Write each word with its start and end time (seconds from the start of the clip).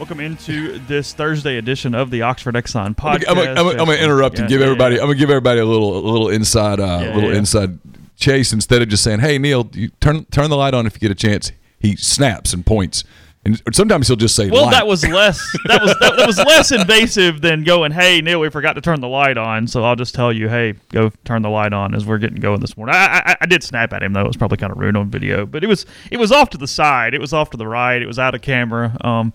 Welcome 0.00 0.20
into 0.20 0.78
this 0.78 1.12
Thursday 1.12 1.58
edition 1.58 1.94
of 1.94 2.10
the 2.10 2.22
Oxford 2.22 2.54
Exxon 2.54 2.86
I'm 2.86 2.94
podcast. 2.94 3.26
gonna, 3.26 3.40
I'm 3.50 3.54
gonna, 3.56 3.68
I'm 3.70 3.76
gonna 3.86 3.92
interrupt 3.98 4.36
Yeah, 4.36 4.40
and 4.44 4.48
give 4.48 4.60
yeah, 4.60 4.66
everybody. 4.66 4.94
yeah. 4.94 5.02
I'm 5.02 5.08
gonna 5.08 5.18
give 5.18 5.28
everybody 5.28 5.60
a 5.60 5.66
little, 5.66 5.94
a 5.98 6.00
little 6.10 6.30
inside, 6.30 6.80
uh, 6.80 7.12
little 7.14 7.30
inside 7.30 7.78
chase. 8.16 8.54
Instead 8.54 8.80
of 8.80 8.88
just 8.88 9.04
saying, 9.04 9.20
"Hey, 9.20 9.36
Neal, 9.36 9.68
you 9.74 9.88
turn 10.00 10.24
turn 10.30 10.48
the 10.48 10.56
light 10.56 10.72
on 10.72 10.86
if 10.86 10.94
you 10.94 11.00
get 11.00 11.10
a 11.10 11.14
chance," 11.14 11.52
he 11.78 11.96
snaps 11.96 12.54
and 12.54 12.64
points, 12.64 13.04
and 13.44 13.58
sometimes 13.72 14.06
he'll 14.06 14.16
just 14.16 14.36
say, 14.36 14.50
Well, 14.50 14.64
light. 14.64 14.72
that 14.72 14.86
was 14.86 15.06
less. 15.06 15.40
That 15.66 15.80
was 15.82 15.96
that, 16.00 16.16
that 16.16 16.26
was 16.26 16.36
less 16.38 16.72
invasive 16.72 17.40
than 17.40 17.64
going. 17.64 17.90
Hey, 17.92 18.20
Neal, 18.20 18.38
we 18.40 18.50
forgot 18.50 18.74
to 18.74 18.82
turn 18.82 19.00
the 19.00 19.08
light 19.08 19.38
on. 19.38 19.66
So 19.66 19.82
I'll 19.82 19.96
just 19.96 20.14
tell 20.14 20.30
you, 20.32 20.48
hey, 20.48 20.74
go 20.90 21.10
turn 21.24 21.40
the 21.42 21.48
light 21.48 21.72
on 21.72 21.94
as 21.94 22.04
we're 22.04 22.18
getting 22.18 22.38
going 22.40 22.60
this 22.60 22.76
morning. 22.76 22.94
I, 22.94 23.22
I, 23.24 23.36
I 23.40 23.46
did 23.46 23.62
snap 23.62 23.92
at 23.94 24.02
him 24.02 24.12
though. 24.12 24.20
It 24.20 24.26
was 24.26 24.36
probably 24.36 24.58
kind 24.58 24.72
of 24.72 24.78
rude 24.78 24.94
on 24.96 25.08
video, 25.10 25.46
but 25.46 25.64
it 25.64 25.68
was 25.68 25.86
it 26.10 26.18
was 26.18 26.30
off 26.32 26.50
to 26.50 26.58
the 26.58 26.68
side. 26.68 27.14
It 27.14 27.20
was 27.20 27.32
off 27.32 27.48
to 27.50 27.56
the 27.56 27.66
right. 27.66 28.02
It 28.02 28.06
was 28.06 28.18
out 28.18 28.34
of 28.34 28.42
camera. 28.42 28.94
Um, 29.00 29.32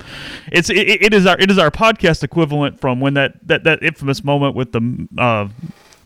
it's 0.51 0.69
it, 0.69 0.77
it 1.01 1.13
is 1.13 1.25
our 1.25 1.39
it 1.39 1.49
is 1.49 1.57
our 1.57 1.71
podcast 1.71 2.21
equivalent 2.23 2.79
from 2.79 2.99
when 2.99 3.15
that 3.15 3.33
that 3.47 3.63
that 3.63 3.81
infamous 3.81 4.23
moment 4.23 4.55
with 4.55 4.71
the 4.71 5.07
uh. 5.17 5.47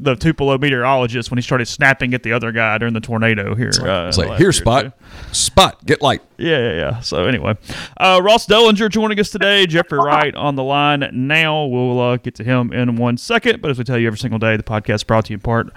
The 0.02 0.16
Tupelo 0.16 0.58
meteorologist 0.58 1.30
when 1.30 1.38
he 1.38 1.42
started 1.42 1.66
snapping 1.68 2.14
at 2.14 2.24
the 2.24 2.32
other 2.32 2.54
guy 2.54 2.78
during 2.78 2.94
the 2.94 3.02
tornado 3.02 3.54
here. 3.54 3.72
uh, 3.82 4.08
It's 4.08 4.18
like 4.18 4.38
here, 4.38 4.54
spot, 4.54 4.86
too. 4.98 5.34
spot, 5.34 5.86
get 5.86 6.02
light. 6.02 6.22
Yeah, 6.40 6.58
yeah, 6.58 6.74
yeah. 6.74 7.00
So 7.02 7.26
anyway, 7.26 7.58
uh, 7.98 8.22
Ross 8.24 8.46
Dellenger 8.46 8.90
joining 8.90 9.20
us 9.20 9.30
today. 9.30 9.66
Jeffrey 9.66 10.00
Wright 10.00 10.34
on 10.36 10.56
the 10.56 10.64
line 10.64 11.10
now. 11.12 11.66
We'll 11.66 12.00
uh, 12.00 12.18
get 12.18 12.36
to 12.36 12.44
him 12.44 12.72
in 12.72 12.96
one 12.96 13.18
second. 13.18 13.62
But 13.62 13.72
as 13.72 13.78
we 13.78 13.84
tell 13.84 13.98
you 13.98 14.08
every 14.08 14.20
single 14.20 14.40
day, 14.40 14.56
the 14.56 14.64
podcast 14.64 14.96
is 14.96 15.04
brought 15.04 15.26
to 15.26 15.34
you 15.34 15.36
in 15.36 15.42
part 15.42 15.68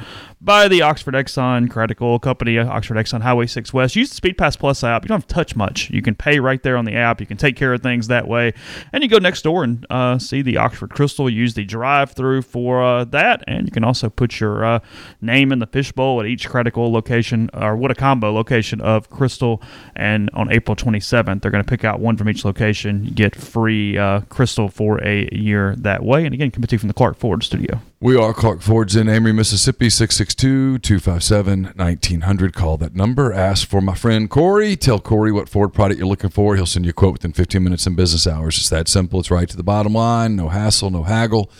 by 0.40 0.68
the 0.68 0.82
Oxford 0.82 1.14
Exxon 1.14 1.70
Critical 1.70 2.18
Company, 2.18 2.58
Oxford 2.58 2.96
Exxon 2.96 3.22
Highway 3.22 3.46
6 3.46 3.72
West. 3.72 3.94
Use 3.94 4.10
the 4.10 4.16
Speed 4.16 4.36
Pass 4.36 4.56
Plus 4.56 4.82
app. 4.82 5.04
You 5.04 5.08
don't 5.08 5.18
have 5.18 5.26
to 5.26 5.34
touch 5.34 5.54
much. 5.54 5.88
You 5.90 6.02
can 6.02 6.14
pay 6.14 6.40
right 6.40 6.62
there 6.62 6.76
on 6.76 6.84
the 6.84 6.96
app. 6.96 7.20
You 7.20 7.26
can 7.26 7.36
take 7.36 7.56
care 7.56 7.72
of 7.72 7.82
things 7.82 8.08
that 8.08 8.26
way. 8.26 8.52
And 8.92 9.02
you 9.02 9.08
go 9.08 9.18
next 9.18 9.42
door 9.42 9.64
and 9.64 9.86
uh, 9.90 10.18
see 10.18 10.42
the 10.42 10.56
Oxford 10.56 10.90
Krystal. 10.90 11.32
Use 11.32 11.54
the 11.54 11.64
drive 11.64 12.12
through 12.12 12.42
for 12.42 12.82
uh, 12.82 13.04
that. 13.06 13.44
And 13.46 13.66
you 13.66 13.72
can 13.72 13.84
also 13.84 14.08
put 14.10 14.40
your 14.40 14.64
uh, 14.64 14.80
name 15.20 15.52
in 15.52 15.60
the 15.60 15.66
fishbowl 15.66 16.20
at 16.20 16.26
each 16.26 16.48
critical 16.48 16.92
location 16.92 17.48
or 17.52 17.76
what 17.76 17.90
a 17.90 17.94
combo 17.94 18.32
location 18.32 18.80
of 18.80 19.08
Krystal. 19.10 19.62
And 19.94 20.28
on 20.34 20.51
April 20.52 20.76
27th, 20.76 21.40
they're 21.40 21.50
going 21.50 21.64
to 21.64 21.68
pick 21.68 21.84
out 21.84 21.98
one 21.98 22.16
from 22.16 22.28
each 22.28 22.44
location. 22.44 23.10
Get 23.14 23.34
free 23.34 23.98
uh, 23.98 24.20
Krystal 24.22 24.72
for 24.72 25.02
a 25.02 25.28
year 25.32 25.74
that 25.76 26.04
way. 26.04 26.24
And 26.24 26.32
again, 26.34 26.50
coming 26.50 26.66
to 26.66 26.74
you 26.74 26.78
from 26.78 26.88
the 26.88 26.94
Clark 26.94 27.16
Ford 27.16 27.42
studio. 27.42 27.80
We 28.00 28.16
are 28.16 28.34
Clark 28.34 28.62
Ford's 28.62 28.94
in 28.94 29.08
Amory, 29.08 29.32
Mississippi, 29.32 29.88
662-257-1900. 29.88 32.52
Call 32.52 32.76
that 32.76 32.94
number. 32.94 33.32
Ask 33.32 33.66
for 33.66 33.80
my 33.80 33.94
friend 33.94 34.28
Corey. 34.28 34.76
Tell 34.76 35.00
Corey 35.00 35.32
what 35.32 35.48
Ford 35.48 35.72
product 35.72 35.98
you're 35.98 36.08
looking 36.08 36.30
for. 36.30 36.56
He'll 36.56 36.66
send 36.66 36.84
you 36.84 36.90
a 36.90 36.94
quote 36.94 37.14
within 37.14 37.32
15 37.32 37.62
minutes 37.62 37.86
in 37.86 37.94
business 37.94 38.26
hours. 38.26 38.58
It's 38.58 38.68
that 38.68 38.88
simple. 38.88 39.20
It's 39.20 39.30
right 39.30 39.48
to 39.48 39.56
the 39.56 39.62
bottom 39.62 39.94
line. 39.94 40.36
No 40.36 40.48
hassle, 40.48 40.90
no 40.90 41.04
haggle. 41.04 41.50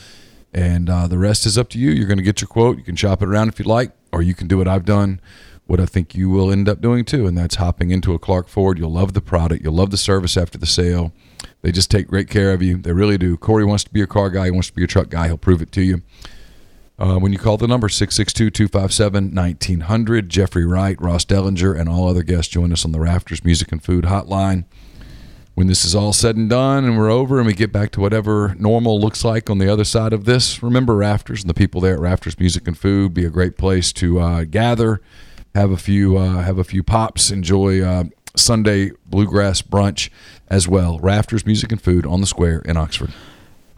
And 0.53 0.91
uh, 0.91 1.07
the 1.07 1.19
rest 1.19 1.47
is 1.47 1.57
up 1.57 1.71
to 1.71 1.79
you. 1.79 1.91
You're 1.91 2.09
going 2.09 2.19
to 2.19 2.25
get 2.25 2.41
your 2.41 2.49
quote. 2.49 2.77
You 2.77 2.85
can 2.85 2.97
shop 2.97 3.23
it 3.23 3.29
around 3.29 3.49
if 3.49 3.59
you'd 3.59 3.67
like, 3.67 3.93
or 4.13 4.21
you 4.21 4.35
can 4.35 4.49
do 4.49 4.59
what 4.59 4.69
I've 4.69 4.85
done, 4.85 5.21
what 5.73 5.81
I 5.81 5.87
think 5.87 6.15
you 6.15 6.29
will 6.29 6.53
end 6.53 6.69
up 6.69 6.83
doing 6.83 7.03
too, 7.03 7.27
and 7.27 7.39
that's 7.39 7.55
hopping 7.55 7.91
into 7.91 8.13
a 8.13 8.19
Clark 8.19 8.47
Ford. 8.47 8.79
You'll 8.79 8.93
love 8.93 9.15
the 9.15 9.23
product. 9.23 9.65
You'll 9.65 9.73
love 9.73 9.91
the 9.91 9.97
service 9.97 10.37
after 10.37 10.59
the 10.59 10.67
sale. 10.67 11.15
They 11.63 11.73
just 11.73 11.91
take 11.91 12.09
great 12.09 12.29
care 12.29 12.53
of 12.53 12.61
you. 12.61 12.77
They 12.77 12.93
really 12.93 13.17
do. 13.17 13.39
Corey 13.39 13.65
wants 13.65 13.83
to 13.85 13.91
be 13.91 14.03
a 14.03 14.07
car 14.07 14.29
guy. 14.29 14.45
He 14.45 14.51
wants 14.51 14.69
to 14.69 14.75
be 14.75 14.85
a 14.85 14.87
truck 14.87 15.09
guy. 15.09 15.29
He'll 15.29 15.39
prove 15.39 15.63
it 15.63 15.73
to 15.73 15.81
you. 15.81 16.03
Uh, 16.99 17.17
when 17.17 17.33
you 17.33 17.39
call 17.39 17.57
the 17.57 17.67
number 17.67 17.89
662-257-1900, 17.89 20.29
Jeffrey 20.29 20.67
Wright, 20.67 21.01
Ross 21.01 21.25
Dellenger, 21.25 21.75
and 21.75 21.89
all 21.89 22.07
other 22.07 22.23
guests 22.23 22.53
join 22.53 22.71
us 22.71 22.85
on 22.85 22.93
the 22.93 23.01
Rafters 23.01 23.43
Music 23.43 23.73
and 23.73 23.83
Food 23.83 24.05
Hotline. 24.05 24.67
When 25.55 25.69
this 25.69 25.87
is 25.87 25.95
all 25.95 26.13
said 26.13 26.37
and 26.37 26.51
done 26.51 26.85
and 26.85 26.99
we're 26.99 27.11
over 27.11 27.39
and 27.39 27.47
we 27.47 27.55
get 27.55 27.73
back 27.73 27.93
to 27.93 28.01
whatever 28.01 28.55
normal 28.59 29.01
looks 29.01 29.25
like 29.25 29.49
on 29.49 29.57
the 29.57 29.73
other 29.73 29.85
side 29.85 30.13
of 30.13 30.27
this, 30.27 30.63
remember 30.63 30.97
Rafters 30.97 31.41
and 31.41 31.49
the 31.49 31.55
people 31.55 31.81
there 31.81 31.95
at 31.95 32.01
Rafters 32.01 32.39
Music 32.39 32.69
and 32.69 32.77
Food 32.77 33.15
be 33.15 33.25
a 33.25 33.31
great 33.31 33.57
place 33.57 33.91
to 33.95 34.21
uh, 34.21 34.45
gather, 34.45 35.01
have 35.55 35.71
a 35.71 35.77
few 35.77 36.17
uh, 36.17 36.43
have 36.43 36.59
a 36.59 36.65
few 36.65 36.83
pops, 36.83 37.31
enjoy 37.31 37.83
uh, 37.83 38.05
Sunday 38.37 38.91
bluegrass 39.07 39.63
brunch 39.63 40.11
as 40.49 40.69
well. 40.69 40.99
Rafters 40.99 41.47
Music 41.47 41.73
and 41.73 41.81
Food 41.81 42.07
on 42.07 42.21
the 42.21 42.27
Square 42.27 42.61
in 42.61 42.77
Oxford. 42.77 43.13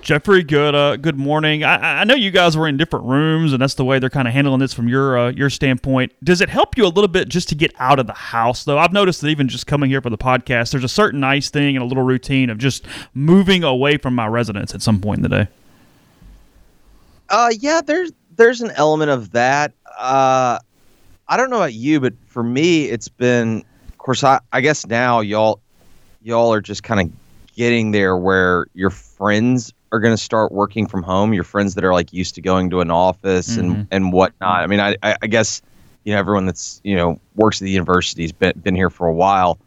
Jeffrey, 0.05 0.43
good 0.43 0.75
uh, 0.75 0.97
good 0.97 1.17
morning. 1.17 1.65
I, 1.65 2.03
I 2.03 2.05
know 2.05 2.15
you 2.15 2.31
guys 2.31 2.59
were 2.59 2.69
in 2.69 2.77
different 2.77 3.07
rooms, 3.07 3.55
and 3.55 3.63
that's 3.63 3.73
the 3.73 3.87
way 3.87 3.99
they're 3.99 4.11
kind 4.11 4.29
of 4.29 4.35
handling 4.35 4.61
this 4.61 4.75
from 4.75 4.87
your 4.87 5.19
uh, 5.19 5.31
your 5.31 5.49
standpoint. 5.49 6.13
Does 6.23 6.43
it 6.43 6.51
help 6.51 6.77
you 6.77 6.85
a 6.85 6.89
little 6.89 7.09
bit 7.09 7.29
just 7.29 7.49
to 7.49 7.55
get 7.55 7.73
out 7.79 7.99
of 7.99 8.07
the 8.07 8.13
house, 8.13 8.65
though? 8.65 8.77
I've 8.77 8.93
noticed 8.93 9.23
that 9.23 9.29
even 9.29 9.49
just 9.49 9.67
coming 9.67 9.89
here 9.89 10.03
for 10.03 10.11
the 10.11 10.19
podcast, 10.19 10.73
there's 10.73 10.85
a 10.85 10.89
certain 10.89 11.21
nice 11.21 11.49
thing 11.49 11.75
and 11.75 11.83
a 11.83 11.87
little 11.87 12.03
routine 12.03 12.51
of 12.51 12.59
just 12.59 12.85
moving 13.15 13.65
away 13.65 13.97
from 13.97 14.15
my 14.15 14.27
residence 14.27 14.75
at 14.75 14.83
some 14.83 15.01
point 15.01 15.19
in 15.19 15.23
the 15.23 15.29
day. 15.31 15.49
Uh, 17.31 17.51
yeah, 17.59 17.81
there's 17.81 18.13
there's 18.37 18.61
an 18.61 18.73
element 18.73 19.11
of 19.11 19.31
that. 19.31 19.73
Uh, 19.99 20.59
I 21.29 21.37
don't 21.37 21.51
know 21.51 21.57
about 21.57 21.75
you, 21.75 22.01
but 22.01 22.15
for 22.27 22.43
me, 22.43 22.85
it's 22.85 23.09
been. 23.09 23.65
Of 23.89 23.99
course, 23.99 24.23
I, 24.23 24.41
I 24.53 24.61
guess 24.61 24.87
now 24.87 25.21
y'all 25.21 25.61
y'all 26.23 26.53
are 26.53 26.61
just 26.61 26.83
kind 26.83 27.01
of 27.01 27.55
getting 27.57 27.93
there 27.93 28.17
where 28.17 28.67
your 28.75 28.91
friends 28.91 29.73
are 29.93 30.01
going 30.01 30.13
to 30.13 30.23
start 30.23 30.53
working 30.53 30.87
from 30.87 31.03
home. 31.03 31.33
Your 31.33 31.45
friends 31.45 31.75
that 31.77 31.85
are 31.85 31.93
like 31.93 32.13
used 32.13 32.35
to 32.35 32.41
going 32.43 32.69
to 32.71 32.81
an 32.81 32.91
office 32.91 33.57
and 33.57 33.87
and 33.91 34.13
whatnot. 34.13 34.63
I 34.63 34.67
mean, 34.67 34.81
I, 34.81 34.97
I 35.03 35.17
I 35.23 35.27
guess 35.27 35.63
you 36.05 36.13
know 36.13 36.19
everyone 36.19 36.47
that's 36.47 36.81
you 36.85 36.97
know 36.97 37.19
works 37.37 37.61
at 37.61 37.65
the 37.65 37.71
university's 37.71 38.33
been 38.33 38.53
been 38.63 38.75
here 38.75 38.91
for 38.91 39.07
a 39.07 39.15
while. 39.15 39.59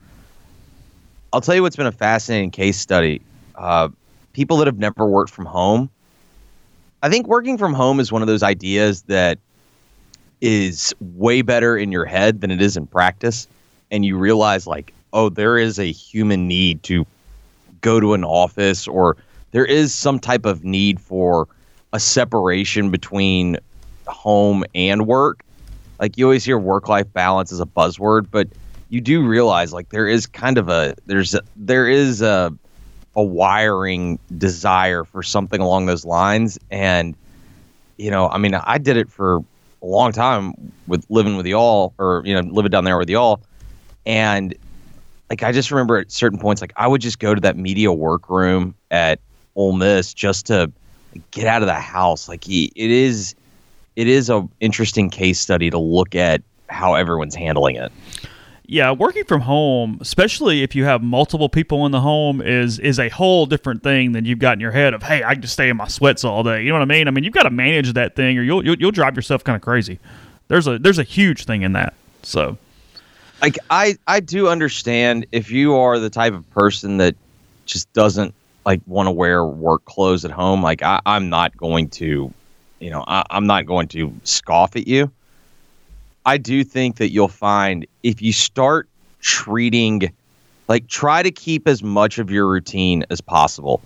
I'll 1.33 1.41
tell 1.41 1.55
you 1.55 1.61
what's 1.61 1.75
been 1.75 1.87
a 1.87 1.91
fascinating 1.91 2.51
case 2.51 2.79
study. 2.79 3.21
Uh, 3.55 3.89
people 4.33 4.57
that 4.57 4.67
have 4.67 4.77
never 4.77 5.05
worked 5.05 5.31
from 5.31 5.45
home. 5.45 5.89
I 7.01 7.09
think 7.09 7.27
working 7.27 7.57
from 7.57 7.73
home 7.73 7.99
is 7.99 8.11
one 8.11 8.21
of 8.21 8.27
those 8.27 8.43
ideas 8.43 9.03
that 9.03 9.39
is 10.41 10.93
way 10.99 11.41
better 11.41 11.77
in 11.77 11.91
your 11.91 12.05
head 12.05 12.41
than 12.41 12.51
it 12.51 12.61
is 12.61 12.77
in 12.77 12.87
practice. 12.87 13.47
And 13.91 14.05
you 14.05 14.17
realize, 14.17 14.67
like, 14.67 14.93
oh, 15.13 15.29
there 15.29 15.57
is 15.57 15.79
a 15.79 15.91
human 15.91 16.47
need 16.47 16.83
to 16.83 17.05
go 17.81 17.99
to 17.99 18.13
an 18.13 18.23
office, 18.23 18.87
or 18.87 19.17
there 19.51 19.65
is 19.65 19.93
some 19.93 20.19
type 20.19 20.45
of 20.45 20.63
need 20.63 20.99
for 20.99 21.47
a 21.93 21.99
separation 21.99 22.91
between 22.91 23.57
home 24.07 24.63
and 24.75 25.07
work. 25.07 25.43
Like, 25.99 26.17
you 26.17 26.25
always 26.25 26.43
hear 26.43 26.59
work 26.59 26.89
life 26.89 27.11
balance 27.13 27.51
as 27.51 27.59
a 27.59 27.65
buzzword, 27.65 28.27
but 28.29 28.47
you 28.89 29.01
do 29.01 29.25
realize, 29.25 29.73
like, 29.73 29.89
there 29.89 30.07
is 30.07 30.27
kind 30.27 30.57
of 30.57 30.69
a, 30.69 30.95
there's, 31.05 31.33
a, 31.33 31.41
there 31.55 31.87
is 31.87 32.21
a, 32.21 32.53
a 33.15 33.23
wiring 33.23 34.19
desire 34.37 35.03
for 35.03 35.23
something 35.23 35.61
along 35.61 35.87
those 35.87 36.05
lines. 36.05 36.59
And, 36.69 37.15
you 37.97 38.11
know, 38.11 38.29
I 38.29 38.37
mean, 38.37 38.53
I 38.53 38.77
did 38.77 38.97
it 38.97 39.09
for 39.09 39.43
a 39.81 39.85
long 39.85 40.11
time 40.11 40.53
with 40.87 41.05
living 41.09 41.37
with 41.37 41.45
y'all 41.45 41.93
or, 41.97 42.21
you 42.25 42.33
know, 42.33 42.41
living 42.51 42.71
down 42.71 42.83
there 42.83 42.97
with 42.97 43.09
y'all. 43.09 43.41
And 44.05 44.55
like, 45.29 45.43
I 45.43 45.51
just 45.51 45.71
remember 45.71 45.97
at 45.97 46.11
certain 46.11 46.39
points, 46.39 46.61
like, 46.61 46.73
I 46.77 46.87
would 46.87 47.01
just 47.01 47.19
go 47.19 47.35
to 47.35 47.41
that 47.41 47.57
media 47.57 47.91
workroom 47.91 48.75
at 48.91 49.19
Ole 49.55 49.73
Miss 49.73 50.13
just 50.13 50.45
to 50.47 50.71
get 51.31 51.47
out 51.47 51.61
of 51.61 51.67
the 51.67 51.73
house. 51.73 52.29
Like, 52.29 52.47
it 52.47 52.71
is, 52.75 53.35
it 53.95 54.07
is 54.07 54.29
a 54.29 54.47
interesting 54.59 55.09
case 55.09 55.39
study 55.39 55.69
to 55.69 55.77
look 55.77 56.15
at 56.15 56.41
how 56.69 56.93
everyone's 56.95 57.35
handling 57.35 57.75
it. 57.75 57.91
Yeah, 58.69 58.91
working 58.91 59.23
from 59.23 59.41
home, 59.41 59.97
especially 60.01 60.61
if 60.61 60.75
you 60.75 60.83
have 60.83 61.01
multiple 61.01 61.47
people 61.47 61.85
in 61.85 61.93
the 61.93 62.01
home, 62.01 62.41
is 62.41 62.79
is 62.79 62.99
a 62.99 63.07
whole 63.07 63.45
different 63.45 63.81
thing 63.81 64.11
than 64.11 64.25
you've 64.25 64.39
got 64.39 64.53
in 64.53 64.59
your 64.59 64.71
head 64.71 64.93
of, 64.93 65.03
hey, 65.03 65.23
I 65.23 65.33
can 65.33 65.41
just 65.41 65.53
stay 65.53 65.69
in 65.69 65.77
my 65.77 65.87
sweats 65.87 66.25
all 66.25 66.43
day. 66.43 66.63
You 66.63 66.69
know 66.69 66.75
what 66.75 66.81
I 66.81 66.85
mean? 66.85 67.07
I 67.07 67.11
mean, 67.11 67.23
you've 67.23 67.33
got 67.33 67.43
to 67.43 67.49
manage 67.49 67.93
that 67.93 68.17
thing, 68.17 68.37
or 68.37 68.41
you'll 68.41 68.65
you'll, 68.65 68.75
you'll 68.75 68.91
drive 68.91 69.15
yourself 69.15 69.43
kind 69.43 69.55
of 69.55 69.61
crazy. 69.61 69.99
There's 70.49 70.67
a 70.67 70.77
there's 70.79 70.99
a 70.99 71.03
huge 71.03 71.45
thing 71.45 71.61
in 71.61 71.73
that. 71.73 71.93
So 72.23 72.57
like 73.41 73.57
I 73.69 73.97
I 74.07 74.19
do 74.19 74.47
understand 74.47 75.25
if 75.31 75.51
you 75.51 75.75
are 75.75 75.99
the 75.99 76.09
type 76.09 76.33
of 76.33 76.49
person 76.51 76.97
that 76.97 77.15
just 77.65 77.91
doesn't 77.93 78.33
like 78.65 78.81
want 78.85 79.07
to 79.07 79.11
wear 79.11 79.45
work 79.45 79.85
clothes 79.85 80.25
at 80.25 80.31
home. 80.31 80.61
Like 80.61 80.81
I, 80.83 80.99
I'm 81.05 81.29
not 81.29 81.55
going 81.55 81.89
to, 81.91 82.33
you 82.79 82.89
know, 82.89 83.03
I, 83.07 83.23
I'm 83.29 83.47
not 83.47 83.65
going 83.65 83.87
to 83.89 84.13
scoff 84.23 84.75
at 84.75 84.87
you. 84.87 85.11
I 86.27 86.37
do 86.37 86.65
think 86.65 86.97
that 86.97 87.11
you'll 87.11 87.29
find 87.29 87.87
if 88.03 88.21
you 88.21 88.33
start 88.33 88.89
treating, 89.21 90.11
like, 90.67 90.87
try 90.87 91.23
to 91.23 91.31
keep 91.31 91.69
as 91.69 91.81
much 91.81 92.19
of 92.19 92.29
your 92.29 92.49
routine 92.49 93.05
as 93.09 93.21
possible. 93.21 93.81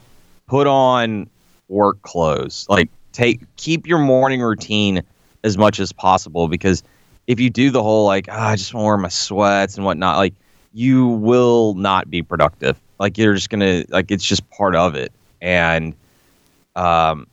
Put 0.47 0.65
on 0.65 1.29
work 1.69 2.01
clothes. 2.01 2.65
Like 2.67 2.89
take 3.13 3.41
keep 3.57 3.87
your 3.87 3.99
morning 3.99 4.41
routine 4.41 5.03
as 5.43 5.57
much 5.57 5.79
as 5.79 5.91
possible 5.91 6.47
because 6.47 6.83
if 7.27 7.39
you 7.39 7.49
do 7.49 7.69
the 7.69 7.81
whole 7.81 8.05
like 8.05 8.27
oh, 8.29 8.33
I 8.33 8.55
just 8.55 8.73
want 8.73 8.83
to 8.83 8.87
wear 8.87 8.97
my 8.97 9.09
sweats 9.09 9.77
and 9.77 9.85
whatnot, 9.85 10.17
like 10.17 10.33
you 10.73 11.07
will 11.07 11.75
not 11.75 12.09
be 12.09 12.23
productive. 12.23 12.77
Like 12.99 13.17
you're 13.17 13.35
just 13.35 13.49
gonna 13.49 13.85
like 13.89 14.11
it's 14.11 14.25
just 14.25 14.49
part 14.49 14.75
of 14.75 14.95
it, 14.95 15.11
and 15.41 15.95
um, 16.75 17.27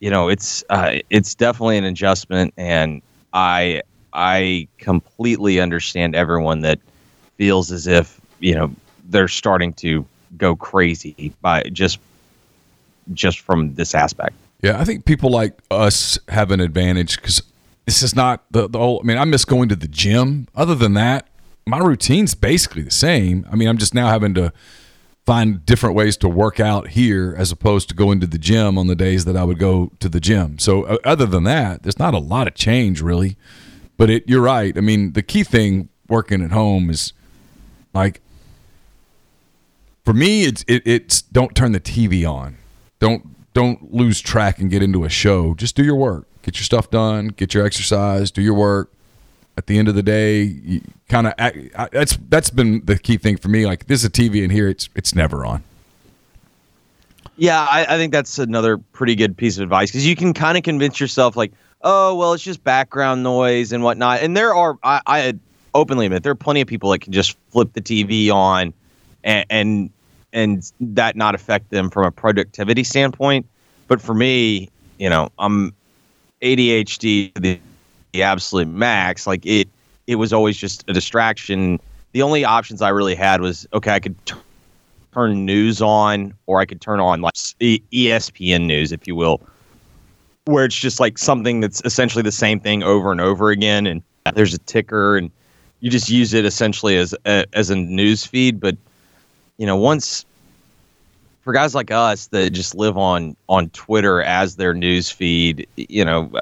you 0.00 0.10
know 0.10 0.28
it's 0.28 0.62
uh, 0.70 0.98
it's 1.08 1.34
definitely 1.34 1.78
an 1.78 1.84
adjustment, 1.84 2.52
and 2.58 3.00
I 3.32 3.82
I 4.12 4.68
completely 4.78 5.60
understand 5.60 6.14
everyone 6.14 6.60
that 6.62 6.78
feels 7.36 7.70
as 7.70 7.86
if 7.86 8.20
you 8.40 8.54
know 8.54 8.70
they're 9.08 9.28
starting 9.28 9.72
to 9.74 10.04
go 10.36 10.56
crazy 10.56 11.32
by 11.40 11.62
just 11.72 11.98
just 13.14 13.40
from 13.40 13.74
this 13.74 13.94
aspect. 13.94 14.36
Yeah, 14.62 14.80
I 14.80 14.84
think 14.84 15.04
people 15.04 15.30
like 15.30 15.58
us 15.70 16.18
have 16.28 16.50
an 16.50 16.60
advantage 16.60 17.16
because 17.16 17.42
this 17.86 18.02
is 18.02 18.14
not 18.14 18.44
the, 18.50 18.68
the 18.68 18.78
whole. 18.78 19.00
I 19.02 19.06
mean, 19.06 19.18
I 19.18 19.24
miss 19.24 19.44
going 19.44 19.68
to 19.68 19.76
the 19.76 19.88
gym. 19.88 20.48
Other 20.54 20.74
than 20.74 20.94
that, 20.94 21.28
my 21.66 21.78
routine's 21.78 22.34
basically 22.34 22.82
the 22.82 22.90
same. 22.90 23.46
I 23.50 23.56
mean, 23.56 23.68
I'm 23.68 23.78
just 23.78 23.94
now 23.94 24.08
having 24.08 24.34
to 24.34 24.52
find 25.24 25.64
different 25.66 25.94
ways 25.94 26.16
to 26.16 26.28
work 26.28 26.58
out 26.58 26.88
here 26.88 27.34
as 27.36 27.52
opposed 27.52 27.88
to 27.90 27.94
going 27.94 28.18
to 28.18 28.26
the 28.26 28.38
gym 28.38 28.78
on 28.78 28.86
the 28.86 28.96
days 28.96 29.26
that 29.26 29.36
I 29.36 29.44
would 29.44 29.58
go 29.58 29.92
to 30.00 30.08
the 30.08 30.20
gym. 30.20 30.58
So, 30.58 30.84
uh, 30.84 30.96
other 31.04 31.26
than 31.26 31.44
that, 31.44 31.82
there's 31.82 31.98
not 31.98 32.14
a 32.14 32.18
lot 32.18 32.48
of 32.48 32.54
change 32.54 33.02
really. 33.02 33.36
But 33.98 34.08
it, 34.08 34.28
you're 34.28 34.40
right. 34.40 34.76
I 34.78 34.80
mean, 34.80 35.12
the 35.12 35.22
key 35.22 35.44
thing 35.44 35.90
working 36.08 36.42
at 36.42 36.52
home 36.52 36.88
is 36.88 37.12
like 37.92 38.22
for 40.04 40.14
me, 40.14 40.44
it's 40.44 40.64
it, 40.66 40.86
it's 40.86 41.20
don't 41.20 41.54
turn 41.54 41.72
the 41.72 41.80
TV 41.80 42.26
on. 42.26 42.56
Don't 42.98 43.52
don't 43.52 43.92
lose 43.92 44.22
track 44.22 44.58
and 44.58 44.70
get 44.70 44.82
into 44.82 45.04
a 45.04 45.10
show. 45.10 45.52
Just 45.52 45.76
do 45.76 45.84
your 45.84 45.96
work. 45.96 46.26
Get 46.40 46.56
your 46.56 46.64
stuff 46.64 46.90
done. 46.90 47.28
Get 47.28 47.52
your 47.52 47.66
exercise. 47.66 48.30
Do 48.30 48.40
your 48.40 48.54
work. 48.54 48.90
At 49.58 49.66
the 49.66 49.76
end 49.76 49.88
of 49.88 49.96
the 49.96 50.04
day, 50.04 50.80
kind 51.08 51.26
of 51.26 51.34
that's 51.90 52.16
that's 52.28 52.48
been 52.48 52.84
the 52.84 52.96
key 52.96 53.18
thing 53.18 53.36
for 53.36 53.48
me. 53.48 53.66
Like 53.66 53.88
this 53.88 54.00
is 54.00 54.04
a 54.06 54.10
TV 54.10 54.44
in 54.44 54.50
here. 54.50 54.68
It's 54.68 54.88
it's 54.94 55.14
never 55.14 55.44
on. 55.44 55.64
Yeah, 57.38 57.60
I, 57.60 57.94
I 57.94 57.96
think 57.96 58.12
that's 58.12 58.38
another 58.38 58.78
pretty 58.78 59.14
good 59.14 59.36
piece 59.36 59.58
of 59.58 59.62
advice 59.62 59.90
because 59.90 60.06
you 60.06 60.16
can 60.16 60.34
kind 60.34 60.58
of 60.58 60.64
convince 60.64 60.98
yourself 60.98 61.36
like, 61.36 61.52
oh 61.82 62.14
well, 62.14 62.32
it's 62.32 62.42
just 62.42 62.62
background 62.64 63.22
noise 63.22 63.72
and 63.72 63.82
whatnot. 63.82 64.20
And 64.20 64.36
there 64.36 64.54
are 64.54 64.78
I, 64.82 65.00
I 65.06 65.34
openly 65.74 66.06
admit 66.06 66.22
there 66.22 66.32
are 66.32 66.36
plenty 66.36 66.60
of 66.60 66.68
people 66.68 66.90
that 66.90 67.00
can 67.00 67.12
just 67.12 67.36
flip 67.50 67.72
the 67.72 67.80
TV 67.80 68.30
on 68.30 68.72
and, 69.24 69.46
and 69.50 69.90
and 70.32 70.72
that 70.80 71.16
not 71.16 71.34
affect 71.34 71.70
them 71.70 71.90
from 71.90 72.04
a 72.04 72.10
productivity 72.10 72.84
standpoint. 72.84 73.46
But 73.86 74.00
for 74.00 74.14
me, 74.14 74.68
you 74.98 75.08
know, 75.08 75.30
I'm 75.38 75.72
ADHD 76.42 77.34
to 77.34 77.40
the, 77.40 77.60
the 78.12 78.22
absolute 78.22 78.68
max. 78.68 79.26
Like 79.26 79.44
it, 79.46 79.68
it 80.06 80.16
was 80.16 80.32
always 80.32 80.56
just 80.56 80.84
a 80.88 80.92
distraction. 80.92 81.80
The 82.12 82.22
only 82.22 82.44
options 82.44 82.82
I 82.82 82.90
really 82.90 83.14
had 83.14 83.40
was 83.40 83.66
okay, 83.72 83.92
I 83.92 84.00
could 84.00 84.14
t- 84.26 84.34
turn 85.12 85.44
news 85.44 85.80
on, 85.80 86.34
or 86.46 86.60
I 86.60 86.66
could 86.66 86.80
turn 86.80 87.00
on 87.00 87.20
like 87.20 87.34
ESPN 87.34 88.66
news, 88.66 88.92
if 88.92 89.06
you 89.06 89.16
will, 89.16 89.40
where 90.48 90.64
it's 90.64 90.74
just 90.74 90.98
like 90.98 91.18
something 91.18 91.60
that's 91.60 91.82
essentially 91.84 92.22
the 92.22 92.32
same 92.32 92.58
thing 92.58 92.82
over 92.82 93.12
and 93.12 93.20
over 93.20 93.50
again, 93.50 93.86
and 93.86 94.02
there's 94.34 94.54
a 94.54 94.58
ticker, 94.58 95.18
and 95.18 95.30
you 95.80 95.90
just 95.90 96.08
use 96.08 96.32
it 96.32 96.46
essentially 96.46 96.96
as 96.96 97.14
a, 97.26 97.44
as 97.52 97.68
a 97.68 97.76
news 97.76 98.24
feed. 98.24 98.58
But 98.58 98.76
you 99.58 99.66
know, 99.66 99.76
once 99.76 100.24
for 101.42 101.52
guys 101.52 101.74
like 101.74 101.90
us 101.90 102.28
that 102.28 102.50
just 102.50 102.74
live 102.74 102.96
on 102.96 103.36
on 103.50 103.68
Twitter 103.70 104.22
as 104.22 104.56
their 104.56 104.72
news 104.72 105.10
feed, 105.10 105.68
you 105.76 106.02
know, 106.02 106.32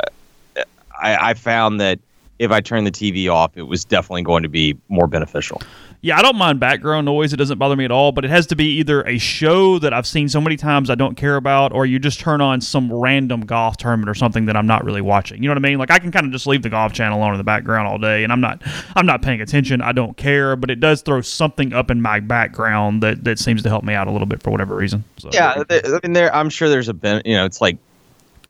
I, 1.02 1.31
I 1.31 1.35
found 1.35 1.81
that 1.81 1.99
if 2.38 2.52
I 2.52 2.61
turned 2.61 2.87
the 2.87 2.93
TV 2.93 3.29
off, 3.29 3.56
it 3.56 3.62
was 3.62 3.85
definitely 3.85 4.23
going 4.23 4.44
to 4.44 4.49
be 4.49 4.76
more 4.88 5.09
beneficial. 5.09 5.61
Yeah, 6.06 6.17
I 6.17 6.23
don't 6.23 6.37
mind 6.37 6.61
background 6.61 7.05
noise. 7.05 7.32
It 7.32 7.37
doesn't 7.37 7.58
bother 7.58 7.75
me 7.75 7.85
at 7.85 7.91
all, 7.91 8.12
but 8.12 8.25
it 8.25 8.31
has 8.31 8.47
to 8.47 8.55
be 8.55 8.79
either 8.79 9.03
a 9.08 9.19
show 9.19 9.81
that 9.81 9.93
I've 9.93 10.06
seen 10.06 10.29
so 10.29 10.41
many 10.41 10.56
times 10.56 10.88
I 10.88 10.94
don't 10.94 11.17
care 11.17 11.35
about, 11.35 11.73
or 11.73 11.85
you 11.85 11.99
just 11.99 12.20
turn 12.20 12.41
on 12.41 12.61
some 12.61 12.93
random 12.93 13.41
golf 13.41 13.76
tournament 13.76 14.08
or 14.08 14.14
something 14.14 14.47
that 14.47 14.56
I'm 14.56 14.69
not 14.69 14.85
really 14.85 15.00
watching. 15.00 15.43
You 15.43 15.49
know 15.49 15.56
what 15.56 15.64
I 15.64 15.69
mean? 15.69 15.79
Like 15.79 15.91
I 15.91 15.99
can 15.99 16.12
kind 16.12 16.25
of 16.25 16.31
just 16.31 16.47
leave 16.47 16.62
the 16.62 16.69
golf 16.69 16.93
channel 16.93 17.20
on 17.23 17.32
in 17.32 17.38
the 17.38 17.44
background 17.44 17.88
all 17.88 17.99
day 17.99 18.23
and 18.23 18.32
I'm 18.32 18.41
not 18.41 18.62
I'm 18.94 19.05
not 19.05 19.20
paying 19.20 19.41
attention. 19.41 19.82
I 19.82 19.91
don't 19.91 20.17
care, 20.17 20.55
but 20.55 20.70
it 20.70 20.79
does 20.79 21.03
throw 21.03 21.23
something 21.23 21.73
up 21.73 21.91
in 21.91 22.00
my 22.00 22.20
background 22.20 23.02
that, 23.02 23.25
that 23.25 23.41
seems 23.41 23.64
to 23.64 23.69
help 23.69 23.82
me 23.82 23.94
out 23.94 24.06
a 24.06 24.12
little 24.12 24.29
bit 24.29 24.44
for 24.44 24.50
whatever 24.50 24.76
reason. 24.76 25.02
So. 25.19 25.31
Yeah, 25.32 25.64
I 25.69 26.00
mean 26.05 26.12
there 26.12 26.32
I'm 26.32 26.50
sure 26.50 26.69
there's 26.69 26.88
a 26.88 26.94
ben, 26.94 27.20
you 27.25 27.35
know, 27.35 27.47
it's 27.47 27.61
like 27.61 27.79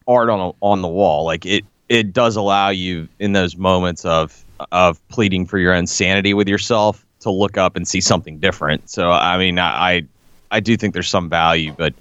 art 0.07 0.29
on 0.29 0.41
a, 0.41 0.53
on 0.61 0.83
the 0.83 0.89
wall. 0.89 1.25
Like 1.25 1.47
it 1.47 1.65
it 1.89 2.13
does 2.13 2.37
allow 2.37 2.69
you 2.69 3.09
in 3.19 3.33
those 3.33 3.57
moments 3.57 4.05
of 4.05 4.45
of 4.73 5.09
pleading 5.09 5.47
for 5.47 5.59
your 5.59 5.73
own 5.73 5.87
sanity 5.87 6.35
with 6.35 6.49
yourself 6.49 7.06
to 7.27 7.33
look 7.33 7.59
up 7.59 7.77
and 7.77 7.87
see 7.87 8.01
something 8.01 8.39
different. 8.39 8.89
So 8.89 9.11
I 9.11 9.37
mean, 9.39 9.59
I 9.59 10.05
I 10.51 10.61
do 10.61 10.77
think 10.77 10.95
there's 10.95 11.09
some 11.09 11.29
value, 11.29 11.75
but 11.77 11.95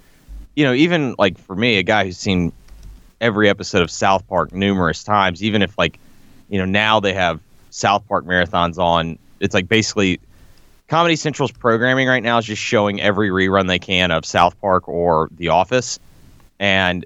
you 0.56 0.64
know, 0.64 0.74
even 0.74 1.16
like 1.18 1.38
for 1.38 1.56
me, 1.56 1.78
a 1.78 1.84
guy 1.84 2.06
who's 2.06 2.18
seen 2.18 2.52
every 3.20 3.50
episode 3.50 3.82
of 3.82 3.92
South 3.92 4.28
Park 4.28 4.54
numerous 4.54 5.04
times, 5.04 5.44
even 5.44 5.62
if 5.62 5.78
like 5.78 6.00
you 6.50 6.60
know 6.60 6.66
now 6.66 7.00
they 7.00 7.14
have 7.14 7.40
South 7.72 8.08
Park 8.08 8.26
marathons 8.26 8.78
on, 8.78 9.18
it's 9.40 9.54
like 9.54 9.68
basically 9.68 10.20
Comedy 10.88 11.16
Central's 11.16 11.52
programming 11.52 12.08
right 12.08 12.24
now 12.24 12.38
is 12.38 12.46
just 12.46 12.62
showing 12.62 13.02
every 13.02 13.30
rerun 13.30 13.68
they 13.68 13.80
can 13.80 14.12
of 14.12 14.26
South 14.26 14.60
Park 14.62 14.88
or 14.88 15.30
The 15.38 15.50
Office, 15.50 16.00
and 16.60 17.06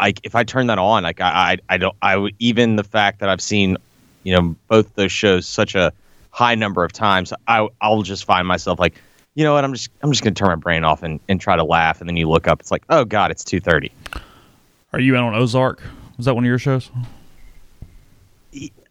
like 0.00 0.20
if 0.22 0.34
I 0.34 0.44
turn 0.44 0.68
that 0.68 0.78
on, 0.78 1.02
like 1.02 1.20
I 1.20 1.58
I, 1.68 1.74
I 1.74 1.76
don't 1.78 1.96
I 2.00 2.16
would 2.16 2.34
even 2.38 2.76
the 2.76 2.84
fact 2.84 3.18
that 3.20 3.28
I've 3.28 3.42
seen 3.42 3.76
you 4.22 4.34
know 4.34 4.54
both 4.68 4.94
those 4.94 5.12
shows 5.12 5.46
such 5.46 5.74
a 5.74 5.92
high 6.32 6.54
number 6.56 6.82
of 6.82 6.92
times, 6.92 7.32
I 7.46 7.68
I'll 7.80 8.02
just 8.02 8.24
find 8.24 8.48
myself 8.48 8.80
like, 8.80 9.00
you 9.34 9.44
know 9.44 9.54
what, 9.54 9.62
I'm 9.64 9.72
just 9.72 9.90
I'm 10.02 10.10
just 10.10 10.24
gonna 10.24 10.34
turn 10.34 10.48
my 10.48 10.56
brain 10.56 10.82
off 10.82 11.02
and, 11.02 11.20
and 11.28 11.40
try 11.40 11.54
to 11.54 11.64
laugh, 11.64 12.00
and 12.00 12.08
then 12.08 12.16
you 12.16 12.28
look 12.28 12.48
up, 12.48 12.60
it's 12.60 12.70
like, 12.70 12.82
oh 12.88 13.04
god, 13.04 13.30
it's 13.30 13.44
two 13.44 13.60
thirty. 13.60 13.92
Are 14.92 15.00
you 15.00 15.14
in 15.14 15.20
on 15.20 15.34
Ozark? 15.34 15.82
Was 16.16 16.26
that 16.26 16.34
one 16.34 16.44
of 16.44 16.48
your 16.48 16.58
shows? 16.58 16.90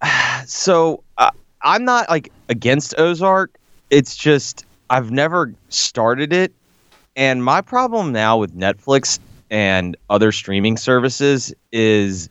So 0.48 1.04
uh, 1.20 1.30
I'm 1.62 1.86
not 1.86 2.10
like 2.10 2.32
against 2.50 2.96
Ozark. 2.98 3.56
It's 3.92 4.16
just 4.16 4.66
I've 4.90 5.12
never 5.12 5.54
started 5.70 6.34
it, 6.34 6.52
and 7.16 7.44
my 7.44 7.62
problem 7.62 8.12
now 8.12 8.38
with 8.38 8.58
Netflix 8.58 9.20
and 9.52 9.96
other 10.10 10.32
streaming 10.32 10.78
services 10.78 11.54
is 11.72 12.30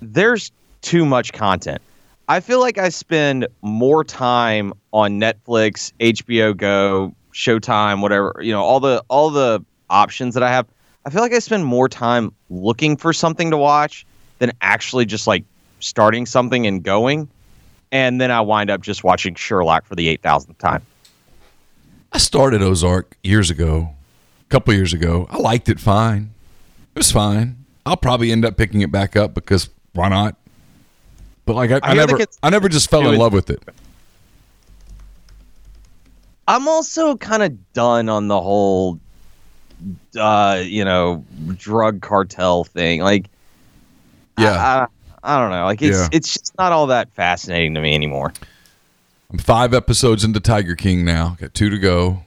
there's 0.00 0.50
too 0.80 1.04
much 1.04 1.34
content. 1.34 1.82
I 2.28 2.40
feel 2.40 2.60
like 2.60 2.76
I 2.76 2.90
spend 2.90 3.46
more 3.62 4.04
time 4.04 4.74
on 4.92 5.18
Netflix, 5.18 5.92
HBO 5.98 6.54
Go, 6.54 7.14
Showtime, 7.32 8.02
whatever, 8.02 8.38
you 8.42 8.52
know, 8.52 8.62
all 8.62 8.80
the 8.80 9.02
all 9.08 9.30
the 9.30 9.64
options 9.88 10.34
that 10.34 10.42
I 10.42 10.50
have. 10.50 10.66
I 11.06 11.10
feel 11.10 11.22
like 11.22 11.32
I 11.32 11.38
spend 11.38 11.64
more 11.64 11.88
time 11.88 12.34
looking 12.50 12.96
for 12.98 13.14
something 13.14 13.50
to 13.50 13.56
watch 13.56 14.06
than 14.40 14.52
actually 14.60 15.06
just 15.06 15.26
like 15.26 15.44
starting 15.80 16.26
something 16.26 16.66
and 16.66 16.82
going. 16.82 17.28
And 17.90 18.20
then 18.20 18.30
I 18.30 18.42
wind 18.42 18.68
up 18.68 18.82
just 18.82 19.02
watching 19.02 19.34
Sherlock 19.34 19.86
for 19.86 19.94
the 19.94 20.14
8,000th 20.18 20.58
time. 20.58 20.82
I 22.12 22.18
started 22.18 22.62
Ozark 22.62 23.16
years 23.22 23.50
ago, 23.50 23.94
a 24.42 24.48
couple 24.50 24.74
years 24.74 24.92
ago. 24.92 25.26
I 25.30 25.38
liked 25.38 25.70
it 25.70 25.80
fine. 25.80 26.34
It 26.94 26.98
was 26.98 27.10
fine. 27.10 27.64
I'll 27.86 27.96
probably 27.96 28.30
end 28.30 28.44
up 28.44 28.58
picking 28.58 28.82
it 28.82 28.92
back 28.92 29.16
up 29.16 29.32
because 29.32 29.70
why 29.94 30.10
not? 30.10 30.36
But 31.48 31.56
like 31.56 31.70
I, 31.70 31.76
I, 31.76 31.92
I 31.92 31.94
never, 31.94 32.18
I 32.42 32.50
never 32.50 32.68
just 32.68 32.90
fell 32.90 33.08
in 33.08 33.18
love 33.18 33.32
with 33.32 33.48
it. 33.48 33.62
I'm 36.46 36.68
also 36.68 37.16
kind 37.16 37.42
of 37.42 37.72
done 37.72 38.10
on 38.10 38.28
the 38.28 38.38
whole, 38.38 39.00
uh, 40.20 40.62
you 40.62 40.84
know, 40.84 41.24
drug 41.56 42.02
cartel 42.02 42.64
thing. 42.64 43.00
Like, 43.00 43.30
yeah, 44.36 44.86
I, 45.22 45.36
I 45.36 45.40
don't 45.40 45.50
know. 45.50 45.64
Like, 45.64 45.80
it's 45.80 45.96
yeah. 45.96 46.08
it's 46.12 46.34
just 46.34 46.52
not 46.58 46.72
all 46.72 46.88
that 46.88 47.10
fascinating 47.14 47.72
to 47.72 47.80
me 47.80 47.94
anymore. 47.94 48.34
I'm 49.30 49.38
five 49.38 49.72
episodes 49.72 50.24
into 50.24 50.40
Tiger 50.40 50.74
King 50.74 51.02
now. 51.02 51.38
Got 51.40 51.54
two 51.54 51.70
to 51.70 51.78
go. 51.78 52.24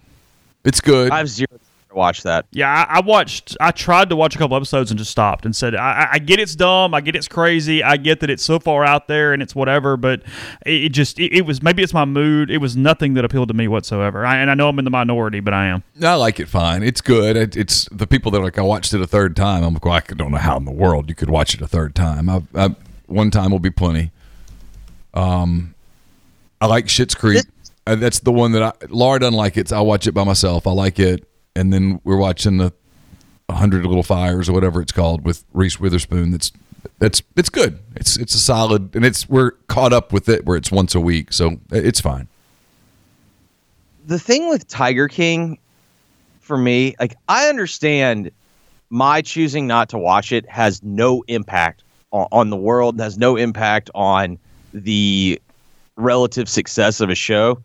It's 0.64 0.82
good. 0.82 1.12
I 1.12 1.20
have 1.20 1.30
zero 1.30 1.60
watch 1.96 2.24
that. 2.24 2.46
Yeah, 2.52 2.70
I, 2.70 2.98
I, 2.98 3.00
watched. 3.02 3.58
I 3.60 3.72
tried 3.72 4.10
to 4.10 4.16
watch 4.16 4.36
a 4.36 4.38
couple 4.38 4.56
episodes 4.56 4.92
and 4.92 4.98
just 4.98 5.12
stopped 5.12 5.46
and 5.46 5.56
said, 5.56 5.76
I, 5.76 6.10
I, 6.14 6.20
get 6.20 6.40
it's 6.40 6.56
dumb. 6.56 6.94
I 6.94 7.02
get 7.02 7.16
it's 7.16 7.28
crazy. 7.28 7.84
I 7.84 7.98
get 7.98 8.20
that 8.22 8.30
it's 8.30 8.44
so 8.44 8.60
far 8.60 8.86
out 8.86 9.08
there 9.08 9.34
and 9.34 9.42
it's 9.42 9.56
whatever. 9.56 9.98
But 9.98 10.22
it, 10.66 10.86
it 10.86 10.90
just 10.90 11.20
it, 11.20 11.34
it, 11.34 11.46
was 11.46 11.62
maybe 11.62 11.84
it's 11.84 11.94
my 11.94 12.06
mood. 12.06 12.50
It 12.50 12.60
was 12.60 12.76
nothing 12.76 13.14
that 13.16 13.26
appealed 13.26 13.50
to 13.50 13.54
me 13.54 13.68
whatsoever. 13.68 14.26
I, 14.26 14.38
and 14.38 14.50
I 14.50 14.54
know 14.54 14.70
I'm 14.70 14.80
in 14.80 14.86
the 14.86 14.92
minority, 14.92 15.40
but 15.40 15.54
I 15.54 15.68
am. 15.68 15.84
I 16.02 16.16
like 16.16 16.40
it 16.40 16.48
fine. 16.48 16.84
It's 16.84 17.02
good. 17.02 17.36
It, 17.36 17.56
it's 17.56 17.88
the 17.92 18.08
people 18.08 18.32
that 18.32 18.40
are 18.40 18.44
like 18.44 18.58
I 18.58 18.64
watched 18.64 18.94
it 18.94 19.02
a 19.02 19.08
third 19.08 19.36
time. 19.36 19.64
I'm 19.64 19.74
like, 19.74 19.86
well, 19.86 19.94
I 19.94 20.00
don't 20.00 20.32
know 20.32 20.38
how 20.38 20.58
in 20.58 20.66
the 20.66 20.72
world 20.72 21.10
you 21.10 21.16
could 21.16 21.30
watch 21.30 21.54
it 21.54 21.62
a 21.62 21.68
third 21.68 21.96
time. 21.96 22.30
I, 22.30 22.42
I 22.56 22.76
one 23.08 23.32
time 23.32 23.52
will 23.52 23.60
be 23.60 23.72
plenty. 23.72 24.12
Um, 25.14 25.76
I 26.60 26.68
like 26.68 26.86
Schitt's 26.86 27.16
Creek. 27.16 27.44
Uh, 27.86 27.96
that's 27.96 28.20
the 28.20 28.32
one 28.32 28.52
that 28.52 28.62
I 28.62 28.74
Laura 28.90 29.20
doesn't 29.20 29.34
like 29.34 29.58
it. 29.58 29.70
So 29.70 29.78
I 29.78 29.82
watch 29.82 30.08
it 30.08 30.14
by 30.14 30.24
myself. 30.24 30.68
I 30.68 30.72
like 30.72 31.00
it 31.00 31.28
and 31.56 31.72
then 31.74 32.00
we're 32.04 32.18
watching 32.18 32.58
the 32.58 32.74
hundred 33.50 33.86
little 33.86 34.04
fires 34.04 34.48
or 34.48 34.54
whatever 34.54 34.82
it's 34.82 34.94
called 34.94 35.26
with 35.26 35.44
Reese 35.54 35.80
Witherspoon. 35.80 36.32
That's 36.32 36.54
that's 37.00 37.22
it's 37.36 37.50
good. 37.50 37.80
It's 37.96 38.18
it's 38.18 38.34
a 38.34 38.40
solid, 38.40 38.96
and 38.96 39.06
it's 39.06 39.28
we're 39.28 39.52
caught 39.68 39.92
up 39.92 40.14
with 40.14 40.30
it 40.30 40.46
where 40.46 40.56
it's 40.56 40.72
once 40.72 40.96
a 40.96 41.02
week, 41.02 41.34
so 41.34 41.60
it's 41.72 42.00
fine. 42.00 42.28
the 44.06 44.20
thing 44.20 44.50
with 44.50 44.68
Tiger 44.68 45.08
King 45.08 45.58
for 46.40 46.58
me, 46.58 46.96
like 47.00 47.16
I 47.28 47.48
understand 47.48 48.32
my 48.90 49.22
choosing 49.22 49.68
not 49.68 49.90
to 49.90 49.98
watch 49.98 50.32
it 50.32 50.48
has 50.50 50.82
no 50.84 51.24
impact 51.28 51.84
on, 52.12 52.28
on 52.32 52.50
the 52.50 52.58
world, 52.58 53.00
has 53.00 53.18
no 53.18 53.38
impact 53.38 53.90
on 53.96 54.38
the 54.74 55.42
relative 55.96 56.50
success 56.50 57.00
of 57.00 57.10
a 57.10 57.16
show. 57.16 57.62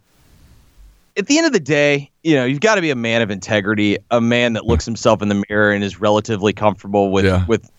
At 1.19 1.27
the 1.27 1.39
end 1.39 1.47
of 1.47 1.53
the 1.53 1.61
day, 1.61 2.11
you 2.23 2.35
know, 2.37 2.45
you've 2.45 2.61
got 2.61 2.75
to 2.75 2.81
be 2.83 2.91
a 2.91 2.95
man 2.97 3.23
of 3.23 3.31
integrity, 3.31 3.97
a 4.11 4.21
man 4.21 4.53
that 4.53 4.67
looks 4.67 4.85
himself 4.85 5.23
in 5.23 5.29
the 5.29 5.43
mirror 5.49 5.73
and 5.73 5.83
is 5.83 6.01
relatively 6.01 6.53
comfortable 6.53 7.11
with 7.11 7.25
Yeah. 7.25 7.45
with 7.47 7.71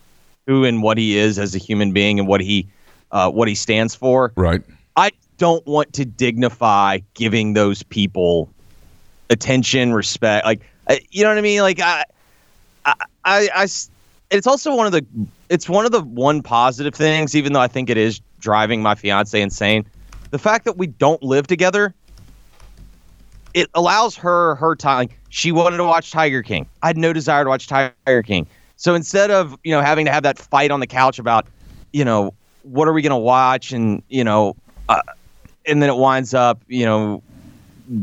who 0.47 0.63
and 0.63 0.81
what 0.81 0.97
he 0.97 1.17
is 1.17 1.37
as 1.37 1.53
a 1.53 1.57
human 1.57 1.91
being 1.91 2.19
and 2.19 2.27
what 2.27 2.41
he 2.41 2.67
uh, 3.11 3.29
what 3.29 3.47
he 3.47 3.55
stands 3.55 3.93
for. 3.93 4.33
Right. 4.35 4.61
I 4.95 5.11
don't 5.37 5.65
want 5.67 5.93
to 5.93 6.05
dignify 6.05 6.99
giving 7.13 7.53
those 7.53 7.83
people 7.83 8.49
attention, 9.29 9.93
respect. 9.93 10.45
Like, 10.45 10.61
I- 10.89 11.01
you 11.11 11.23
know 11.23 11.29
what 11.29 11.37
I 11.37 11.41
mean? 11.41 11.61
Like, 11.61 11.79
I, 11.79 12.05
I, 12.85 12.95
I. 13.25 13.67
it's 14.31 14.47
also 14.47 14.75
one 14.75 14.85
of 14.87 14.91
the, 14.93 15.05
it's 15.49 15.69
one 15.69 15.85
of 15.85 15.91
the 15.91 16.01
one 16.01 16.41
positive 16.41 16.95
things, 16.95 17.35
even 17.35 17.53
though 17.53 17.59
I 17.61 17.67
think 17.67 17.89
it 17.89 17.97
is 17.97 18.19
driving 18.39 18.81
my 18.81 18.95
fiance 18.95 19.39
insane. 19.39 19.85
The 20.31 20.39
fact 20.39 20.65
that 20.65 20.77
we 20.77 20.87
don't 20.87 21.21
live 21.21 21.45
together, 21.47 21.93
it 23.57 23.71
allows 23.73 24.15
her 24.15 24.53
her 24.55 24.75
time. 24.75 25.09
She 25.29 25.51
wanted 25.51 25.77
to 25.77 25.83
watch 25.83 26.11
Tiger 26.11 26.43
King. 26.43 26.67
I 26.83 26.87
had 26.87 26.97
no 26.97 27.11
desire 27.11 27.43
to 27.43 27.49
watch 27.49 27.65
Tiger 27.65 28.21
King. 28.23 28.45
So 28.75 28.93
instead 28.93 29.31
of 29.31 29.57
you 29.63 29.71
know 29.71 29.81
having 29.81 30.05
to 30.05 30.11
have 30.11 30.21
that 30.23 30.37
fight 30.37 30.69
on 30.69 30.79
the 30.79 30.85
couch 30.85 31.17
about, 31.17 31.47
you 31.91 32.05
know, 32.05 32.35
what 32.61 32.87
are 32.87 32.93
we 32.93 33.01
gonna 33.01 33.17
watch, 33.17 33.71
and 33.71 34.03
you 34.09 34.23
know, 34.23 34.55
uh, 34.89 35.01
and 35.65 35.81
then 35.81 35.89
it 35.89 35.97
winds 35.97 36.35
up, 36.35 36.61
you 36.67 36.85
know, 36.85 37.23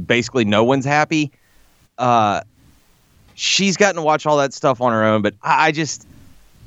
basically 0.06 0.44
no 0.44 0.64
one's 0.64 0.84
happy. 0.84 1.30
Uh, 1.98 2.40
she's 3.36 3.76
gotten 3.76 3.94
to 3.94 4.02
watch 4.02 4.26
all 4.26 4.38
that 4.38 4.52
stuff 4.52 4.80
on 4.80 4.90
her 4.90 5.04
own, 5.04 5.22
but 5.22 5.34
I, 5.40 5.68
I 5.68 5.70
just, 5.70 6.04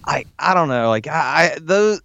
I, 0.05 0.23
I 0.39 0.53
don't 0.53 0.69
know, 0.69 0.87
like 0.87 1.07
I, 1.07 1.55
I 1.55 1.57
those, 1.59 2.01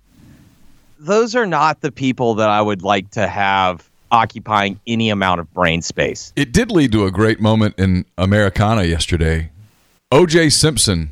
those 0.99 1.37
are 1.37 1.47
not 1.47 1.81
the 1.81 1.93
people 1.93 2.35
that 2.35 2.49
I 2.49 2.61
would 2.61 2.83
like 2.83 3.11
to 3.13 3.29
have 3.29 3.89
occupying 4.13 4.79
any 4.87 5.09
amount 5.11 5.41
of 5.41 5.53
brain 5.53 5.83
space. 5.83 6.33
It 6.37 6.53
did 6.53 6.71
lead 6.71 6.93
to 6.93 7.07
a 7.07 7.11
great 7.11 7.41
moment 7.41 7.75
in 7.79 8.05
Americana 8.17 8.85
yesterday. 8.85 9.51
O.J. 10.13 10.51
Simpson 10.51 11.11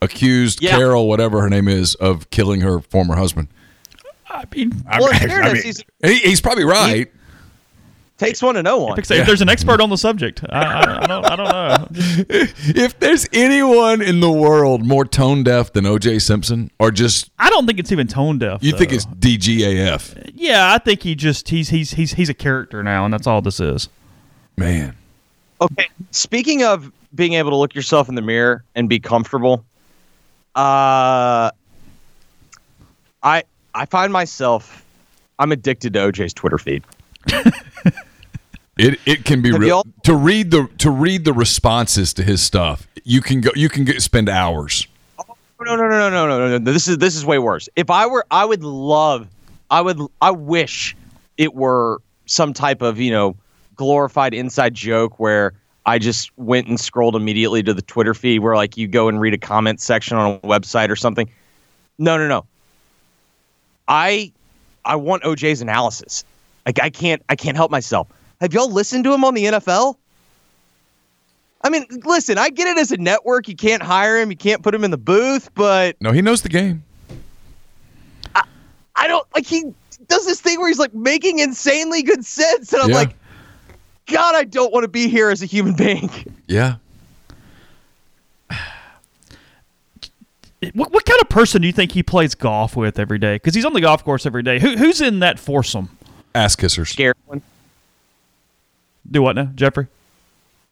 accused 0.00 0.62
Yeah. 0.62 0.70
Carol, 0.76 1.08
whatever 1.08 1.40
her 1.42 1.50
name 1.50 1.68
is, 1.68 1.94
of 1.96 2.30
killing 2.30 2.60
her 2.62 2.80
former 2.80 3.16
husband. 3.16 3.48
I 4.28 4.44
mean, 4.54 4.72
Well, 4.88 5.10
in 5.10 5.28
fairness, 5.28 5.62
he's, 5.62 5.84
He, 6.02 6.16
he's 6.18 6.40
probably 6.40 6.64
right. 6.64 7.10
Takes 8.20 8.42
one 8.42 8.54
to 8.54 8.62
know 8.62 8.78
one. 8.78 8.98
if 8.98 9.08
there's 9.08 9.40
an 9.40 9.48
expert 9.48 9.80
on 9.80 9.88
the 9.88 9.96
subject, 9.96 10.44
I, 10.50 10.58
I, 10.58 11.04
I 11.04 11.06
don't, 11.06 11.24
I 11.24 11.36
don't 11.36 11.48
know. 11.48 11.88
if 12.28 12.98
there's 13.00 13.26
anyone 13.32 14.02
in 14.02 14.20
the 14.20 14.30
world 14.30 14.84
more 14.84 15.06
tone 15.06 15.42
deaf 15.42 15.72
than 15.72 15.86
O.J. 15.86 16.18
Simpson, 16.18 16.70
or 16.78 16.90
just 16.90 17.30
I 17.38 17.48
don't 17.48 17.66
think 17.66 17.78
it's 17.78 17.90
even 17.90 18.06
tone 18.06 18.38
deaf. 18.38 18.62
you 18.62 18.76
think 18.76 18.92
it's 18.92 19.06
DGAF, 19.06 20.32
Yeah, 20.34 20.72
I 20.72 20.78
think 20.78 21.02
he 21.02 21.14
just 21.14 21.48
he's 21.48 21.70
he's 21.70 21.92
he's 21.92 22.12
he's 22.12 22.28
a 22.28 22.34
character 22.34 22.82
now, 22.82 23.06
and 23.06 23.12
that's 23.12 23.26
all 23.26 23.40
this 23.40 23.58
is. 23.58 23.88
man. 24.56 24.94
Okay. 25.62 25.88
Speaking 26.10 26.62
of 26.62 26.90
being 27.14 27.34
able 27.34 27.50
to 27.50 27.56
look 27.56 27.74
yourself 27.74 28.08
in 28.08 28.14
the 28.14 28.22
mirror 28.22 28.64
and 28.74 28.88
be 28.88 29.00
comfortable, 29.00 29.64
uh, 30.54 31.50
I 33.22 33.42
I 33.74 33.86
find 33.86 34.12
myself 34.12 34.84
I'm 35.38 35.52
addicted 35.52 35.94
to 35.94 35.98
OJ's 36.00 36.34
Twitter 36.34 36.58
feed. 36.58 36.84
It 38.80 38.98
it 39.04 39.24
can 39.26 39.42
be 39.42 39.52
Have 39.52 39.60
real 39.60 39.84
to 40.04 40.14
read 40.14 40.50
the 40.50 40.66
to 40.78 40.90
read 40.90 41.26
the 41.26 41.34
responses 41.34 42.14
to 42.14 42.22
his 42.22 42.42
stuff. 42.42 42.88
You 43.04 43.20
can 43.20 43.42
go. 43.42 43.50
You 43.54 43.68
can 43.68 43.84
get, 43.84 44.00
spend 44.00 44.30
hours. 44.30 44.86
Oh, 45.18 45.34
no, 45.60 45.76
no, 45.76 45.86
no, 45.86 45.88
no, 45.88 46.08
no, 46.08 46.26
no, 46.26 46.48
no, 46.48 46.58
no. 46.58 46.72
This 46.72 46.88
is 46.88 46.96
this 46.96 47.14
is 47.14 47.26
way 47.26 47.38
worse. 47.38 47.68
If 47.76 47.90
I 47.90 48.06
were, 48.06 48.24
I 48.30 48.46
would 48.46 48.64
love, 48.64 49.28
I 49.70 49.82
would, 49.82 50.00
I 50.22 50.30
wish 50.30 50.96
it 51.36 51.54
were 51.54 52.00
some 52.24 52.54
type 52.54 52.80
of 52.80 52.98
you 52.98 53.10
know 53.10 53.36
glorified 53.76 54.32
inside 54.32 54.72
joke 54.72 55.20
where 55.20 55.52
I 55.84 55.98
just 55.98 56.30
went 56.38 56.66
and 56.66 56.80
scrolled 56.80 57.16
immediately 57.16 57.62
to 57.62 57.74
the 57.74 57.82
Twitter 57.82 58.14
feed 58.14 58.38
where 58.38 58.56
like 58.56 58.78
you 58.78 58.88
go 58.88 59.08
and 59.08 59.20
read 59.20 59.34
a 59.34 59.38
comment 59.38 59.82
section 59.82 60.16
on 60.16 60.36
a 60.36 60.38
website 60.46 60.88
or 60.88 60.96
something. 60.96 61.28
No, 61.98 62.16
no, 62.16 62.28
no. 62.28 62.46
I, 63.88 64.32
I 64.86 64.96
want 64.96 65.22
OJ's 65.24 65.60
analysis. 65.60 66.24
Like 66.64 66.80
I 66.80 66.88
can't, 66.88 67.22
I 67.28 67.36
can't 67.36 67.56
help 67.56 67.70
myself. 67.70 68.06
Have 68.40 68.54
y'all 68.54 68.70
listened 68.70 69.04
to 69.04 69.12
him 69.12 69.24
on 69.24 69.34
the 69.34 69.44
NFL? 69.44 69.96
I 71.62 71.68
mean, 71.68 71.84
listen, 72.04 72.38
I 72.38 72.48
get 72.48 72.68
it 72.68 72.78
as 72.78 72.90
a 72.90 72.96
network. 72.96 73.46
You 73.48 73.54
can't 73.56 73.82
hire 73.82 74.18
him, 74.18 74.30
you 74.30 74.36
can't 74.36 74.62
put 74.62 74.74
him 74.74 74.82
in 74.82 74.90
the 74.90 74.96
booth, 74.98 75.50
but 75.54 75.96
No, 76.00 76.10
he 76.12 76.22
knows 76.22 76.42
the 76.42 76.48
game. 76.48 76.82
I 78.96 79.06
don't 79.08 79.26
like 79.34 79.46
he 79.46 79.64
does 80.08 80.26
this 80.26 80.40
thing 80.42 80.58
where 80.58 80.68
he's 80.68 80.78
like 80.78 80.92
making 80.92 81.38
insanely 81.38 82.02
good 82.02 82.24
sense, 82.24 82.72
and 82.72 82.82
I'm 82.82 82.90
Yeah. 82.90 82.96
like, 82.96 83.16
God, 84.06 84.34
I 84.34 84.44
don't 84.44 84.72
want 84.72 84.84
to 84.84 84.88
be 84.88 85.08
here 85.08 85.30
as 85.30 85.42
a 85.42 85.46
human 85.46 85.74
being. 85.74 86.10
Yeah. 86.46 86.76
What, 90.74 90.92
what 90.92 91.06
kind 91.06 91.20
of 91.22 91.28
person 91.30 91.62
do 91.62 91.66
you 91.66 91.72
think 91.72 91.92
he 91.92 92.02
plays 92.02 92.34
golf 92.34 92.76
with 92.76 92.98
every 92.98 93.18
day? 93.18 93.36
Because 93.36 93.54
he's 93.54 93.64
on 93.64 93.72
the 93.72 93.80
golf 93.80 94.04
course 94.04 94.26
every 94.26 94.42
day. 94.42 94.58
Who, 94.60 94.76
who's 94.76 95.00
in 95.00 95.20
that 95.20 95.38
foursome? 95.38 95.96
Ass 96.34 96.54
kissers. 96.56 96.88
Scared 96.88 97.16
one. 97.26 97.40
Do 99.08 99.22
what 99.22 99.36
now, 99.36 99.50
Jeffrey? 99.54 99.86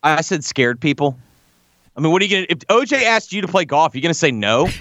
I 0.03 0.21
said 0.21 0.45
scared 0.45 0.81
people. 0.81 1.19
I 1.97 2.01
mean, 2.01 2.13
what 2.13 2.23
are 2.23 2.25
you 2.25 2.37
gonna? 2.37 2.47
If 2.49 2.59
OJ 2.69 3.03
asked 3.03 3.33
you 3.33 3.43
to 3.43 3.49
play 3.49 3.65
golf, 3.65 3.95
you 3.95 4.01
gonna 4.01 4.15
say 4.15 4.31
no? 4.31 4.69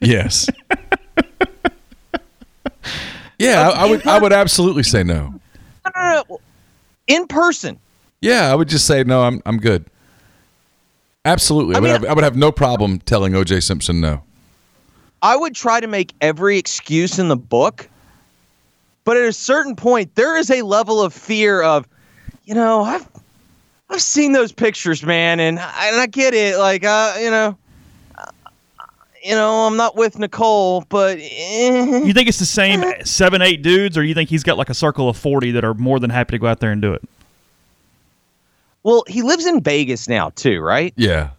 Yes. 0.00 0.48
yeah, 3.40 3.68
I, 3.68 3.86
I 3.86 3.90
would. 3.90 4.06
I 4.06 4.20
would 4.20 4.32
absolutely 4.32 4.84
say 4.84 5.02
no. 5.02 5.34
No, 5.84 5.90
no, 5.96 6.22
no. 6.28 6.40
In 7.08 7.26
person. 7.26 7.76
Yeah, 8.20 8.52
I 8.52 8.54
would 8.54 8.68
just 8.68 8.86
say 8.86 9.02
no. 9.02 9.22
I'm. 9.22 9.42
I'm 9.46 9.58
good. 9.58 9.84
Absolutely, 11.24 11.74
I, 11.74 11.78
I 11.78 11.80
would. 11.80 11.90
have, 11.90 12.04
I 12.04 12.14
would 12.14 12.24
have 12.24 12.36
no 12.36 12.52
problem 12.52 13.00
telling 13.00 13.34
O.J. 13.34 13.60
Simpson 13.60 14.00
no. 14.00 14.22
I 15.22 15.36
would 15.36 15.54
try 15.54 15.80
to 15.80 15.86
make 15.86 16.14
every 16.20 16.56
excuse 16.56 17.18
in 17.18 17.28
the 17.28 17.36
book, 17.36 17.88
but 19.04 19.16
at 19.16 19.24
a 19.24 19.32
certain 19.32 19.74
point, 19.74 20.14
there 20.14 20.36
is 20.36 20.50
a 20.50 20.62
level 20.62 21.02
of 21.02 21.12
fear 21.12 21.62
of, 21.62 21.88
you 22.48 22.54
know, 22.54 22.82
I've 22.82 23.06
I've 23.90 24.00
seen 24.00 24.32
those 24.32 24.52
pictures, 24.52 25.04
man, 25.04 25.38
and 25.38 25.58
I, 25.58 25.88
and 25.88 26.00
I 26.00 26.06
get 26.06 26.32
it. 26.32 26.56
Like, 26.56 26.82
uh, 26.82 27.16
you 27.20 27.30
know, 27.30 27.58
uh, 28.16 28.30
you 29.22 29.34
know, 29.34 29.66
I'm 29.66 29.76
not 29.76 29.96
with 29.96 30.18
Nicole, 30.18 30.80
but 30.88 31.18
eh. 31.20 32.04
You 32.04 32.14
think 32.14 32.26
it's 32.26 32.38
the 32.38 32.46
same 32.46 32.82
seven, 33.04 33.42
eight 33.42 33.62
dudes, 33.62 33.98
or 33.98 34.02
you 34.02 34.14
think 34.14 34.30
he's 34.30 34.42
got 34.42 34.56
like 34.56 34.70
a 34.70 34.74
circle 34.74 35.10
of 35.10 35.18
forty 35.18 35.50
that 35.50 35.62
are 35.62 35.74
more 35.74 36.00
than 36.00 36.08
happy 36.08 36.32
to 36.32 36.38
go 36.38 36.46
out 36.46 36.60
there 36.60 36.72
and 36.72 36.80
do 36.80 36.94
it? 36.94 37.02
well, 38.82 39.04
he 39.06 39.20
lives 39.20 39.44
in 39.44 39.60
Vegas 39.60 40.08
now 40.08 40.30
too, 40.30 40.60
right? 40.60 40.94
Yeah. 40.96 41.30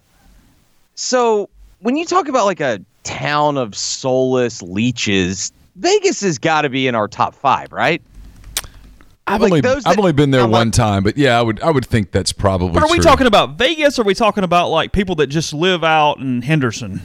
So 0.94 1.50
when 1.80 1.98
you 1.98 2.06
talk 2.06 2.28
about 2.28 2.46
like 2.46 2.60
a 2.60 2.80
town 3.04 3.58
of 3.58 3.76
soulless 3.76 4.62
leeches, 4.62 5.52
Vegas 5.76 6.22
has 6.22 6.38
got 6.38 6.62
to 6.62 6.70
be 6.70 6.88
in 6.88 6.94
our 6.94 7.08
top 7.08 7.34
five, 7.34 7.72
right? 7.72 8.04
I've 9.30 9.42
Like 9.42 9.52
only. 9.52 9.62
those 9.62 9.86
I've 9.86 9.98
only 10.00 10.12
been 10.14 10.32
there 10.32 10.42
I'm 10.42 10.52
like- 10.52 10.60
one 10.60 10.72
time, 10.72 11.04
but 11.04 11.18
yeah, 11.18 11.38
I 11.40 11.42
would. 11.42 11.62
I 11.62 11.72
would 11.72 11.86
think 11.86 12.12
that's 12.12 12.32
probably. 12.34 12.72
But 12.80 12.84
are 12.84 12.92
we 12.92 13.00
talking 13.00 13.28
about 13.28 13.58
Vegas, 13.58 14.00
or 14.00 14.02
are 14.02 14.06
we 14.06 14.14
talking 14.16 14.44
about 14.44 14.70
like 14.70 14.92
people 14.92 15.16
that 15.16 15.28
just 15.28 15.54
live 15.54 15.84
out 15.84 16.18
in 16.20 16.42
Henderson? 16.42 17.02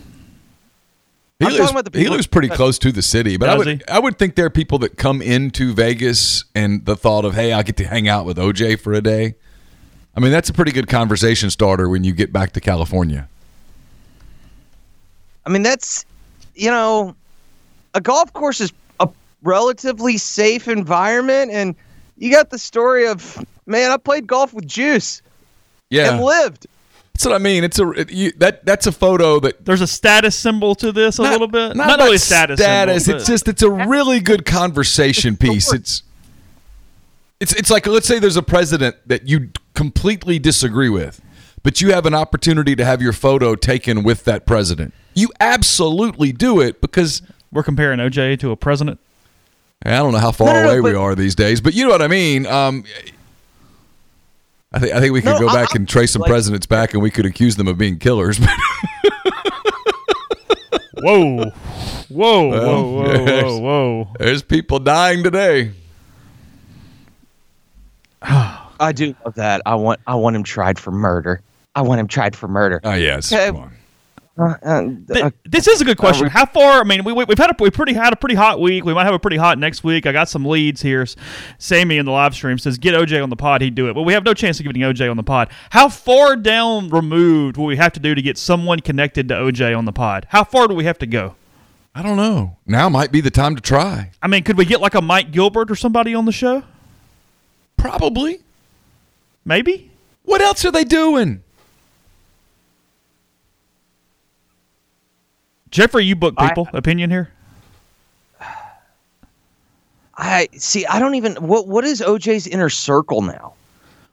He 1.40 1.47
lives, 1.50 1.71
about 1.73 1.93
the 1.93 1.99
he 1.99 2.09
lives 2.09 2.26
pretty 2.26 2.49
close 2.49 2.78
to 2.78 2.93
the 2.93 3.02
city, 3.02 3.37
but 3.37 3.49
I 3.50 3.59
would 3.59 3.66
he? 3.66 3.81
I 3.88 3.99
would 3.99 4.19
think 4.19 4.35
there 4.37 4.47
are 4.47 4.50
people 4.50 4.78
that 4.78 4.97
come 4.97 5.21
into 5.21 5.75
Vegas 5.75 6.45
and 6.54 6.87
the 6.87 6.97
thought 6.97 7.25
of 7.25 7.35
hey, 7.35 7.52
I 7.52 7.62
get 7.62 7.76
to 7.78 7.87
hang 7.87 8.09
out 8.09 8.25
with 8.25 8.38
OJ 8.38 8.78
for 8.81 8.95
a 8.95 9.02
day. 9.02 9.35
I 10.16 10.21
mean, 10.21 10.31
that's 10.33 10.49
a 10.49 10.52
pretty 10.52 10.71
good 10.73 10.88
conversation 10.88 11.50
starter 11.50 11.88
when 11.88 12.04
you 12.04 12.12
get 12.12 12.33
back 12.33 12.52
to 12.52 12.61
California. 12.61 13.28
I 15.45 15.50
mean, 15.50 15.62
that's, 15.62 16.04
you 16.54 16.71
know, 16.71 17.14
a 17.95 18.00
golf 18.00 18.33
course 18.33 18.61
is 18.61 18.73
a 19.00 19.09
relatively 19.43 20.16
safe 20.16 20.69
environment. 20.69 21.50
And 21.50 21.75
you 22.16 22.30
got 22.30 22.50
the 22.50 22.59
story 22.59 23.06
of, 23.06 23.44
man, 23.66 23.90
I 23.90 23.97
played 23.97 24.26
golf 24.26 24.52
with 24.54 24.66
Juice 24.66 25.23
Yeah, 25.90 26.12
and 26.14 26.23
lived. 26.25 26.66
that's 27.12 27.25
what 27.25 27.35
I 27.35 27.38
mean. 27.38 27.64
It's 27.64 27.78
a 27.78 27.90
it, 27.90 28.11
you, 28.12 28.33
that 28.38 28.64
that's 28.64 28.87
a 28.87 28.92
photo 28.92 29.40
that 29.40 29.64
There's 29.64 29.80
a 29.80 29.87
status 29.87 30.35
symbol 30.37 30.75
to 30.76 30.92
this 30.92 31.18
a 31.18 31.23
little 31.23 31.49
bit. 31.49 31.76
Not, 31.76 31.87
Not, 31.87 31.94
about 31.97 32.04
really 32.04 32.18
status. 32.18 32.61
status. 32.61 33.04
symbol, 33.04 33.21
it's 33.21 33.28
just 33.28 33.49
it's 33.49 33.62
a 33.62 33.71
really 33.71 34.21
good 34.21 34.44
conversation 34.44 35.37
piece. 35.37 35.73
It's 35.73 36.02
it's 37.40 37.52
it's 37.54 37.71
like 37.71 37.87
let's 37.87 38.06
say 38.06 38.18
there's 38.18 38.37
a 38.37 38.42
president 38.42 38.97
that 39.06 39.28
you 39.28 39.50
completely 39.75 40.38
disagree 40.38 40.88
with, 40.88 41.21
but 41.62 41.80
you 41.80 41.92
have 41.92 42.06
an 42.06 42.14
opportunity 42.14 42.76
to 42.76 42.85
have 42.85 43.02
your 43.02 43.12
photo 43.12 43.54
taken 43.54 44.02
with 44.02 44.25
that 44.25 44.47
president. 44.47 44.94
You 45.14 45.30
absolutely 45.40 46.33
do 46.33 46.61
it 46.61 46.80
because 46.80 47.23
We're 47.52 47.62
comparing 47.62 47.99
OJ 48.00 48.38
to 48.40 48.50
a 48.50 48.56
president. 48.56 48.99
I 49.85 49.91
don't 49.99 50.12
know 50.12 50.19
how 50.19 50.33
far 50.33 50.49
No, 50.49 50.53
no, 50.55 50.62
no, 50.62 50.71
away 50.71 50.81
we 50.81 50.95
are 50.95 51.14
these 51.14 51.35
days, 51.35 51.61
but 51.61 51.75
you 51.75 51.85
know 51.85 51.91
what 51.91 52.03
I 52.03 52.09
mean. 52.09 52.47
Um, 52.47 52.85
I 54.73 54.79
think 54.79 54.93
I 54.95 55.00
think 55.00 55.12
we 55.12 55.21
could 55.21 55.35
No, 55.35 55.41
go 55.41 55.49
I- 55.49 55.55
back 55.55 55.75
and 55.75 55.88
trace 55.88 56.12
some 56.12 56.23
like- 56.23 56.31
presidents 56.31 56.67
back, 56.67 56.95
and 56.95 57.03
we 57.03 57.11
could 57.11 57.26
accuse 57.26 57.57
them 57.57 57.69
of 57.69 57.76
being 57.79 57.99
killers. 57.99 58.38
Whoa. 60.97 61.50
Whoa, 62.09 62.49
Well, 62.49 62.50
whoa, 62.50 62.93
whoa, 62.93 63.25
whoa, 63.43 63.59
whoa. 63.59 64.09
There's 64.19 64.43
people 64.43 64.79
dying 64.79 65.23
today. 65.23 65.73
I 68.23 68.93
do 68.95 69.14
love 69.25 69.35
that. 69.35 69.61
I 69.67 69.75
want 69.75 70.00
I 70.07 70.14
want 70.14 70.37
him 70.37 70.43
tried 70.45 70.79
for 70.79 70.91
murder. 70.91 71.41
I 71.75 71.83
want 71.83 72.00
him 72.00 72.09
tried 72.09 72.35
for 72.37 72.49
murder. 72.49 72.81
Oh 72.85 72.95
yes, 72.95 73.33
Okay. 73.33 73.59
Come 74.37 74.45
on. 74.45 74.59
Uh, 74.62 75.14
uh, 75.14 75.14
Th- 75.14 75.33
this 75.45 75.69
is 75.69 75.81
a 75.81 75.85
good 75.85 75.99
question. 75.99 76.29
How 76.29 76.47
far? 76.47 76.81
I 76.81 76.85
mean, 76.85 77.05
we, 77.05 77.12
we, 77.12 77.25
we've 77.25 77.38
had 77.38 77.50
a 77.50 77.55
we 77.62 77.71
pretty 77.71 77.93
had 77.95 78.12
a 78.12 78.17
pretty 78.17 78.35
hot 78.35 78.61
week. 78.61 78.85
We 78.85 78.93
might 78.95 79.05
have 79.05 79.14
a 79.14 79.19
pretty 79.19 79.37
hot 79.37 79.59
next 79.59 79.85
week. 79.85 80.07
I 80.07 80.12
got 80.12 80.29
some 80.29 80.45
leads 80.45 80.83
here. 80.83 81.07
Sammy 81.59 81.99
in 81.99 82.07
the 82.07 82.12
live 82.12 82.35
stream 82.35 82.59
says 82.59 82.79
get 82.79 82.95
OJ 82.95 83.23
on 83.23 83.31
the 83.31 83.37
pod. 83.37 83.61
He'd 83.62 83.75
do 83.75 83.88
it, 83.88 83.95
but 83.95 84.03
we 84.03 84.12
have 84.12 84.25
no 84.25 84.35
chance 84.35 84.59
of 84.59 84.67
getting 84.67 84.83
OJ 84.83 85.11
on 85.11 85.17
the 85.17 85.23
pod. 85.23 85.50
How 85.71 85.88
far 85.88 86.37
down 86.37 86.88
removed 86.88 87.57
will 87.57 87.67
we 87.67 87.76
have 87.76 87.93
to 87.93 88.00
do 88.00 88.14
to 88.14 88.23
get 88.23 88.37
someone 88.38 88.81
connected 88.81 89.29
to 89.29 89.35
OJ 89.35 89.76
on 89.76 89.85
the 89.85 89.93
pod? 89.93 90.26
How 90.31 90.45
far 90.45 90.69
do 90.69 90.75
we 90.75 90.85
have 90.85 90.99
to 90.99 91.07
go? 91.07 91.37
I 91.95 92.03
don't 92.03 92.17
know. 92.17 92.57
Now 92.67 92.88
might 92.88 93.12
be 93.12 93.21
the 93.21 93.31
time 93.31 93.55
to 93.55 93.62
try. 93.62 94.11
I 94.21 94.26
mean, 94.26 94.43
could 94.43 94.59
we 94.59 94.64
get 94.64 94.81
like 94.81 94.97
a 94.97 95.00
Mike 95.00 95.31
Gilbert 95.31 95.71
or 95.71 95.76
somebody 95.76 96.12
on 96.12 96.25
the 96.25 96.33
show? 96.33 96.64
Probably. 97.76 98.41
Maybe. 99.45 99.93
What 100.25 100.41
else 100.41 100.64
are 100.64 100.73
they 100.73 100.83
doing? 100.85 101.44
Jeffrey, 105.75 106.04
you 106.04 106.14
book 106.14 106.35
I- 106.38 106.49
people. 106.49 106.69
Opinion 106.73 107.11
here. 107.11 107.31
I 110.16 110.49
see. 110.52 110.87
I 110.87 111.00
don't 111.00 111.16
even. 111.16 111.35
What 111.35 111.66
What 111.66 111.85
is 111.85 112.00
OJ's 112.00 112.47
inner 112.47 112.71
circle 112.71 113.21
now? 113.21 113.54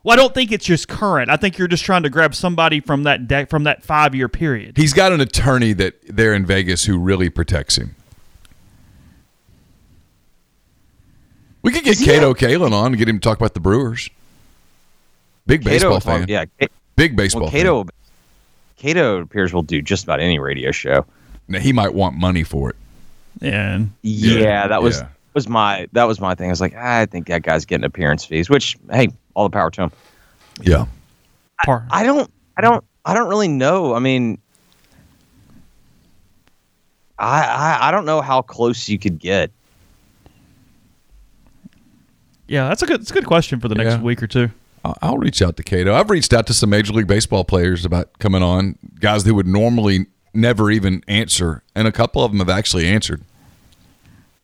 Well, 0.04 0.14
I 0.14 0.16
don't 0.16 0.34
think 0.34 0.52
it's 0.52 0.66
just 0.66 0.88
current. 0.88 1.30
I 1.30 1.36
think 1.38 1.60
you're 1.60 1.68
just 1.68 1.86
trying 1.86 2.02
to 2.02 2.10
grab 2.10 2.34
somebody 2.34 2.80
from 2.80 3.04
that 3.04 3.28
de- 3.28 3.46
from 3.46 3.66
that 3.66 3.84
five 3.84 4.16
year 4.16 4.28
period. 4.28 4.76
He's 4.76 4.94
got 4.94 5.12
an 5.12 5.22
attorney 5.22 5.74
that 5.74 5.94
there 6.08 6.34
in 6.34 6.44
Vegas 6.44 6.86
who 6.86 6.98
really 6.98 7.30
protects 7.30 7.76
him. 7.78 7.96
We 11.62 11.72
could 11.72 11.84
get 11.84 12.00
he 12.00 12.06
Kato 12.06 12.30
have- 12.30 12.38
Kaelin 12.38 12.72
on 12.72 12.88
and 12.88 12.98
get 12.98 13.08
him 13.08 13.20
to 13.20 13.24
talk 13.24 13.38
about 13.38 13.54
the 13.54 13.60
Brewers. 13.60 14.10
Big 15.46 15.64
baseball 15.64 16.00
Kato, 16.00 16.26
fan. 16.26 16.26
Yeah. 16.28 16.46
Big 16.96 17.16
baseball 17.16 17.44
Well, 17.44 17.52
Kato. 17.52 17.86
Kato 18.78 19.22
appears 19.22 19.54
will 19.54 19.62
do 19.62 19.84
just 19.84 20.04
about 20.06 20.20
any 20.20 20.40
radio 20.40 20.72
show. 20.72 21.06
Fan. 21.52 21.60
Now, 21.60 21.64
he 21.64 21.74
might 21.74 21.94
want 21.94 22.16
money 22.18 22.44
for 22.44 22.70
it. 22.70 22.76
And 23.42 23.92
Yeah, 24.02 24.68
that 24.68 24.82
was 24.84 25.00
yeah. 25.02 25.08
was 25.34 25.48
my 25.48 25.88
that 25.94 26.04
was 26.04 26.20
my 26.20 26.36
thing. 26.36 26.48
I 26.48 26.52
was 26.52 26.62
like, 26.62 26.74
ah, 26.76 27.00
I 27.00 27.06
think 27.06 27.28
that 27.28 27.44
guy's 27.44 27.66
getting 27.66 27.86
appearance 27.86 28.26
fees. 28.26 28.50
Which, 28.50 28.78
hey, 28.92 29.10
all 29.34 29.46
the 29.48 29.54
power 29.54 29.72
to 29.72 29.84
him. 29.84 29.92
Yeah. 30.62 30.86
par- 31.66 31.86
I 31.92 32.04
don't. 32.04 32.30
I 32.58 32.62
don't. 32.62 32.84
I 33.06 33.14
don't 33.14 33.30
really 33.30 33.48
know. 33.48 33.96
I 33.96 34.00
mean, 34.00 34.38
I 37.18 37.42
I, 37.44 37.88
I 37.88 37.92
don't 37.92 38.06
know 38.06 38.22
how 38.22 38.42
close 38.42 38.88
you 38.90 39.00
could 39.00 39.18
get. 39.20 39.52
yeah, 42.48 42.68
that's 42.68 42.82
a 42.82 42.86
good. 42.86 43.02
It's 43.02 43.12
a 43.12 43.14
good 43.14 43.26
question 43.26 43.60
for 43.60 43.68
the 43.70 43.76
next 43.76 43.94
Yeah. 43.96 44.02
week 44.02 44.22
or 44.22 44.28
two. 44.28 44.50
I'll- 44.84 44.98
I'll 45.02 45.18
reach 45.18 45.42
out 45.42 45.58
to 45.58 45.64
Kato. 45.64 45.94
I've 45.94 46.10
reached 46.10 46.34
out 46.34 46.48
to 46.48 46.54
some 46.54 46.70
Major 46.72 46.92
League 46.94 47.08
Baseball 47.08 47.44
players 47.46 47.86
about 47.86 48.18
coming 48.20 48.42
on, 48.44 48.78
guys 49.00 49.24
who 49.24 49.34
would 49.36 49.48
normally 49.48 50.08
never 50.34 50.72
even 50.72 51.04
answer, 51.08 51.64
and 51.76 51.88
a 51.88 51.92
couple 51.92 52.24
of 52.24 52.32
them 52.32 52.40
have 52.40 52.50
actually 52.50 52.88
answered. 52.88 53.22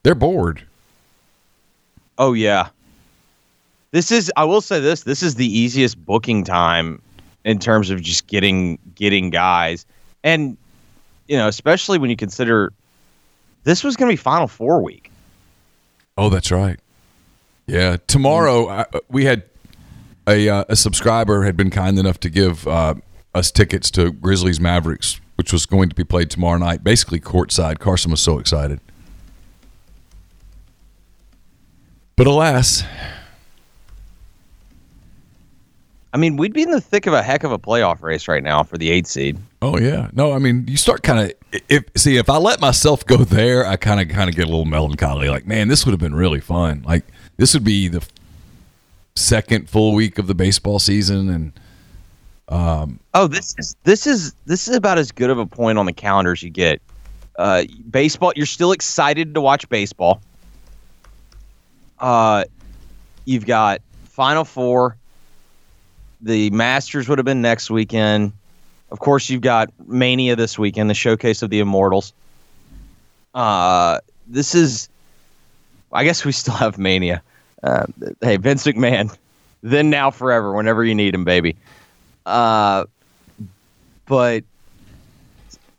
They're 0.03 0.15
bored. 0.15 0.63
Oh 2.17 2.33
yeah. 2.33 2.69
This 3.91 4.11
is 4.11 4.31
I 4.35 4.43
will 4.43 4.61
say 4.61 4.79
this, 4.79 5.03
this 5.03 5.23
is 5.23 5.35
the 5.35 5.47
easiest 5.47 6.03
booking 6.05 6.43
time 6.43 7.01
in 7.45 7.59
terms 7.59 7.89
of 7.89 8.01
just 8.01 8.27
getting 8.27 8.79
getting 8.95 9.29
guys. 9.29 9.85
And 10.23 10.57
you 11.27 11.37
know, 11.37 11.47
especially 11.47 11.97
when 11.97 12.09
you 12.09 12.15
consider 12.15 12.71
this 13.63 13.83
was 13.83 13.95
going 13.97 14.09
to 14.09 14.13
be 14.13 14.17
final 14.17 14.47
4 14.47 14.81
week. 14.81 15.11
Oh, 16.17 16.29
that's 16.29 16.51
right. 16.51 16.79
Yeah, 17.65 17.97
tomorrow 18.07 18.69
I, 18.69 18.85
we 19.09 19.25
had 19.25 19.43
a 20.25 20.47
uh, 20.47 20.63
a 20.69 20.75
subscriber 20.75 21.43
had 21.43 21.57
been 21.57 21.69
kind 21.69 21.99
enough 21.99 22.19
to 22.21 22.29
give 22.29 22.67
uh, 22.67 22.95
us 23.35 23.51
tickets 23.51 23.91
to 23.91 24.11
Grizzlies 24.11 24.59
Mavericks, 24.59 25.19
which 25.37 25.53
was 25.53 25.65
going 25.65 25.89
to 25.89 25.95
be 25.95 26.03
played 26.03 26.29
tomorrow 26.29 26.57
night, 26.57 26.83
basically 26.83 27.19
courtside. 27.19 27.79
Carson 27.79 28.11
was 28.11 28.21
so 28.21 28.39
excited, 28.39 28.79
but 32.15 32.27
alas, 32.27 32.83
I 36.13 36.17
mean, 36.17 36.37
we'd 36.37 36.53
be 36.53 36.63
in 36.63 36.71
the 36.71 36.81
thick 36.81 37.05
of 37.05 37.13
a 37.13 37.21
heck 37.21 37.43
of 37.43 37.51
a 37.51 37.59
playoff 37.59 38.01
race 38.01 38.27
right 38.27 38.41
now 38.41 38.63
for 38.63 38.77
the 38.77 38.89
8 38.89 39.05
seed. 39.05 39.37
oh 39.61 39.77
yeah, 39.77 40.09
no, 40.13 40.33
I 40.33 40.39
mean 40.39 40.65
you 40.67 40.77
start 40.77 41.03
kind 41.03 41.19
of 41.19 41.61
if 41.69 41.83
see 41.95 42.17
if 42.17 42.29
I 42.29 42.37
let 42.37 42.59
myself 42.59 43.05
go 43.05 43.17
there, 43.17 43.65
I 43.65 43.75
kind 43.75 44.01
of 44.01 44.09
kind 44.09 44.29
of 44.29 44.35
get 44.35 44.45
a 44.45 44.49
little 44.49 44.65
melancholy. 44.65 45.29
Like 45.29 45.45
man, 45.45 45.67
this 45.67 45.85
would 45.85 45.91
have 45.91 45.99
been 45.99 46.15
really 46.15 46.39
fun. 46.39 46.83
Like 46.87 47.05
this 47.37 47.53
would 47.53 47.63
be 47.63 47.87
the 47.87 48.07
second 49.15 49.69
full 49.69 49.93
week 49.93 50.17
of 50.17 50.27
the 50.27 50.33
baseball 50.33 50.79
season, 50.79 51.29
and 51.29 51.53
Oh, 52.49 53.27
this 53.27 53.55
is 53.57 53.75
this 53.83 54.05
is 54.05 54.33
this 54.45 54.67
is 54.67 54.75
about 54.75 54.97
as 54.97 55.11
good 55.11 55.29
of 55.29 55.39
a 55.39 55.45
point 55.45 55.77
on 55.77 55.85
the 55.85 55.93
calendar 55.93 56.31
as 56.31 56.43
you 56.43 56.49
get. 56.49 56.81
Uh, 57.37 57.63
baseball, 57.89 58.31
you're 58.35 58.45
still 58.45 58.71
excited 58.71 59.33
to 59.33 59.41
watch 59.41 59.67
baseball. 59.69 60.21
Uh, 61.99 62.43
you've 63.25 63.45
got 63.45 63.81
Final 64.05 64.45
Four. 64.45 64.97
The 66.21 66.49
Masters 66.51 67.09
would 67.09 67.17
have 67.17 67.25
been 67.25 67.41
next 67.41 67.69
weekend. 67.69 68.33
Of 68.89 68.99
course, 68.99 69.29
you've 69.29 69.41
got 69.41 69.71
Mania 69.87 70.35
this 70.35 70.57
weekend, 70.57 70.89
the 70.89 70.95
showcase 70.95 71.41
of 71.41 71.49
the 71.49 71.59
Immortals. 71.59 72.13
Uh, 73.33 73.99
this 74.27 74.55
is, 74.55 74.89
I 75.91 76.03
guess 76.03 76.23
we 76.23 76.31
still 76.31 76.55
have 76.55 76.77
Mania. 76.77 77.21
Uh, 77.63 77.85
hey, 78.21 78.37
Vince 78.37 78.63
McMahon, 78.65 79.15
then 79.61 79.89
now 79.89 80.09
forever, 80.09 80.53
whenever 80.53 80.83
you 80.85 80.95
need 80.95 81.13
him, 81.13 81.23
baby. 81.23 81.55
Uh, 82.27 82.85
but 84.05 84.43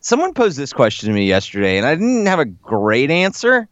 someone 0.01 0.33
posed 0.33 0.57
this 0.57 0.73
question 0.73 1.09
to 1.09 1.15
me 1.15 1.27
yesterday, 1.27 1.77
and 1.77 1.87
I 1.87 1.95
didn't 1.95 2.27
have 2.27 2.39
a 2.39 2.47
great 2.47 3.11
answer. 3.11 3.69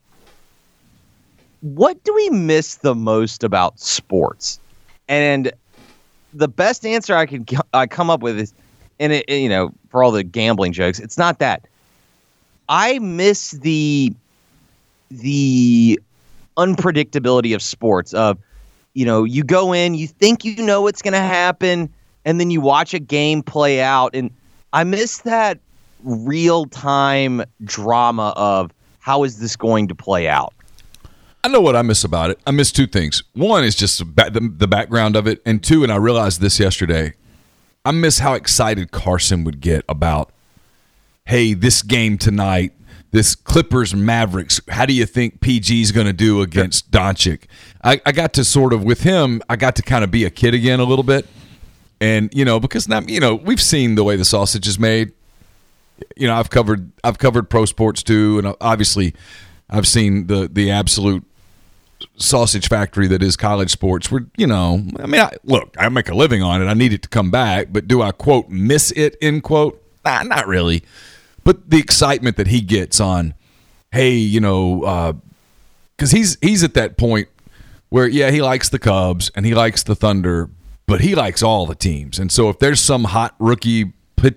What 1.62 2.02
do 2.04 2.14
we 2.14 2.30
miss 2.30 2.76
the 2.76 2.94
most 2.94 3.42
about 3.42 3.80
sports? 3.80 4.60
And 5.08 5.50
the 6.34 6.48
best 6.48 6.84
answer 6.84 7.16
I 7.16 7.24
could 7.24 7.50
I 7.72 7.86
come 7.86 8.10
up 8.10 8.20
with 8.20 8.38
is, 8.38 8.52
and 9.00 9.12
it, 9.12 9.28
you 9.28 9.48
know, 9.48 9.70
for 9.88 10.02
all 10.02 10.10
the 10.10 10.22
gambling 10.22 10.72
jokes, 10.72 10.98
it's 10.98 11.16
not 11.16 11.38
that. 11.38 11.66
I 12.68 12.98
miss 12.98 13.52
the 13.52 14.12
the 15.10 15.98
unpredictability 16.58 17.54
of 17.54 17.62
sports. 17.62 18.12
Of 18.12 18.38
you 18.92 19.06
know, 19.06 19.24
you 19.24 19.44
go 19.44 19.72
in, 19.72 19.94
you 19.94 20.06
think 20.06 20.44
you 20.44 20.62
know 20.62 20.82
what's 20.82 21.00
going 21.00 21.12
to 21.12 21.20
happen, 21.20 21.92
and 22.26 22.38
then 22.40 22.50
you 22.50 22.60
watch 22.60 22.92
a 22.92 22.98
game 22.98 23.42
play 23.42 23.80
out. 23.80 24.14
And 24.14 24.30
I 24.74 24.84
miss 24.84 25.18
that 25.18 25.58
real 26.02 26.66
time 26.66 27.42
drama 27.64 28.34
of 28.36 28.72
how 28.98 29.22
is 29.22 29.38
this 29.38 29.56
going 29.56 29.88
to 29.88 29.94
play 29.94 30.28
out. 30.28 30.52
I 31.44 31.48
know 31.48 31.60
what 31.60 31.76
I 31.76 31.82
miss 31.82 32.02
about 32.02 32.30
it. 32.30 32.40
I 32.44 32.50
miss 32.50 32.72
two 32.72 32.88
things. 32.88 33.22
One 33.34 33.62
is 33.62 33.76
just 33.76 34.00
the, 34.00 34.52
the, 34.58 34.66
background 34.66 35.14
of 35.14 35.28
it, 35.28 35.40
and 35.46 35.62
two, 35.62 35.84
and 35.84 35.92
I 35.92 35.96
realized 35.96 36.40
this 36.40 36.58
yesterday. 36.58 37.14
I 37.84 37.92
miss 37.92 38.18
how 38.18 38.34
excited 38.34 38.90
Carson 38.90 39.44
would 39.44 39.60
get 39.60 39.84
about, 39.88 40.32
hey, 41.24 41.54
this 41.54 41.82
game 41.82 42.18
tonight, 42.18 42.72
this 43.12 43.36
Clippers 43.36 43.94
Mavericks. 43.94 44.60
How 44.68 44.86
do 44.86 44.92
you 44.92 45.06
think 45.06 45.40
PG 45.40 45.82
is 45.82 45.92
going 45.92 46.08
to 46.08 46.12
do 46.12 46.42
against 46.42 46.90
Doncic? 46.90 47.44
I, 47.84 48.00
I 48.04 48.10
got 48.10 48.32
to 48.32 48.44
sort 48.44 48.72
of 48.72 48.82
with 48.82 49.02
him. 49.02 49.40
I 49.48 49.54
got 49.54 49.76
to 49.76 49.82
kind 49.82 50.02
of 50.02 50.10
be 50.10 50.24
a 50.24 50.30
kid 50.30 50.52
again 50.52 50.80
a 50.80 50.84
little 50.84 51.04
bit, 51.04 51.28
and 52.00 52.32
you 52.34 52.44
know 52.44 52.60
because 52.60 52.88
now 52.88 53.00
you 53.00 53.20
know 53.20 53.34
we've 53.34 53.60
seen 53.60 53.94
the 53.94 54.04
way 54.04 54.16
the 54.16 54.24
sausage 54.24 54.66
is 54.66 54.78
made. 54.78 55.12
You 56.16 56.26
know 56.26 56.34
I've 56.34 56.50
covered 56.50 56.90
I've 57.02 57.18
covered 57.18 57.48
pro 57.48 57.64
sports 57.64 58.02
too, 58.02 58.38
and 58.38 58.54
obviously 58.60 59.14
I've 59.70 59.86
seen 59.86 60.26
the 60.26 60.48
the 60.50 60.70
absolute 60.70 61.24
sausage 62.16 62.68
factory 62.68 63.06
that 63.08 63.22
is 63.22 63.36
college 63.36 63.70
sports. 63.70 64.10
Where 64.10 64.26
you 64.36 64.46
know 64.46 64.84
i 64.98 65.06
mean 65.06 65.20
I, 65.20 65.32
look 65.44 65.74
i 65.78 65.88
make 65.88 66.08
a 66.08 66.14
living 66.14 66.42
on 66.42 66.62
it. 66.62 66.66
I 66.66 66.74
need 66.74 66.92
it 66.92 67.02
to 67.02 67.08
come 67.08 67.30
back 67.30 67.68
but 67.70 67.88
do 67.88 68.02
i 68.02 68.12
quote 68.12 68.48
miss 68.48 68.90
it 68.92 69.16
end 69.22 69.42
quote? 69.42 69.82
Nah, 70.04 70.22
not 70.22 70.46
really. 70.46 70.84
But 71.42 71.70
the 71.70 71.78
excitement 71.78 72.36
that 72.36 72.48
he 72.48 72.60
gets 72.60 73.00
on 73.00 73.34
hey 73.92 74.12
you 74.12 74.40
know 74.40 74.82
uh, 74.82 75.12
because 75.96 76.10
he's 76.10 76.36
he's 76.42 76.62
at 76.62 76.74
that 76.74 76.96
point 76.98 77.28
where 77.88 78.06
yeah 78.06 78.30
he 78.30 78.42
likes 78.42 78.68
the 78.68 78.78
cubs 78.78 79.30
and 79.34 79.46
he 79.46 79.54
likes 79.54 79.82
the 79.82 79.94
thunder 79.94 80.50
but 80.86 81.00
he 81.00 81.14
likes 81.14 81.42
all 81.42 81.66
the 81.66 81.74
teams. 81.74 82.18
And 82.18 82.30
so 82.30 82.48
if 82.48 82.58
there's 82.58 82.80
some 82.80 83.04
hot 83.04 83.34
rookie 83.38 83.92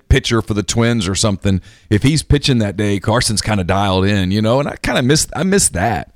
pitcher 0.09 0.41
for 0.41 0.53
the 0.53 0.63
Twins 0.63 1.07
or 1.07 1.15
something, 1.15 1.61
if 1.89 2.03
he's 2.03 2.23
pitching 2.23 2.57
that 2.59 2.75
day, 2.77 2.99
Carson's 2.99 3.41
kind 3.41 3.61
of 3.61 3.67
dialed 3.67 4.05
in, 4.05 4.31
you 4.31 4.41
know. 4.41 4.59
And 4.59 4.67
I 4.67 4.75
kind 4.77 4.97
of 4.97 5.05
miss 5.05 5.27
I 5.35 5.43
miss 5.43 5.69
that. 5.69 6.13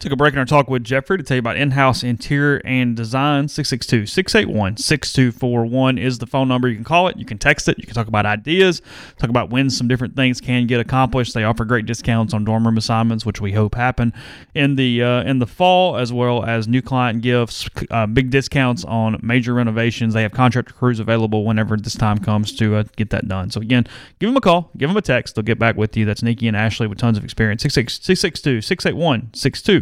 Took 0.00 0.12
a 0.12 0.16
break 0.16 0.32
in 0.34 0.38
our 0.38 0.44
talk 0.44 0.68
with 0.68 0.84
Jeffrey 0.84 1.16
to 1.16 1.24
tell 1.24 1.36
you 1.36 1.38
about 1.38 1.56
in-house 1.56 2.02
interior 2.02 2.60
and 2.64 2.94
design. 2.94 3.46
662-681-6241 3.46 5.98
is 5.98 6.18
the 6.18 6.26
phone 6.26 6.48
number. 6.48 6.68
You 6.68 6.74
can 6.74 6.84
call 6.84 7.08
it. 7.08 7.16
You 7.16 7.24
can 7.24 7.38
text 7.38 7.66
it. 7.68 7.78
You 7.78 7.84
can 7.84 7.94
talk 7.94 8.08
about 8.08 8.26
ideas, 8.26 8.82
talk 9.18 9.30
about 9.30 9.48
when 9.48 9.70
some 9.70 9.88
different 9.88 10.14
things 10.14 10.42
can 10.42 10.66
get 10.66 10.78
accomplished. 10.78 11.32
They 11.32 11.44
offer 11.44 11.64
great 11.64 11.86
discounts 11.86 12.34
on 12.34 12.44
dorm 12.44 12.66
room 12.66 12.76
assignments, 12.76 13.24
which 13.24 13.40
we 13.40 13.52
hope 13.52 13.76
happen 13.76 14.12
in 14.54 14.74
the 14.74 15.02
uh, 15.02 15.22
in 15.22 15.38
the 15.38 15.46
fall, 15.46 15.96
as 15.96 16.12
well 16.12 16.44
as 16.44 16.68
new 16.68 16.82
client 16.82 17.22
gifts, 17.22 17.66
uh, 17.90 18.06
big 18.06 18.28
discounts 18.28 18.84
on 18.84 19.18
major 19.22 19.54
renovations. 19.54 20.12
They 20.12 20.20
have 20.22 20.32
contractor 20.32 20.74
crews 20.74 21.00
available 21.00 21.46
whenever 21.46 21.78
this 21.78 21.94
time 21.94 22.18
comes 22.18 22.54
to 22.56 22.76
uh, 22.76 22.84
get 22.96 23.08
that 23.10 23.26
done. 23.26 23.50
So 23.50 23.62
again, 23.62 23.86
give 24.18 24.28
them 24.28 24.36
a 24.36 24.42
call, 24.42 24.70
give 24.76 24.90
them 24.90 24.98
a 24.98 25.02
text. 25.02 25.34
They'll 25.34 25.44
get 25.44 25.58
back 25.58 25.76
with 25.76 25.96
you. 25.96 26.04
That's 26.04 26.22
Nikki 26.22 26.46
and 26.46 26.56
Ashley 26.56 26.86
with 26.86 26.98
tons 26.98 27.16
of 27.16 27.24
experience. 27.24 27.62
662 27.62 28.60
681 28.60 29.30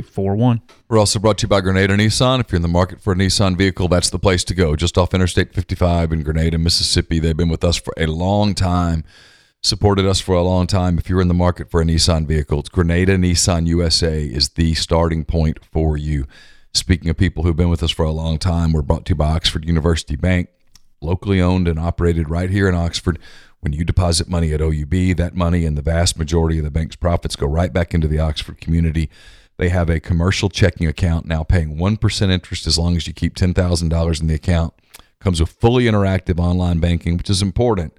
4241. 0.02 0.62
We're 0.88 0.98
also 0.98 1.18
brought 1.18 1.38
to 1.38 1.44
you 1.44 1.48
by 1.48 1.60
Grenada 1.60 1.96
Nissan. 1.96 2.40
If 2.40 2.52
you're 2.52 2.56
in 2.56 2.62
the 2.62 2.68
market 2.68 3.00
for 3.00 3.12
a 3.12 3.16
Nissan 3.16 3.56
vehicle, 3.56 3.88
that's 3.88 4.10
the 4.10 4.18
place 4.18 4.44
to 4.44 4.54
go. 4.54 4.76
Just 4.76 4.98
off 4.98 5.14
Interstate 5.14 5.54
55 5.54 6.12
in 6.12 6.22
Grenada, 6.22 6.58
Mississippi. 6.58 7.18
They've 7.18 7.36
been 7.36 7.48
with 7.48 7.64
us 7.64 7.76
for 7.76 7.94
a 7.96 8.06
long 8.06 8.54
time, 8.54 9.04
supported 9.62 10.06
us 10.06 10.20
for 10.20 10.34
a 10.34 10.42
long 10.42 10.66
time. 10.66 10.98
If 10.98 11.08
you're 11.08 11.20
in 11.20 11.28
the 11.28 11.34
market 11.34 11.70
for 11.70 11.80
a 11.80 11.84
Nissan 11.84 12.26
vehicle, 12.26 12.60
it's 12.60 12.68
Grenada 12.68 13.16
Nissan 13.16 13.66
USA 13.66 14.24
is 14.24 14.50
the 14.50 14.74
starting 14.74 15.24
point 15.24 15.64
for 15.64 15.96
you. 15.96 16.26
Speaking 16.74 17.10
of 17.10 17.16
people 17.16 17.42
who've 17.42 17.56
been 17.56 17.68
with 17.68 17.82
us 17.82 17.90
for 17.90 18.04
a 18.04 18.10
long 18.10 18.38
time, 18.38 18.72
we're 18.72 18.82
brought 18.82 19.04
to 19.06 19.10
you 19.10 19.16
by 19.16 19.32
Oxford 19.32 19.66
University 19.66 20.16
Bank, 20.16 20.48
locally 21.02 21.40
owned 21.40 21.68
and 21.68 21.78
operated 21.78 22.30
right 22.30 22.48
here 22.48 22.68
in 22.68 22.74
Oxford. 22.74 23.18
When 23.60 23.72
you 23.72 23.84
deposit 23.84 24.28
money 24.28 24.52
at 24.52 24.60
OUB, 24.60 25.16
that 25.18 25.36
money 25.36 25.64
and 25.66 25.78
the 25.78 25.82
vast 25.82 26.18
majority 26.18 26.58
of 26.58 26.64
the 26.64 26.70
bank's 26.70 26.96
profits 26.96 27.36
go 27.36 27.46
right 27.46 27.72
back 27.72 27.94
into 27.94 28.08
the 28.08 28.18
Oxford 28.18 28.60
community. 28.60 29.08
They 29.62 29.68
have 29.68 29.90
a 29.90 30.00
commercial 30.00 30.48
checking 30.48 30.88
account 30.88 31.24
now 31.24 31.44
paying 31.44 31.76
1% 31.76 32.30
interest 32.32 32.66
as 32.66 32.76
long 32.76 32.96
as 32.96 33.06
you 33.06 33.12
keep 33.12 33.36
$10,000 33.36 34.20
in 34.20 34.26
the 34.26 34.34
account. 34.34 34.74
Comes 35.20 35.38
with 35.38 35.50
fully 35.50 35.84
interactive 35.84 36.40
online 36.40 36.80
banking, 36.80 37.16
which 37.16 37.30
is 37.30 37.42
important 37.42 37.96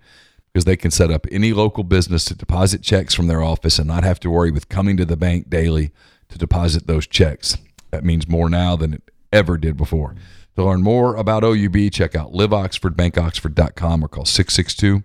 because 0.52 0.66
they 0.66 0.76
can 0.76 0.92
set 0.92 1.10
up 1.10 1.26
any 1.32 1.54
local 1.54 1.86
business 1.86 2.26
to 2.26 2.36
deposit 2.36 2.82
checks 2.82 3.14
from 3.14 3.28
their 3.28 3.42
office 3.42 3.80
and 3.80 3.88
not 3.88 4.04
have 4.04 4.20
to 4.20 4.30
worry 4.30 4.52
with 4.52 4.68
coming 4.68 4.98
to 4.98 5.06
the 5.06 5.16
bank 5.16 5.50
daily 5.50 5.92
to 6.28 6.38
deposit 6.38 6.86
those 6.86 7.08
checks. 7.08 7.56
That 7.92 8.04
means 8.04 8.28
more 8.28 8.50
now 8.50 8.76
than 8.76 8.96
it 8.96 9.12
ever 9.32 9.58
did 9.58 9.78
before. 9.78 10.16
To 10.58 10.66
learn 10.66 10.84
more 10.84 11.16
about 11.16 11.46
OUB, 11.46 11.94
check 11.94 12.14
out 12.14 12.34
liveoxfordbankoxford.com 12.34 14.04
or 14.04 14.10
call 14.10 14.26
662 14.26 15.04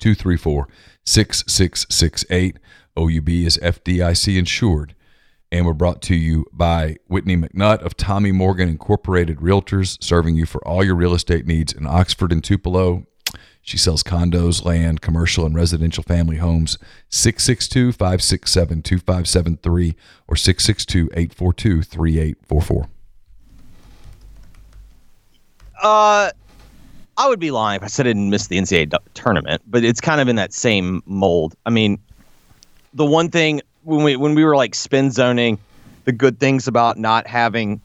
234 0.00 0.68
6668. 1.04 2.58
OUB 2.96 3.28
is 3.28 3.58
FDIC 3.58 4.36
insured 4.36 4.96
and 5.52 5.66
we're 5.66 5.74
brought 5.74 6.00
to 6.00 6.16
you 6.16 6.46
by 6.50 6.96
Whitney 7.08 7.36
McNutt 7.36 7.82
of 7.82 7.94
Tommy 7.94 8.32
Morgan 8.32 8.70
Incorporated 8.70 9.36
Realtors, 9.36 10.02
serving 10.02 10.34
you 10.34 10.46
for 10.46 10.66
all 10.66 10.82
your 10.82 10.94
real 10.94 11.12
estate 11.12 11.46
needs 11.46 11.74
in 11.74 11.86
Oxford 11.86 12.32
and 12.32 12.42
Tupelo. 12.42 13.04
She 13.60 13.76
sells 13.76 14.02
condos, 14.02 14.64
land, 14.64 15.02
commercial, 15.02 15.44
and 15.44 15.54
residential 15.54 16.02
family 16.02 16.38
homes. 16.38 16.78
662 17.10 17.92
567 17.92 18.82
2573 18.82 19.94
or 20.26 20.36
662 20.36 21.10
842 21.12 21.82
3844. 21.82 22.86
Uh, 25.82 26.30
I 27.18 27.28
would 27.28 27.38
be 27.38 27.50
lying 27.50 27.76
if 27.76 27.82
I 27.82 27.88
said 27.88 28.06
I 28.06 28.10
didn't 28.10 28.30
miss 28.30 28.46
the 28.46 28.56
NCAA 28.56 28.96
tournament, 29.12 29.60
but 29.66 29.84
it's 29.84 30.00
kind 30.00 30.20
of 30.20 30.28
in 30.28 30.36
that 30.36 30.54
same 30.54 31.02
mold. 31.04 31.54
I 31.66 31.70
mean, 31.70 31.98
the 32.94 33.04
one 33.04 33.28
thing 33.30 33.60
when 33.84 34.04
we 34.04 34.16
when 34.16 34.34
we 34.34 34.44
were 34.44 34.56
like 34.56 34.74
spin 34.74 35.10
zoning 35.10 35.58
the 36.04 36.12
good 36.12 36.38
things 36.38 36.68
about 36.68 36.98
not 36.98 37.26
having 37.26 37.80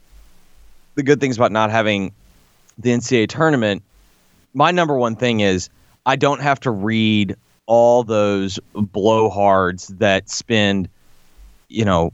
the 0.94 1.02
good 1.02 1.20
things 1.20 1.36
about 1.36 1.52
not 1.52 1.70
having 1.70 2.12
the 2.78 2.90
NCAA 2.90 3.28
tournament, 3.28 3.82
my 4.54 4.70
number 4.70 4.96
one 4.96 5.16
thing 5.16 5.40
is 5.40 5.68
I 6.06 6.16
don't 6.16 6.40
have 6.40 6.60
to 6.60 6.70
read 6.70 7.36
all 7.66 8.02
those 8.02 8.58
blowhards 8.74 9.98
that 9.98 10.30
spend, 10.30 10.88
you 11.68 11.84
know, 11.84 12.12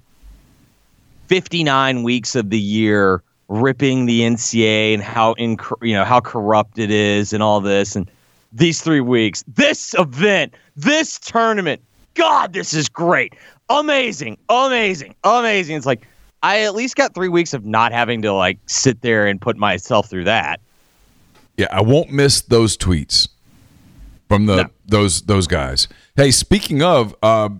59 1.29 2.03
weeks 2.03 2.35
of 2.35 2.51
the 2.51 2.59
year 2.59 3.23
ripping 3.49 4.07
the 4.07 4.23
NCAA 4.23 4.95
and 4.95 5.03
how 5.03 5.35
inc- 5.35 5.87
you 5.87 5.95
know 5.95 6.05
how 6.05 6.21
corrupt 6.21 6.79
it 6.79 6.91
is 6.91 7.33
and 7.33 7.43
all 7.43 7.61
this. 7.61 7.95
And 7.97 8.11
these 8.53 8.81
3 8.83 9.01
weeks, 9.01 9.45
this 9.49 9.95
event, 9.95 10.55
this 10.77 11.19
tournament, 11.19 11.83
god, 12.15 12.53
this 12.53 12.75
is 12.75 12.89
great 12.89 13.35
amazing, 13.69 14.39
amazing, 14.49 15.15
amazing. 15.25 15.77
It's 15.77 15.87
like 15.87 16.07
I 16.43 16.61
at 16.63 16.75
least 16.75 16.97
got 16.97 17.15
three 17.15 17.29
weeks 17.29 17.55
of 17.55 17.65
not 17.65 17.93
having 17.93 18.23
to 18.23 18.33
like 18.33 18.59
sit 18.67 19.01
there 19.01 19.27
and 19.27 19.41
put 19.41 19.57
myself 19.57 20.09
through 20.09 20.25
that. 20.25 20.61
Yeah, 21.57 21.69
I 21.71 21.83
won't 21.83 22.11
miss 22.11 22.41
those 22.41 22.77
tweets 22.77 23.29
from 24.29 24.47
the 24.47 24.65
no. 24.65 24.71
those 24.87 25.23
those 25.23 25.47
guys. 25.47 25.89
Hey, 26.17 26.31
speaking 26.31 26.83
of, 26.83 27.15
uh, 27.23 27.51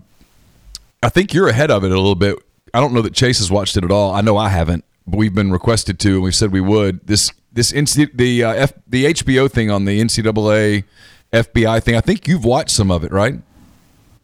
I 1.01 1.09
think 1.09 1.33
you're 1.33 1.47
ahead 1.47 1.71
of 1.71 1.83
it 1.83 1.91
a 1.91 1.95
little 1.95 2.15
bit. 2.15 2.37
I 2.73 2.81
don't 2.81 2.93
know 2.93 3.01
that 3.01 3.13
Chase 3.13 3.39
has 3.39 3.49
watched 3.49 3.77
it 3.77 3.83
at 3.83 3.91
all. 3.91 4.13
I 4.13 4.21
know 4.21 4.35
I 4.35 4.49
haven't, 4.49 4.83
but 5.07 5.17
we've 5.17 5.33
been 5.33 5.51
requested 5.51 5.97
to, 5.99 6.15
and 6.15 6.23
we've 6.23 6.35
said 6.35 6.51
we 6.51 6.61
would. 6.61 7.07
This 7.07 7.31
this 7.53 7.71
NC, 7.71 8.17
the 8.17 8.43
uh, 8.43 8.53
F, 8.53 8.73
the 8.85 9.05
HBO 9.05 9.49
thing 9.49 9.71
on 9.71 9.85
the 9.85 10.01
NCAA 10.01 10.83
FBI 11.31 11.81
thing. 11.81 11.95
I 11.95 12.01
think 12.01 12.27
you've 12.27 12.43
watched 12.43 12.71
some 12.71 12.91
of 12.91 13.05
it, 13.05 13.13
right? 13.13 13.35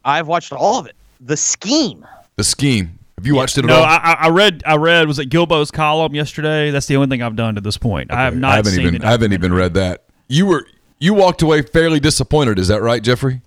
I've 0.04 0.28
watched 0.28 0.52
all 0.52 0.80
of 0.80 0.88
it 0.88 0.96
the 1.22 1.38
scheme. 1.38 2.06
The 2.36 2.44
scheme. 2.44 2.98
Have 3.18 3.28
you 3.28 3.36
watched 3.36 3.58
it 3.58 3.66
at 3.66 3.68
no, 3.68 3.78
all? 3.78 3.84
I, 3.84 4.18
I 4.20 4.30
read. 4.30 4.64
I 4.66 4.78
read. 4.78 5.08
Was 5.08 5.20
it 5.20 5.28
Gilbo's 5.28 5.70
column 5.70 6.16
yesterday? 6.16 6.72
That's 6.72 6.88
the 6.88 6.96
only 6.96 7.08
thing 7.08 7.22
I've 7.22 7.36
done 7.36 7.56
to 7.56 7.62
this 7.62 7.78
point. 7.78 8.10
Okay. 8.10 8.20
I 8.20 8.24
have 8.24 8.36
not. 8.36 8.52
I 8.52 8.56
haven't 8.56 8.80
even. 8.80 9.04
I 9.04 9.12
haven't 9.12 9.34
even 9.34 9.54
read 9.54 9.76
that. 9.76 10.06
You 10.28 10.48
were. 10.48 10.66
You 10.98 11.14
walked 11.14 11.42
away 11.42 11.62
fairly 11.62 12.00
disappointed. 12.00 12.58
Is 12.58 12.68
that 12.70 12.82
right, 12.82 13.02
Jeffrey? 13.02 13.42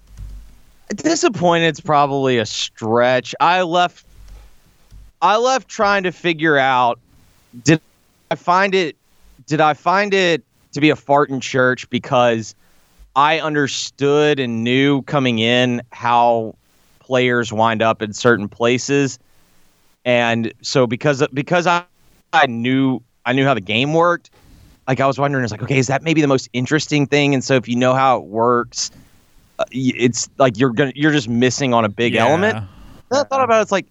Disappointed 0.91 1.73
is 1.73 1.81
probably 1.81 2.39
a 2.39 2.47
stretch. 2.47 3.35
I 3.41 3.63
left. 3.63 4.07
I 5.21 5.37
left 5.39 5.69
trying 5.69 6.05
to 6.05 6.13
figure 6.13 6.57
out. 6.57 7.01
Did 7.65 7.81
I 8.31 8.37
find 8.37 8.75
it? 8.75 8.97
Did 9.47 9.61
I 9.61 9.75
find 9.75 10.15
it 10.15 10.45
to 10.73 10.81
be 10.81 10.91
a 10.91 10.97
fart 10.97 11.31
in 11.31 11.41
church 11.41 11.91
because 11.91 12.55
I 13.17 13.41
understood 13.41 14.41
and 14.41 14.65
knew 14.65 15.03
coming 15.03 15.39
in 15.39 15.83
how 15.93 16.55
players 16.99 17.53
wind 17.53 17.83
up 17.83 18.03
in 18.03 18.13
certain 18.13 18.49
places. 18.49 19.19
And 20.05 20.53
so 20.63 20.87
because 20.87 21.27
because 21.33 21.67
I, 21.67 21.85
I 22.33 22.47
knew 22.47 23.01
I 23.25 23.33
knew 23.33 23.45
how 23.45 23.55
the 23.55 23.61
game 23.61 23.95
worked, 23.95 24.31
like 24.87 25.01
I 25.01 25.07
was 25.07 25.19
wondering, 25.19 25.45
it's 25.45 25.53
like, 25.53 25.63
okay, 25.63 25.79
is 25.79 25.87
that 25.87 26.03
maybe 26.03 26.21
the 26.21 26.29
most 26.29 26.49
interesting 26.53 27.07
thing? 27.07 27.35
And 27.35 27.43
so 27.43 27.55
if 27.55 27.69
you 27.69 27.77
know 27.77 27.95
how 27.95 28.19
it 28.19 28.25
works, 28.25 28.91
uh, 29.59 29.65
it's 29.71 30.29
like 30.39 30.59
you're 30.59 30.73
gonna 30.73 30.93
you're 30.95 31.13
just 31.13 31.29
missing 31.29 31.73
on 31.73 31.85
a 31.85 31.89
big 31.89 32.15
yeah. 32.15 32.27
element. 32.27 32.57
And 32.57 32.67
I 33.13 33.23
thought 33.25 33.45
about 33.45 33.61
it, 33.61 33.63
it's 33.63 33.73
like, 33.73 33.87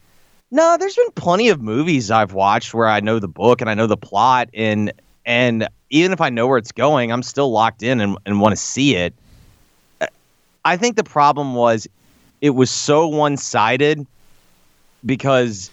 no, 0.51 0.75
there's 0.79 0.95
been 0.95 1.11
plenty 1.15 1.49
of 1.49 1.61
movies 1.61 2.11
I've 2.11 2.33
watched 2.33 2.73
where 2.73 2.87
I 2.87 2.99
know 2.99 3.19
the 3.19 3.27
book 3.27 3.61
and 3.61 3.69
I 3.69 3.73
know 3.73 3.87
the 3.87 3.97
plot, 3.97 4.49
and 4.53 4.91
and 5.25 5.67
even 5.93 6.11
if 6.11 6.21
I 6.21 6.29
know 6.29 6.47
where 6.47 6.57
it's 6.57 6.71
going, 6.71 7.11
I'm 7.11 7.21
still 7.21 7.51
locked 7.51 7.83
in 7.83 8.01
and, 8.01 8.17
and 8.25 8.41
want 8.41 8.51
to 8.53 8.57
see 8.57 8.95
it. 8.95 9.13
Uh, 10.01 10.07
I 10.65 10.75
think 10.75 10.95
the 10.95 11.03
problem 11.03 11.53
was 11.53 11.87
it 12.41 12.49
was 12.49 12.71
so 12.71 13.07
one 13.07 13.37
sided 13.37 14.05
because, 15.05 15.69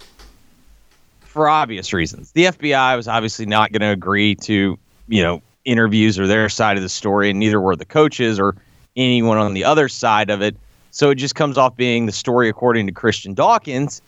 for 1.20 1.48
obvious 1.48 1.94
reasons, 1.94 2.32
the 2.32 2.44
FBI 2.44 2.96
was 2.96 3.08
obviously 3.08 3.46
not 3.46 3.72
going 3.72 3.80
to 3.80 3.88
agree 3.88 4.34
to, 4.36 4.78
you 5.08 5.22
know, 5.22 5.40
interviews 5.64 6.18
or 6.18 6.26
their 6.26 6.50
side 6.50 6.76
of 6.76 6.82
the 6.82 6.90
story, 6.90 7.30
and 7.30 7.38
neither 7.38 7.58
were 7.58 7.74
the 7.74 7.86
coaches 7.86 8.38
or 8.38 8.54
anyone 8.96 9.38
on 9.38 9.54
the 9.54 9.64
other 9.64 9.88
side 9.88 10.28
of 10.28 10.42
it. 10.42 10.54
So 10.90 11.08
it 11.08 11.14
just 11.14 11.34
comes 11.34 11.56
off 11.56 11.76
being 11.76 12.04
the 12.04 12.12
story 12.12 12.50
according 12.50 12.86
to 12.88 12.92
Christian 12.92 13.32
Dawkins. 13.32 14.02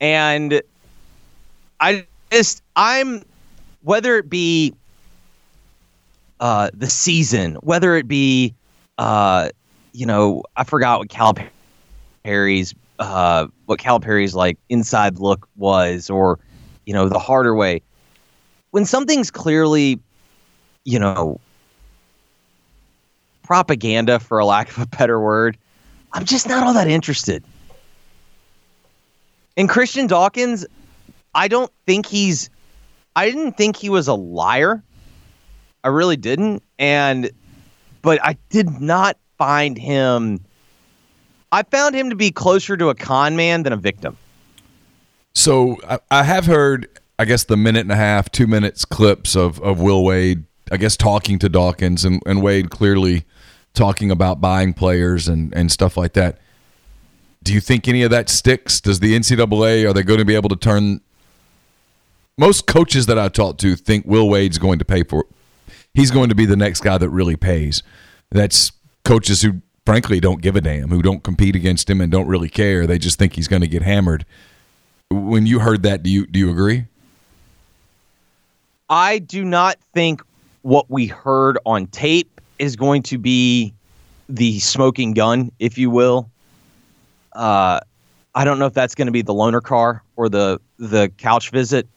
And 0.00 0.60
I 1.78 2.06
just, 2.32 2.60
I'm, 2.74 3.22
whether 3.82 4.16
it 4.16 4.28
be 4.28 4.74
uh, 6.40 6.70
the 6.74 6.90
season, 6.90 7.54
whether 7.56 7.96
it 7.96 8.08
be, 8.08 8.54
uh, 8.98 9.50
you 9.92 10.06
know, 10.06 10.42
I 10.56 10.64
forgot 10.64 10.98
what 10.98 11.08
Calipari 11.08 11.50
Calipari's 12.24 12.74
uh, 12.98 13.46
what 13.66 13.78
Calipari's 13.78 14.34
like 14.34 14.58
inside 14.68 15.18
look 15.18 15.48
was, 15.56 16.10
or 16.10 16.38
you 16.86 16.94
know, 16.94 17.08
the 17.08 17.18
harder 17.18 17.54
way. 17.54 17.82
When 18.70 18.84
something's 18.84 19.30
clearly, 19.30 20.00
you 20.84 20.98
know, 20.98 21.40
propaganda, 23.42 24.18
for 24.18 24.38
a 24.38 24.46
lack 24.46 24.70
of 24.70 24.78
a 24.78 24.86
better 24.86 25.20
word, 25.20 25.56
I'm 26.12 26.24
just 26.24 26.48
not 26.48 26.66
all 26.66 26.74
that 26.74 26.88
interested. 26.88 27.44
And 29.56 29.68
Christian 29.68 30.06
Dawkins, 30.06 30.66
I 31.34 31.48
don't 31.48 31.70
think 31.86 32.06
he's. 32.06 32.50
I 33.16 33.30
didn't 33.30 33.56
think 33.56 33.76
he 33.76 33.90
was 33.90 34.08
a 34.08 34.14
liar. 34.14 34.82
I 35.84 35.88
really 35.88 36.16
didn't. 36.16 36.64
And 36.78 37.30
but 38.02 38.18
I 38.24 38.36
did 38.48 38.80
not 38.80 39.16
find 39.38 39.78
him 39.78 40.40
I 41.54 41.62
found 41.62 41.94
him 41.94 42.10
to 42.10 42.16
be 42.16 42.32
closer 42.32 42.76
to 42.76 42.88
a 42.88 42.96
con 42.96 43.36
man 43.36 43.62
than 43.62 43.72
a 43.72 43.76
victim. 43.76 44.16
So 45.36 45.78
I, 45.88 46.00
I 46.10 46.22
have 46.24 46.46
heard, 46.46 46.88
I 47.16 47.26
guess, 47.26 47.44
the 47.44 47.56
minute 47.56 47.82
and 47.82 47.92
a 47.92 47.96
half, 47.96 48.28
two 48.32 48.48
minutes 48.48 48.84
clips 48.84 49.36
of, 49.36 49.60
of 49.60 49.80
Will 49.80 50.02
Wade, 50.02 50.46
I 50.72 50.78
guess, 50.78 50.96
talking 50.96 51.38
to 51.38 51.48
Dawkins 51.48 52.04
and, 52.04 52.20
and 52.26 52.42
Wade 52.42 52.70
clearly 52.70 53.24
talking 53.72 54.10
about 54.10 54.40
buying 54.40 54.74
players 54.74 55.28
and, 55.28 55.54
and 55.54 55.70
stuff 55.70 55.96
like 55.96 56.14
that. 56.14 56.38
Do 57.44 57.54
you 57.54 57.60
think 57.60 57.86
any 57.86 58.02
of 58.02 58.10
that 58.10 58.28
sticks? 58.28 58.80
Does 58.80 58.98
the 58.98 59.16
NCAA, 59.16 59.88
are 59.88 59.92
they 59.92 60.02
going 60.02 60.18
to 60.18 60.24
be 60.24 60.34
able 60.34 60.48
to 60.48 60.56
turn. 60.56 61.02
Most 62.36 62.66
coaches 62.66 63.06
that 63.06 63.16
I 63.16 63.28
talk 63.28 63.58
to 63.58 63.76
think 63.76 64.06
Will 64.06 64.28
Wade's 64.28 64.58
going 64.58 64.80
to 64.80 64.84
pay 64.84 65.04
for 65.04 65.26
He's 65.94 66.10
going 66.10 66.28
to 66.28 66.34
be 66.34 66.46
the 66.46 66.56
next 66.56 66.80
guy 66.80 66.98
that 66.98 67.08
really 67.08 67.36
pays. 67.36 67.82
That's 68.30 68.72
coaches 69.04 69.42
who, 69.42 69.62
frankly, 69.86 70.20
don't 70.20 70.42
give 70.42 70.56
a 70.56 70.60
damn, 70.60 70.88
who 70.88 71.02
don't 71.02 71.22
compete 71.22 71.54
against 71.54 71.88
him 71.88 72.00
and 72.00 72.10
don't 72.10 72.26
really 72.26 72.48
care. 72.48 72.86
They 72.86 72.98
just 72.98 73.18
think 73.18 73.34
he's 73.34 73.48
going 73.48 73.62
to 73.62 73.68
get 73.68 73.82
hammered 73.82 74.24
when 75.14 75.46
you 75.46 75.58
heard 75.60 75.82
that, 75.82 76.02
do 76.02 76.10
you 76.10 76.26
do 76.26 76.38
you 76.38 76.50
agree? 76.50 76.86
I 78.88 79.18
do 79.18 79.44
not 79.44 79.78
think 79.94 80.22
what 80.62 80.90
we 80.90 81.06
heard 81.06 81.58
on 81.64 81.86
tape 81.86 82.40
is 82.58 82.76
going 82.76 83.02
to 83.04 83.18
be 83.18 83.72
the 84.28 84.58
smoking 84.60 85.14
gun, 85.14 85.50
if 85.58 85.78
you 85.78 85.90
will. 85.90 86.30
Uh, 87.32 87.80
I 88.34 88.44
don't 88.44 88.58
know 88.58 88.66
if 88.66 88.74
that's 88.74 88.94
going 88.94 89.06
to 89.06 89.12
be 89.12 89.22
the 89.22 89.34
loaner 89.34 89.62
car 89.62 90.02
or 90.16 90.28
the 90.28 90.60
the 90.78 91.10
couch 91.18 91.50
visit 91.50 91.88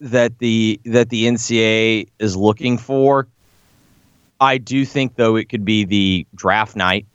that 0.00 0.38
the 0.38 0.80
that 0.84 1.08
the 1.10 1.26
NCAA 1.26 2.08
is 2.18 2.36
looking 2.36 2.78
for. 2.78 3.28
I 4.40 4.58
do 4.58 4.84
think 4.84 5.16
though 5.16 5.36
it 5.36 5.48
could 5.48 5.64
be 5.64 5.84
the 5.84 6.26
draft 6.34 6.76
night, 6.76 7.06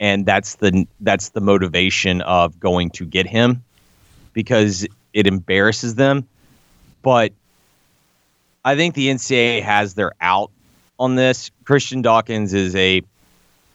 and 0.00 0.26
that's 0.26 0.56
the 0.56 0.86
that's 1.00 1.30
the 1.30 1.40
motivation 1.40 2.20
of 2.22 2.58
going 2.58 2.90
to 2.90 3.04
get 3.04 3.26
him 3.26 3.62
because 4.32 4.86
it 5.12 5.26
embarrasses 5.26 5.94
them. 5.94 6.26
But 7.02 7.32
I 8.64 8.76
think 8.76 8.94
the 8.94 9.08
NCAA 9.08 9.62
has 9.62 9.94
their 9.94 10.12
out 10.20 10.50
on 10.98 11.16
this. 11.16 11.50
Christian 11.64 12.02
Dawkins 12.02 12.54
is 12.54 12.74
a 12.76 13.02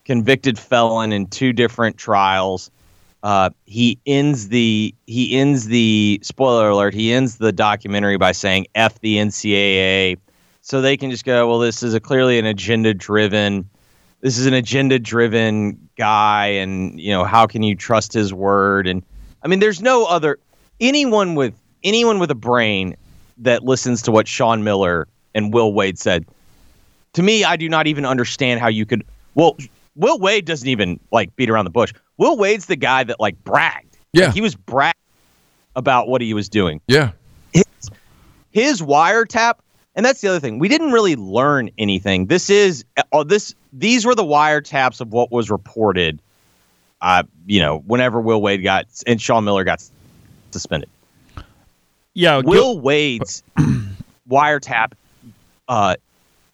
convicted 0.05 0.57
felon 0.57 1.11
in 1.11 1.27
two 1.27 1.53
different 1.53 1.97
trials. 1.97 2.71
Uh, 3.23 3.49
he 3.65 3.99
ends 4.05 4.49
the 4.49 4.93
he 5.07 5.37
ends 5.37 5.65
the 5.65 6.19
spoiler 6.23 6.69
alert. 6.69 6.93
He 6.93 7.11
ends 7.11 7.37
the 7.37 7.51
documentary 7.51 8.17
by 8.17 8.31
saying 8.31 8.67
"f 8.75 8.99
the 9.01 9.17
NCAA," 9.17 10.17
so 10.61 10.81
they 10.81 10.97
can 10.97 11.09
just 11.09 11.25
go, 11.25 11.47
"Well, 11.47 11.59
this 11.59 11.81
is 11.81 11.93
a 11.93 11.99
clearly 11.99 12.37
an 12.37 12.45
agenda 12.45 12.93
driven. 12.93 13.67
This 14.21 14.37
is 14.37 14.45
an 14.45 14.53
agenda 14.53 14.99
driven 14.99 15.89
guy, 15.97 16.47
and 16.47 16.99
you 16.99 17.11
know 17.11 17.23
how 17.23 17.47
can 17.47 17.63
you 17.63 17.75
trust 17.75 18.13
his 18.13 18.33
word?" 18.33 18.87
And 18.87 19.01
I 19.43 19.47
mean, 19.47 19.59
there's 19.59 19.81
no 19.81 20.05
other 20.05 20.37
anyone 20.79 21.35
with 21.35 21.53
anyone 21.83 22.19
with 22.19 22.29
a 22.31 22.35
brain 22.35 22.95
that 23.39 23.63
listens 23.63 24.01
to 24.03 24.11
what 24.11 24.27
Sean 24.27 24.63
Miller 24.63 25.07
and 25.33 25.53
Will 25.53 25.73
Wade 25.73 25.97
said. 25.99 26.25
To 27.13 27.23
me, 27.23 27.43
I 27.43 27.55
do 27.55 27.67
not 27.67 27.87
even 27.87 28.05
understand 28.05 28.59
how 28.59 28.67
you 28.67 28.85
could. 28.85 29.03
Well, 29.33 29.57
Will 29.95 30.19
Wade 30.19 30.45
doesn't 30.45 30.67
even 30.67 30.99
like 31.11 31.35
beat 31.35 31.49
around 31.49 31.65
the 31.65 31.71
bush. 31.71 31.93
Will 32.17 32.37
Wade's 32.37 32.65
the 32.65 32.75
guy 32.75 33.03
that 33.03 33.19
like 33.19 33.41
bragged. 33.43 33.97
Yeah, 34.13 34.25
like, 34.25 34.35
he 34.35 34.41
was 34.41 34.55
bragging 34.55 34.93
about 35.75 36.07
what 36.07 36.21
he 36.21 36.33
was 36.33 36.49
doing. 36.49 36.81
Yeah, 36.87 37.11
his, 37.53 37.65
his 38.51 38.81
wiretap, 38.81 39.55
and 39.95 40.05
that's 40.05 40.21
the 40.21 40.27
other 40.27 40.39
thing. 40.39 40.59
We 40.59 40.67
didn't 40.67 40.91
really 40.91 41.15
learn 41.15 41.69
anything. 41.77 42.27
This 42.27 42.49
is 42.49 42.85
uh, 43.11 43.23
this. 43.23 43.53
These 43.73 44.05
were 44.05 44.15
the 44.15 44.23
wiretaps 44.23 45.01
of 45.01 45.11
what 45.11 45.31
was 45.31 45.49
reported. 45.49 46.19
Uh, 47.01 47.23
you 47.45 47.59
know, 47.59 47.79
whenever 47.79 48.19
Will 48.19 48.41
Wade 48.41 48.63
got 48.63 48.85
and 49.05 49.21
Sean 49.21 49.43
Miller 49.43 49.63
got 49.63 49.83
suspended. 50.51 50.89
Yeah, 52.13 52.37
Will 52.37 52.73
Gil- 52.73 52.79
Wade's 52.79 53.43
wiretap 54.29 54.93
uh, 55.67 55.95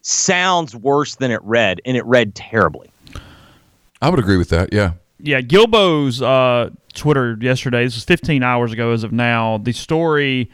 sounds 0.01 0.75
worse 0.75 1.15
than 1.15 1.31
it 1.31 1.41
read, 1.43 1.81
and 1.85 1.95
it 1.95 2.05
read 2.05 2.35
terribly. 2.35 2.89
I 4.01 4.09
would 4.09 4.19
agree 4.19 4.37
with 4.37 4.49
that. 4.49 4.73
Yeah. 4.73 4.93
Yeah, 5.23 5.39
Gilbo's 5.39 6.21
uh, 6.21 6.69
Twitter 6.93 7.37
yesterday. 7.39 7.85
This 7.85 7.95
was 7.95 8.03
15 8.03 8.43
hours 8.43 8.73
ago, 8.73 8.91
as 8.91 9.05
of 9.05 9.13
now. 9.13 9.57
The 9.57 9.71
story, 9.71 10.51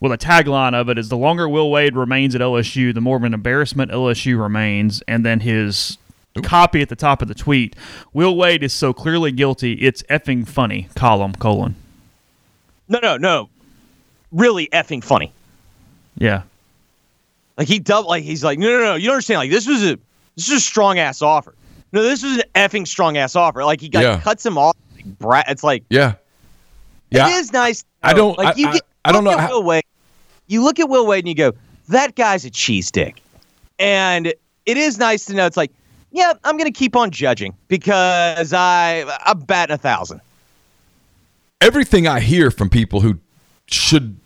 well, 0.00 0.10
the 0.10 0.16
tagline 0.16 0.74
of 0.74 0.88
it 0.88 0.96
is: 0.96 1.10
"The 1.10 1.16
longer 1.18 1.46
Will 1.46 1.70
Wade 1.70 1.94
remains 1.94 2.34
at 2.34 2.40
LSU, 2.40 2.94
the 2.94 3.02
more 3.02 3.18
of 3.18 3.24
an 3.24 3.34
embarrassment 3.34 3.90
LSU 3.90 4.40
remains." 4.40 5.02
And 5.06 5.26
then 5.26 5.40
his 5.40 5.98
Ooh. 6.38 6.40
copy 6.40 6.80
at 6.80 6.88
the 6.88 6.96
top 6.96 7.20
of 7.20 7.28
the 7.28 7.34
tweet: 7.34 7.76
"Will 8.14 8.34
Wade 8.34 8.62
is 8.62 8.72
so 8.72 8.94
clearly 8.94 9.30
guilty, 9.30 9.74
it's 9.74 10.02
effing 10.04 10.48
funny." 10.48 10.88
Column 10.94 11.34
colon. 11.34 11.74
No, 12.88 12.98
no, 13.02 13.18
no. 13.18 13.50
Really 14.30 14.68
effing 14.68 15.04
funny. 15.04 15.32
Yeah. 16.16 16.44
Like 17.58 17.68
he 17.68 17.78
double 17.78 18.08
like 18.08 18.24
he's 18.24 18.42
like, 18.42 18.58
no, 18.58 18.70
no, 18.70 18.78
no, 18.78 18.94
you 18.94 19.08
don't 19.08 19.16
understand. 19.16 19.38
Like 19.40 19.50
this 19.50 19.66
was 19.66 19.82
a 19.82 19.98
this 20.34 20.48
is 20.48 20.54
a 20.54 20.60
strong 20.60 20.98
ass 20.98 21.20
offer. 21.20 21.54
No, 21.92 22.02
this 22.02 22.22
was 22.22 22.38
an 22.38 22.44
effing 22.54 22.86
strong 22.86 23.16
ass 23.16 23.36
offer. 23.36 23.64
Like 23.64 23.80
he 23.80 23.88
got 23.88 24.02
yeah. 24.02 24.20
cuts 24.20 24.44
him 24.44 24.58
off. 24.58 24.76
Like, 24.94 25.18
brat, 25.18 25.46
it's 25.48 25.62
like 25.62 25.84
yeah, 25.90 26.14
yeah. 27.10 27.28
It 27.28 27.32
is 27.32 27.52
nice. 27.52 27.82
Though. 27.82 28.08
I 28.08 28.12
don't 28.14 28.38
like 28.38 28.56
you. 28.56 28.68
I, 28.68 28.72
get, 28.72 28.82
I, 29.04 29.10
I 29.10 29.12
don't 29.12 29.24
know. 29.24 29.36
How, 29.36 29.50
Will 29.50 29.62
Wade, 29.62 29.84
you 30.46 30.62
look 30.62 30.80
at 30.80 30.88
Will 30.88 31.06
Wade 31.06 31.24
and 31.24 31.28
you 31.28 31.34
go, 31.34 31.52
that 31.88 32.14
guy's 32.14 32.44
a 32.44 32.50
cheese 32.50 32.90
dick, 32.90 33.22
and 33.78 34.26
it 34.26 34.76
is 34.76 34.98
nice 34.98 35.26
to 35.26 35.34
know. 35.34 35.46
It's 35.46 35.56
like, 35.56 35.72
yeah, 36.10 36.32
I'm 36.44 36.56
gonna 36.56 36.70
keep 36.70 36.96
on 36.96 37.10
judging 37.10 37.54
because 37.68 38.52
I 38.52 39.04
I'm 39.24 39.40
batting 39.40 39.74
a 39.74 39.78
thousand 39.78 40.20
everything 41.62 42.06
I 42.08 42.20
hear 42.20 42.50
from 42.50 42.68
people 42.68 43.00
who 43.00 43.18
should 43.66 44.18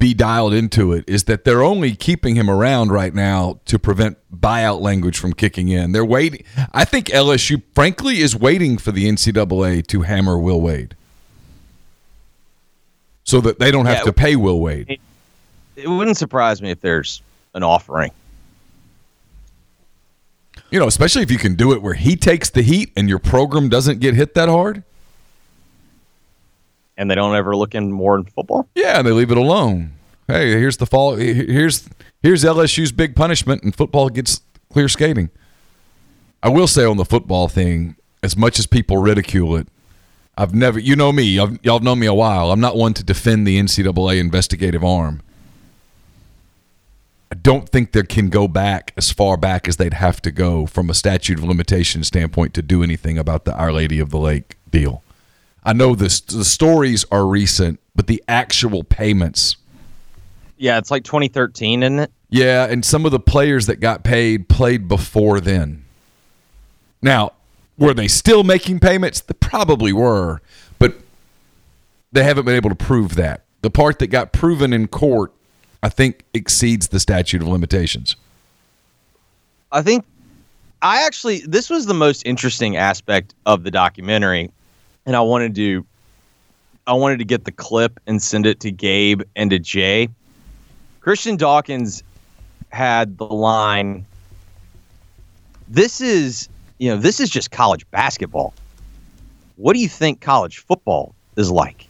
be 0.00 0.14
dialed 0.14 0.54
into 0.54 0.92
it 0.92 1.04
is 1.06 1.24
that 1.24 1.44
they're 1.44 1.62
only 1.62 1.94
keeping 1.94 2.34
him 2.34 2.50
around 2.50 2.90
right 2.90 3.14
now 3.14 3.60
to 3.66 3.78
prevent 3.78 4.18
buyout 4.34 4.80
language 4.80 5.18
from 5.18 5.34
kicking 5.34 5.68
in. 5.68 5.92
They're 5.92 6.04
waiting. 6.04 6.42
I 6.72 6.84
think 6.84 7.06
LSU, 7.08 7.62
frankly, 7.74 8.20
is 8.20 8.34
waiting 8.34 8.78
for 8.78 8.90
the 8.90 9.06
NCAA 9.06 9.86
to 9.88 10.02
hammer 10.02 10.38
Will 10.38 10.60
Wade 10.60 10.96
so 13.24 13.40
that 13.42 13.60
they 13.60 13.70
don't 13.70 13.86
have 13.86 13.98
yeah, 13.98 14.04
to 14.04 14.12
pay 14.12 14.34
Will 14.34 14.58
Wade. 14.58 14.86
It, 14.88 15.00
it 15.76 15.88
wouldn't 15.88 16.16
surprise 16.16 16.60
me 16.60 16.70
if 16.70 16.80
there's 16.80 17.22
an 17.54 17.62
offering. 17.62 18.10
You 20.70 20.80
know, 20.80 20.86
especially 20.86 21.22
if 21.22 21.30
you 21.30 21.38
can 21.38 21.56
do 21.56 21.72
it 21.72 21.82
where 21.82 21.94
he 21.94 22.16
takes 22.16 22.48
the 22.48 22.62
heat 22.62 22.90
and 22.96 23.08
your 23.08 23.18
program 23.18 23.68
doesn't 23.68 24.00
get 24.00 24.14
hit 24.14 24.34
that 24.34 24.48
hard 24.48 24.82
and 27.00 27.10
they 27.10 27.14
don't 27.14 27.34
ever 27.34 27.56
look 27.56 27.74
in 27.74 27.90
more 27.90 28.14
in 28.14 28.24
football. 28.24 28.68
Yeah, 28.74 29.00
they 29.00 29.10
leave 29.10 29.30
it 29.30 29.38
alone. 29.38 29.94
Hey, 30.28 30.50
here's 30.50 30.76
the 30.76 30.84
fall. 30.86 31.16
Here's 31.16 31.88
here's 32.22 32.44
LSU's 32.44 32.92
big 32.92 33.16
punishment, 33.16 33.62
and 33.62 33.74
football 33.74 34.10
gets 34.10 34.42
clear 34.70 34.86
skating. 34.86 35.30
I 36.42 36.50
will 36.50 36.66
say 36.66 36.84
on 36.84 36.98
the 36.98 37.06
football 37.06 37.48
thing, 37.48 37.96
as 38.22 38.36
much 38.36 38.58
as 38.58 38.66
people 38.66 38.98
ridicule 38.98 39.56
it, 39.56 39.66
I've 40.36 40.54
never. 40.54 40.78
You 40.78 40.94
know 40.94 41.10
me. 41.10 41.38
I've, 41.38 41.58
y'all 41.64 41.80
known 41.80 41.98
me 41.98 42.06
a 42.06 42.14
while. 42.14 42.52
I'm 42.52 42.60
not 42.60 42.76
one 42.76 42.92
to 42.94 43.02
defend 43.02 43.46
the 43.46 43.58
NCAA 43.58 44.20
investigative 44.20 44.84
arm. 44.84 45.22
I 47.32 47.36
don't 47.36 47.66
think 47.66 47.92
they 47.92 48.02
can 48.02 48.28
go 48.28 48.46
back 48.46 48.92
as 48.98 49.10
far 49.10 49.38
back 49.38 49.66
as 49.68 49.78
they'd 49.78 49.94
have 49.94 50.20
to 50.22 50.30
go 50.30 50.66
from 50.66 50.90
a 50.90 50.94
statute 50.94 51.38
of 51.38 51.44
limitation 51.44 52.04
standpoint 52.04 52.52
to 52.54 52.62
do 52.62 52.82
anything 52.82 53.16
about 53.16 53.46
the 53.46 53.54
Our 53.54 53.72
Lady 53.72 54.00
of 54.00 54.10
the 54.10 54.18
Lake 54.18 54.56
deal. 54.70 55.02
I 55.64 55.72
know 55.72 55.94
the 55.94 56.22
the 56.28 56.44
stories 56.44 57.04
are 57.10 57.26
recent, 57.26 57.80
but 57.94 58.06
the 58.06 58.22
actual 58.28 58.84
payments. 58.84 59.56
Yeah, 60.56 60.78
it's 60.78 60.90
like 60.90 61.04
2013, 61.04 61.82
isn't 61.82 61.98
it? 61.98 62.12
Yeah, 62.28 62.66
and 62.66 62.84
some 62.84 63.04
of 63.06 63.12
the 63.12 63.20
players 63.20 63.66
that 63.66 63.80
got 63.80 64.04
paid 64.04 64.48
played 64.48 64.88
before 64.88 65.40
then. 65.40 65.84
Now, 67.02 67.32
were 67.78 67.94
they 67.94 68.08
still 68.08 68.44
making 68.44 68.80
payments? 68.80 69.20
They 69.20 69.34
probably 69.34 69.92
were, 69.92 70.40
but 70.78 70.94
they 72.12 72.22
haven't 72.22 72.44
been 72.44 72.56
able 72.56 72.70
to 72.70 72.76
prove 72.76 73.16
that. 73.16 73.44
The 73.62 73.70
part 73.70 73.98
that 73.98 74.08
got 74.08 74.32
proven 74.32 74.72
in 74.72 74.86
court, 74.86 75.32
I 75.82 75.88
think, 75.88 76.24
exceeds 76.32 76.88
the 76.88 77.00
statute 77.00 77.42
of 77.42 77.48
limitations. 77.48 78.16
I 79.72 79.82
think 79.82 80.04
I 80.82 81.04
actually 81.04 81.40
this 81.40 81.70
was 81.70 81.86
the 81.86 81.94
most 81.94 82.24
interesting 82.26 82.76
aspect 82.76 83.34
of 83.46 83.64
the 83.64 83.70
documentary 83.70 84.50
and 85.06 85.16
I 85.16 85.20
wanted 85.20 85.54
to 85.56 85.86
I 86.86 86.92
wanted 86.94 87.18
to 87.18 87.24
get 87.24 87.44
the 87.44 87.52
clip 87.52 88.00
and 88.06 88.22
send 88.22 88.46
it 88.46 88.60
to 88.60 88.70
Gabe 88.70 89.22
and 89.36 89.50
to 89.50 89.58
Jay. 89.58 90.08
Christian 91.00 91.36
Dawkins 91.36 92.02
had 92.70 93.18
the 93.18 93.26
line 93.26 94.04
This 95.68 96.00
is, 96.00 96.48
you 96.78 96.90
know, 96.90 96.96
this 96.96 97.20
is 97.20 97.30
just 97.30 97.50
college 97.50 97.88
basketball. 97.90 98.54
What 99.56 99.74
do 99.74 99.78
you 99.78 99.88
think 99.88 100.20
college 100.20 100.58
football 100.58 101.14
is 101.36 101.50
like? 101.50 101.86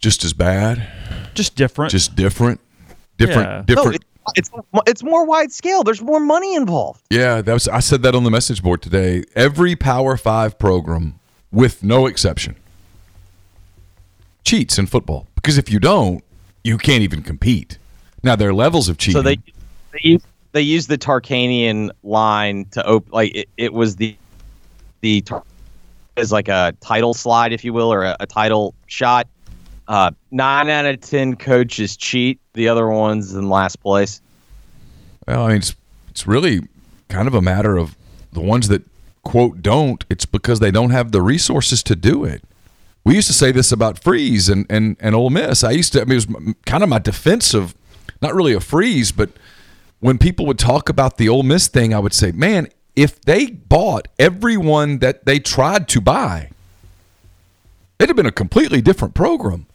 Just 0.00 0.22
as 0.22 0.34
bad. 0.34 0.86
Just 1.32 1.56
different. 1.56 1.90
Just 1.90 2.14
different. 2.14 2.60
different 3.16 3.48
Yeah. 3.48 3.56
No, 3.56 3.62
different. 3.62 3.94
it, 3.96 4.04
it's 4.36 4.50
it's 4.86 5.02
more 5.02 5.24
wide 5.24 5.52
scale. 5.52 5.84
There's 5.84 6.02
more 6.02 6.20
money 6.20 6.54
involved. 6.54 7.02
yeah, 7.10 7.40
that 7.42 7.52
was 7.52 7.68
I 7.68 7.80
said 7.80 8.02
that 8.02 8.14
on 8.14 8.24
the 8.24 8.30
message 8.30 8.62
board 8.62 8.82
today. 8.82 9.24
Every 9.34 9.76
Power 9.76 10.16
Five 10.16 10.58
program, 10.58 11.18
with 11.52 11.82
no 11.82 12.06
exception, 12.06 12.56
cheats 14.44 14.78
in 14.78 14.86
football 14.86 15.26
because 15.34 15.58
if 15.58 15.70
you 15.70 15.78
don't, 15.78 16.22
you 16.62 16.78
can't 16.78 17.02
even 17.02 17.22
compete. 17.22 17.78
Now 18.22 18.36
there 18.36 18.48
are 18.48 18.54
levels 18.54 18.88
of 18.88 18.98
cheating. 18.98 19.20
So 19.20 19.22
they 19.22 19.36
they 19.92 20.00
use, 20.02 20.22
they 20.52 20.62
use 20.62 20.86
the 20.86 20.98
Tarkanian 20.98 21.90
line 22.02 22.66
to 22.72 22.84
open 22.86 23.10
like 23.12 23.34
it, 23.34 23.48
it 23.56 23.72
was 23.72 23.96
the 23.96 24.16
the 25.00 25.20
tar- 25.20 25.44
is 26.16 26.32
like 26.32 26.48
a 26.48 26.74
title 26.80 27.12
slide, 27.12 27.52
if 27.52 27.64
you 27.64 27.72
will, 27.72 27.92
or 27.92 28.04
a, 28.04 28.16
a 28.20 28.26
title 28.26 28.74
shot. 28.86 29.26
Uh, 29.86 30.10
nine 30.30 30.70
out 30.70 30.86
of 30.86 31.00
ten 31.00 31.36
coaches 31.36 31.96
cheat. 31.96 32.40
The 32.54 32.68
other 32.68 32.88
ones 32.88 33.34
in 33.34 33.48
last 33.48 33.76
place. 33.80 34.20
Well, 35.26 35.44
I 35.44 35.48
mean, 35.48 35.56
it's 35.58 35.74
it's 36.10 36.26
really 36.26 36.60
kind 37.08 37.28
of 37.28 37.34
a 37.34 37.42
matter 37.42 37.76
of 37.76 37.96
the 38.32 38.40
ones 38.40 38.68
that 38.68 38.82
quote 39.24 39.62
don't. 39.62 40.04
It's 40.08 40.26
because 40.26 40.60
they 40.60 40.70
don't 40.70 40.90
have 40.90 41.12
the 41.12 41.22
resources 41.22 41.82
to 41.84 41.96
do 41.96 42.24
it. 42.24 42.42
We 43.04 43.14
used 43.14 43.26
to 43.28 43.34
say 43.34 43.52
this 43.52 43.72
about 43.72 43.98
Freeze 43.98 44.48
and 44.48 44.66
and 44.70 44.96
and 45.00 45.14
Ole 45.14 45.30
Miss. 45.30 45.62
I 45.62 45.72
used 45.72 45.92
to. 45.92 46.00
I 46.00 46.04
mean, 46.04 46.18
it 46.18 46.28
was 46.28 46.54
kind 46.66 46.82
of 46.82 46.88
my 46.88 46.98
defense 46.98 47.52
of 47.52 47.74
not 48.22 48.34
really 48.34 48.54
a 48.54 48.60
freeze, 48.60 49.12
but 49.12 49.30
when 50.00 50.18
people 50.18 50.46
would 50.46 50.58
talk 50.58 50.88
about 50.88 51.18
the 51.18 51.28
Ole 51.28 51.42
Miss 51.42 51.68
thing, 51.68 51.92
I 51.92 51.98
would 51.98 52.12
say, 52.14 52.32
man, 52.32 52.68
if 52.96 53.20
they 53.20 53.46
bought 53.46 54.08
everyone 54.18 54.98
that 54.98 55.26
they 55.26 55.38
tried 55.38 55.88
to 55.88 56.00
buy, 56.00 56.50
it'd 57.98 58.08
have 58.08 58.16
been 58.16 58.26
a 58.26 58.32
completely 58.32 58.80
different 58.80 59.14
program. 59.14 59.66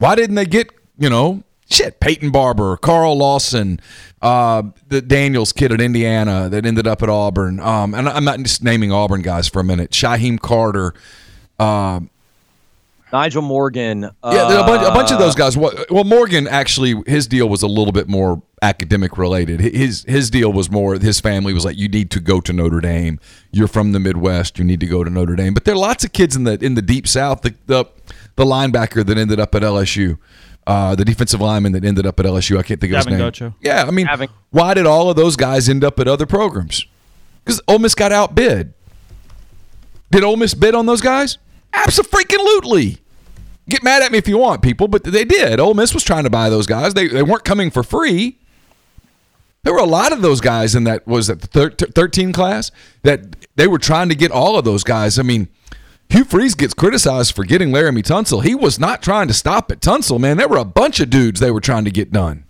Why 0.00 0.14
didn't 0.14 0.36
they 0.36 0.46
get, 0.46 0.70
you 0.98 1.10
know, 1.10 1.44
shit, 1.70 2.00
Peyton 2.00 2.30
Barber, 2.30 2.78
Carl 2.78 3.16
Lawson, 3.18 3.80
uh, 4.22 4.62
the 4.88 5.02
Daniels 5.02 5.52
kid 5.52 5.72
at 5.72 5.80
Indiana 5.80 6.48
that 6.48 6.64
ended 6.64 6.86
up 6.86 7.02
at 7.02 7.10
Auburn. 7.10 7.60
Um, 7.60 7.94
and 7.94 8.08
I'm 8.08 8.24
not 8.24 8.38
just 8.38 8.64
naming 8.64 8.92
Auburn 8.92 9.20
guys 9.20 9.46
for 9.46 9.60
a 9.60 9.64
minute. 9.64 9.90
Shaheem 9.90 10.40
Carter. 10.40 10.94
Uh, 11.58 12.00
Nyles 13.12 13.42
Morgan. 13.42 14.04
Uh, 14.04 14.10
yeah, 14.24 14.62
a 14.62 14.66
bunch, 14.66 14.86
a 14.86 14.90
bunch 14.90 15.10
of 15.10 15.18
those 15.18 15.34
guys. 15.34 15.56
Well, 15.56 15.72
well, 15.90 16.04
Morgan 16.04 16.46
actually, 16.46 17.02
his 17.06 17.26
deal 17.26 17.48
was 17.48 17.62
a 17.62 17.66
little 17.66 17.92
bit 17.92 18.08
more 18.08 18.40
academic 18.62 19.18
related. 19.18 19.60
His 19.60 20.04
his 20.04 20.30
deal 20.30 20.52
was 20.52 20.70
more. 20.70 20.94
His 20.94 21.20
family 21.20 21.52
was 21.52 21.64
like, 21.64 21.76
you 21.76 21.88
need 21.88 22.10
to 22.12 22.20
go 22.20 22.40
to 22.40 22.52
Notre 22.52 22.80
Dame. 22.80 23.18
You're 23.50 23.68
from 23.68 23.92
the 23.92 24.00
Midwest. 24.00 24.58
You 24.58 24.64
need 24.64 24.80
to 24.80 24.86
go 24.86 25.02
to 25.02 25.10
Notre 25.10 25.34
Dame. 25.34 25.54
But 25.54 25.64
there 25.64 25.74
are 25.74 25.78
lots 25.78 26.04
of 26.04 26.12
kids 26.12 26.36
in 26.36 26.44
the 26.44 26.52
in 26.64 26.74
the 26.74 26.82
deep 26.82 27.08
South. 27.08 27.42
The 27.42 27.54
the, 27.66 27.84
the 28.36 28.44
linebacker 28.44 29.04
that 29.04 29.18
ended 29.18 29.40
up 29.40 29.54
at 29.54 29.62
LSU. 29.62 30.18
Uh, 30.66 30.94
the 30.94 31.04
defensive 31.04 31.40
lineman 31.40 31.72
that 31.72 31.84
ended 31.84 32.06
up 32.06 32.20
at 32.20 32.26
LSU, 32.26 32.58
I 32.58 32.62
can't 32.62 32.80
think 32.80 32.92
of 32.92 33.04
Gavin 33.04 33.14
his 33.14 33.40
name. 33.40 33.50
Godchaux. 33.50 33.54
Yeah, 33.60 33.84
I 33.84 33.90
mean, 33.90 34.06
Gavin- 34.06 34.28
why 34.50 34.74
did 34.74 34.86
all 34.86 35.10
of 35.10 35.16
those 35.16 35.34
guys 35.34 35.68
end 35.68 35.82
up 35.82 35.98
at 35.98 36.06
other 36.06 36.26
programs? 36.26 36.86
Because 37.44 37.60
Ole 37.66 37.78
Miss 37.78 37.94
got 37.94 38.12
outbid. 38.12 38.74
Did 40.10 40.22
Ole 40.22 40.36
Miss 40.36 40.54
bid 40.54 40.74
on 40.74 40.86
those 40.86 41.00
guys? 41.00 41.38
Absolutely. 41.72 42.98
Get 43.68 43.82
mad 43.82 44.02
at 44.02 44.10
me 44.12 44.18
if 44.18 44.26
you 44.28 44.36
want, 44.38 44.62
people, 44.62 44.88
but 44.88 45.04
they 45.04 45.24
did. 45.24 45.60
Ole 45.60 45.74
Miss 45.74 45.94
was 45.94 46.02
trying 46.04 46.24
to 46.24 46.30
buy 46.30 46.50
those 46.50 46.66
guys. 46.66 46.94
They, 46.94 47.08
they 47.08 47.22
weren't 47.22 47.44
coming 47.44 47.70
for 47.70 47.82
free. 47.82 48.38
There 49.62 49.72
were 49.72 49.80
a 49.80 49.84
lot 49.86 50.12
of 50.12 50.22
those 50.22 50.40
guys 50.40 50.74
in 50.74 50.84
that 50.84 51.06
was 51.06 51.26
that 51.28 51.40
the 51.42 51.46
thir- 51.46 51.70
13 51.70 52.32
class 52.32 52.70
that 53.02 53.36
they 53.56 53.66
were 53.66 53.78
trying 53.78 54.08
to 54.08 54.14
get 54.14 54.30
all 54.30 54.58
of 54.58 54.64
those 54.64 54.82
guys. 54.82 55.18
I 55.18 55.22
mean, 55.22 55.48
Hugh 56.10 56.24
Freeze 56.24 56.56
gets 56.56 56.74
criticized 56.74 57.34
for 57.34 57.44
getting 57.44 57.70
Laremy 57.70 58.02
Tunsil. 58.02 58.42
He 58.42 58.54
was 58.54 58.80
not 58.80 59.00
trying 59.00 59.28
to 59.28 59.34
stop 59.34 59.70
at 59.70 59.80
Tunsil, 59.80 60.18
man. 60.18 60.36
There 60.36 60.48
were 60.48 60.56
a 60.58 60.64
bunch 60.64 60.98
of 60.98 61.08
dudes 61.08 61.38
they 61.38 61.52
were 61.52 61.60
trying 61.60 61.84
to 61.84 61.90
get 61.90 62.12
done. 62.12 62.44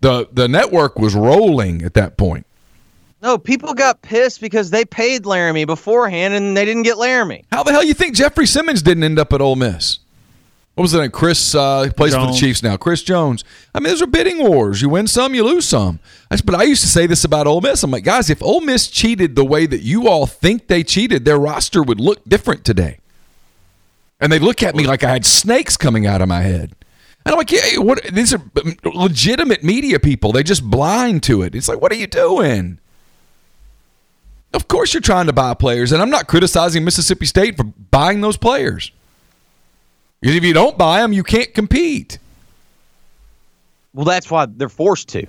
The 0.00 0.28
the 0.32 0.48
network 0.48 0.98
was 0.98 1.14
rolling 1.14 1.82
at 1.82 1.94
that 1.94 2.16
point. 2.16 2.46
No, 3.22 3.36
people 3.38 3.74
got 3.74 4.02
pissed 4.02 4.40
because 4.40 4.70
they 4.70 4.84
paid 4.84 5.24
Laremy 5.24 5.66
beforehand 5.66 6.34
and 6.34 6.56
they 6.56 6.64
didn't 6.64 6.84
get 6.84 6.96
Laremy. 6.96 7.44
How 7.50 7.62
the 7.64 7.72
hell 7.72 7.82
you 7.82 7.94
think 7.94 8.14
Jeffrey 8.14 8.46
Simmons 8.46 8.82
didn't 8.82 9.02
end 9.02 9.18
up 9.18 9.32
at 9.32 9.40
Ole 9.40 9.56
Miss? 9.56 9.98
What 10.78 10.82
was 10.82 10.92
the 10.92 11.00
name? 11.00 11.10
Chris 11.10 11.56
uh, 11.56 11.90
plays 11.96 12.14
for 12.14 12.28
the 12.28 12.32
Chiefs 12.38 12.62
now. 12.62 12.76
Chris 12.76 13.02
Jones. 13.02 13.42
I 13.74 13.80
mean, 13.80 13.88
those 13.88 14.00
are 14.00 14.06
bidding 14.06 14.38
wars. 14.38 14.80
You 14.80 14.88
win 14.88 15.08
some, 15.08 15.34
you 15.34 15.42
lose 15.42 15.66
some. 15.66 15.98
I 16.30 16.36
But 16.36 16.54
I 16.54 16.62
used 16.62 16.82
to 16.82 16.88
say 16.88 17.08
this 17.08 17.24
about 17.24 17.48
Ole 17.48 17.60
Miss. 17.60 17.82
I'm 17.82 17.90
like, 17.90 18.04
guys, 18.04 18.30
if 18.30 18.40
Ole 18.40 18.60
Miss 18.60 18.86
cheated 18.86 19.34
the 19.34 19.44
way 19.44 19.66
that 19.66 19.80
you 19.80 20.06
all 20.06 20.24
think 20.24 20.68
they 20.68 20.84
cheated, 20.84 21.24
their 21.24 21.36
roster 21.36 21.82
would 21.82 21.98
look 21.98 22.24
different 22.28 22.64
today. 22.64 23.00
And 24.20 24.30
they 24.30 24.38
look 24.38 24.62
at 24.62 24.76
me 24.76 24.86
like 24.86 25.02
I 25.02 25.10
had 25.10 25.26
snakes 25.26 25.76
coming 25.76 26.06
out 26.06 26.22
of 26.22 26.28
my 26.28 26.42
head. 26.42 26.76
And 27.26 27.32
I'm 27.32 27.38
like, 27.38 27.50
yeah, 27.50 27.78
what? 27.78 28.00
These 28.04 28.32
are 28.32 28.42
legitimate 28.84 29.64
media 29.64 29.98
people. 29.98 30.30
They 30.30 30.44
just 30.44 30.62
blind 30.62 31.24
to 31.24 31.42
it. 31.42 31.56
It's 31.56 31.66
like, 31.66 31.82
what 31.82 31.90
are 31.90 31.96
you 31.96 32.06
doing? 32.06 32.78
Of 34.54 34.68
course, 34.68 34.94
you're 34.94 35.00
trying 35.00 35.26
to 35.26 35.32
buy 35.32 35.54
players, 35.54 35.90
and 35.90 36.00
I'm 36.00 36.10
not 36.10 36.28
criticizing 36.28 36.84
Mississippi 36.84 37.26
State 37.26 37.56
for 37.56 37.64
buying 37.64 38.20
those 38.20 38.36
players. 38.36 38.92
Because 40.20 40.36
if 40.36 40.44
you 40.44 40.52
don't 40.52 40.76
buy 40.76 41.00
them, 41.00 41.12
you 41.12 41.22
can't 41.22 41.52
compete. 41.54 42.18
Well, 43.94 44.04
that's 44.04 44.30
why 44.30 44.46
they're 44.46 44.68
forced 44.68 45.08
to. 45.10 45.26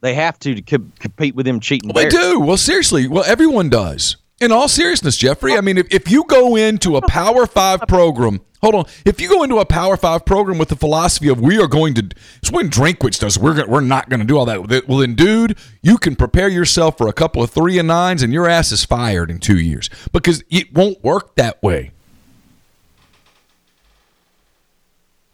They 0.00 0.14
have 0.14 0.38
to, 0.40 0.54
to 0.54 0.62
co- 0.62 0.86
compete 0.98 1.34
with 1.34 1.46
them 1.46 1.60
cheating. 1.60 1.90
Well, 1.94 2.02
they 2.02 2.10
do. 2.10 2.40
Well, 2.40 2.56
seriously. 2.56 3.06
Well, 3.06 3.24
everyone 3.26 3.68
does. 3.68 4.16
In 4.40 4.50
all 4.50 4.66
seriousness, 4.66 5.16
Jeffrey, 5.16 5.56
I 5.56 5.60
mean, 5.60 5.78
if, 5.78 5.86
if 5.94 6.10
you 6.10 6.24
go 6.24 6.56
into 6.56 6.96
a 6.96 7.06
Power 7.06 7.46
Five 7.46 7.82
program, 7.86 8.40
hold 8.60 8.74
on. 8.74 8.84
If 9.04 9.20
you 9.20 9.28
go 9.28 9.44
into 9.44 9.58
a 9.60 9.64
Power 9.64 9.96
Five 9.96 10.24
program 10.24 10.58
with 10.58 10.68
the 10.68 10.74
philosophy 10.74 11.28
of 11.28 11.40
we 11.40 11.60
are 11.60 11.68
going 11.68 11.94
to, 11.94 12.08
it's 12.38 12.50
when 12.50 12.68
Drinkwitz 12.68 13.20
does, 13.20 13.38
we're 13.38 13.54
gonna, 13.54 13.68
we're 13.68 13.80
not 13.82 14.08
going 14.08 14.18
to 14.18 14.26
do 14.26 14.36
all 14.36 14.46
that. 14.46 14.88
Well, 14.88 14.98
then, 14.98 15.14
dude, 15.14 15.56
you 15.80 15.96
can 15.96 16.16
prepare 16.16 16.48
yourself 16.48 16.98
for 16.98 17.06
a 17.06 17.12
couple 17.12 17.40
of 17.40 17.50
three 17.50 17.78
and 17.78 17.86
nines, 17.86 18.24
and 18.24 18.32
your 18.32 18.48
ass 18.48 18.72
is 18.72 18.84
fired 18.84 19.30
in 19.30 19.38
two 19.38 19.60
years 19.60 19.88
because 20.10 20.42
it 20.50 20.74
won't 20.74 21.04
work 21.04 21.36
that 21.36 21.62
way. 21.62 21.92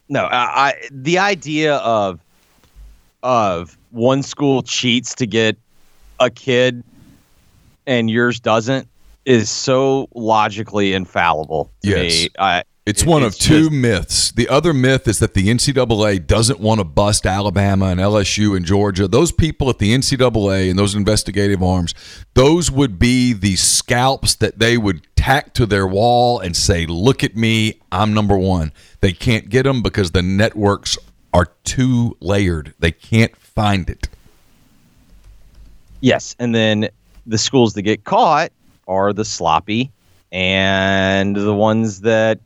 No, 0.09 0.25
I, 0.25 0.69
I 0.69 0.75
the 0.91 1.19
idea 1.19 1.77
of 1.77 2.21
of 3.23 3.77
one 3.91 4.23
school 4.23 4.63
cheats 4.63 5.15
to 5.17 5.27
get 5.27 5.57
a 6.21 6.31
kid 6.31 6.83
and 7.87 8.11
yours 8.11 8.39
doesn't 8.41 8.89
is 9.25 9.51
so 9.51 10.09
logically 10.15 10.95
infallible 10.95 11.71
to 11.83 11.89
Yes. 11.91 12.23
me. 12.25 12.29
I, 12.39 12.63
It's 12.87 13.03
it- 13.03 13.09
one 13.09 13.23
of 13.23 13.35
two 13.37 13.65
just- 13.69 13.73
myths. 13.73 14.33
The 14.33 14.49
other 14.49 14.73
myth 14.73 15.07
is 15.09 15.19
that 15.19 15.35
the 15.35 15.49
NCAA 15.49 16.19
doesn't 16.27 16.61
want 16.61 16.79
to 16.81 16.85
bust 16.85 17.27
Alabama 17.27 17.87
and 17.87 18.01
LSU 18.01 18.57
and 18.57 18.65
Georgia. 18.65 19.09
Those 19.09 19.33
people 19.33 19.69
at 19.69 19.79
the 19.79 19.93
NCAA 19.93 20.71
and 20.71 20.79
those 20.79 20.95
investigative 20.95 21.63
arms, 21.63 21.93
those 22.35 22.71
would 22.71 22.99
be 22.99 23.33
the 23.33 23.57
scalps 23.57 24.35
that 24.37 24.59
they 24.59 24.79
would 24.79 25.03
tack 25.29 25.53
to 25.53 25.67
their 25.67 25.87
wall 25.87 26.41
and 26.41 26.57
say, 26.57 26.87
Look 26.87 27.23
at 27.23 27.37
me, 27.37 27.81
I'm 27.93 28.15
number 28.15 28.37
one. 28.37 28.73
They 29.01 29.13
can't 29.13 29.51
get 29.51 29.65
them 29.65 29.83
because 29.83 30.13
the 30.13 30.23
networks 30.23 30.97
are 31.35 31.49
too 31.65 32.17
layered. 32.21 32.73
They 32.79 32.93
can't 32.93 33.37
find 33.37 33.91
it. 33.91 34.09
Yes, 36.01 36.35
and 36.39 36.55
then 36.55 36.89
the 37.27 37.37
schools 37.37 37.75
that 37.75 37.83
get 37.83 38.05
caught 38.05 38.53
are 38.87 39.13
the 39.13 39.25
sloppy 39.25 39.91
and 40.33 41.37
the 41.37 41.55
ones 41.55 42.01
that 42.03 42.41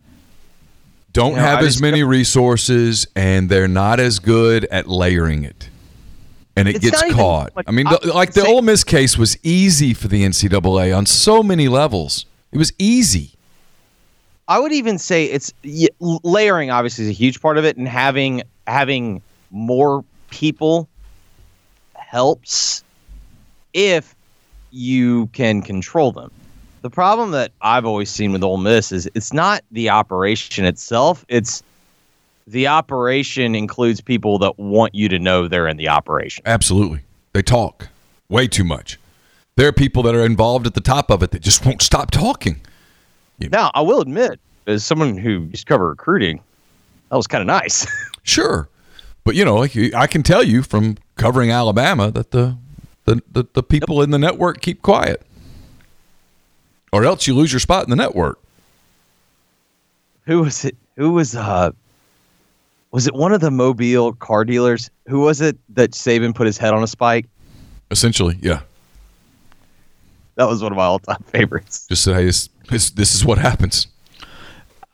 Don't 1.13 1.31
You 1.33 1.37
know, 1.37 1.43
have 1.43 1.61
I 1.61 1.67
as 1.67 1.81
many 1.81 2.03
resources 2.03 3.07
and 3.15 3.49
they're 3.49 3.69
not 3.69 4.01
as 4.01 4.19
good 4.19 4.65
at 4.67 4.89
layering 4.89 5.45
it. 5.45 5.69
And 6.57 6.69
it 6.69 6.77
It's 6.77 6.91
gets 6.91 7.15
caught. 7.15 7.55
like, 7.55 7.69
I 7.69 7.73
mean, 7.73 7.87
the, 7.87 8.13
like 8.13 8.33
the 8.33 8.45
Ole 8.45 8.63
Miss 8.63 8.83
case 8.83 9.17
was 9.17 9.39
easy 9.45 9.95
for 9.95 10.09
the 10.09 10.25
NCAA 10.25 10.97
on 10.97 11.07
so 11.07 11.43
many 11.43 11.69
levels. 11.69 12.27
It 12.53 12.59
was 12.59 12.73
easy. 12.79 13.31
I 14.47 14.59
would 14.59 14.73
even 14.73 14.99
say 14.99 15.25
it's 15.25 15.53
layering. 16.01 16.71
Obviously, 16.71 17.05
is 17.05 17.11
a 17.11 17.15
huge 17.15 17.41
part 17.41 17.59
of 17.59 17.65
it, 17.65 17.77
and 17.77 17.89
having 17.89 18.43
having 18.67 19.23
more 19.51 20.05
people 20.31 20.89
helps 21.95 22.85
if 23.73 24.15
you 24.71 25.27
can 25.29 25.63
control 25.63 26.13
them. 26.13 26.31
The 26.83 26.91
problem 26.91 27.31
that 27.31 27.53
I've 27.63 27.87
always 27.87 28.11
seen 28.11 28.33
with 28.33 28.43
Ole 28.43 28.59
Miss 28.59 28.93
is 28.93 29.09
it's 29.15 29.33
not 29.33 29.65
the 29.71 29.89
operation 29.89 30.67
itself; 30.67 31.25
it's 31.29 31.63
the 32.47 32.67
operation 32.67 33.55
includes 33.55 34.01
people 34.01 34.39
that 34.41 34.59
want 34.59 34.95
you 34.95 35.09
to 35.09 35.19
know 35.19 35.49
they're 35.49 35.69
in 35.69 35.79
the 35.79 35.89
operation. 35.89 36.43
Absolutely. 36.45 37.01
They 37.33 37.43
talk 37.43 37.89
way 38.29 38.49
too 38.49 38.65
much. 38.65 38.99
There 39.57 39.69
are 39.69 39.73
people 39.73 40.03
that 40.05 40.15
are 40.15 40.25
involved 40.25 40.67
at 40.67 40.75
the 40.75 40.81
top 40.81 41.11
of 41.11 41.23
it 41.23 41.31
that 41.33 41.43
just 41.43 41.65
won't 41.67 41.83
stop 41.83 42.11
talking. 42.11 42.61
Now, 43.39 43.71
I 43.75 43.81
will 43.81 44.01
admit, 44.01 44.41
as 44.67 44.85
someone 44.85 45.19
who 45.19 45.49
used 45.51 45.67
to 45.67 45.73
cover 45.73 45.89
recruiting, 45.89 46.41
that 47.11 47.17
was 47.17 47.27
kind 47.27 47.43
of 47.43 47.47
nice. 47.47 47.87
Sure. 48.25 48.69
But 49.25 49.35
you 49.35 49.45
know, 49.45 49.57
like 49.57 49.77
I 49.95 50.07
can 50.07 50.23
tell 50.23 50.45
you 50.45 50.63
from 50.63 50.97
covering 51.17 51.51
Alabama 51.51 52.13
that 52.13 52.31
the 52.31 52.57
the, 53.05 53.21
the, 53.33 53.45
the 53.53 53.63
people 53.65 54.01
in 54.01 54.11
the 54.11 54.19
network 54.19 54.61
keep 54.61 54.81
quiet. 54.81 55.23
Or 56.93 57.05
else 57.05 57.27
you 57.27 57.35
lose 57.35 57.53
your 57.53 57.59
spot 57.59 57.83
in 57.83 57.91
the 57.91 57.97
network. 57.97 58.39
who 60.25 60.43
was 60.43 60.65
it? 60.65 60.77
Who 60.97 61.11
was 61.11 61.35
uh 61.35 61.73
was 62.93 63.09
it 63.09 63.15
one 63.15 63.33
of 63.33 63.41
the 63.41 63.51
Mobile 63.51 64.13
car 64.13 64.45
dealers? 64.45 64.89
Who 65.09 65.19
was 65.21 65.41
it 65.41 65.59
that 65.71 65.93
Saban 65.93 66.33
put 66.33 66.47
his 66.47 66.59
head 66.59 66.73
on 66.75 66.85
a 66.85 66.87
spike? 66.87 67.27
Essentially, 67.91 68.39
yeah. 68.41 68.61
That 70.37 70.49
was 70.49 70.63
one 70.63 70.73
of 70.73 70.77
my 70.77 70.85
all-time 70.85 71.23
favorites. 71.27 71.87
Just 71.89 72.05
say, 72.05 72.15
hey, 72.15 72.25
this, 72.25 72.49
this, 72.71 72.91
this 72.91 73.15
is 73.15 73.25
what 73.25 73.39
happens. 73.39 73.87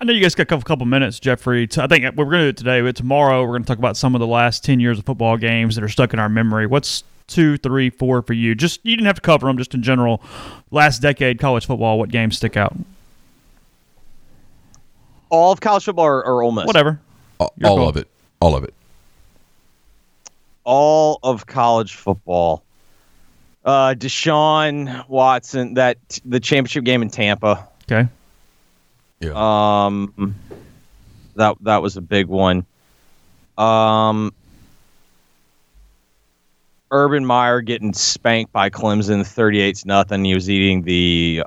I 0.01 0.05
know 0.05 0.12
you 0.12 0.20
guys 0.22 0.34
got 0.34 0.45
a 0.45 0.47
couple, 0.47 0.62
couple 0.64 0.86
minutes, 0.86 1.18
Jeffrey. 1.18 1.68
I 1.76 1.86
think 1.89 2.05
we're 2.16 2.24
going 2.24 2.39
to 2.39 2.45
do 2.45 2.49
it 2.49 2.57
today, 2.57 2.80
but 2.80 2.95
tomorrow 2.95 3.43
we're 3.43 3.49
going 3.49 3.64
to 3.64 3.66
talk 3.68 3.78
about 3.78 3.97
some 3.97 4.14
of 4.14 4.20
the 4.20 4.26
last 4.26 4.64
10 4.64 4.78
years 4.78 4.99
of 4.99 5.05
football 5.05 5.36
games 5.36 5.74
that 5.74 5.82
are 5.82 5.89
stuck 5.89 6.12
in 6.12 6.20
our 6.20 6.28
memory. 6.28 6.66
What's 6.66 7.03
two, 7.26 7.57
three, 7.57 7.91
four 7.91 8.22
for 8.22 8.32
you? 8.32 8.55
Just 8.55 8.80
You 8.84 8.97
didn't 8.97 9.07
have 9.07 9.16
to 9.16 9.20
cover 9.22 9.47
them, 9.49 9.59
just 9.59 9.74
in 9.74 9.82
general. 9.82 10.22
Last 10.70 11.03
decade 11.03 11.39
college 11.41 11.66
football, 11.66 11.99
what 11.99 12.11
games 12.11 12.36
stick 12.36 12.57
out? 12.57 12.76
All 15.30 15.53
of 15.53 15.61
college 15.61 15.84
football 15.84 16.07
or, 16.07 16.24
or 16.24 16.43
Ole 16.43 16.53
Miss? 16.53 16.66
Whatever. 16.66 17.01
All, 17.39 17.53
all 17.64 17.76
call. 17.76 17.89
of 17.89 17.97
it. 17.97 18.09
All 18.41 18.55
of 18.57 18.64
it. 18.64 18.74
all 20.64 21.18
of 21.22 21.47
college 21.47 21.95
football. 21.95 22.62
Uh, 23.68 23.92
Deshaun 23.94 25.06
Watson, 25.08 25.74
that 25.74 25.98
the 26.24 26.40
championship 26.40 26.84
game 26.84 27.02
in 27.02 27.10
Tampa. 27.10 27.68
Okay. 27.84 28.08
Yeah. 29.20 29.32
Um, 29.86 30.34
that 31.36 31.54
that 31.60 31.82
was 31.82 31.98
a 31.98 32.00
big 32.00 32.28
one. 32.28 32.64
Um, 33.58 34.32
Urban 36.90 37.26
Meyer 37.26 37.60
getting 37.60 37.92
spanked 37.92 38.54
by 38.54 38.70
Clemson, 38.70 39.26
thirty-eight 39.26 39.84
nothing. 39.84 40.24
He 40.24 40.32
was 40.32 40.48
eating 40.48 40.82
the. 40.84 41.44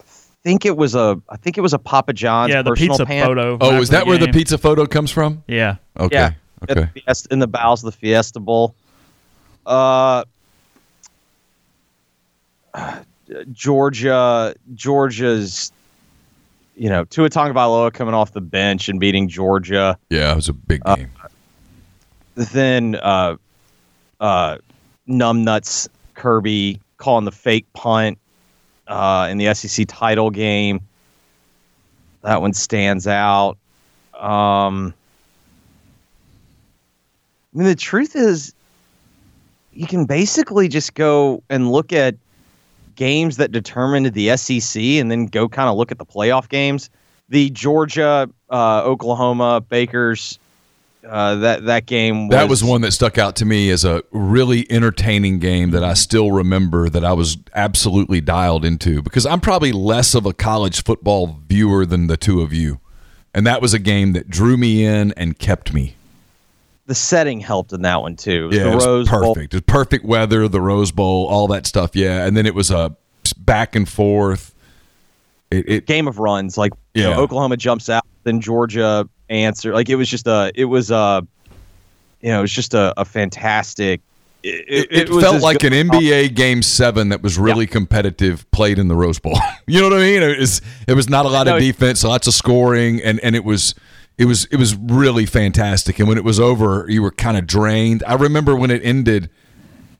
I 0.00 0.04
think 0.42 0.64
it 0.64 0.74
was 0.74 0.94
a. 0.94 1.20
I 1.28 1.36
think 1.36 1.58
it 1.58 1.60
was 1.60 1.74
a 1.74 1.78
Papa 1.78 2.14
John's. 2.14 2.50
yeah, 2.50 2.62
the 2.62 2.70
personal 2.70 2.94
pizza 2.96 3.04
pan. 3.04 3.26
photo. 3.26 3.58
oh, 3.60 3.78
is 3.78 3.90
that 3.90 4.06
where 4.06 4.16
the 4.16 4.28
pizza 4.28 4.56
photo 4.56 4.86
comes 4.86 5.10
from? 5.10 5.44
Yeah. 5.46 5.76
Okay. 6.00 6.16
Yeah. 6.16 6.32
at 6.62 6.70
Okay. 6.78 6.88
the 6.94 7.00
Fiesta- 7.02 7.28
in 7.30 7.40
the 7.40 7.46
bowels 7.46 7.84
of 7.84 7.92
the 7.92 7.98
Fiesta 7.98 8.40
Bowl. 8.40 8.74
Uh, 9.66 10.24
Georgia, 13.52 14.54
Georgia's, 14.74 15.72
you 16.76 16.88
know, 16.88 17.04
Tua 17.04 17.28
Tagovailoa 17.28 17.92
coming 17.92 18.14
off 18.14 18.32
the 18.32 18.40
bench 18.40 18.88
and 18.88 18.98
beating 18.98 19.28
Georgia. 19.28 19.98
Yeah, 20.10 20.32
it 20.32 20.36
was 20.36 20.48
a 20.48 20.52
big 20.52 20.80
Uh, 20.84 20.96
game. 20.96 21.10
Then, 22.34 22.94
uh, 22.94 23.36
uh, 24.20 24.58
numbnuts 25.08 25.88
Kirby 26.14 26.80
calling 26.96 27.24
the 27.24 27.32
fake 27.32 27.66
punt 27.72 28.18
uh, 28.86 29.28
in 29.30 29.38
the 29.38 29.52
SEC 29.54 29.86
title 29.88 30.30
game. 30.30 30.80
That 32.22 32.40
one 32.40 32.52
stands 32.52 33.06
out. 33.06 33.58
Um, 34.14 34.94
I 37.54 37.58
mean, 37.58 37.68
the 37.68 37.76
truth 37.76 38.16
is, 38.16 38.52
you 39.72 39.86
can 39.86 40.04
basically 40.06 40.68
just 40.68 40.94
go 40.94 41.42
and 41.48 41.70
look 41.70 41.92
at 41.92 42.16
games 42.98 43.36
that 43.36 43.52
determined 43.52 44.12
the 44.12 44.36
SEC, 44.36 44.82
and 44.82 45.08
then 45.10 45.26
go 45.26 45.48
kind 45.48 45.70
of 45.70 45.76
look 45.76 45.92
at 45.92 45.98
the 45.98 46.04
playoff 46.04 46.48
games. 46.48 46.90
The 47.28 47.48
Georgia, 47.50 48.28
uh, 48.50 48.82
Oklahoma, 48.82 49.60
Bakers, 49.60 50.40
uh, 51.06 51.36
that 51.36 51.66
that 51.66 51.86
game. 51.86 52.26
Was, 52.26 52.36
that 52.36 52.48
was 52.48 52.64
one 52.64 52.80
that 52.80 52.90
stuck 52.90 53.16
out 53.16 53.36
to 53.36 53.44
me 53.44 53.70
as 53.70 53.84
a 53.84 54.02
really 54.10 54.70
entertaining 54.70 55.38
game 55.38 55.70
that 55.70 55.84
I 55.84 55.94
still 55.94 56.32
remember 56.32 56.88
that 56.88 57.04
I 57.04 57.12
was 57.12 57.36
absolutely 57.54 58.20
dialed 58.20 58.64
into 58.64 59.00
because 59.00 59.24
I'm 59.24 59.40
probably 59.40 59.70
less 59.70 60.16
of 60.16 60.26
a 60.26 60.32
college 60.32 60.82
football 60.82 61.38
viewer 61.46 61.86
than 61.86 62.08
the 62.08 62.16
two 62.16 62.42
of 62.42 62.52
you. 62.52 62.80
And 63.32 63.46
that 63.46 63.62
was 63.62 63.72
a 63.72 63.78
game 63.78 64.14
that 64.14 64.28
drew 64.28 64.56
me 64.56 64.84
in 64.84 65.12
and 65.12 65.38
kept 65.38 65.72
me. 65.72 65.94
The 66.88 66.94
setting 66.94 67.38
helped 67.38 67.72
in 67.72 67.82
that 67.82 68.00
one 68.00 68.16
too. 68.16 68.44
It 68.44 68.46
was 68.48 68.56
Yeah, 68.56 68.62
the 68.64 68.70
it 68.72 68.74
was 68.74 68.86
Rose 68.86 69.08
Bowl. 69.08 69.34
perfect. 69.34 69.54
It 69.54 69.56
was 69.58 69.62
perfect 69.66 70.04
weather, 70.04 70.48
the 70.48 70.60
Rose 70.60 70.90
Bowl, 70.90 71.26
all 71.26 71.46
that 71.48 71.66
stuff. 71.66 71.94
Yeah, 71.94 72.26
and 72.26 72.36
then 72.36 72.46
it 72.46 72.54
was 72.54 72.70
a 72.70 72.96
back 73.36 73.76
and 73.76 73.86
forth. 73.88 74.54
It, 75.50 75.68
it 75.68 75.86
game 75.86 76.08
of 76.08 76.18
runs. 76.18 76.58
Like 76.58 76.72
you 76.94 77.02
Yeah. 77.04 77.10
know, 77.10 77.20
Oklahoma 77.20 77.56
jumps 77.56 77.88
out, 77.88 78.04
then 78.24 78.40
Georgia 78.40 79.08
answer. 79.28 79.72
Like 79.74 79.88
it 79.90 79.96
was 79.96 80.08
just 80.08 80.26
a, 80.26 80.50
it 80.54 80.64
was 80.64 80.90
a, 80.90 81.26
you 82.22 82.30
know, 82.30 82.38
it 82.38 82.42
was 82.42 82.52
just 82.52 82.72
a, 82.74 82.94
a 82.98 83.04
fantastic. 83.04 84.00
It, 84.42 84.86
it, 84.90 85.10
was 85.10 85.22
felt 85.24 85.42
like 85.42 85.64
an 85.64 85.72
NBA 85.72 86.34
game 86.34 86.62
seven 86.62 87.08
that 87.10 87.22
was 87.22 87.38
really 87.38 87.66
competitive, 87.66 88.48
played 88.50 88.78
in 88.78 88.88
the 88.88 88.94
Rose 88.94 89.18
Bowl. 89.18 89.36
you 89.66 89.80
know 89.80 89.90
what 89.90 89.98
I 89.98 90.02
mean? 90.02 90.22
It 90.22 90.38
was 90.38 90.62
it 90.86 90.94
was 90.94 91.08
not 91.08 91.26
a 91.26 91.28
lot 91.28 91.46
No, 91.48 91.56
of 91.56 91.60
defense, 91.60 92.02
lots 92.04 92.26
of 92.28 92.34
scoring, 92.34 93.02
and 93.02 93.20
and 93.20 93.34
it 93.36 93.44
was 93.44 93.74
it 94.18 94.24
was 94.24 94.44
it 94.46 94.56
was 94.56 94.74
really 94.74 95.24
fantastic. 95.24 95.98
And 95.98 96.08
when 96.08 96.18
it 96.18 96.24
was 96.24 96.40
over, 96.40 96.84
you 96.88 97.00
were 97.02 97.12
kind 97.12 97.38
of 97.38 97.46
drained. 97.46 98.02
I 98.06 98.14
remember 98.14 98.54
when 98.54 98.70
it 98.70 98.84
ended. 98.84 99.30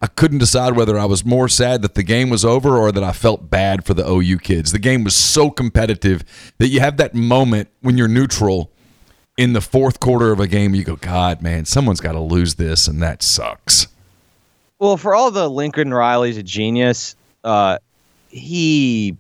I 0.01 0.07
couldn't 0.07 0.39
decide 0.39 0.77
whether 0.77 0.97
I 0.97 1.07
was 1.07 1.25
more 1.25 1.49
sad 1.49 1.83
that 1.83 1.97
the 1.97 2.05
game 2.05 2.31
was 2.31 2.45
over 2.45 2.77
or 2.77 2.93
that 2.93 3.03
I 3.03 3.11
felt 3.11 3.51
bad 3.51 3.85
for 3.85 3.95
the 3.95 4.09
OU 4.09 4.39
kids. 4.39 4.71
The 4.71 4.79
game 4.79 5.03
was 5.03 5.17
so 5.17 5.51
competitive 5.51 6.23
that 6.59 6.69
you 6.69 6.79
have 6.79 6.99
that 6.99 7.17
moment 7.17 7.69
when 7.81 7.99
you're 7.99 8.07
neutral 8.07 8.71
in 9.37 9.55
the 9.55 9.61
fourth 9.61 9.99
quarter 9.99 10.31
of 10.31 10.39
a 10.39 10.47
game. 10.47 10.73
You 10.73 10.85
go, 10.85 10.95
God, 10.95 11.43
man, 11.43 11.65
someone's 11.65 12.01
got 12.01 12.13
to 12.13 12.21
lose 12.21 12.55
this, 12.55 12.87
and 12.87 13.03
that 13.03 13.25
sucks. 13.25 13.89
Well, 14.79 14.97
for 14.97 15.17
all 15.17 15.33
the 15.33 15.51
Lincoln 15.51 15.93
Riley's 15.93 16.37
a 16.37 16.45
genius, 16.45 17.17
uh, 17.43 17.79
he 18.29 19.17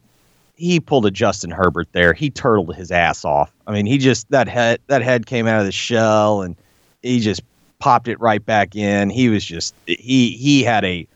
he 0.58 0.80
pulled 0.80 1.06
a 1.06 1.10
Justin 1.10 1.50
Herbert 1.50 1.88
there. 1.92 2.12
He 2.12 2.30
turtled 2.30 2.74
his 2.74 2.90
ass 2.90 3.24
off. 3.24 3.52
I 3.66 3.72
mean, 3.72 3.86
he 3.86 3.96
just 3.96 4.28
that 4.30 4.48
head 4.48 4.80
that 4.88 5.02
head 5.02 5.26
came 5.26 5.46
out 5.46 5.60
of 5.60 5.66
the 5.66 5.72
shell 5.72 6.42
and 6.42 6.56
he 7.00 7.20
just 7.20 7.42
popped 7.78 8.08
it 8.08 8.20
right 8.20 8.44
back 8.44 8.74
in. 8.74 9.08
He 9.08 9.28
was 9.28 9.44
just 9.44 9.74
he 9.86 10.30
he 10.30 10.64
had 10.64 10.84
a 10.84 11.06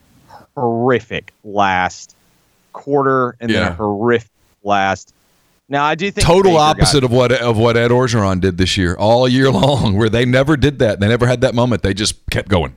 horrific 0.55 1.34
last 1.45 2.14
quarter 2.72 3.36
and 3.40 3.53
then 3.53 3.72
a 3.72 3.74
horrific 3.74 4.30
last. 4.62 5.12
Now 5.68 5.84
I 5.84 5.97
do 5.97 6.11
think 6.11 6.24
total 6.24 6.57
opposite 6.57 7.03
of 7.03 7.11
what 7.11 7.32
of 7.32 7.59
what 7.59 7.76
Ed 7.76 7.90
Orgeron 7.90 8.40
did 8.40 8.59
this 8.59 8.76
year, 8.76 8.95
all 8.95 9.28
year 9.28 9.51
long, 9.51 9.99
where 9.99 10.09
they 10.09 10.24
never 10.24 10.57
did 10.57 10.78
that. 10.78 11.01
They 11.01 11.09
never 11.09 11.26
had 11.26 11.40
that 11.40 11.55
moment. 11.55 11.82
They 11.82 11.95
just 11.95 12.14
kept 12.30 12.49
going. 12.49 12.74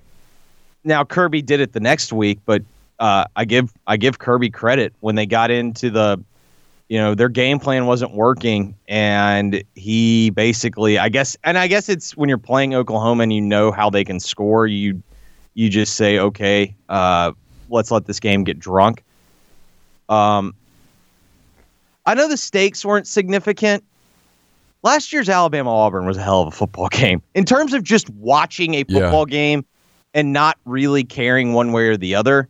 now 0.84 1.04
Kirby 1.04 1.44
did 1.44 1.60
it 1.60 1.74
the 1.74 1.80
next 1.80 2.12
week, 2.12 2.40
but 2.46 2.64
uh, 3.00 3.26
I 3.36 3.46
give 3.46 3.72
I 3.86 3.98
give 3.98 4.18
Kirby 4.18 4.50
credit 4.50 4.94
when 5.02 5.14
they 5.14 5.28
got 5.28 5.52
into 5.52 5.92
the, 5.92 6.24
you 6.90 6.98
know, 7.00 7.16
their 7.16 7.30
game 7.30 7.60
plan 7.60 7.86
wasn't 7.88 8.14
working, 8.14 8.76
and 8.88 9.64
he 9.76 10.30
basically, 10.30 11.00
I 11.00 11.10
guess, 11.10 11.36
and 11.44 11.58
I 11.58 11.68
guess 11.68 11.90
it's 11.90 12.16
when 12.16 12.30
you're 12.30 12.38
playing 12.38 12.76
Oklahoma 12.76 13.24
and 13.24 13.34
you 13.34 13.42
know 13.42 13.72
how 13.72 13.90
they 13.90 14.04
can 14.04 14.20
score, 14.20 14.68
you 14.68 15.02
you 15.56 15.70
just 15.70 15.96
say, 15.96 16.20
okay, 16.20 16.76
uh, 16.90 17.32
let's 17.70 17.90
let 17.90 18.06
this 18.06 18.20
game 18.20 18.44
get 18.44 18.60
drunk. 18.60 19.04
Um, 20.10 20.54
I 22.06 22.14
know 22.14 22.28
the 22.28 22.38
stakes 22.38 22.86
weren't 22.86 23.08
significant. 23.08 23.84
Last 24.84 25.12
year's 25.12 25.30
Alabama 25.30 25.72
Auburn 25.72 26.06
was 26.06 26.18
a 26.18 26.22
hell 26.22 26.42
of 26.42 26.50
a 26.50 26.52
football 26.52 26.88
game. 26.92 27.22
In 27.34 27.46
terms 27.46 27.74
of 27.74 27.84
just 27.84 28.10
watching 28.12 28.76
a 28.76 28.86
Yeah. 28.88 29.00
football 29.00 29.26
game 29.26 29.66
and 30.14 30.32
not 30.32 30.58
really 30.66 31.04
caring 31.04 31.54
one 31.54 31.72
way 31.72 31.88
or 31.88 31.98
the 31.98 32.14
other, 32.16 32.48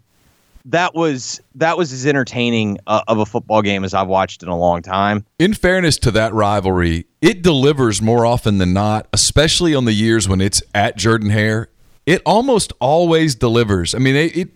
that 0.65 0.95
was 0.95 1.39
that 1.55 1.77
was 1.77 1.93
as 1.93 2.05
entertaining 2.05 2.79
uh, 2.87 3.03
of 3.07 3.19
a 3.19 3.25
football 3.25 3.61
game 3.61 3.83
as 3.83 3.93
I've 3.93 4.07
watched 4.07 4.43
in 4.43 4.49
a 4.49 4.57
long 4.57 4.81
time. 4.81 5.25
In 5.39 5.53
fairness 5.53 5.97
to 5.99 6.11
that 6.11 6.33
rivalry, 6.33 7.05
it 7.21 7.41
delivers 7.41 8.01
more 8.01 8.25
often 8.25 8.57
than 8.57 8.73
not, 8.73 9.07
especially 9.13 9.75
on 9.75 9.85
the 9.85 9.93
years 9.93 10.27
when 10.27 10.41
it's 10.41 10.61
at 10.73 10.97
Jordan 10.97 11.29
Hare. 11.29 11.69
It 12.05 12.21
almost 12.25 12.73
always 12.79 13.35
delivers. 13.35 13.95
I 13.95 13.99
mean, 13.99 14.15
it 14.15 14.35
it, 14.35 14.49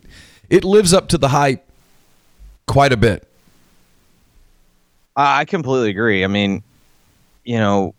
it 0.48 0.64
lives 0.64 0.92
up 0.92 1.08
to 1.08 1.18
the 1.18 1.28
hype 1.28 1.64
quite 2.66 2.92
a 2.92 2.96
bit. 2.96 3.26
I 5.16 5.40
I 5.40 5.44
completely 5.44 5.90
agree. 5.90 6.24
I 6.24 6.26
mean, 6.26 6.62
you 7.44 7.58
know, 7.58 7.94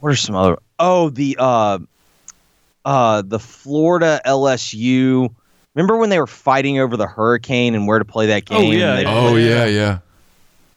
what 0.00 0.12
are 0.12 0.16
some 0.16 0.34
other? 0.34 0.58
Oh, 0.78 1.10
the 1.10 1.36
uh, 1.38 1.78
uh, 2.84 3.22
the 3.22 3.38
Florida 3.38 4.20
LSU. 4.24 5.34
Remember 5.74 5.96
when 5.96 6.08
they 6.10 6.18
were 6.20 6.26
fighting 6.26 6.78
over 6.78 6.96
the 6.96 7.06
hurricane 7.06 7.74
and 7.74 7.86
where 7.88 7.98
to 7.98 8.04
play 8.04 8.26
that 8.26 8.44
Oh, 8.50 8.60
game? 8.60 8.78
yeah, 8.78 9.00
yeah. 9.00 9.14
Oh 9.14 9.36
yeah, 9.36 9.64
yeah. 9.66 9.98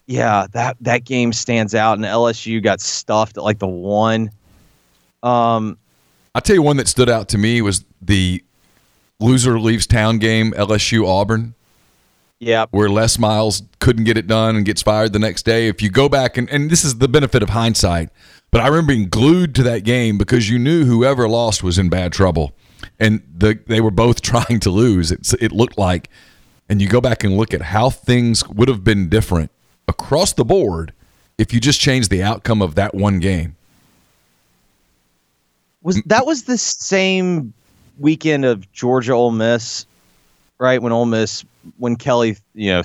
yeah, 0.06 0.46
that 0.52 0.76
that 0.80 1.04
game 1.04 1.32
stands 1.32 1.74
out, 1.74 1.98
and 1.98 2.04
LSU 2.04 2.62
got 2.62 2.80
stuffed 2.80 3.36
at 3.36 3.44
like 3.44 3.58
the 3.58 3.66
one. 3.68 4.30
Um, 5.22 5.78
I'll 6.34 6.42
tell 6.42 6.54
you 6.56 6.62
one 6.62 6.76
that 6.78 6.88
stood 6.88 7.08
out 7.08 7.28
to 7.30 7.38
me 7.38 7.62
was 7.62 7.84
the 8.00 8.42
loser 9.20 9.58
leaves 9.58 9.86
town 9.86 10.18
game, 10.18 10.52
LSU 10.52 11.06
Auburn. 11.06 11.54
yeah, 12.40 12.66
where 12.70 12.88
Les 12.88 13.18
Miles 13.18 13.62
couldn't 13.80 14.04
get 14.04 14.16
it 14.16 14.26
done 14.26 14.54
and 14.56 14.64
gets 14.64 14.82
fired 14.82 15.12
the 15.12 15.18
next 15.18 15.44
day. 15.44 15.68
If 15.68 15.82
you 15.82 15.90
go 15.90 16.08
back 16.08 16.36
and, 16.36 16.48
and 16.50 16.70
this 16.70 16.84
is 16.84 16.98
the 16.98 17.08
benefit 17.08 17.42
of 17.42 17.50
hindsight, 17.50 18.10
but 18.50 18.60
I 18.60 18.68
remember 18.68 18.92
being 18.94 19.08
glued 19.08 19.54
to 19.56 19.62
that 19.64 19.82
game 19.84 20.18
because 20.18 20.48
you 20.48 20.58
knew 20.58 20.84
whoever 20.84 21.28
lost 21.28 21.62
was 21.64 21.78
in 21.78 21.88
bad 21.88 22.12
trouble, 22.12 22.52
and 22.98 23.22
the 23.36 23.58
they 23.66 23.80
were 23.80 23.90
both 23.90 24.20
trying 24.22 24.60
to 24.60 24.70
lose. 24.70 25.10
It's 25.12 25.34
it 25.34 25.52
looked 25.52 25.78
like, 25.78 26.08
and 26.68 26.80
you 26.82 26.88
go 26.88 27.00
back 27.00 27.24
and 27.24 27.36
look 27.36 27.52
at 27.54 27.62
how 27.62 27.90
things 27.90 28.46
would 28.48 28.68
have 28.68 28.84
been 28.84 29.08
different 29.08 29.50
across 29.86 30.32
the 30.32 30.44
board 30.44 30.92
if 31.38 31.52
you 31.54 31.60
just 31.60 31.80
changed 31.80 32.10
the 32.10 32.22
outcome 32.22 32.60
of 32.62 32.74
that 32.74 32.94
one 32.94 33.18
game. 33.20 33.56
Was 35.82 36.02
that 36.06 36.26
was 36.26 36.44
the 36.44 36.58
same 36.58 37.52
weekend 37.98 38.44
of 38.44 38.70
Georgia 38.72 39.12
Ole 39.12 39.30
Miss, 39.30 39.86
right? 40.58 40.82
When 40.82 40.92
Ole 40.92 41.06
Miss, 41.06 41.44
when 41.78 41.96
Kelly, 41.96 42.36
you 42.54 42.72
know, 42.72 42.82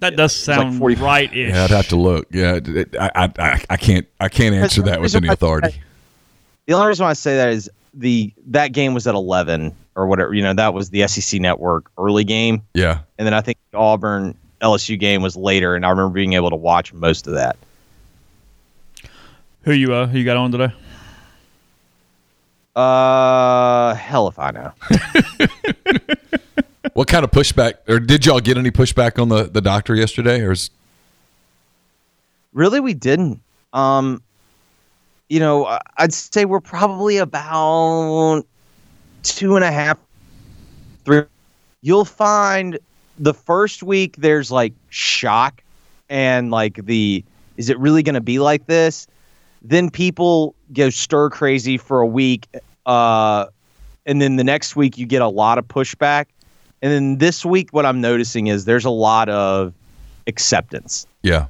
That 0.00 0.16
does 0.16 0.34
sound 0.34 0.78
40 0.78 0.94
right-ish. 0.96 1.50
Yeah, 1.52 1.64
I'd 1.64 1.70
have 1.70 1.88
to 1.88 1.96
look. 1.96 2.26
Yeah, 2.30 2.60
it- 2.62 2.94
I, 2.98 3.10
I, 3.14 3.32
I, 3.38 3.64
I 3.70 3.76
can't, 3.76 4.06
I 4.20 4.28
can't 4.28 4.54
answer 4.54 4.82
that 4.82 5.00
with 5.00 5.14
any 5.14 5.28
authority. 5.28 5.80
the 6.66 6.74
only 6.74 6.88
reason 6.88 7.04
why 7.04 7.10
I 7.10 7.14
say 7.14 7.36
that 7.36 7.48
is 7.48 7.70
the 7.96 8.32
that 8.46 8.72
game 8.72 8.94
was 8.94 9.06
at 9.06 9.14
eleven 9.14 9.74
or 9.94 10.06
whatever. 10.06 10.34
You 10.34 10.42
know, 10.42 10.54
that 10.54 10.74
was 10.74 10.90
the 10.90 11.06
SEC 11.08 11.40
Network 11.40 11.90
early 11.98 12.24
game, 12.24 12.62
Yeah, 12.74 13.00
and 13.18 13.26
then 13.26 13.34
I 13.34 13.40
think 13.40 13.58
the 13.70 13.78
Auburn 13.78 14.36
LSU 14.60 14.98
game 14.98 15.22
was 15.22 15.36
later, 15.36 15.76
and 15.76 15.86
I 15.86 15.90
remember 15.90 16.14
being 16.14 16.34
able 16.34 16.50
to 16.50 16.56
watch 16.56 16.92
most 16.92 17.26
of 17.26 17.34
that. 17.34 17.56
Who 19.62 19.72
you 19.72 19.94
uh 19.94 20.06
who 20.06 20.18
you 20.18 20.24
got 20.24 20.36
on 20.36 20.52
today? 20.52 20.72
Uh, 22.76 23.94
hell 23.94 24.26
if 24.26 24.38
I 24.38 24.50
know. 24.50 24.72
what 26.94 27.08
kind 27.08 27.24
of 27.24 27.30
pushback, 27.30 27.74
or 27.88 28.00
did 28.00 28.26
y'all 28.26 28.40
get 28.40 28.58
any 28.58 28.70
pushback 28.70 29.20
on 29.20 29.28
the 29.28 29.44
the 29.44 29.60
doctor 29.60 29.94
yesterday, 29.94 30.40
or 30.40 30.52
is 30.52 30.70
Really, 32.52 32.80
we 32.80 32.94
didn't. 32.94 33.40
Um, 33.72 34.22
you 35.34 35.40
know, 35.40 35.80
I'd 35.96 36.12
say 36.12 36.44
we're 36.44 36.60
probably 36.60 37.16
about 37.16 38.44
two 39.24 39.56
and 39.56 39.64
a 39.64 39.72
half, 39.72 39.98
three. 41.04 41.24
You'll 41.82 42.04
find 42.04 42.78
the 43.18 43.34
first 43.34 43.82
week 43.82 44.14
there's 44.18 44.52
like 44.52 44.74
shock 44.90 45.60
and 46.08 46.52
like 46.52 46.76
the 46.86 47.24
is 47.56 47.68
it 47.68 47.76
really 47.80 48.04
going 48.04 48.14
to 48.14 48.20
be 48.20 48.38
like 48.38 48.68
this? 48.68 49.08
Then 49.60 49.90
people 49.90 50.54
go 50.72 50.88
stir 50.88 51.30
crazy 51.30 51.78
for 51.78 51.98
a 51.98 52.06
week, 52.06 52.46
uh, 52.86 53.46
and 54.06 54.22
then 54.22 54.36
the 54.36 54.44
next 54.44 54.76
week 54.76 54.96
you 54.98 55.04
get 55.04 55.20
a 55.20 55.26
lot 55.26 55.58
of 55.58 55.66
pushback, 55.66 56.26
and 56.80 56.92
then 56.92 57.18
this 57.18 57.44
week 57.44 57.70
what 57.72 57.84
I'm 57.84 58.00
noticing 58.00 58.46
is 58.46 58.66
there's 58.66 58.84
a 58.84 58.90
lot 58.90 59.28
of 59.28 59.74
acceptance. 60.28 61.08
yeah? 61.22 61.46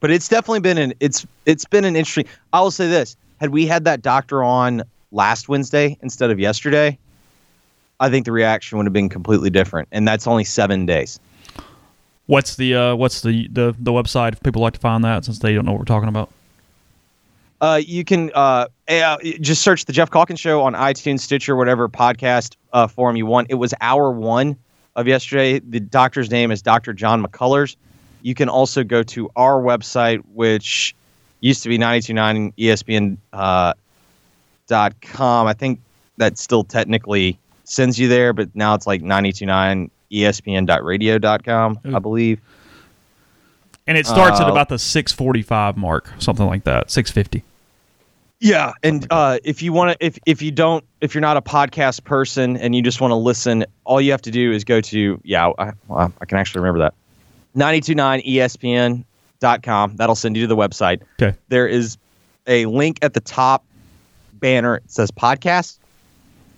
But 0.00 0.10
it's 0.10 0.28
definitely 0.28 0.60
been 0.60 0.78
an 0.78 0.92
it's 1.00 1.26
it's 1.46 1.64
been 1.64 1.84
an 1.84 1.96
interesting 1.96 2.26
i 2.52 2.60
will 2.60 2.70
say 2.70 2.88
this 2.88 3.16
had 3.38 3.50
we 3.50 3.66
had 3.66 3.84
that 3.84 4.02
doctor 4.02 4.42
on 4.42 4.82
last 5.12 5.48
wednesday 5.48 5.96
instead 6.02 6.30
of 6.30 6.40
yesterday 6.40 6.98
i 8.00 8.08
think 8.08 8.24
the 8.24 8.32
reaction 8.32 8.78
would 8.78 8.86
have 8.86 8.92
been 8.92 9.08
completely 9.08 9.50
different. 9.50 9.86
And 9.92 10.08
that's 10.08 10.26
only 10.26 10.44
seven 10.44 10.86
days. 10.86 11.20
What's 12.26 12.56
the 12.56 12.74
uh 12.74 12.94
what's 12.96 13.20
the 13.20 13.48
the 13.48 13.74
the 13.78 13.92
website 13.92 14.32
if 14.32 14.42
people 14.42 14.62
like 14.62 14.74
to 14.74 14.80
find 14.80 15.04
that 15.04 15.24
since 15.24 15.38
they 15.38 15.54
don't 15.54 15.64
know 15.64 15.72
what 15.72 15.80
we're 15.80 15.84
talking 15.84 16.08
about? 16.08 16.30
uh, 17.60 17.78
you 17.84 18.04
can 18.04 18.30
uh, 18.34 18.66
uh, 18.88 19.18
just 19.40 19.62
search 19.62 19.84
the 19.84 19.92
jeff 19.92 20.10
calkins 20.10 20.40
show 20.40 20.62
on 20.62 20.72
itunes 20.72 21.20
stitcher 21.20 21.54
whatever 21.56 21.88
podcast 21.88 22.56
uh, 22.72 22.86
forum 22.86 23.16
you 23.16 23.26
want. 23.26 23.48
It 23.50 23.56
was 23.56 23.74
hour 23.82 24.10
one 24.10 24.56
of 24.96 25.06
yesterday. 25.06 25.58
The 25.58 25.80
doctor's 25.80 26.30
name 26.30 26.50
is 26.50 26.62
dr 26.62 26.92
john 26.94 27.22
mccullers 27.22 27.76
you 28.22 28.34
can 28.34 28.48
also 28.48 28.84
go 28.84 29.02
to 29.02 29.30
our 29.36 29.60
website 29.60 30.22
which 30.34 30.94
used 31.40 31.62
to 31.62 31.68
be 31.68 31.78
929 31.78 32.52
espn 32.58 33.16
uh, 33.32 33.72
dot 34.66 34.94
com. 35.00 35.46
I 35.46 35.52
think 35.52 35.80
that 36.18 36.38
still 36.38 36.64
technically 36.64 37.38
sends 37.64 37.98
you 37.98 38.08
there, 38.08 38.32
but 38.32 38.54
now 38.54 38.74
it's 38.74 38.86
like 38.86 39.00
929 39.00 39.90
espn.radio.com, 40.12 41.78
I 41.94 41.98
believe. 41.98 42.40
And 43.86 43.96
it 43.96 44.06
starts 44.06 44.40
at 44.40 44.46
Uh, 44.46 44.52
about 44.52 44.68
the 44.68 44.78
645 44.78 45.76
mark, 45.76 46.10
something 46.18 46.46
like 46.46 46.64
that, 46.64 46.90
650. 46.90 47.42
Yeah, 48.42 48.72
and 48.82 49.06
uh, 49.10 49.38
if 49.44 49.62
you 49.62 49.72
want 49.72 49.92
to, 49.98 50.06
if 50.06 50.18
if 50.24 50.40
you 50.40 50.50
don't, 50.50 50.82
if 51.02 51.14
you're 51.14 51.20
not 51.20 51.36
a 51.36 51.42
podcast 51.42 52.04
person 52.04 52.56
and 52.56 52.74
you 52.74 52.82
just 52.82 53.00
want 53.00 53.10
to 53.10 53.16
listen, 53.16 53.66
all 53.84 54.00
you 54.00 54.12
have 54.12 54.22
to 54.22 54.30
do 54.30 54.50
is 54.52 54.64
go 54.64 54.80
to 54.80 55.20
yeah, 55.24 55.52
I, 55.58 55.72
well, 55.88 56.12
I 56.20 56.24
can 56.24 56.38
actually 56.38 56.60
remember 56.62 56.78
that 56.80 56.94
929espn.com. 57.56 59.96
That'll 59.96 60.14
send 60.14 60.36
you 60.36 60.42
to 60.42 60.48
the 60.48 60.56
website. 60.56 61.00
Okay. 61.20 61.36
There 61.48 61.66
is 61.66 61.96
a 62.46 62.66
link 62.66 62.98
at 63.02 63.14
the 63.14 63.20
top 63.20 63.64
banner. 64.34 64.76
It 64.76 64.90
says 64.90 65.10
podcast. 65.10 65.78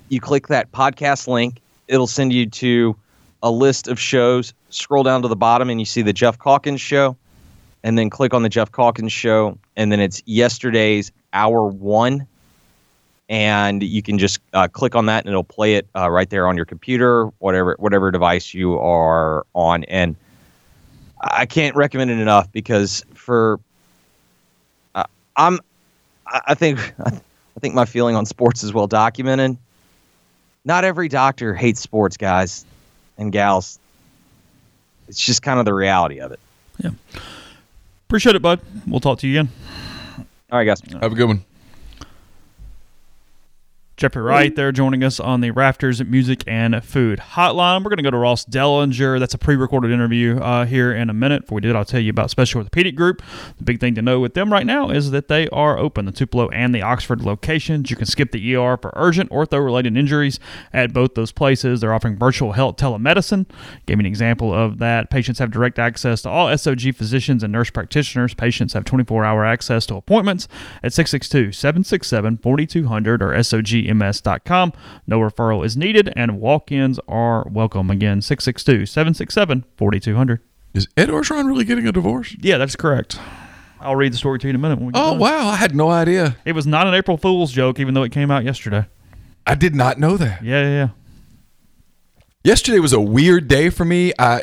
You 0.08 0.20
click 0.20 0.48
that 0.48 0.72
podcast 0.72 1.28
link. 1.28 1.60
It'll 1.88 2.06
send 2.06 2.32
you 2.32 2.46
to 2.46 2.96
a 3.42 3.50
list 3.50 3.88
of 3.88 3.98
shows. 3.98 4.54
Scroll 4.70 5.02
down 5.02 5.22
to 5.22 5.28
the 5.28 5.36
bottom 5.36 5.68
and 5.68 5.80
you 5.80 5.86
see 5.86 6.02
the 6.02 6.12
Jeff 6.12 6.38
Calkins 6.38 6.80
show. 6.80 7.16
And 7.84 7.98
then 7.98 8.10
click 8.10 8.32
on 8.32 8.42
the 8.42 8.48
Jeff 8.48 8.70
Calkins 8.70 9.12
show. 9.12 9.58
And 9.76 9.90
then 9.90 10.00
it's 10.00 10.22
yesterday's 10.24 11.10
hour 11.32 11.66
one. 11.66 12.26
And 13.28 13.82
you 13.82 14.02
can 14.02 14.18
just 14.18 14.40
uh, 14.52 14.68
click 14.68 14.94
on 14.94 15.06
that 15.06 15.24
and 15.24 15.30
it'll 15.30 15.42
play 15.42 15.74
it 15.74 15.88
uh, 15.96 16.10
right 16.10 16.28
there 16.28 16.46
on 16.46 16.56
your 16.56 16.66
computer, 16.66 17.26
whatever 17.38 17.76
whatever 17.78 18.10
device 18.10 18.52
you 18.52 18.78
are 18.78 19.46
on. 19.54 19.84
And 19.84 20.16
I 21.22 21.46
can't 21.46 21.76
recommend 21.76 22.10
it 22.10 22.18
enough 22.18 22.50
because 22.50 23.04
for 23.14 23.60
uh, 24.94 25.04
I'm 25.36 25.60
I 26.26 26.40
I 26.48 26.54
think 26.54 26.78
I 27.04 27.60
think 27.60 27.74
my 27.74 27.84
feeling 27.84 28.16
on 28.16 28.26
sports 28.26 28.62
is 28.62 28.72
well 28.72 28.86
documented. 28.86 29.56
Not 30.64 30.84
every 30.84 31.08
doctor 31.08 31.54
hates 31.54 31.80
sports, 31.80 32.16
guys 32.16 32.64
and 33.18 33.32
gals. 33.32 33.78
It's 35.08 35.24
just 35.24 35.42
kind 35.42 35.58
of 35.58 35.64
the 35.64 35.74
reality 35.74 36.20
of 36.20 36.32
it. 36.32 36.40
Yeah. 36.78 36.90
Appreciate 38.08 38.36
it, 38.36 38.42
bud. 38.42 38.60
We'll 38.86 39.00
talk 39.00 39.18
to 39.20 39.28
you 39.28 39.40
again. 39.40 39.52
All 40.50 40.58
right, 40.58 40.64
guys. 40.64 40.80
Have 41.00 41.12
a 41.12 41.14
good 41.14 41.26
one. 41.26 41.44
Jeffrey 44.02 44.20
Wright 44.20 44.56
there 44.56 44.72
joining 44.72 45.04
us 45.04 45.20
on 45.20 45.42
the 45.42 45.52
Rafters 45.52 46.04
Music 46.04 46.42
and 46.48 46.84
Food 46.84 47.20
Hotline. 47.20 47.84
We're 47.84 47.90
going 47.90 47.98
to 47.98 48.02
go 48.02 48.10
to 48.10 48.16
Ross 48.16 48.44
Dellenger. 48.44 49.20
That's 49.20 49.34
a 49.34 49.38
pre-recorded 49.38 49.92
interview 49.92 50.40
uh, 50.40 50.66
here 50.66 50.92
in 50.92 51.08
a 51.08 51.14
minute. 51.14 51.42
Before 51.42 51.54
we 51.54 51.60
do 51.60 51.70
it, 51.70 51.76
I'll 51.76 51.84
tell 51.84 52.00
you 52.00 52.10
about 52.10 52.28
Special 52.28 52.58
Orthopedic 52.58 52.96
Group. 52.96 53.22
The 53.58 53.62
big 53.62 53.78
thing 53.78 53.94
to 53.94 54.02
know 54.02 54.18
with 54.18 54.34
them 54.34 54.52
right 54.52 54.66
now 54.66 54.90
is 54.90 55.12
that 55.12 55.28
they 55.28 55.48
are 55.50 55.78
open, 55.78 56.06
the 56.06 56.10
Tupelo 56.10 56.48
and 56.48 56.74
the 56.74 56.82
Oxford 56.82 57.22
locations. 57.22 57.90
You 57.90 57.96
can 57.96 58.06
skip 58.06 58.32
the 58.32 58.56
ER 58.56 58.76
for 58.76 58.92
urgent 58.96 59.30
ortho-related 59.30 59.96
injuries 59.96 60.40
at 60.72 60.92
both 60.92 61.14
those 61.14 61.30
places. 61.30 61.80
They're 61.80 61.94
offering 61.94 62.18
virtual 62.18 62.54
health 62.54 62.78
telemedicine. 62.78 63.46
Gave 63.86 63.98
me 63.98 64.02
an 64.02 64.06
example 64.06 64.52
of 64.52 64.78
that. 64.78 65.10
Patients 65.10 65.38
have 65.38 65.52
direct 65.52 65.78
access 65.78 66.22
to 66.22 66.28
all 66.28 66.48
SOG 66.48 66.96
physicians 66.96 67.44
and 67.44 67.52
nurse 67.52 67.70
practitioners. 67.70 68.34
Patients 68.34 68.72
have 68.72 68.82
24-hour 68.82 69.44
access 69.44 69.86
to 69.86 69.94
appointments 69.94 70.48
at 70.82 70.90
662-767-4200 70.90 73.20
or 73.20 73.32
SOGMS.com. 74.00 74.72
No 75.06 75.18
referral 75.20 75.64
is 75.64 75.76
needed, 75.76 76.12
and 76.16 76.40
walk-ins 76.40 76.98
are 77.08 77.46
welcome. 77.50 77.90
Again, 77.90 78.20
662-767-4200. 78.20 80.38
Is 80.74 80.88
Ed 80.96 81.08
Orgeron 81.08 81.46
really 81.46 81.64
getting 81.64 81.86
a 81.86 81.92
divorce? 81.92 82.34
Yeah, 82.40 82.58
that's 82.58 82.76
correct. 82.76 83.18
I'll 83.80 83.96
read 83.96 84.12
the 84.12 84.16
story 84.16 84.38
to 84.38 84.46
you 84.46 84.50
in 84.50 84.56
a 84.56 84.58
minute. 84.58 84.78
When 84.78 84.86
we 84.86 84.92
get 84.92 85.00
Oh 85.02 85.10
done. 85.12 85.18
wow, 85.18 85.48
I 85.48 85.56
had 85.56 85.74
no 85.74 85.90
idea. 85.90 86.36
It 86.44 86.52
was 86.52 86.66
not 86.66 86.86
an 86.86 86.94
April 86.94 87.16
Fool's 87.16 87.52
joke, 87.52 87.80
even 87.80 87.94
though 87.94 88.04
it 88.04 88.12
came 88.12 88.30
out 88.30 88.44
yesterday. 88.44 88.86
I 89.46 89.54
did 89.56 89.74
not 89.74 89.98
know 89.98 90.16
that. 90.16 90.42
Yeah, 90.42 90.62
yeah, 90.62 90.68
yeah. 90.70 90.88
Yesterday 92.44 92.78
was 92.78 92.92
a 92.92 93.00
weird 93.00 93.48
day 93.48 93.70
for 93.70 93.84
me. 93.84 94.12
I 94.18 94.42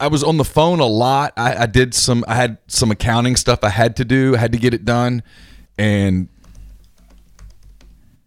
I 0.00 0.08
was 0.08 0.24
on 0.24 0.38
the 0.38 0.44
phone 0.44 0.80
a 0.80 0.86
lot. 0.86 1.32
I, 1.36 1.62
I 1.62 1.66
did 1.66 1.94
some. 1.94 2.24
I 2.26 2.34
had 2.34 2.58
some 2.66 2.90
accounting 2.90 3.36
stuff 3.36 3.60
I 3.62 3.68
had 3.70 3.96
to 3.96 4.04
do. 4.04 4.34
I 4.34 4.38
had 4.38 4.52
to 4.52 4.58
get 4.58 4.74
it 4.74 4.84
done, 4.84 5.22
and 5.78 6.28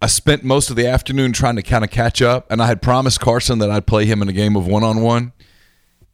I 0.01 0.07
spent 0.07 0.43
most 0.43 0.69
of 0.69 0.75
the 0.75 0.87
afternoon 0.87 1.33
trying 1.33 1.55
to 1.55 1.63
kind 1.63 1.83
of 1.83 1.89
catch 1.89 2.21
up. 2.21 2.51
And 2.51 2.61
I 2.61 2.67
had 2.67 2.81
promised 2.81 3.19
Carson 3.19 3.59
that 3.59 3.71
I'd 3.71 3.87
play 3.87 4.05
him 4.05 4.21
in 4.21 4.29
a 4.29 4.33
game 4.33 4.55
of 4.55 4.67
one 4.67 4.83
on 4.83 5.01
one, 5.01 5.33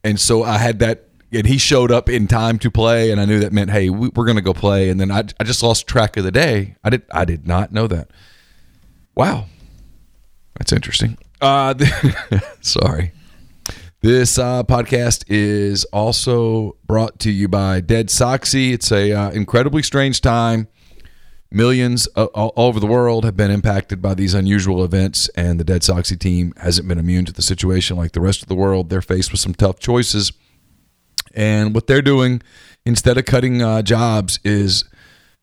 and 0.02 0.18
so 0.18 0.42
I 0.42 0.58
had 0.58 0.78
that. 0.80 1.08
And 1.32 1.46
he 1.48 1.58
showed 1.58 1.90
up 1.90 2.08
in 2.08 2.28
time 2.28 2.60
to 2.60 2.70
play, 2.70 3.10
and 3.10 3.20
I 3.20 3.24
knew 3.24 3.40
that 3.40 3.52
meant, 3.52 3.68
hey, 3.70 3.90
we, 3.90 4.08
we're 4.14 4.24
going 4.24 4.36
to 4.36 4.42
go 4.42 4.54
play. 4.54 4.88
And 4.88 5.00
then 5.00 5.10
I, 5.10 5.24
I 5.40 5.42
just 5.42 5.64
lost 5.64 5.88
track 5.88 6.16
of 6.16 6.22
the 6.22 6.30
day. 6.30 6.76
I 6.84 6.90
did. 6.90 7.02
I 7.10 7.24
did 7.24 7.46
not 7.46 7.72
know 7.72 7.88
that. 7.88 8.10
Wow, 9.16 9.46
that's 10.56 10.72
interesting. 10.72 11.18
Uh, 11.40 11.74
sorry. 12.60 13.12
This 14.00 14.38
uh, 14.38 14.62
podcast 14.64 15.24
is 15.28 15.84
also 15.86 16.76
brought 16.86 17.18
to 17.20 17.30
you 17.30 17.48
by 17.48 17.80
Dead 17.80 18.08
Soxy. 18.08 18.74
It's 18.74 18.92
a 18.92 19.12
uh, 19.12 19.30
incredibly 19.30 19.82
strange 19.82 20.20
time. 20.20 20.68
Millions 21.54 22.08
uh, 22.16 22.24
all 22.26 22.52
over 22.56 22.80
the 22.80 22.86
world 22.86 23.24
have 23.24 23.36
been 23.36 23.50
impacted 23.50 24.02
by 24.02 24.14
these 24.14 24.34
unusual 24.34 24.84
events, 24.84 25.28
and 25.36 25.60
the 25.60 25.64
Dead 25.64 25.82
Soxy 25.82 26.18
team 26.18 26.52
hasn't 26.56 26.88
been 26.88 26.98
immune 26.98 27.24
to 27.26 27.32
the 27.32 27.42
situation 27.42 27.96
like 27.96 28.12
the 28.12 28.20
rest 28.20 28.42
of 28.42 28.48
the 28.48 28.56
world. 28.56 28.90
They're 28.90 29.00
faced 29.00 29.30
with 29.30 29.40
some 29.40 29.54
tough 29.54 29.78
choices, 29.78 30.32
and 31.32 31.74
what 31.74 31.86
they're 31.86 32.02
doing 32.02 32.42
instead 32.84 33.16
of 33.16 33.24
cutting 33.24 33.62
uh, 33.62 33.82
jobs 33.82 34.40
is 34.44 34.84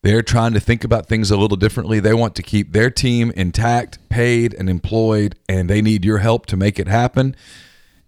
they're 0.03 0.21
trying 0.21 0.53
to 0.53 0.59
think 0.59 0.83
about 0.83 1.07
things 1.07 1.31
a 1.31 1.37
little 1.37 1.57
differently. 1.57 1.99
They 1.99 2.13
want 2.13 2.35
to 2.35 2.43
keep 2.43 2.73
their 2.73 2.89
team 2.89 3.31
intact, 3.35 3.97
paid, 4.09 4.53
and 4.53 4.69
employed, 4.69 5.35
and 5.47 5.69
they 5.69 5.81
need 5.81 6.03
your 6.03 6.17
help 6.17 6.45
to 6.47 6.57
make 6.57 6.77
it 6.77 6.87
happen. 6.87 7.35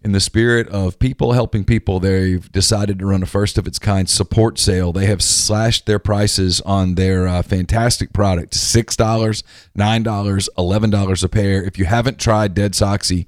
In 0.03 0.11
the 0.11 0.19
spirit 0.19 0.67
of 0.67 0.99
people 0.99 1.31
helping 1.31 1.63
people, 1.63 1.99
they've 1.99 2.51
decided 2.51 2.99
to 2.99 3.05
run 3.05 3.23
a 3.23 3.25
first 3.25 3.57
of 3.57 3.65
its 3.65 3.79
kind 3.79 4.09
support 4.09 4.59
sale. 4.59 4.91
They 4.91 5.05
have 5.05 5.21
slashed 5.21 5.85
their 5.85 5.99
prices 5.99 6.59
on 6.61 6.95
their 6.95 7.27
uh, 7.27 7.41
fantastic 7.41 8.11
product 8.11 8.53
$6, 8.53 9.43
$9, 9.77 10.49
$11 10.57 11.23
a 11.23 11.29
pair. 11.29 11.63
If 11.63 11.79
you 11.79 11.85
haven't 11.85 12.19
tried 12.19 12.53
Dead 12.53 12.73
Soxy, 12.73 13.27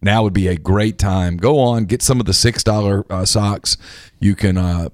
now 0.00 0.22
would 0.22 0.32
be 0.32 0.46
a 0.46 0.56
great 0.56 0.98
time. 0.98 1.36
Go 1.38 1.58
on, 1.58 1.86
get 1.86 2.02
some 2.02 2.20
of 2.20 2.26
the 2.26 2.32
$6 2.32 3.04
uh, 3.10 3.24
socks. 3.24 3.76
You 4.20 4.36
can, 4.36 4.56
uh, 4.56 4.90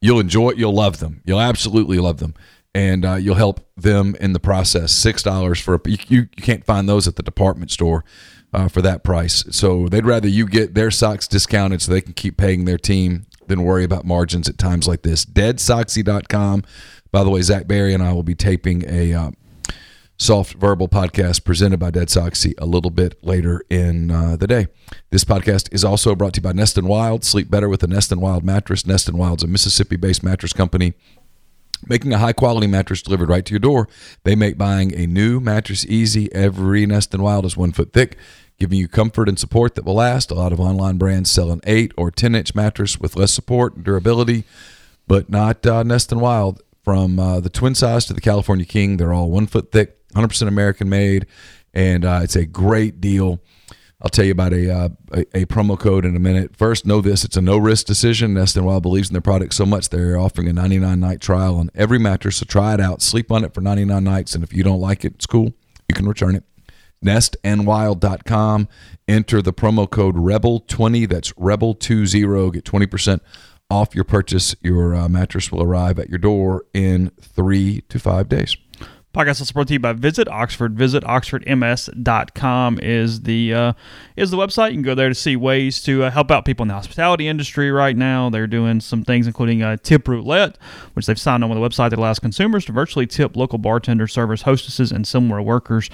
you'll 0.00 0.20
enjoy 0.20 0.50
it. 0.50 0.58
You'll 0.58 0.74
love 0.74 0.98
them. 0.98 1.20
You'll 1.26 1.40
absolutely 1.40 1.98
love 1.98 2.18
them. 2.18 2.34
And 2.74 3.04
uh, 3.04 3.14
you'll 3.14 3.36
help 3.36 3.60
them 3.76 4.16
in 4.18 4.32
the 4.32 4.40
process. 4.40 4.90
Six 4.90 5.22
dollars 5.22 5.60
for 5.60 5.74
a 5.74 5.80
you, 5.86 5.98
you 6.08 6.26
can't 6.26 6.64
find 6.64 6.88
those 6.88 7.06
at 7.06 7.14
the 7.14 7.22
department 7.22 7.70
store 7.70 8.04
uh, 8.54 8.68
for 8.68 8.80
that 8.82 9.02
price. 9.02 9.44
So 9.50 9.88
they'd 9.88 10.06
rather 10.06 10.28
you 10.28 10.46
get 10.46 10.74
their 10.74 10.90
socks 10.90 11.26
discounted 11.26 11.82
so 11.82 11.92
they 11.92 12.00
can 12.00 12.14
keep 12.14 12.36
paying 12.36 12.64
their 12.64 12.78
team 12.78 13.26
than 13.46 13.64
worry 13.64 13.84
about 13.84 14.04
margins 14.04 14.48
at 14.48 14.56
times 14.56 14.88
like 14.88 15.02
this. 15.02 15.24
DeadSoxy.com. 15.24 16.62
By 17.10 17.24
the 17.24 17.30
way, 17.30 17.42
Zach 17.42 17.66
Barry 17.66 17.92
and 17.92 18.02
I 18.02 18.12
will 18.12 18.22
be 18.22 18.34
taping 18.34 18.84
a 18.88 19.12
uh, 19.12 19.30
soft 20.16 20.54
verbal 20.54 20.88
podcast 20.88 21.44
presented 21.44 21.78
by 21.78 21.90
Dead 21.90 22.08
Soxy 22.08 22.54
a 22.58 22.66
little 22.66 22.90
bit 22.90 23.22
later 23.22 23.62
in 23.68 24.10
uh, 24.10 24.36
the 24.36 24.46
day. 24.46 24.68
This 25.10 25.24
podcast 25.24 25.72
is 25.72 25.84
also 25.84 26.14
brought 26.14 26.34
to 26.34 26.38
you 26.38 26.42
by 26.44 26.52
Nest 26.52 26.78
and 26.78 26.88
Wild. 26.88 27.24
Sleep 27.24 27.50
better 27.50 27.68
with 27.68 27.82
a 27.82 27.86
Nest 27.86 28.10
and 28.12 28.20
Wild 28.20 28.44
mattress. 28.44 28.86
Nest 28.86 29.08
and 29.08 29.18
Wild's 29.18 29.42
a 29.42 29.48
Mississippi-based 29.48 30.22
mattress 30.22 30.52
company 30.52 30.94
making 31.88 32.12
a 32.12 32.18
high 32.18 32.32
quality 32.32 32.66
mattress 32.66 33.02
delivered 33.02 33.28
right 33.28 33.44
to 33.44 33.52
your 33.52 33.60
door. 33.60 33.88
They 34.24 34.34
make 34.34 34.58
buying 34.58 34.94
a 34.94 35.06
new 35.06 35.40
mattress 35.40 35.84
easy. 35.86 36.32
Every 36.32 36.86
Nest 36.86 37.14
and 37.14 37.22
Wild 37.22 37.44
is 37.44 37.56
one 37.56 37.72
foot 37.72 37.92
thick, 37.92 38.16
giving 38.64 38.78
you 38.78 38.88
comfort 38.88 39.28
and 39.28 39.38
support 39.38 39.74
that 39.74 39.84
will 39.84 39.96
last. 39.96 40.30
A 40.30 40.34
lot 40.34 40.50
of 40.50 40.58
online 40.58 40.96
brands 40.96 41.30
sell 41.30 41.50
an 41.50 41.60
8 41.64 41.92
or 41.98 42.10
10 42.10 42.34
inch 42.34 42.54
mattress 42.54 42.98
with 42.98 43.14
less 43.14 43.30
support 43.30 43.74
and 43.74 43.84
durability, 43.84 44.44
but 45.06 45.28
not 45.28 45.66
uh, 45.66 45.82
Nest 45.82 46.10
and 46.12 46.20
Wild. 46.22 46.62
From 46.82 47.18
uh, 47.18 47.40
the 47.40 47.50
twin 47.50 47.74
size 47.74 48.04
to 48.06 48.14
the 48.14 48.20
California 48.20 48.66
King, 48.66 48.96
they're 48.96 49.12
all 49.12 49.30
one 49.30 49.46
foot 49.46 49.72
thick, 49.72 49.96
100% 50.14 50.48
American 50.48 50.88
made, 50.88 51.26
and 51.72 52.04
uh, 52.04 52.20
it's 52.22 52.36
a 52.36 52.44
great 52.46 53.00
deal. 53.00 53.40
I'll 54.02 54.10
tell 54.10 54.24
you 54.24 54.32
about 54.32 54.52
a, 54.52 54.70
uh, 54.70 54.88
a, 55.12 55.20
a 55.34 55.46
promo 55.46 55.78
code 55.78 56.04
in 56.04 56.14
a 56.14 56.18
minute. 56.18 56.56
First, 56.56 56.86
know 56.86 57.00
this: 57.00 57.24
it's 57.24 57.38
a 57.38 57.42
no 57.42 57.56
risk 57.56 57.86
decision. 57.86 58.34
Nest 58.34 58.56
and 58.56 58.66
Wild 58.66 58.82
believes 58.82 59.08
in 59.08 59.14
their 59.14 59.22
product 59.22 59.54
so 59.54 59.64
much 59.64 59.88
they're 59.88 60.18
offering 60.18 60.48
a 60.48 60.52
99 60.52 61.00
night 61.00 61.20
trial 61.22 61.56
on 61.56 61.70
every 61.74 61.98
mattress. 61.98 62.36
So 62.36 62.44
try 62.46 62.74
it 62.74 62.80
out, 62.80 63.00
sleep 63.00 63.32
on 63.32 63.44
it 63.44 63.54
for 63.54 63.62
99 63.62 64.04
nights, 64.04 64.34
and 64.34 64.44
if 64.44 64.52
you 64.52 64.62
don't 64.62 64.80
like 64.80 65.04
it, 65.04 65.14
it's 65.14 65.26
cool. 65.26 65.54
You 65.88 65.94
can 65.94 66.06
return 66.06 66.34
it. 66.34 66.44
Nestandwild.com. 67.04 68.68
Enter 69.06 69.42
the 69.42 69.52
promo 69.52 69.88
code 69.88 70.16
Rebel20. 70.16 71.08
That's 71.08 71.32
Rebel20. 71.32 72.52
Get 72.52 72.64
20% 72.64 73.20
off 73.70 73.94
your 73.94 74.04
purchase. 74.04 74.54
Your 74.62 74.94
uh, 74.94 75.08
mattress 75.08 75.52
will 75.52 75.62
arrive 75.62 75.98
at 75.98 76.08
your 76.08 76.18
door 76.18 76.64
in 76.72 77.10
three 77.20 77.82
to 77.88 77.98
five 77.98 78.28
days. 78.28 78.56
Podcast 79.14 79.40
is 79.40 79.52
brought 79.52 79.68
to 79.68 79.74
you 79.74 79.78
by 79.78 79.92
Visit 79.92 80.26
Oxford. 80.26 80.76
Visit 80.76 81.04
oxfordms.com 81.04 82.80
is 82.82 83.20
the 83.20 83.54
uh, 83.54 83.72
is 84.16 84.32
the 84.32 84.36
website. 84.36 84.70
You 84.70 84.74
can 84.74 84.82
go 84.82 84.96
there 84.96 85.08
to 85.08 85.14
see 85.14 85.36
ways 85.36 85.80
to 85.82 86.02
uh, 86.02 86.10
help 86.10 86.32
out 86.32 86.44
people 86.44 86.64
in 86.64 86.68
the 86.68 86.74
hospitality 86.74 87.28
industry 87.28 87.70
right 87.70 87.96
now. 87.96 88.28
They're 88.28 88.48
doing 88.48 88.80
some 88.80 89.04
things, 89.04 89.28
including 89.28 89.62
uh, 89.62 89.76
tip 89.84 90.08
roulette, 90.08 90.58
which 90.94 91.06
they've 91.06 91.16
signed 91.18 91.44
on 91.44 91.50
with 91.50 91.58
a 91.58 91.60
website 91.60 91.90
that 91.90 91.98
allows 92.00 92.18
consumers 92.18 92.64
to 92.64 92.72
virtually 92.72 93.06
tip 93.06 93.36
local 93.36 93.58
bartenders, 93.58 94.12
servers, 94.12 94.42
hostesses, 94.42 94.90
and 94.90 95.06
similar 95.06 95.40
workers. 95.40 95.90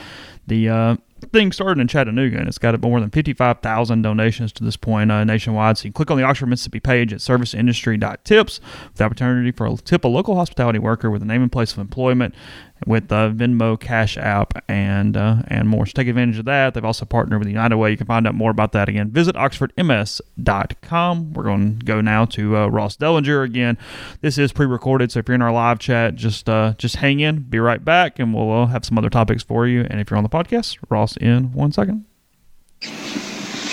The 0.46 0.70
uh, 0.70 0.96
thing 1.32 1.52
started 1.52 1.80
in 1.80 1.88
Chattanooga, 1.88 2.38
and 2.38 2.48
it's 2.48 2.58
got 2.58 2.80
more 2.80 3.00
than 3.00 3.10
55,000 3.10 4.02
donations 4.02 4.52
to 4.52 4.64
this 4.64 4.76
point 4.76 5.12
uh, 5.12 5.24
nationwide. 5.24 5.78
So 5.78 5.84
you 5.84 5.90
can 5.90 5.94
click 5.94 6.10
on 6.10 6.16
the 6.16 6.24
Oxford, 6.24 6.46
Mississippi 6.46 6.80
page 6.80 7.12
at 7.12 7.20
serviceindustry.tips 7.20 8.58
for 8.58 8.64
the 8.94 9.04
opportunity 9.04 9.52
for 9.52 9.66
a 9.66 9.76
tip 9.76 10.04
a 10.04 10.08
local 10.08 10.36
hospitality 10.36 10.78
worker 10.78 11.10
with 11.10 11.22
a 11.22 11.26
name 11.26 11.42
and 11.42 11.52
place 11.52 11.72
of 11.72 11.78
employment 11.78 12.34
with 12.86 13.08
the 13.08 13.32
Venmo 13.34 13.78
Cash 13.78 14.16
App 14.16 14.64
and 14.68 15.16
uh, 15.16 15.42
and 15.48 15.68
more. 15.68 15.86
So 15.86 15.92
take 15.92 16.08
advantage 16.08 16.38
of 16.38 16.44
that. 16.46 16.74
They've 16.74 16.84
also 16.84 17.04
partnered 17.04 17.38
with 17.38 17.48
United 17.48 17.76
Way. 17.76 17.90
You 17.90 17.96
can 17.96 18.06
find 18.06 18.26
out 18.26 18.34
more 18.34 18.50
about 18.50 18.72
that 18.72 18.88
again. 18.88 19.10
Visit 19.10 19.36
oxfordms.com. 19.36 21.32
We're 21.32 21.42
going 21.42 21.78
to 21.78 21.84
go 21.84 22.00
now 22.00 22.24
to 22.26 22.56
uh, 22.56 22.66
Ross 22.68 22.96
Dellenger 22.96 23.44
again. 23.44 23.78
This 24.20 24.38
is 24.38 24.52
pre-recorded, 24.52 25.12
so 25.12 25.18
if 25.20 25.28
you're 25.28 25.34
in 25.34 25.42
our 25.42 25.52
live 25.52 25.78
chat, 25.78 26.14
just 26.16 26.48
uh, 26.48 26.74
just 26.78 26.96
hang 26.96 27.20
in. 27.20 27.40
Be 27.40 27.58
right 27.58 27.84
back, 27.84 28.18
and 28.18 28.34
we'll 28.34 28.62
uh, 28.62 28.66
have 28.66 28.84
some 28.84 28.98
other 28.98 29.10
topics 29.10 29.42
for 29.42 29.66
you. 29.66 29.86
And 29.88 30.00
if 30.00 30.10
you're 30.10 30.18
on 30.18 30.24
the 30.24 30.30
podcast, 30.30 30.78
Ross 30.88 31.16
in 31.16 31.52
one 31.52 31.72
second. 31.72 32.04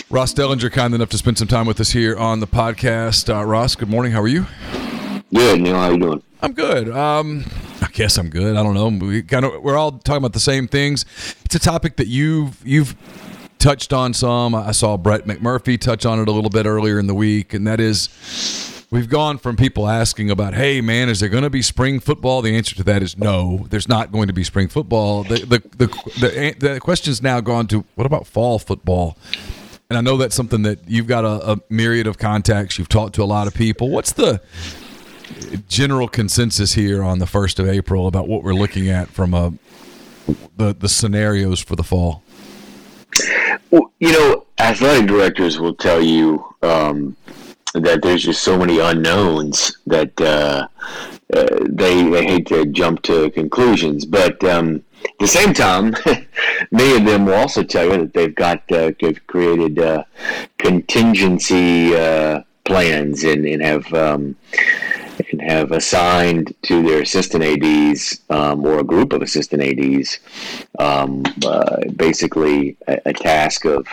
Ross 0.09 0.33
Dellenger, 0.33 0.71
kind 0.71 0.93
enough 0.93 1.09
to 1.09 1.17
spend 1.17 1.37
some 1.37 1.49
time 1.49 1.65
with 1.65 1.81
us 1.81 1.91
here 1.91 2.15
on 2.17 2.39
the 2.39 2.47
podcast. 2.47 3.33
Uh, 3.33 3.43
Ross, 3.43 3.75
good 3.75 3.89
morning. 3.89 4.13
How 4.13 4.21
are 4.21 4.27
you? 4.27 4.45
Good, 5.33 5.59
Neal. 5.59 5.75
How 5.75 5.87
are 5.87 5.91
you 5.91 5.99
doing? 5.99 6.23
I'm 6.41 6.53
good. 6.53 6.89
Um, 6.89 7.43
I 7.87 7.89
guess 7.91 8.17
I'm 8.17 8.29
good. 8.29 8.57
I 8.57 8.63
don't 8.63 8.73
know. 8.73 8.89
We 9.05 9.23
kind 9.23 9.45
of 9.45 9.61
we're 9.63 9.77
all 9.77 9.93
talking 9.93 10.17
about 10.17 10.33
the 10.33 10.41
same 10.41 10.67
things. 10.67 11.05
It's 11.45 11.55
a 11.55 11.59
topic 11.59 11.95
that 11.95 12.07
you've 12.07 12.61
you've 12.65 12.95
touched 13.59 13.93
on 13.93 14.13
some. 14.13 14.53
I 14.53 14.71
saw 14.71 14.97
Brett 14.97 15.25
McMurphy 15.25 15.79
touch 15.79 16.05
on 16.05 16.19
it 16.19 16.27
a 16.27 16.31
little 16.31 16.49
bit 16.49 16.65
earlier 16.65 16.99
in 16.99 17.07
the 17.07 17.15
week, 17.15 17.53
and 17.53 17.65
that 17.65 17.79
is 17.79 18.85
we've 18.91 19.07
gone 19.07 19.37
from 19.37 19.55
people 19.55 19.87
asking 19.87 20.29
about, 20.29 20.53
"Hey, 20.53 20.81
man, 20.81 21.07
is 21.07 21.21
there 21.21 21.29
going 21.29 21.43
to 21.43 21.49
be 21.49 21.61
spring 21.61 22.01
football?" 22.01 22.41
The 22.41 22.55
answer 22.57 22.75
to 22.75 22.83
that 22.83 23.01
is 23.01 23.17
no. 23.17 23.65
There's 23.69 23.87
not 23.87 24.11
going 24.11 24.27
to 24.27 24.33
be 24.33 24.43
spring 24.43 24.67
football. 24.67 25.23
The 25.23 25.39
the 25.45 25.59
the 25.77 25.87
the, 26.19 26.55
the 26.59 26.79
question's 26.81 27.21
now 27.21 27.39
gone 27.39 27.67
to 27.67 27.85
what 27.95 28.05
about 28.05 28.27
fall 28.27 28.59
football? 28.59 29.17
And 29.89 29.97
I 29.97 30.01
know 30.01 30.17
that's 30.17 30.35
something 30.35 30.63
that 30.63 30.79
you've 30.89 31.07
got 31.07 31.23
a, 31.23 31.53
a 31.53 31.57
myriad 31.69 32.07
of 32.07 32.17
contacts. 32.17 32.77
You've 32.77 32.89
talked 32.89 33.15
to 33.15 33.23
a 33.23 33.25
lot 33.25 33.47
of 33.47 33.53
people. 33.53 33.89
What's 33.89 34.11
the 34.11 34.41
general 35.67 36.07
consensus 36.07 36.73
here 36.73 37.03
on 37.03 37.19
the 37.19 37.27
first 37.27 37.59
of 37.59 37.67
April 37.67 38.07
about 38.07 38.27
what 38.27 38.43
we're 38.43 38.53
looking 38.53 38.89
at 38.89 39.09
from 39.09 39.33
a 39.33 39.53
the 40.57 40.73
the 40.73 40.89
scenarios 40.89 41.59
for 41.59 41.75
the 41.75 41.83
fall? 41.83 42.23
Well, 43.71 43.91
you 43.99 44.11
know, 44.11 44.45
athletic 44.59 45.07
directors 45.07 45.59
will 45.59 45.75
tell 45.75 46.01
you 46.01 46.45
um, 46.61 47.15
that 47.73 48.01
there's 48.01 48.23
just 48.23 48.43
so 48.43 48.57
many 48.57 48.79
unknowns 48.79 49.77
that 49.87 50.19
uh, 50.19 50.67
uh, 51.33 51.45
they 51.69 52.03
they 52.09 52.25
hate 52.25 52.47
to 52.47 52.65
jump 52.65 53.01
to 53.03 53.29
conclusions, 53.31 54.05
but. 54.05 54.43
Um, 54.43 54.83
at 55.05 55.19
the 55.19 55.27
same 55.27 55.53
time, 55.53 55.95
many 56.71 56.97
of 56.97 57.05
them 57.05 57.25
will 57.25 57.35
also 57.35 57.63
tell 57.63 57.85
you 57.85 57.97
that 57.97 58.13
they've 58.13 58.33
got 58.33 58.69
uh, 58.71 58.91
they've 58.99 59.25
created 59.27 59.79
uh, 59.79 60.03
contingency 60.57 61.95
uh, 61.95 62.41
plans 62.65 63.23
and, 63.23 63.45
and 63.45 63.61
have 63.61 63.93
um, 63.93 64.35
have 65.47 65.71
assigned 65.71 66.53
to 66.61 66.83
their 66.83 67.01
assistant 67.01 67.43
ads 67.43 68.21
um, 68.29 68.65
or 68.65 68.79
a 68.79 68.83
group 68.83 69.13
of 69.13 69.21
assistant 69.21 69.63
ads 69.63 70.19
um, 70.79 71.23
uh, 71.45 71.77
basically 71.95 72.75
a, 72.87 72.99
a, 73.05 73.13
task 73.13 73.65
of 73.65 73.87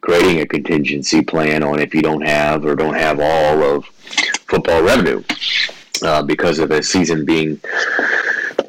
creating 0.00 0.40
a 0.40 0.46
contingency 0.46 1.22
plan 1.22 1.62
on 1.62 1.78
if 1.78 1.94
you 1.94 2.02
don't 2.02 2.22
have 2.22 2.64
or 2.64 2.74
don't 2.74 2.94
have 2.94 3.20
all 3.20 3.62
of 3.62 3.84
football 4.48 4.82
revenue 4.82 5.22
uh, 6.02 6.22
because 6.22 6.58
of 6.58 6.70
a 6.70 6.82
season 6.82 7.24
being 7.24 7.60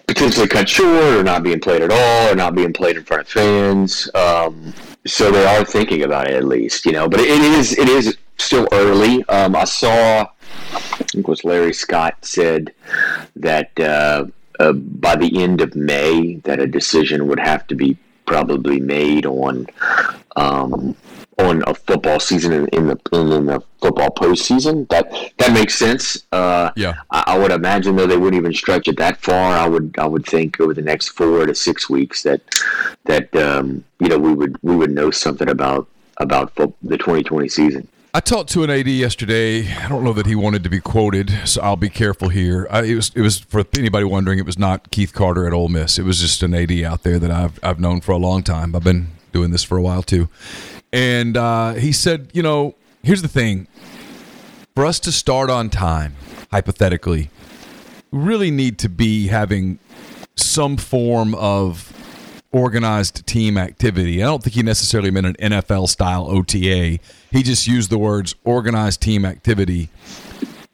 potentially 0.07 0.47
cut 0.47 0.69
short 0.69 1.15
or 1.15 1.23
not 1.23 1.43
being 1.43 1.59
played 1.59 1.81
at 1.81 1.91
all 1.91 2.31
or 2.31 2.35
not 2.35 2.55
being 2.55 2.73
played 2.73 2.97
in 2.97 3.03
front 3.03 3.23
of 3.23 3.27
fans. 3.27 4.09
Um, 4.13 4.73
so 5.05 5.31
they 5.31 5.45
are 5.45 5.63
thinking 5.63 6.03
about 6.03 6.27
it 6.27 6.35
at 6.35 6.45
least, 6.45 6.85
you 6.85 6.91
know. 6.91 7.07
But 7.07 7.19
it 7.19 7.29
is 7.29 7.77
it 7.77 7.89
is 7.89 8.17
still 8.37 8.67
early. 8.71 9.23
Um, 9.25 9.55
I 9.55 9.65
saw, 9.65 10.27
think 11.15 11.27
was 11.27 11.43
Larry 11.43 11.73
Scott 11.73 12.25
said 12.25 12.73
that 13.35 13.77
uh, 13.79 14.25
uh, 14.59 14.73
by 14.73 15.15
the 15.15 15.43
end 15.43 15.61
of 15.61 15.75
May 15.75 16.35
that 16.43 16.59
a 16.59 16.67
decision 16.67 17.27
would 17.27 17.39
have 17.39 17.65
to 17.67 17.75
be 17.75 17.97
probably 18.25 18.79
made 18.79 19.25
on 19.25 19.67
um, 20.35 20.95
on 21.37 21.63
a 21.67 21.73
football 21.73 22.19
season 22.19 22.53
in, 22.53 22.67
in 22.69 22.87
the 22.87 22.97
in, 23.13 23.45
the 23.45 23.61
football 23.81 24.09
postseason. 24.09 24.87
That 24.89 25.11
that 25.37 25.53
makes 25.53 25.75
sense. 25.75 26.25
Uh, 26.31 26.71
yeah, 26.75 26.95
I, 27.11 27.23
I, 27.27 27.37
would 27.37 27.51
imagine 27.51 27.95
though 27.95 28.07
they 28.07 28.17
wouldn't 28.17 28.39
even 28.39 28.53
stretch 28.53 28.87
it 28.87 28.97
that 28.97 29.21
far. 29.21 29.57
I 29.57 29.67
would 29.67 29.95
I 29.97 30.07
would 30.07 30.25
think 30.25 30.59
over 30.59 30.73
the 30.73 30.81
next 30.81 31.09
four 31.09 31.45
to 31.45 31.55
six 31.55 31.89
weeks 31.89 32.23
that 32.23 32.41
that 33.05 33.33
um, 33.35 33.83
you 33.99 34.07
know 34.07 34.17
we 34.17 34.33
would 34.33 34.57
we 34.63 34.75
would 34.75 34.91
know 34.91 35.11
something 35.11 35.49
about 35.49 35.87
about 36.17 36.55
the 36.55 36.67
2020 36.97 37.49
season. 37.49 37.87
I 38.15 38.21
talked 38.21 38.49
to 38.51 38.63
an 38.63 38.69
AD 38.69 38.87
yesterday. 38.87 39.69
I 39.69 39.89
don't 39.89 40.05
know 40.05 40.13
that 40.13 40.25
he 40.25 40.35
wanted 40.35 40.63
to 40.63 40.69
be 40.69 40.79
quoted, 40.79 41.37
so 41.43 41.61
I'll 41.61 41.75
be 41.75 41.89
careful 41.89 42.29
here. 42.29 42.65
I, 42.71 42.83
it 42.83 42.95
was 42.95 43.11
it 43.13 43.19
was 43.19 43.39
for 43.39 43.65
anybody 43.77 44.05
wondering. 44.05 44.39
It 44.39 44.45
was 44.45 44.57
not 44.57 44.89
Keith 44.89 45.11
Carter 45.11 45.45
at 45.45 45.51
Ole 45.51 45.67
Miss. 45.67 45.99
It 45.99 46.03
was 46.03 46.21
just 46.21 46.41
an 46.41 46.53
AD 46.53 46.71
out 46.83 47.03
there 47.03 47.19
that 47.19 47.29
I've 47.29 47.59
I've 47.61 47.77
known 47.77 47.99
for 47.99 48.13
a 48.13 48.17
long 48.17 48.41
time. 48.41 48.73
I've 48.73 48.85
been 48.85 49.09
doing 49.33 49.51
this 49.51 49.65
for 49.65 49.77
a 49.77 49.81
while 49.81 50.01
too, 50.01 50.29
and 50.93 51.35
uh, 51.35 51.73
he 51.73 51.91
said, 51.91 52.29
you 52.31 52.41
know, 52.41 52.75
here's 53.03 53.21
the 53.21 53.27
thing: 53.27 53.67
for 54.75 54.85
us 54.85 54.97
to 55.01 55.11
start 55.11 55.49
on 55.49 55.69
time, 55.69 56.15
hypothetically, 56.51 57.29
we 58.11 58.19
really 58.19 58.49
need 58.49 58.79
to 58.79 58.87
be 58.87 59.27
having 59.27 59.77
some 60.35 60.77
form 60.77 61.35
of 61.35 61.91
organized 62.55 63.27
team 63.27 63.57
activity. 63.57 64.23
I 64.23 64.27
don't 64.27 64.41
think 64.41 64.55
he 64.55 64.63
necessarily 64.63 65.11
meant 65.11 65.27
an 65.27 65.35
NFL 65.51 65.89
style 65.89 66.25
OTA. 66.27 66.99
He 67.29 67.43
just 67.43 67.67
used 67.67 67.89
the 67.89 67.97
words 67.97 68.33
organized 68.45 69.01
team 69.01 69.25
activity 69.25 69.89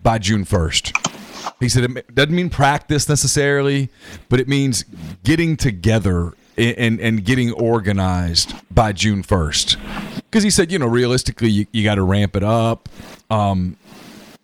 by 0.04 0.20
June 0.20 0.46
1st. 0.46 1.56
He 1.60 1.68
said 1.68 1.84
it 1.84 2.14
doesn't 2.14 2.36
mean 2.36 2.52
practice 2.52 3.10
necessarily, 3.10 3.90
but 4.30 4.40
it 4.40 4.48
means 4.48 4.86
getting 5.24 5.58
together 5.58 6.34
and 6.56 7.00
and 7.00 7.26
getting 7.26 7.52
organized 7.54 8.54
by 8.70 8.92
June 8.92 9.24
1st. 9.24 9.78
Because 10.18 10.44
he 10.44 10.52
said, 10.52 10.72
you 10.72 10.78
know, 10.78 10.88
realistically, 10.88 11.50
you, 11.50 11.66
you 11.72 11.84
got 11.84 11.96
to 11.96 12.04
ramp 12.04 12.36
it 12.36 12.44
up. 12.44 12.90
Um, 13.32 13.76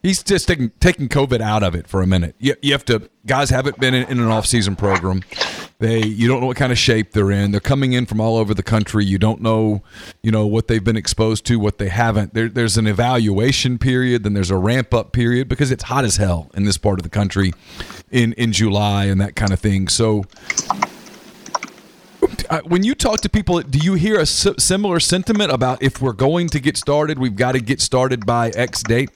he's 0.02 0.24
just 0.24 0.48
taking 0.48 0.72
taking 0.80 1.08
COVID 1.08 1.42
out 1.42 1.62
of 1.62 1.76
it 1.76 1.88
for 1.88 2.02
a 2.02 2.08
minute. 2.08 2.36
You, 2.40 2.56
you 2.64 2.72
have 2.72 2.86
to 2.86 3.10
guys 3.28 3.52
haven't 3.52 3.80
been 3.80 3.94
in, 3.94 4.08
in 4.10 4.20
an 4.20 4.28
off 4.28 4.48
season 4.48 4.76
program. 4.76 5.22
They 5.80 6.04
you 6.04 6.28
don't 6.28 6.42
know 6.42 6.48
what 6.48 6.58
kind 6.58 6.72
of 6.72 6.78
shape 6.78 7.12
they're 7.12 7.32
in. 7.32 7.52
They're 7.52 7.60
coming 7.60 7.94
in 7.94 8.08
from 8.08 8.20
all 8.20 8.38
over 8.38 8.54
the 8.54 8.64
country. 8.64 9.06
You 9.06 9.20
don't 9.20 9.42
know, 9.42 9.84
you 10.24 10.32
know 10.32 10.48
what 10.48 10.68
they've 10.68 10.84
been 10.84 10.98
exposed 10.98 11.46
to, 11.48 11.60
what 11.60 11.78
they 11.78 11.90
haven't. 11.90 12.34
There, 12.34 12.50
there's 12.50 12.78
an 12.78 12.88
evaluation 12.88 13.78
period, 13.78 14.24
then 14.24 14.34
there's 14.34 14.50
a 14.50 14.58
ramp 14.58 14.94
up 14.94 15.12
period 15.12 15.48
because 15.48 15.70
it's 15.70 15.84
hot 15.84 16.04
as 16.04 16.18
hell 16.18 16.50
in 16.56 16.64
this 16.64 16.78
part 16.78 16.98
of 16.98 17.04
the 17.04 17.10
country 17.10 17.54
in 18.10 18.34
in 18.34 18.54
July 18.54 19.06
and 19.06 19.22
that 19.22 19.36
kind 19.36 19.54
of 19.54 19.60
thing. 19.60 19.88
So 19.88 20.26
uh, 22.50 22.62
when 22.62 22.84
you 22.84 22.96
talk 22.96 23.22
to 23.22 23.30
people, 23.30 23.62
do 23.62 23.78
you 23.78 23.94
hear 23.94 24.20
a 24.20 24.26
similar 24.26 25.00
sentiment 25.00 25.52
about 25.52 25.84
if 25.84 26.02
we're 26.02 26.14
going 26.14 26.50
to 26.50 26.60
get 26.60 26.78
started, 26.78 27.20
we've 27.20 27.36
got 27.36 27.52
to 27.52 27.60
get 27.60 27.82
started 27.82 28.26
by 28.26 28.50
X 28.50 28.82
date? 28.84 29.10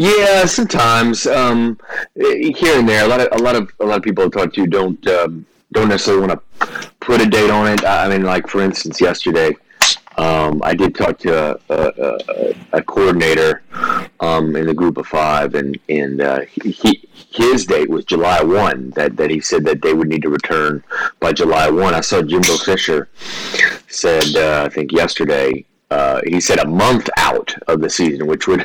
Yeah, 0.00 0.46
sometimes 0.46 1.26
um, 1.26 1.78
here 2.14 2.78
and 2.78 2.88
there. 2.88 3.04
A 3.04 3.06
lot 3.06 3.20
of 3.20 3.28
a 3.32 3.42
lot 3.42 3.54
of 3.54 3.70
a 3.80 3.84
lot 3.84 3.98
of 3.98 4.02
people 4.02 4.24
I 4.24 4.28
talk 4.28 4.54
to 4.54 4.66
don't 4.66 5.06
um, 5.06 5.44
don't 5.72 5.90
necessarily 5.90 6.26
want 6.26 6.40
to 6.40 6.90
put 7.00 7.20
a 7.20 7.26
date 7.26 7.50
on 7.50 7.66
it. 7.70 7.84
I 7.84 8.08
mean, 8.08 8.22
like 8.22 8.48
for 8.48 8.62
instance, 8.62 8.98
yesterday. 8.98 9.54
Um, 10.16 10.62
I 10.64 10.74
did 10.74 10.94
talk 10.94 11.18
to 11.18 11.60
a, 11.68 11.74
a, 11.74 12.54
a 12.78 12.82
coordinator 12.82 13.62
um, 14.20 14.56
in 14.56 14.66
the 14.66 14.74
group 14.74 14.96
of 14.96 15.06
five, 15.06 15.54
and 15.54 15.78
and 15.90 16.22
uh, 16.22 16.40
he, 16.62 17.06
his 17.30 17.66
date 17.66 17.90
was 17.90 18.06
July 18.06 18.42
one. 18.42 18.90
That 18.92 19.18
that 19.18 19.28
he 19.28 19.40
said 19.40 19.66
that 19.66 19.82
they 19.82 19.92
would 19.92 20.08
need 20.08 20.22
to 20.22 20.30
return 20.30 20.82
by 21.20 21.32
July 21.34 21.68
one. 21.68 21.94
I 21.94 22.00
saw 22.00 22.22
Jimbo 22.22 22.56
Fisher 22.56 23.10
said 23.88 24.34
uh, 24.34 24.64
I 24.64 24.70
think 24.70 24.92
yesterday. 24.92 25.66
Uh, 25.90 26.20
he 26.26 26.40
said 26.40 26.60
a 26.60 26.66
month 26.68 27.08
out 27.16 27.52
of 27.66 27.80
the 27.80 27.90
season, 27.90 28.26
which 28.26 28.46
would 28.46 28.64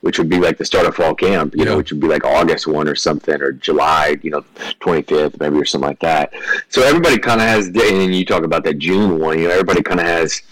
which 0.00 0.18
would 0.18 0.28
be 0.28 0.38
like 0.38 0.58
the 0.58 0.64
start 0.64 0.86
of 0.86 0.94
fall 0.94 1.14
camp, 1.14 1.54
you 1.54 1.60
Yeah. 1.64 1.70
know, 1.70 1.76
which 1.76 1.90
would 1.92 2.00
be 2.00 2.06
like 2.08 2.24
August 2.24 2.66
one 2.68 2.88
or 2.88 2.94
something, 2.94 3.40
or 3.40 3.52
July, 3.52 4.16
you 4.22 4.30
know, 4.30 4.44
twenty 4.80 5.02
fifth 5.02 5.38
maybe 5.40 5.56
or 5.56 5.64
something 5.64 5.88
like 5.88 6.00
that. 6.00 6.32
So 6.68 6.82
everybody 6.82 7.18
kind 7.18 7.40
of 7.40 7.46
has, 7.46 7.66
and 7.68 8.14
you 8.14 8.24
talk 8.24 8.42
about 8.44 8.64
that 8.64 8.78
June 8.78 9.18
one, 9.20 9.38
you 9.38 9.44
know, 9.48 9.54
everybody 9.54 9.82
kind 9.82 10.00
of 10.00 10.06
has 10.06 10.42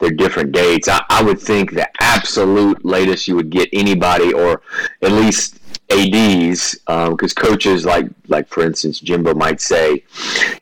their 0.00 0.10
different 0.10 0.52
dates. 0.52 0.88
I, 0.88 1.02
I 1.08 1.22
would 1.22 1.40
think 1.40 1.72
the 1.72 1.88
absolute 2.02 2.84
latest 2.84 3.26
you 3.28 3.36
would 3.36 3.50
get 3.50 3.68
anybody, 3.72 4.32
or 4.32 4.60
at 5.02 5.12
least 5.12 5.58
ads, 5.90 6.76
because 6.86 7.32
coaches 7.32 7.84
like, 7.84 8.06
like 8.28 8.48
for 8.48 8.64
instance, 8.64 9.00
Jimbo 9.00 9.34
might 9.34 9.60
say, 9.60 10.04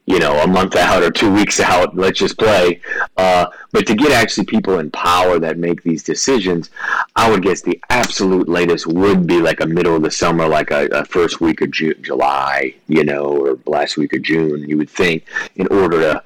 you 0.07 0.19
know, 0.19 0.39
a 0.41 0.47
month 0.47 0.77
out 0.77 1.03
or 1.03 1.11
two 1.11 1.33
weeks 1.33 1.61
out, 1.61 1.97
let's 1.97 2.19
just 2.19 2.39
play. 2.39 2.81
Uh, 3.17 3.47
but 3.71 3.87
to 3.87 3.95
get 3.95 4.13
actually 4.13 4.45
people 4.45 4.79
in 4.79 4.91
power 4.91 5.39
that 5.39 5.59
make 5.59 5.83
these 5.83 6.03
decisions, 6.03 6.71
I 7.17 7.31
would 7.31 7.43
guess 7.43 7.63
the 7.63 7.81
absolute 7.91 8.49
latest 8.49 8.87
would 8.87 9.27
be 9.27 9.41
like 9.41 9.61
a 9.61 9.67
middle 9.67 9.97
of 9.97 10.03
the 10.03 10.11
summer, 10.11 10.47
like 10.47 10.71
a, 10.71 10.87
a 10.89 11.05
first 11.05 11.41
week 11.41 11.61
of 11.61 11.71
Ju- 11.71 11.95
July, 11.95 12.75
you 12.89 13.05
know, 13.05 13.25
or 13.25 13.59
last 13.67 13.97
week 13.97 14.13
of 14.13 14.23
June. 14.23 14.69
You 14.69 14.77
would 14.79 14.91
think 14.91 15.25
in 15.57 15.67
order 15.69 16.01
to 16.01 16.23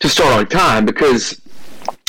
to 0.00 0.08
start 0.08 0.32
on 0.32 0.46
time 0.46 0.84
because 0.86 1.39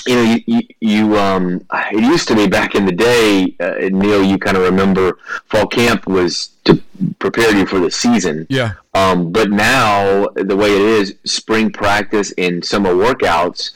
you 0.07 0.15
know, 0.15 0.23
you, 0.23 0.43
you, 0.45 0.61
you 0.79 1.17
um, 1.17 1.65
it 1.71 2.03
used 2.03 2.27
to 2.27 2.35
be 2.35 2.47
back 2.47 2.75
in 2.75 2.85
the 2.85 2.91
day, 2.91 3.55
uh, 3.59 3.89
Neal, 3.89 4.23
you 4.23 4.37
kind 4.37 4.57
of 4.57 4.63
remember 4.63 5.17
fall 5.45 5.67
camp 5.67 6.07
was 6.07 6.49
to 6.65 6.81
prepare 7.19 7.55
you 7.55 7.65
for 7.65 7.79
the 7.79 7.91
season. 7.91 8.47
Yeah. 8.49 8.73
Um, 8.93 9.31
but 9.31 9.49
now 9.49 10.27
the 10.35 10.57
way 10.57 10.75
it 10.75 10.81
is, 10.81 11.15
spring 11.23 11.71
practice 11.71 12.33
and 12.37 12.63
summer 12.63 12.93
workouts 12.93 13.71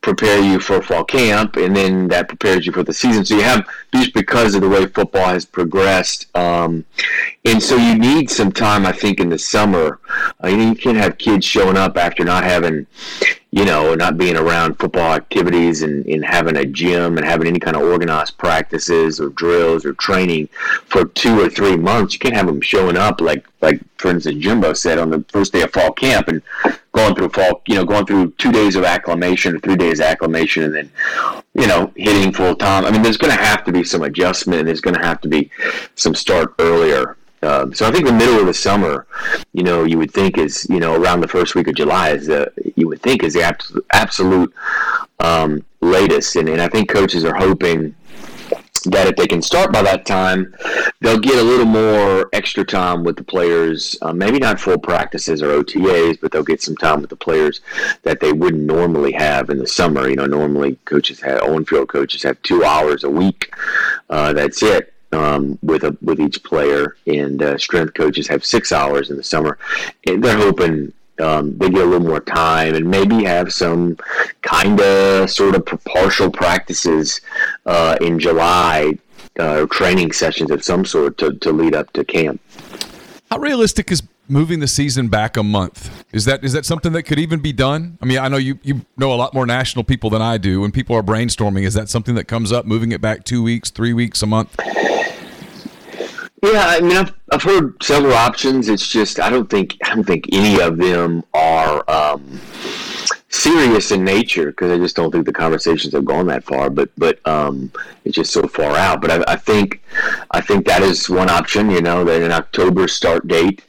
prepare 0.00 0.40
you 0.40 0.58
for 0.58 0.82
fall 0.82 1.04
camp, 1.04 1.56
and 1.56 1.76
then 1.76 2.08
that 2.08 2.28
prepares 2.28 2.66
you 2.66 2.72
for 2.72 2.82
the 2.82 2.92
season. 2.92 3.24
So 3.24 3.36
you 3.36 3.42
have 3.42 3.68
just 3.94 4.14
because 4.14 4.54
of 4.54 4.62
the 4.62 4.68
way 4.68 4.86
football 4.86 5.26
has 5.26 5.44
progressed, 5.44 6.34
um, 6.36 6.84
and 7.44 7.62
so 7.62 7.76
you 7.76 7.96
need 7.96 8.30
some 8.30 8.50
time. 8.50 8.84
I 8.84 8.92
think 8.92 9.20
in 9.20 9.28
the 9.28 9.38
summer, 9.38 10.00
uh, 10.42 10.48
you 10.48 10.74
can't 10.74 10.96
have 10.96 11.18
kids 11.18 11.46
showing 11.46 11.76
up 11.76 11.96
after 11.96 12.24
not 12.24 12.42
having, 12.44 12.86
you 13.50 13.64
know, 13.64 13.94
not 13.94 14.18
being 14.18 14.36
around 14.36 14.74
football 14.74 15.14
activities 15.14 15.82
and, 15.82 16.04
and 16.06 16.24
having 16.24 16.56
a 16.56 16.64
gym 16.64 17.16
and 17.16 17.26
having 17.26 17.46
any 17.46 17.60
kind 17.60 17.76
of 17.76 17.82
organized 17.82 18.36
practices 18.38 19.20
or 19.20 19.28
drills 19.30 19.84
or 19.84 19.92
training 19.94 20.48
for 20.86 21.04
two 21.04 21.40
or 21.40 21.48
three 21.48 21.76
months. 21.76 22.14
You 22.14 22.20
can't 22.20 22.34
have 22.34 22.46
them 22.46 22.60
showing 22.60 22.96
up 22.96 23.20
like 23.20 23.46
like 23.60 23.80
for 23.96 24.10
instance 24.10 24.42
Jimbo 24.42 24.72
said 24.72 24.98
on 24.98 25.10
the 25.10 25.24
first 25.28 25.52
day 25.52 25.62
of 25.62 25.72
fall 25.72 25.92
camp 25.92 26.28
and 26.28 26.42
going 26.98 27.14
through 27.14 27.28
fall, 27.28 27.62
you 27.66 27.74
know, 27.76 27.84
going 27.84 28.06
through 28.06 28.30
two 28.32 28.50
days 28.50 28.74
of 28.74 28.84
acclimation 28.84 29.54
or 29.54 29.60
three 29.60 29.76
days 29.76 30.00
of 30.00 30.06
acclimation 30.06 30.64
and 30.64 30.74
then, 30.74 30.90
you 31.54 31.66
know, 31.66 31.92
hitting 31.96 32.32
full 32.32 32.56
time. 32.56 32.84
I 32.84 32.90
mean, 32.90 33.02
there's 33.02 33.16
going 33.16 33.34
to 33.34 33.42
have 33.42 33.64
to 33.64 33.72
be 33.72 33.84
some 33.84 34.02
adjustment. 34.02 34.66
There's 34.66 34.80
going 34.80 34.96
to 34.96 35.06
have 35.06 35.20
to 35.20 35.28
be 35.28 35.50
some 35.94 36.14
start 36.14 36.54
earlier. 36.58 37.16
Um, 37.42 37.72
so 37.72 37.86
I 37.86 37.92
think 37.92 38.04
the 38.04 38.12
middle 38.12 38.40
of 38.40 38.46
the 38.46 38.54
summer, 38.54 39.06
you 39.52 39.62
know, 39.62 39.84
you 39.84 39.96
would 39.96 40.10
think 40.10 40.38
is, 40.38 40.66
you 40.68 40.80
know, 40.80 41.00
around 41.00 41.20
the 41.20 41.28
first 41.28 41.54
week 41.54 41.68
of 41.68 41.76
July 41.76 42.10
is 42.10 42.26
the, 42.26 42.52
you 42.74 42.88
would 42.88 43.00
think 43.00 43.22
is 43.22 43.34
the 43.34 43.42
absolute, 43.42 43.86
absolute 43.92 44.52
um, 45.20 45.64
latest. 45.80 46.34
And, 46.34 46.48
and 46.48 46.60
I 46.60 46.66
think 46.66 46.88
coaches 46.88 47.24
are 47.24 47.34
hoping 47.34 47.94
that 48.90 49.06
if 49.06 49.16
they 49.16 49.26
can 49.26 49.42
start 49.42 49.72
by 49.72 49.82
that 49.82 50.06
time, 50.06 50.54
they'll 51.00 51.18
get 51.18 51.38
a 51.38 51.42
little 51.42 51.66
more 51.66 52.28
extra 52.32 52.64
time 52.64 53.04
with 53.04 53.16
the 53.16 53.24
players. 53.24 53.96
Uh, 54.02 54.12
maybe 54.12 54.38
not 54.38 54.60
full 54.60 54.78
practices 54.78 55.42
or 55.42 55.62
OTAs, 55.62 56.20
but 56.20 56.32
they'll 56.32 56.42
get 56.42 56.62
some 56.62 56.76
time 56.76 57.00
with 57.00 57.10
the 57.10 57.16
players 57.16 57.60
that 58.02 58.20
they 58.20 58.32
wouldn't 58.32 58.62
normally 58.62 59.12
have 59.12 59.50
in 59.50 59.58
the 59.58 59.66
summer. 59.66 60.08
You 60.08 60.16
know, 60.16 60.26
normally 60.26 60.76
coaches 60.84 61.20
have 61.20 61.42
on-field 61.42 61.88
coaches 61.88 62.22
have 62.22 62.40
two 62.42 62.64
hours 62.64 63.04
a 63.04 63.10
week. 63.10 63.52
Uh, 64.10 64.32
that's 64.32 64.62
it. 64.62 64.94
Um, 65.10 65.58
with 65.62 65.84
a 65.84 65.96
with 66.02 66.20
each 66.20 66.44
player, 66.44 66.96
and 67.06 67.42
uh, 67.42 67.56
strength 67.56 67.94
coaches 67.94 68.28
have 68.28 68.44
six 68.44 68.72
hours 68.72 69.08
in 69.10 69.16
the 69.16 69.22
summer. 69.22 69.56
And 70.06 70.22
they're 70.22 70.36
hoping 70.36 70.92
um, 71.20 71.56
they 71.58 71.68
get 71.70 71.82
a 71.82 71.84
little 71.84 72.06
more 72.06 72.20
time 72.20 72.74
and 72.74 72.88
maybe 72.88 73.24
have 73.24 73.52
some 73.52 73.96
kind 74.42 74.80
of 74.80 75.30
sort 75.30 75.54
of 75.54 75.64
partial 75.84 76.30
practices 76.30 77.20
uh, 77.66 77.96
in 78.00 78.18
July 78.18 78.98
uh, 79.38 79.66
training 79.66 80.12
sessions 80.12 80.50
of 80.50 80.64
some 80.64 80.84
sort 80.84 81.18
to, 81.18 81.34
to 81.34 81.52
lead 81.52 81.74
up 81.74 81.92
to 81.92 82.04
camp. 82.04 82.40
How 83.30 83.38
realistic 83.38 83.90
is 83.90 84.02
moving 84.28 84.60
the 84.60 84.68
season 84.68 85.08
back 85.08 85.36
a 85.36 85.42
month? 85.42 86.04
Is 86.12 86.24
that 86.24 86.44
is 86.44 86.52
that 86.52 86.64
something 86.64 86.92
that 86.92 87.02
could 87.04 87.18
even 87.18 87.40
be 87.40 87.52
done? 87.52 87.98
I 88.00 88.06
mean, 88.06 88.18
I 88.18 88.28
know 88.28 88.36
you 88.36 88.58
you 88.62 88.86
know 88.96 89.12
a 89.12 89.16
lot 89.16 89.34
more 89.34 89.46
national 89.46 89.84
people 89.84 90.10
than 90.10 90.22
I 90.22 90.38
do. 90.38 90.60
When 90.60 90.72
people 90.72 90.96
are 90.96 91.02
brainstorming, 91.02 91.64
is 91.64 91.74
that 91.74 91.88
something 91.88 92.14
that 92.14 92.24
comes 92.24 92.52
up? 92.52 92.64
Moving 92.64 92.92
it 92.92 93.00
back 93.00 93.24
two 93.24 93.42
weeks, 93.42 93.70
three 93.70 93.92
weeks, 93.92 94.22
a 94.22 94.26
month? 94.26 94.56
Yeah, 96.42 96.66
I 96.66 96.80
mean, 96.80 96.96
I've, 96.96 97.12
I've 97.32 97.42
heard 97.42 97.82
several 97.82 98.14
options. 98.14 98.68
It's 98.68 98.86
just 98.86 99.18
I 99.18 99.28
don't 99.28 99.50
think 99.50 99.76
I 99.82 99.94
don't 99.94 100.04
think 100.04 100.26
any 100.32 100.60
of 100.60 100.76
them 100.76 101.24
are 101.34 101.88
um, 101.90 102.40
serious 103.28 103.90
in 103.90 104.04
nature 104.04 104.46
because 104.46 104.70
I 104.70 104.78
just 104.78 104.94
don't 104.94 105.10
think 105.10 105.26
the 105.26 105.32
conversations 105.32 105.94
have 105.94 106.04
gone 106.04 106.26
that 106.28 106.44
far. 106.44 106.70
But 106.70 106.90
but 106.96 107.18
um, 107.26 107.72
it's 108.04 108.14
just 108.14 108.32
so 108.32 108.46
far 108.46 108.76
out. 108.76 109.00
But 109.00 109.10
I, 109.10 109.32
I 109.32 109.36
think 109.36 109.82
I 110.30 110.40
think 110.40 110.64
that 110.66 110.82
is 110.82 111.10
one 111.10 111.28
option. 111.28 111.70
You 111.70 111.82
know, 111.82 112.04
that 112.04 112.22
an 112.22 112.30
October 112.30 112.86
start 112.86 113.26
date, 113.26 113.64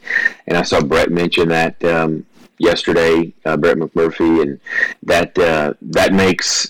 and 0.46 0.56
I 0.56 0.62
saw 0.62 0.80
Brett 0.80 1.10
mention 1.10 1.50
that 1.50 1.84
um, 1.84 2.24
yesterday, 2.60 3.34
uh, 3.46 3.58
Brett 3.58 3.78
McMurphy, 3.78 4.44
and 4.44 4.60
that 5.04 5.36
uh, 5.40 5.74
that 5.82 6.14
makes 6.14 6.70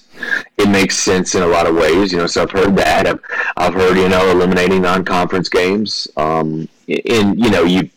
it 0.57 0.69
makes 0.69 0.97
sense 0.97 1.35
in 1.35 1.43
a 1.43 1.47
lot 1.47 1.67
of 1.67 1.75
ways. 1.75 2.11
You 2.11 2.19
know, 2.19 2.27
so 2.27 2.43
I've 2.43 2.51
heard 2.51 2.75
that. 2.77 3.07
I've, 3.07 3.21
I've 3.57 3.73
heard 3.73 3.97
you 3.97 4.09
know 4.09 4.29
eliminating 4.29 4.81
non-conference 4.81 5.49
games. 5.49 6.07
Um, 6.17 6.67
and 6.87 7.39
you 7.39 7.49
know 7.49 7.63
you 7.63 7.89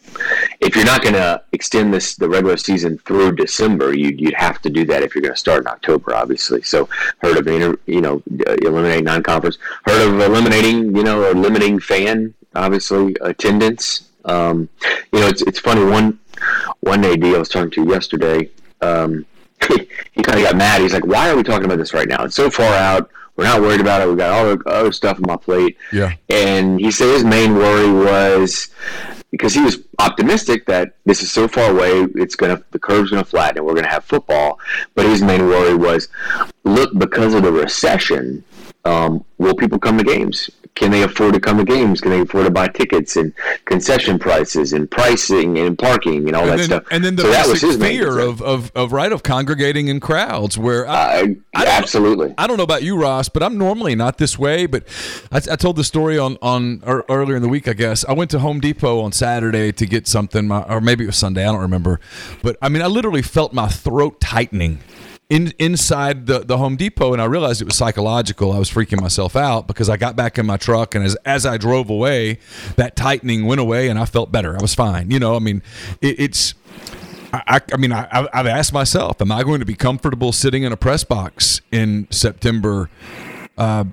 if 0.60 0.76
you're 0.76 0.84
not 0.84 1.02
going 1.02 1.14
to 1.14 1.42
extend 1.52 1.92
this 1.92 2.16
the 2.16 2.28
regular 2.28 2.56
season 2.56 2.98
through 2.98 3.32
December, 3.36 3.94
you'd, 3.94 4.20
you'd 4.20 4.34
have 4.34 4.60
to 4.62 4.70
do 4.70 4.84
that 4.84 5.02
if 5.02 5.14
you're 5.14 5.22
going 5.22 5.34
to 5.34 5.40
start 5.40 5.62
in 5.62 5.68
October, 5.68 6.14
obviously. 6.14 6.62
So 6.62 6.88
heard 7.18 7.38
of 7.38 7.46
you 7.86 8.00
know 8.00 8.22
eliminating 8.62 9.04
non-conference. 9.04 9.58
Heard 9.84 10.08
of 10.08 10.20
eliminating 10.20 10.94
you 10.96 11.02
know 11.02 11.24
or 11.24 11.34
limiting 11.34 11.78
fan 11.78 12.34
obviously 12.54 13.16
attendance. 13.20 14.08
Um, 14.24 14.68
you 15.12 15.20
know 15.20 15.28
it's 15.28 15.42
it's 15.42 15.58
funny 15.58 15.84
one 15.84 16.18
one 16.80 17.04
AD 17.04 17.24
I 17.24 17.38
was 17.38 17.48
talking 17.48 17.70
to 17.70 17.88
yesterday. 17.88 18.50
Um, 18.80 19.26
he 20.12 20.22
kind 20.22 20.38
of 20.38 20.44
got 20.44 20.56
mad. 20.56 20.80
He's 20.80 20.92
like, 20.92 21.06
"Why 21.06 21.30
are 21.30 21.36
we 21.36 21.42
talking 21.42 21.64
about 21.64 21.78
this 21.78 21.94
right 21.94 22.08
now? 22.08 22.24
It's 22.24 22.36
so 22.36 22.50
far 22.50 22.72
out. 22.72 23.10
We're 23.36 23.44
not 23.44 23.62
worried 23.62 23.80
about 23.80 24.02
it. 24.02 24.08
We 24.08 24.16
got 24.16 24.30
all 24.30 24.56
the 24.56 24.62
other 24.68 24.92
stuff 24.92 25.16
on 25.16 25.24
my 25.26 25.36
plate." 25.36 25.76
Yeah. 25.92 26.12
And 26.28 26.80
he 26.80 26.90
said 26.90 27.08
his 27.08 27.24
main 27.24 27.54
worry 27.54 27.90
was 27.90 28.68
because 29.32 29.54
he 29.54 29.60
was 29.60 29.78
optimistic 29.98 30.66
that 30.66 30.94
this 31.06 31.22
is 31.22 31.32
so 31.32 31.48
far 31.48 31.70
away, 31.70 32.06
it's 32.14 32.36
gonna 32.36 32.62
the 32.70 32.78
curve's 32.78 33.10
gonna 33.10 33.24
flatten 33.24 33.58
and 33.58 33.66
we're 33.66 33.74
gonna 33.74 33.88
have 33.88 34.04
football. 34.04 34.60
But 34.94 35.06
his 35.06 35.22
main 35.22 35.46
worry 35.46 35.74
was, 35.74 36.08
look, 36.64 36.96
because 36.98 37.34
of 37.34 37.42
the 37.42 37.50
recession, 37.50 38.44
um, 38.84 39.24
will 39.38 39.54
people 39.54 39.78
come 39.78 39.98
to 39.98 40.04
games? 40.04 40.50
Can 40.74 40.90
they 40.90 41.02
afford 41.02 41.34
to 41.34 41.40
come 41.40 41.58
to 41.58 41.64
games? 41.64 42.00
Can 42.00 42.12
they 42.12 42.20
afford 42.22 42.46
to 42.46 42.50
buy 42.50 42.66
tickets 42.66 43.16
and 43.16 43.34
concession 43.66 44.18
prices 44.18 44.72
and 44.72 44.90
pricing 44.90 45.58
and 45.58 45.78
parking 45.78 46.26
and 46.28 46.34
all 46.34 46.44
and 46.44 46.52
that 46.52 46.56
then, 46.56 46.64
stuff? 46.64 46.84
And 46.90 47.04
then 47.04 47.14
the 47.14 47.24
so 47.24 47.52
basic 47.52 47.80
fear 47.80 48.18
of, 48.18 48.40
of, 48.40 48.72
of 48.74 48.90
right 48.90 49.12
of 49.12 49.22
congregating 49.22 49.88
in 49.88 50.00
crowds 50.00 50.56
where 50.56 50.88
I, 50.88 51.20
Uh, 51.20 51.26
I 51.54 51.66
absolutely. 51.66 52.34
I 52.38 52.46
don't 52.46 52.56
know 52.56 52.62
about 52.62 52.82
you, 52.82 52.96
Ross, 52.96 53.28
but 53.28 53.42
I'm 53.42 53.58
normally 53.58 53.94
not 53.94 54.16
this 54.16 54.38
way. 54.38 54.64
But 54.64 54.84
I, 55.30 55.36
I 55.36 55.56
told 55.56 55.76
the 55.76 55.84
story 55.84 56.18
on 56.18 56.38
on 56.40 56.82
or, 56.86 57.04
earlier 57.10 57.36
in 57.36 57.42
the 57.42 57.48
week. 57.48 57.68
I 57.68 57.74
guess 57.74 58.06
I 58.06 58.14
went 58.14 58.30
to 58.30 58.38
Home 58.38 58.58
Depot 58.58 59.00
on 59.00 59.12
Saturday 59.12 59.72
to 59.72 59.86
get 59.86 60.08
something, 60.08 60.48
my, 60.48 60.62
or 60.62 60.80
maybe 60.80 61.04
it 61.04 61.08
was 61.08 61.16
Sunday. 61.16 61.42
I 61.42 61.52
don't 61.52 61.60
remember. 61.60 62.00
But 62.42 62.56
I 62.62 62.70
mean, 62.70 62.80
I 62.80 62.86
literally 62.86 63.22
felt 63.22 63.52
my 63.52 63.68
throat 63.68 64.22
tightening. 64.22 64.78
In, 65.32 65.54
inside 65.58 66.26
the, 66.26 66.40
the 66.40 66.58
Home 66.58 66.76
Depot, 66.76 67.14
and 67.14 67.22
I 67.22 67.24
realized 67.24 67.62
it 67.62 67.64
was 67.64 67.76
psychological. 67.76 68.52
I 68.52 68.58
was 68.58 68.70
freaking 68.70 69.00
myself 69.00 69.34
out 69.34 69.66
because 69.66 69.88
I 69.88 69.96
got 69.96 70.14
back 70.14 70.36
in 70.38 70.44
my 70.44 70.58
truck, 70.58 70.94
and 70.94 71.02
as 71.02 71.16
as 71.24 71.46
I 71.46 71.56
drove 71.56 71.88
away, 71.88 72.38
that 72.76 72.96
tightening 72.96 73.46
went 73.46 73.58
away, 73.60 73.88
and 73.88 73.98
I 73.98 74.04
felt 74.04 74.30
better. 74.30 74.54
I 74.58 74.60
was 74.60 74.74
fine. 74.74 75.10
You 75.10 75.18
know, 75.18 75.34
I 75.34 75.38
mean, 75.38 75.62
it, 76.02 76.20
it's 76.20 76.54
I, 77.32 77.60
I 77.72 77.76
mean, 77.78 77.92
I, 77.92 78.06
I've- 78.12 78.48
asked 78.50 78.74
myself, 78.74 79.22
am 79.22 79.32
I 79.32 79.42
going 79.42 79.60
to 79.60 79.64
be 79.64 79.74
comfortable 79.74 80.32
sitting 80.32 80.64
in 80.64 80.72
a 80.72 80.76
press 80.76 81.02
box 81.02 81.62
in 81.72 82.06
September, 82.10 82.90
uh, 83.56 83.84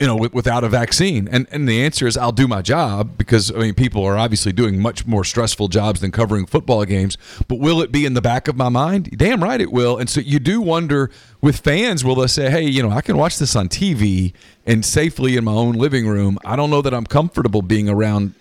you 0.00 0.06
know, 0.06 0.16
with, 0.16 0.32
without 0.34 0.64
a 0.64 0.68
vaccine? 0.68 1.28
And 1.28 1.46
and 1.52 1.68
the 1.68 1.82
answer 1.84 2.06
is, 2.06 2.16
I'll 2.16 2.32
do 2.32 2.48
my 2.48 2.62
job 2.62 3.16
because 3.18 3.52
I 3.52 3.58
mean, 3.58 3.74
people 3.74 4.04
are 4.04 4.16
obviously 4.16 4.52
doing 4.52 4.80
much 4.80 5.06
more 5.06 5.24
stressful 5.24 5.68
jobs 5.68 6.00
than 6.00 6.10
covering 6.10 6.46
football 6.46 6.84
games. 6.84 7.18
But 7.46 7.60
will 7.60 7.82
it 7.82 7.92
be 7.92 8.06
in 8.06 8.14
the 8.14 8.22
back 8.22 8.48
of 8.48 8.56
my 8.56 8.70
mind? 8.70 9.10
Damn 9.16 9.42
right 9.42 9.60
it 9.60 9.70
will. 9.70 9.98
And 9.98 10.08
so 10.08 10.20
you 10.20 10.38
do 10.38 10.60
wonder 10.60 11.10
with 11.40 11.58
fans, 11.60 12.04
will 12.04 12.16
they 12.16 12.26
say, 12.26 12.50
hey, 12.50 12.62
you 12.62 12.82
know, 12.82 12.90
I 12.90 13.02
can 13.02 13.16
watch 13.16 13.38
this 13.38 13.54
on 13.54 13.68
TV 13.68 14.32
and 14.66 14.84
safely 14.84 15.36
in 15.36 15.44
my 15.44 15.52
own 15.52 15.74
living 15.74 16.08
room. 16.08 16.38
I 16.44 16.56
don't 16.56 16.70
know 16.70 16.82
that 16.82 16.94
I'm 16.94 17.06
comfortable 17.06 17.62
being 17.62 17.88
around 17.88 18.34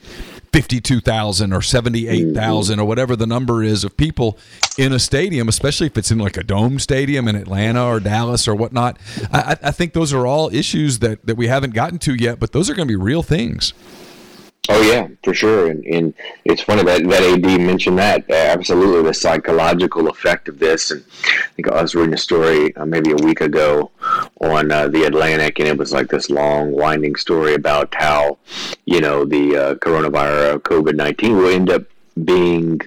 52,000 0.51 1.53
or 1.53 1.61
78,000 1.61 2.79
or 2.79 2.85
whatever 2.85 3.15
the 3.15 3.27
number 3.27 3.63
is 3.63 3.83
of 3.83 3.95
people 3.97 4.37
in 4.77 4.91
a 4.93 4.99
stadium, 4.99 5.47
especially 5.47 5.87
if 5.87 5.97
it's 5.97 6.11
in 6.11 6.17
like 6.19 6.37
a 6.37 6.43
dome 6.43 6.79
stadium 6.79 7.27
in 7.27 7.35
Atlanta 7.35 7.85
or 7.85 7.99
Dallas 7.99 8.47
or 8.47 8.55
whatnot. 8.55 8.97
I, 9.31 9.57
I- 9.63 9.71
think 9.79 9.93
those 9.93 10.11
are 10.11 10.25
all 10.27 10.53
issues 10.53 10.99
that, 10.99 11.25
that 11.25 11.37
we 11.37 11.47
haven't 11.47 11.73
gotten 11.73 11.99
to 11.99 12.13
yet, 12.13 12.37
but 12.39 12.51
those 12.51 12.69
are 12.69 12.73
going 12.73 12.87
to 12.87 12.91
be 12.91 13.01
real 13.01 13.23
things. 13.23 13.73
Oh 14.71 14.83
yeah, 14.83 15.07
for 15.23 15.33
sure, 15.33 15.71
and, 15.71 15.83
and 15.85 16.13
it's 16.45 16.61
funny 16.61 16.83
that 16.83 17.03
that 17.09 17.23
AD 17.23 17.59
mentioned 17.59 17.97
that 17.97 18.29
uh, 18.29 18.35
absolutely 18.35 19.01
the 19.01 19.15
psychological 19.15 20.07
effect 20.09 20.47
of 20.47 20.59
this. 20.59 20.91
And 20.91 21.03
I 21.09 21.47
think 21.55 21.67
I 21.69 21.81
was 21.81 21.95
reading 21.95 22.13
a 22.13 22.17
story 22.19 22.75
uh, 22.75 22.85
maybe 22.85 23.11
a 23.11 23.15
week 23.15 23.41
ago 23.41 23.89
on 24.41 24.71
uh, 24.71 24.87
the 24.87 25.05
Atlantic, 25.05 25.57
and 25.57 25.67
it 25.67 25.75
was 25.75 25.91
like 25.91 26.07
this 26.09 26.29
long, 26.29 26.71
winding 26.71 27.15
story 27.15 27.55
about 27.55 27.95
how 27.95 28.37
you 28.85 29.01
know 29.01 29.25
the 29.25 29.57
uh, 29.57 29.75
coronavirus, 29.75 30.59
COVID 30.59 30.93
nineteen, 30.93 31.37
will 31.37 31.49
end 31.49 31.71
up 31.71 31.81
being, 32.23 32.79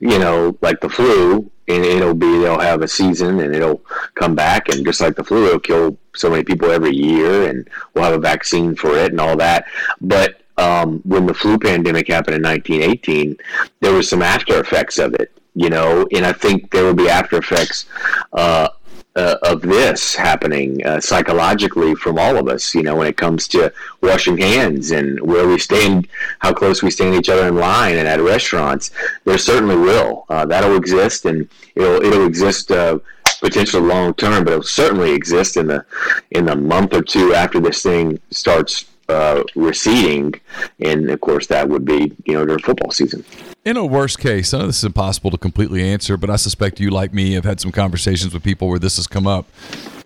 you 0.00 0.18
know, 0.18 0.58
like 0.60 0.80
the 0.80 0.88
flu, 0.88 1.48
and 1.68 1.84
it'll 1.84 2.14
be 2.14 2.40
they'll 2.40 2.58
have 2.58 2.82
a 2.82 2.88
season 2.88 3.38
and 3.38 3.54
it'll 3.54 3.80
come 4.16 4.34
back, 4.34 4.70
and 4.70 4.84
just 4.84 5.00
like 5.00 5.14
the 5.14 5.22
flu, 5.22 5.46
it'll 5.46 5.60
kill 5.60 5.96
so 6.16 6.30
many 6.30 6.42
people 6.42 6.68
every 6.72 6.96
year, 6.96 7.48
and 7.48 7.68
we'll 7.94 8.02
have 8.02 8.14
a 8.14 8.18
vaccine 8.18 8.74
for 8.74 8.98
it 8.98 9.12
and 9.12 9.20
all 9.20 9.36
that. 9.36 9.66
But 10.00 10.40
um, 10.58 11.00
when 11.04 11.26
the 11.26 11.34
flu 11.34 11.58
pandemic 11.58 12.08
happened 12.08 12.36
in 12.36 12.42
1918, 12.42 13.36
there 13.80 13.92
was 13.92 14.08
some 14.08 14.22
after 14.22 14.60
effects 14.60 14.98
of 14.98 15.14
it, 15.14 15.32
you 15.54 15.70
know, 15.70 16.06
and 16.12 16.26
I 16.26 16.32
think 16.32 16.70
there 16.70 16.84
will 16.84 16.94
be 16.94 17.08
after 17.08 17.38
effects 17.38 17.86
uh, 18.32 18.68
uh, 19.16 19.36
of 19.42 19.62
this 19.62 20.14
happening 20.14 20.84
uh, 20.84 21.00
psychologically 21.00 21.94
from 21.94 22.18
all 22.18 22.36
of 22.36 22.48
us, 22.48 22.74
you 22.74 22.82
know, 22.82 22.96
when 22.96 23.06
it 23.06 23.16
comes 23.16 23.48
to 23.48 23.72
washing 24.00 24.36
hands 24.36 24.90
and 24.90 25.20
where 25.20 25.48
we 25.48 25.58
stand, 25.58 26.08
how 26.40 26.52
close 26.52 26.82
we 26.82 26.90
stand 26.90 27.14
each 27.14 27.28
other 27.28 27.48
in 27.48 27.56
line 27.56 27.96
and 27.96 28.06
at 28.06 28.20
restaurants. 28.20 28.90
There 29.24 29.38
certainly 29.38 29.76
will. 29.76 30.24
Uh, 30.28 30.44
that'll 30.44 30.76
exist, 30.76 31.24
and 31.24 31.48
it'll 31.74 32.02
it'll 32.02 32.26
exist. 32.26 32.70
Uh, 32.70 32.98
potentially 33.40 33.86
long 33.86 34.12
term, 34.14 34.42
but 34.42 34.52
it'll 34.52 34.62
certainly 34.64 35.12
exist 35.12 35.56
in 35.56 35.68
the 35.68 35.84
in 36.32 36.44
the 36.46 36.56
month 36.56 36.92
or 36.92 37.02
two 37.02 37.34
after 37.34 37.60
this 37.60 37.82
thing 37.84 38.18
starts 38.30 38.86
uh, 39.08 39.42
receding, 39.54 40.34
and 40.80 41.10
of 41.10 41.20
course 41.20 41.46
that 41.48 41.68
would 41.68 41.84
be 41.84 42.12
you 42.24 42.34
know 42.34 42.44
during 42.44 42.62
football 42.62 42.90
season. 42.90 43.24
In 43.64 43.76
a 43.76 43.84
worst 43.84 44.18
case, 44.18 44.54
I 44.54 44.58
know 44.58 44.66
this 44.66 44.78
is 44.78 44.84
impossible 44.84 45.30
to 45.30 45.38
completely 45.38 45.82
answer, 45.82 46.16
but 46.16 46.30
I 46.30 46.36
suspect 46.36 46.80
you, 46.80 46.90
like 46.90 47.12
me, 47.12 47.32
have 47.32 47.44
had 47.44 47.60
some 47.60 47.72
conversations 47.72 48.32
with 48.32 48.42
people 48.42 48.68
where 48.68 48.78
this 48.78 48.96
has 48.96 49.06
come 49.06 49.26
up. 49.26 49.46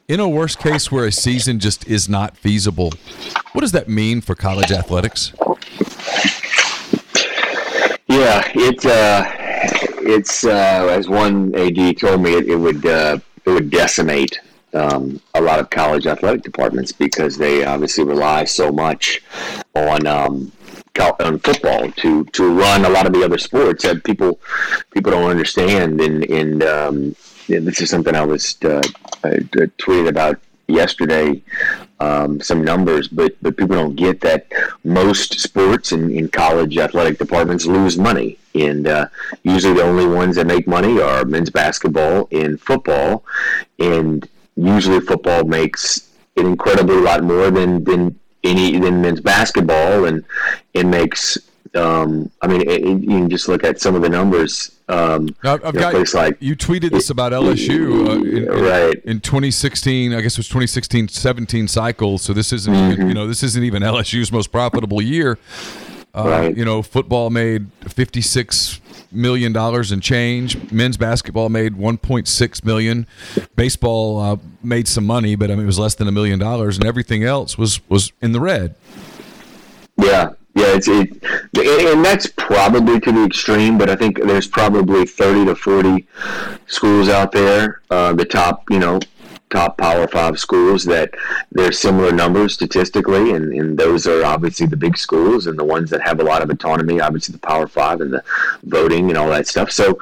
In 0.09 0.21
a 0.21 0.29
worst 0.29 0.59
case 0.59 0.91
where 0.91 1.07
a 1.07 1.13
season 1.13 1.61
just 1.61 1.87
is 1.87 2.09
not 2.09 2.37
feasible, 2.37 2.93
what 3.53 3.61
does 3.61 3.73
that 3.73 3.89
mean 3.89 4.21
for 4.21 4.35
college 4.35 4.73
athletics? 4.73 5.33
Yeah, 8.09 8.43
it 8.55 8.85
uh, 8.85 9.25
it's 10.03 10.45
uh, 10.45 10.89
as 10.91 11.09
one 11.09 11.55
AD 11.55 11.99
told 11.99 12.21
me, 12.23 12.35
it, 12.35 12.49
it 12.49 12.57
would 12.57 12.85
uh, 12.85 13.19
it 13.45 13.51
would 13.51 13.71
decimate 13.71 14.41
um, 14.75 15.21
a 15.35 15.41
lot 15.41 15.59
of 15.59 15.71
college 15.71 16.07
athletic 16.07 16.43
departments 16.43 16.93
because 16.93 17.37
they 17.37 17.65
obviously 17.65 18.05
rely 18.05 18.45
so 18.45 18.73
much 18.73 19.23
on 19.75 20.07
um, 20.07 20.53
on 21.21 21.39
football 21.39 21.91
to 21.93 22.25
to 22.27 22.53
run 22.53 22.85
a 22.85 22.89
lot 22.89 23.07
of 23.07 23.13
the 23.13 23.25
other 23.25 23.39
sports 23.39 23.85
that 23.85 24.05
people 24.05 24.39
people 24.93 25.13
don't 25.13 25.31
understand. 25.31 26.01
And 26.01 26.25
and 26.25 26.63
um, 26.63 27.17
this 27.49 27.81
is 27.81 27.91
something 27.91 28.15
I 28.15 28.25
was 28.25 28.57
uh, 28.65 28.83
I 29.25 29.39
tweeted 29.79 30.09
about 30.09 30.39
yesterday 30.69 31.43
um, 32.01 32.41
some 32.41 32.65
numbers, 32.65 33.09
but 33.09 33.37
but 33.43 33.57
people 33.57 33.77
don't 33.77 33.97
get 33.97 34.21
that 34.21 34.47
most 34.85 35.41
sports 35.41 35.93
in, 35.93 36.11
in 36.11 36.29
college 36.29 36.77
athletic 36.79 37.19
departments 37.19 37.67
lose 37.67 37.97
money, 37.99 38.39
and 38.55 38.87
uh, 38.87 39.07
usually 39.43 39.75
the 39.75 39.83
only 39.83 40.07
ones 40.07 40.37
that 40.37 40.47
make 40.47 40.67
money 40.67 41.01
are 41.01 41.25
men's 41.25 41.51
basketball 41.51 42.29
and 42.33 42.61
football, 42.61 43.25
and 43.79 44.29
usually 44.57 45.01
football 45.01 45.45
makes 45.45 46.09
an 46.37 46.47
incredibly 46.47 46.97
lot 46.97 47.23
more 47.25 47.51
than 47.51 47.85
than 47.85 48.19
any 48.45 48.79
than 48.79 49.01
men's 49.03 49.21
basketball, 49.21 50.05
and 50.07 50.25
it 50.75 50.87
makes. 50.87 51.39
Um, 51.75 52.31
I 52.43 52.49
mean, 52.49 52.61
it, 52.63 52.69
it- 52.69 52.85
you 53.03 53.09
can 53.09 53.31
just 53.31 53.49
look 53.49 53.65
at 53.65 53.81
some 53.81 53.95
of 53.95 54.03
the 54.03 54.09
numbers. 54.11 54.73
Um, 54.91 55.35
I've, 55.43 55.65
I've 55.65 55.75
you 55.75 55.81
know, 55.81 55.87
got 55.87 55.93
place 55.95 56.13
like 56.13 56.37
you 56.39 56.55
tweeted 56.55 56.91
this 56.91 57.09
about 57.09 57.33
LSU 57.33 58.09
uh, 58.09 58.13
in, 58.13 58.37
in- 58.59 58.63
Right. 58.63 59.03
in 59.07 59.21
2016. 59.21 60.13
I 60.13 60.21
guess 60.21 60.33
it 60.35 60.39
was 60.39 60.49
2016 60.49 61.09
17 61.09 61.69
cycle. 61.69 62.19
So 62.19 62.35
this 62.35 62.53
isn't 62.53 62.75
Mm-hmm. 62.75 62.93
even 62.93 63.09
you 63.09 63.15
know 63.15 63.27
this 63.27 63.43
isn't 63.43 63.65
even 63.65 63.83
LSU's 63.83 64.31
most 64.31 64.53
profitable 64.53 65.01
year. 65.01 65.39
Uh, 66.15 66.25
Right. 66.29 66.55
You 66.55 66.67
know, 66.67 66.83
football 66.83 67.31
made 67.31 67.69
56 67.89 68.81
million 69.13 69.53
dollars 69.53 69.93
and 69.93 70.03
change. 70.03 70.71
Men's 70.73 70.97
basketball 70.97 71.49
made 71.49 71.75
1.6 71.75 72.65
million. 72.65 73.07
Baseball 73.57 74.21
uh, 74.21 74.37
made 74.63 74.89
some 74.89 75.07
money, 75.07 75.35
but 75.35 75.51
I 75.51 75.55
mean 75.55 75.65
it 75.65 75.67
was 75.67 75.79
less 75.79 75.95
than 75.95 76.09
a 76.09 76.13
million 76.13 76.39
dollars, 76.39 76.77
and 76.77 76.87
everything 76.87 77.25
else 77.25 77.57
was 77.57 77.81
was 77.89 78.13
in 78.21 78.33
the 78.33 78.41
red. 78.41 78.75
Yeah, 79.97 80.31
yeah, 80.55 80.75
it's 80.77 80.89
it, 80.89 81.23
and 81.55 82.05
that's 82.05 82.27
probably 82.27 83.01
to 83.01 83.13
the 83.13 83.25
extreme, 83.25 83.79
but 83.79 83.89
I 83.89 83.97
think 83.97 84.23
there's 84.23 84.47
probably 84.47 85.07
thirty 85.07 85.45
to 85.47 85.55
forty 85.55 86.07
schools 86.67 87.09
out 87.09 87.33
there, 87.33 87.81
uh, 87.91 88.13
the 88.13 88.25
top, 88.25 88.65
you 88.71 88.79
know, 88.79 89.01
top 89.53 89.79
Power 89.79 90.09
Five 90.09 90.39
schools 90.39 90.85
that 90.87 91.15
there's 91.53 91.79
similar 91.79 92.13
numbers 92.13 92.55
statistically, 92.55 93.33
and, 93.33 93.53
and 93.53 93.79
those 93.79 94.07
are 94.07 94.25
obviously 94.25 94.67
the 94.67 94.77
big 94.77 94.97
schools 94.97 95.47
and 95.47 95.59
the 95.59 95.65
ones 95.65 95.91
that 95.91 96.01
have 96.03 96.21
a 96.21 96.25
lot 96.25 96.43
of 96.43 96.51
autonomy, 96.51 97.01
obviously 97.01 97.33
the 97.33 97.39
Power 97.39 97.67
Five 97.67 98.01
and 98.01 98.13
the 98.13 98.25
voting 98.65 99.09
and 99.11 99.19
all 99.19 99.29
that 99.29 99.47
stuff. 99.47 99.71
So 99.71 99.99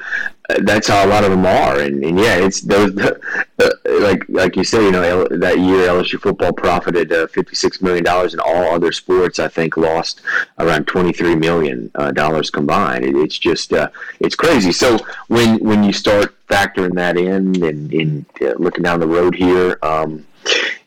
that's 0.59 0.89
how 0.89 1.05
a 1.05 1.09
lot 1.09 1.25
of 1.25 1.31
them 1.31 1.47
are, 1.47 1.81
and, 1.81 2.05
and 2.05 2.19
yeah, 2.19 2.37
it's 2.37 2.61
those 2.61 2.97
uh, 3.59 3.71
like 4.01 4.25
like 4.29 4.57
you 4.57 4.65
say, 4.65 4.83
you 4.85 4.91
know, 4.91 5.27
that 5.31 5.59
year 5.59 5.89
LSU 5.89 6.21
football 6.21 6.53
profited 6.53 7.13
uh, 7.13 7.27
fifty 7.27 7.55
six 7.55 7.81
million 7.81 8.05
dollars, 8.05 8.33
and 8.33 8.41
all 8.41 8.75
other 8.75 8.93
sports 8.93 9.39
I 9.39 9.49
think 9.49 9.77
lost 9.77 10.23
around 10.59 10.87
twenty 10.87 11.13
three 11.13 11.35
million 11.35 11.91
uh, 11.95 12.11
dollars 12.13 12.51
combined. 12.51 13.05
It, 13.05 13.17
it's 13.17 13.39
just 13.39 13.73
uh, 13.73 13.91
it's 14.21 14.35
crazy. 14.35 14.73
So 14.73 14.99
when 15.29 15.59
when 15.59 15.85
you 15.85 15.93
start 15.93 16.35
factoring 16.49 16.95
that 16.95 17.17
in 17.17 17.63
and, 17.63 17.93
and 17.93 18.27
uh, 18.43 18.55
looking 18.59 18.83
down 18.83 19.01
the 19.01 19.07
road 19.07 19.35
here, 19.35 19.79
um, 19.83 20.27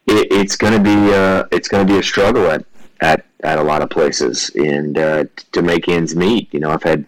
it, 0.07 0.27
it's 0.31 0.55
going 0.55 0.73
to 0.73 0.79
be 0.79 1.13
uh, 1.13 1.45
it's 1.51 1.67
going 1.67 1.85
to 1.85 1.93
be 1.93 1.99
a 1.99 2.03
struggle 2.03 2.49
at 2.49 2.65
at 3.03 3.25
at 3.41 3.59
a 3.59 3.63
lot 3.63 3.81
of 3.81 3.89
places 3.89 4.49
and 4.55 4.97
uh, 4.97 5.25
to 5.51 5.61
make 5.61 5.89
ends 5.89 6.15
meet. 6.15 6.51
You 6.53 6.61
know, 6.61 6.71
I've 6.71 6.83
had 6.83 7.05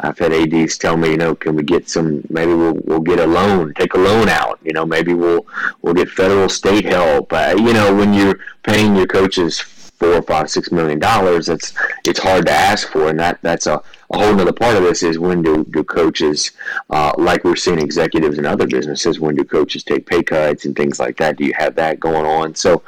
I've 0.00 0.18
had 0.18 0.32
ads 0.32 0.76
tell 0.76 0.96
me, 0.96 1.10
you 1.10 1.16
know, 1.16 1.34
can 1.34 1.56
we 1.56 1.62
get 1.62 1.88
some? 1.88 2.22
Maybe 2.28 2.52
we'll 2.52 2.78
we'll 2.84 3.00
get 3.00 3.18
a 3.18 3.26
loan, 3.26 3.72
take 3.74 3.94
a 3.94 3.98
loan 3.98 4.28
out. 4.28 4.60
You 4.62 4.72
know, 4.72 4.84
maybe 4.84 5.14
we'll 5.14 5.46
we'll 5.82 5.94
get 5.94 6.10
federal 6.10 6.48
state 6.48 6.84
help. 6.84 7.32
Uh, 7.32 7.54
you 7.56 7.72
know, 7.72 7.94
when 7.94 8.12
you're 8.12 8.38
paying 8.62 8.94
your 8.94 9.06
coaches 9.06 9.64
four, 10.00 10.20
five, 10.22 10.50
six 10.50 10.72
million 10.72 10.98
dollars, 10.98 11.46
that's 11.46 11.72
it's 12.04 12.18
hard 12.18 12.46
to 12.46 12.52
ask 12.52 12.88
for, 12.88 13.10
and 13.10 13.20
that 13.20 13.38
that's 13.42 13.66
a, 13.66 13.80
a 14.10 14.18
whole 14.18 14.40
other 14.40 14.52
part 14.52 14.76
of 14.76 14.82
this 14.82 15.02
is 15.02 15.18
when 15.18 15.42
do 15.42 15.64
do 15.64 15.84
coaches, 15.84 16.52
uh, 16.88 17.12
like 17.18 17.44
we're 17.44 17.54
seeing 17.54 17.78
executives 17.78 18.38
in 18.38 18.46
other 18.46 18.66
businesses, 18.66 19.20
when 19.20 19.36
do 19.36 19.44
coaches 19.44 19.84
take 19.84 20.06
pay 20.06 20.22
cuts 20.22 20.64
and 20.64 20.74
things 20.74 20.98
like 20.98 21.16
that? 21.18 21.36
Do 21.36 21.44
you 21.44 21.52
have 21.56 21.76
that 21.76 22.00
going 22.00 22.26
on? 22.26 22.54
So, 22.54 22.82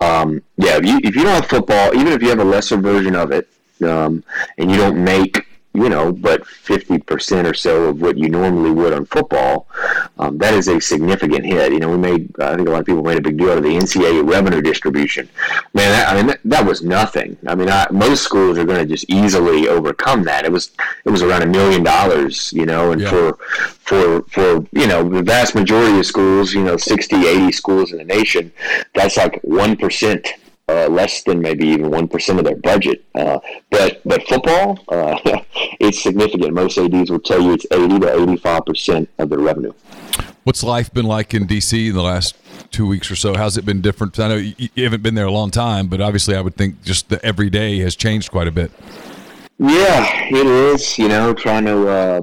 um, 0.00 0.42
yeah, 0.56 0.76
if 0.76 0.84
you 0.84 0.98
if 1.02 1.14
you 1.14 1.22
don't 1.22 1.34
have 1.34 1.46
football, 1.46 1.94
even 1.94 2.08
if 2.08 2.20
you 2.20 2.28
have 2.28 2.40
a 2.40 2.44
lesser 2.44 2.76
version 2.76 3.14
of 3.14 3.30
it, 3.30 3.48
um, 3.82 4.24
and 4.58 4.70
you 4.70 4.76
don't 4.76 5.02
make 5.02 5.47
you 5.74 5.88
know, 5.88 6.10
but 6.12 6.42
50% 6.44 7.48
or 7.48 7.54
so 7.54 7.84
of 7.84 8.00
what 8.00 8.16
you 8.16 8.28
normally 8.28 8.70
would 8.70 8.92
on 8.92 9.04
football, 9.06 9.68
um, 10.18 10.36
that 10.38 10.54
is 10.54 10.66
a 10.68 10.80
significant 10.80 11.44
hit. 11.44 11.72
You 11.72 11.78
know, 11.78 11.90
we 11.90 11.98
made, 11.98 12.34
I 12.40 12.56
think 12.56 12.68
a 12.68 12.72
lot 12.72 12.80
of 12.80 12.86
people 12.86 13.02
made 13.02 13.18
a 13.18 13.20
big 13.20 13.38
deal 13.38 13.50
out 13.50 13.58
of 13.58 13.64
the 13.64 13.76
NCAA 13.76 14.28
revenue 14.28 14.60
distribution. 14.62 15.28
Man, 15.74 15.90
that, 15.90 16.12
I 16.12 16.16
mean, 16.16 16.26
that, 16.28 16.40
that 16.46 16.66
was 16.66 16.82
nothing. 16.82 17.36
I 17.46 17.54
mean, 17.54 17.68
I, 17.68 17.86
most 17.90 18.22
schools 18.24 18.58
are 18.58 18.64
going 18.64 18.78
to 18.80 18.86
just 18.86 19.08
easily 19.08 19.68
overcome 19.68 20.24
that. 20.24 20.44
It 20.44 20.52
was, 20.52 20.70
it 21.04 21.10
was 21.10 21.22
around 21.22 21.42
a 21.42 21.46
million 21.46 21.82
dollars, 21.84 22.52
you 22.52 22.66
know, 22.66 22.92
and 22.92 23.00
Yeah. 23.02 23.10
for, 23.10 23.34
for, 23.80 24.22
for, 24.22 24.66
you 24.72 24.86
know, 24.86 25.08
the 25.08 25.22
vast 25.22 25.54
majority 25.54 25.98
of 25.98 26.06
schools, 26.06 26.52
you 26.54 26.64
know, 26.64 26.76
60, 26.76 27.14
80 27.26 27.52
schools 27.52 27.92
in 27.92 27.98
the 27.98 28.04
nation, 28.04 28.50
that's 28.94 29.16
like 29.16 29.40
1% 29.42 30.26
uh, 30.68 30.88
less 30.88 31.22
than 31.22 31.40
maybe 31.40 31.66
even 31.66 31.90
one 31.90 32.08
percent 32.08 32.38
of 32.38 32.44
their 32.44 32.56
budget. 32.56 33.04
Uh, 33.14 33.38
but 33.70 34.00
but 34.04 34.26
football, 34.28 34.78
uh, 34.88 35.18
it's 35.80 36.02
significant. 36.02 36.52
Most 36.52 36.78
ads 36.78 37.10
will 37.10 37.20
tell 37.20 37.40
you 37.40 37.52
it's 37.52 37.66
eighty 37.70 37.98
to 37.98 38.22
eighty-five 38.22 38.64
percent 38.66 39.08
of 39.18 39.30
their 39.30 39.38
revenue. 39.38 39.72
What's 40.44 40.62
life 40.62 40.92
been 40.92 41.06
like 41.06 41.34
in 41.34 41.46
DC 41.46 41.88
in 41.88 41.94
the 41.94 42.02
last 42.02 42.36
two 42.70 42.86
weeks 42.86 43.10
or 43.10 43.16
so? 43.16 43.34
How's 43.34 43.56
it 43.56 43.64
been 43.64 43.80
different? 43.80 44.18
I 44.18 44.28
know 44.28 44.36
you 44.36 44.84
haven't 44.84 45.02
been 45.02 45.14
there 45.14 45.26
a 45.26 45.32
long 45.32 45.50
time, 45.50 45.88
but 45.88 46.00
obviously, 46.00 46.36
I 46.36 46.40
would 46.40 46.56
think 46.56 46.82
just 46.82 47.08
the 47.08 47.24
every 47.24 47.50
day 47.50 47.78
has 47.80 47.96
changed 47.96 48.30
quite 48.30 48.48
a 48.48 48.52
bit. 48.52 48.70
Yeah, 49.58 50.26
it 50.30 50.46
is. 50.46 50.98
You 50.98 51.08
know, 51.08 51.34
trying 51.34 51.64
to. 51.64 51.88
Uh, 51.88 52.20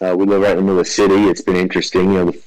uh, 0.00 0.14
we 0.16 0.26
live 0.26 0.42
right 0.42 0.52
in 0.52 0.58
the 0.58 0.62
middle 0.62 0.78
of 0.78 0.86
the 0.86 0.90
city. 0.90 1.24
It's 1.24 1.40
been 1.40 1.56
interesting. 1.56 2.12
You 2.12 2.24
know, 2.24 2.24
the, 2.30 2.42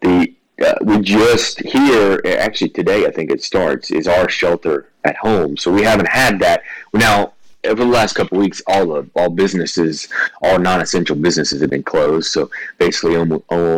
the 0.00 0.34
uh, 0.62 0.74
we 0.82 1.00
just 1.00 1.60
here 1.60 2.20
actually 2.24 2.70
today 2.70 3.06
I 3.06 3.10
think 3.10 3.30
it 3.30 3.42
starts 3.42 3.90
is 3.90 4.06
our 4.06 4.28
shelter 4.28 4.88
at 5.04 5.16
home. 5.16 5.56
So 5.56 5.72
we 5.72 5.82
haven't 5.82 6.08
had 6.08 6.38
that 6.40 6.62
now. 6.92 7.33
Over 7.64 7.84
the 7.84 7.90
last 7.90 8.14
couple 8.14 8.38
weeks, 8.38 8.60
all 8.66 8.94
of 8.94 9.10
all 9.16 9.30
businesses, 9.30 10.08
all 10.42 10.58
non-essential 10.58 11.16
businesses 11.16 11.60
have 11.60 11.70
been 11.70 11.82
closed. 11.82 12.30
So 12.30 12.50
basically, 12.78 13.16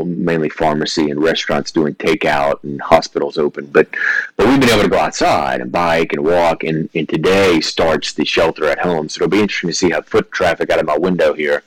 mainly 0.05 0.49
pharmacy 0.49 1.11
and 1.11 1.22
restaurants 1.22 1.70
doing 1.70 1.95
takeout 1.95 2.62
and 2.64 2.80
hospitals 2.80 3.39
open. 3.39 3.66
But 3.66 3.89
but 4.37 4.49
we've 4.49 4.61
been 4.61 4.70
able 4.70 4.82
to 4.82 4.89
go 4.89 4.99
outside 4.99 5.61
and 5.61 5.70
bike 5.70 6.12
and 6.12 6.24
walk. 6.24 6.64
And, 6.64 6.89
and 6.95 7.09
today 7.09 7.61
starts 7.61 8.12
the 8.12 8.24
shelter 8.24 8.66
at 8.68 8.78
home. 8.78 9.09
So 9.09 9.22
it'll 9.22 9.30
be 9.30 9.41
interesting 9.41 9.70
to 9.70 9.74
see 9.74 9.91
how 9.91 10.03
foot 10.03 10.30
traffic 10.32 10.70
out 10.70 10.80
of 10.80 10.87
my 10.87 10.99
window 10.99 11.32
here 11.32 11.62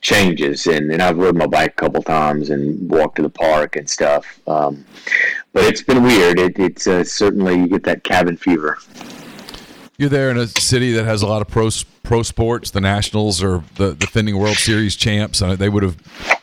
changes. 0.00 0.66
And, 0.66 0.90
and 0.90 1.02
I've 1.02 1.18
rode 1.18 1.36
my 1.36 1.46
bike 1.46 1.72
a 1.72 1.74
couple 1.74 2.02
times 2.02 2.50
and 2.50 2.90
walked 2.90 3.16
to 3.16 3.22
the 3.22 3.30
park 3.30 3.76
and 3.76 3.88
stuff. 3.88 4.40
Um, 4.46 4.84
but 5.52 5.64
it's 5.64 5.82
been 5.82 6.02
weird. 6.02 6.38
It, 6.38 6.58
it's 6.58 6.86
uh, 6.86 7.04
certainly 7.04 7.54
you 7.54 7.68
get 7.68 7.84
that 7.84 8.02
cabin 8.04 8.36
fever. 8.36 8.78
You're 9.96 10.08
there 10.08 10.28
in 10.30 10.38
a 10.38 10.48
city 10.48 10.92
that 10.94 11.04
has 11.04 11.22
a 11.22 11.26
lot 11.26 11.40
of 11.40 11.46
pro 11.46 11.70
pro 12.02 12.24
sports. 12.24 12.72
The 12.72 12.80
Nationals 12.80 13.40
are 13.44 13.62
the 13.76 13.94
defending 13.94 14.36
World 14.36 14.56
Series 14.56 14.96
champs. 14.96 15.40
Uh, 15.40 15.54
they 15.54 15.68
would 15.68 15.84
have 15.84 15.96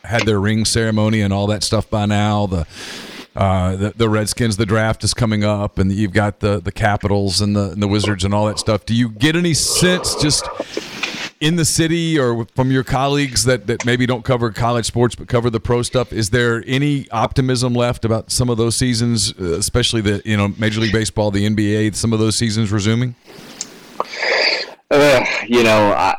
had 0.04 0.22
their 0.22 0.40
ring 0.40 0.64
ceremony 0.64 1.20
and 1.20 1.34
all 1.34 1.46
that 1.48 1.62
stuff 1.62 1.90
by 1.90 2.06
now. 2.06 2.46
The 2.46 2.66
uh, 3.36 3.76
the, 3.76 3.92
the 3.94 4.08
Redskins, 4.08 4.56
the 4.56 4.64
draft 4.64 5.04
is 5.04 5.12
coming 5.12 5.44
up, 5.44 5.78
and 5.78 5.92
you've 5.92 6.14
got 6.14 6.40
the 6.40 6.60
the 6.60 6.72
Capitals 6.72 7.42
and 7.42 7.54
the 7.54 7.72
and 7.72 7.82
the 7.82 7.88
Wizards 7.88 8.24
and 8.24 8.32
all 8.32 8.46
that 8.46 8.58
stuff. 8.58 8.86
Do 8.86 8.94
you 8.94 9.10
get 9.10 9.36
any 9.36 9.52
sense 9.52 10.14
just 10.14 10.48
in 11.42 11.56
the 11.56 11.64
city 11.64 12.16
or 12.16 12.46
from 12.54 12.70
your 12.70 12.84
colleagues 12.84 13.44
that, 13.44 13.66
that 13.66 13.84
maybe 13.84 14.06
don't 14.06 14.24
cover 14.24 14.52
college 14.52 14.86
sports 14.86 15.16
but 15.16 15.26
cover 15.26 15.50
the 15.50 15.58
pro 15.58 15.82
stuff? 15.82 16.12
Is 16.12 16.30
there 16.30 16.62
any 16.68 17.10
optimism 17.10 17.74
left 17.74 18.04
about 18.04 18.30
some 18.30 18.48
of 18.48 18.58
those 18.58 18.76
seasons, 18.76 19.34
uh, 19.38 19.56
especially 19.58 20.00
the 20.02 20.22
you 20.24 20.36
know 20.36 20.54
Major 20.56 20.80
League 20.80 20.92
Baseball, 20.92 21.32
the 21.32 21.44
NBA, 21.44 21.96
some 21.96 22.12
of 22.12 22.20
those 22.20 22.36
seasons 22.36 22.70
resuming? 22.70 23.16
Uh, 24.88 25.24
you 25.48 25.64
know, 25.64 25.92
I, 25.92 26.14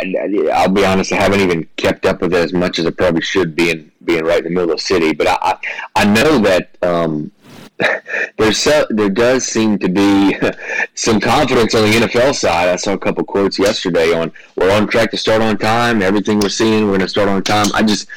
I'll 0.52 0.68
be 0.68 0.84
honest. 0.84 1.14
I 1.14 1.16
haven't 1.16 1.40
even 1.40 1.70
kept 1.78 2.06
up 2.06 2.22
with 2.22 2.34
it 2.34 2.44
as 2.44 2.52
much 2.52 2.78
as 2.78 2.86
I 2.86 2.90
probably 2.90 3.22
should, 3.22 3.56
being 3.56 3.92
being 4.04 4.26
right 4.26 4.40
in 4.40 4.44
the 4.44 4.50
middle 4.50 4.72
of 4.72 4.78
the 4.78 4.84
city. 4.84 5.14
But 5.14 5.28
I, 5.28 5.38
I, 5.42 5.58
I 5.96 6.06
know 6.06 6.40
that 6.40 6.78
um, 6.82 7.32
there's 8.38 8.58
so, 8.58 8.86
there 8.90 9.10
does 9.10 9.46
seem 9.46 9.80
to 9.80 9.90
be 9.90 10.38
some 10.96 11.20
confidence 11.20 11.74
on 11.76 11.90
the 11.90 11.98
NFL 11.98 12.36
side. 12.36 12.70
I 12.70 12.76
saw 12.76 12.94
a 12.94 12.98
couple 12.98 13.24
quotes 13.24 13.58
yesterday 13.58 14.14
on 14.14 14.32
we're 14.56 14.72
on 14.72 14.88
track 14.88 15.12
to 15.12 15.18
start 15.18 15.42
on 15.42 15.58
time. 15.58 16.02
Everything 16.02 16.40
we're 16.40 16.50
seeing, 16.50 16.84
we're 16.84 16.92
going 16.92 17.00
to 17.02 17.08
start 17.08 17.30
on 17.30 17.44
time. 17.44 17.68
I 17.74 17.84
just, 17.84 18.08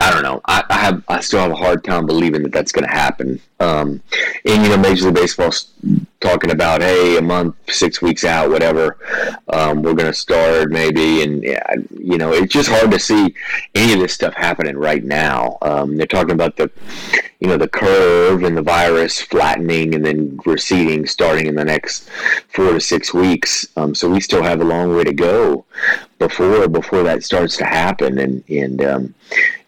I 0.00 0.12
don't 0.12 0.22
know. 0.22 0.40
I, 0.46 0.64
I 0.68 0.78
have, 0.78 1.02
I 1.08 1.20
still 1.20 1.40
have 1.40 1.50
a 1.50 1.56
hard 1.56 1.84
time 1.84 2.06
believing 2.06 2.42
that 2.44 2.52
that's 2.52 2.72
going 2.72 2.86
to 2.86 2.92
happen. 2.92 3.40
Um, 3.60 4.00
and 4.44 4.62
you 4.62 4.68
know, 4.68 4.76
Major 4.76 5.06
League 5.06 5.14
Baseball's 5.14 5.72
talking 6.22 6.50
about, 6.50 6.80
hey, 6.80 7.18
a 7.18 7.22
month, 7.22 7.56
six 7.68 8.00
weeks 8.00 8.24
out, 8.24 8.48
whatever, 8.48 8.96
um, 9.48 9.82
we're 9.82 9.94
going 9.94 10.10
to 10.10 10.14
start 10.14 10.70
maybe, 10.70 11.22
and 11.22 11.42
you 11.42 12.16
know, 12.16 12.32
it's 12.32 12.52
just 12.52 12.70
hard 12.70 12.90
to 12.90 12.98
see 12.98 13.34
any 13.74 13.92
of 13.92 13.98
this 13.98 14.14
stuff 14.14 14.32
happening 14.34 14.76
right 14.76 15.04
now. 15.04 15.58
Um, 15.62 15.96
they're 15.96 16.06
talking 16.06 16.32
about 16.32 16.56
the, 16.56 16.70
you 17.40 17.48
know, 17.48 17.56
the 17.56 17.68
curve 17.68 18.44
and 18.44 18.56
the 18.56 18.62
virus 18.62 19.20
flattening 19.20 19.94
and 19.94 20.04
then 20.04 20.38
receding, 20.46 21.06
starting 21.06 21.46
in 21.46 21.56
the 21.56 21.64
next 21.64 22.08
four 22.48 22.72
to 22.72 22.80
six 22.80 23.12
weeks. 23.12 23.66
Um, 23.76 23.94
so 23.94 24.08
we 24.08 24.20
still 24.20 24.42
have 24.42 24.60
a 24.60 24.64
long 24.64 24.94
way 24.94 25.04
to 25.04 25.12
go 25.12 25.64
before 26.18 26.68
before 26.68 27.02
that 27.02 27.24
starts 27.24 27.56
to 27.56 27.64
happen, 27.64 28.18
and 28.18 28.44
and 28.48 28.84
um, 28.84 29.14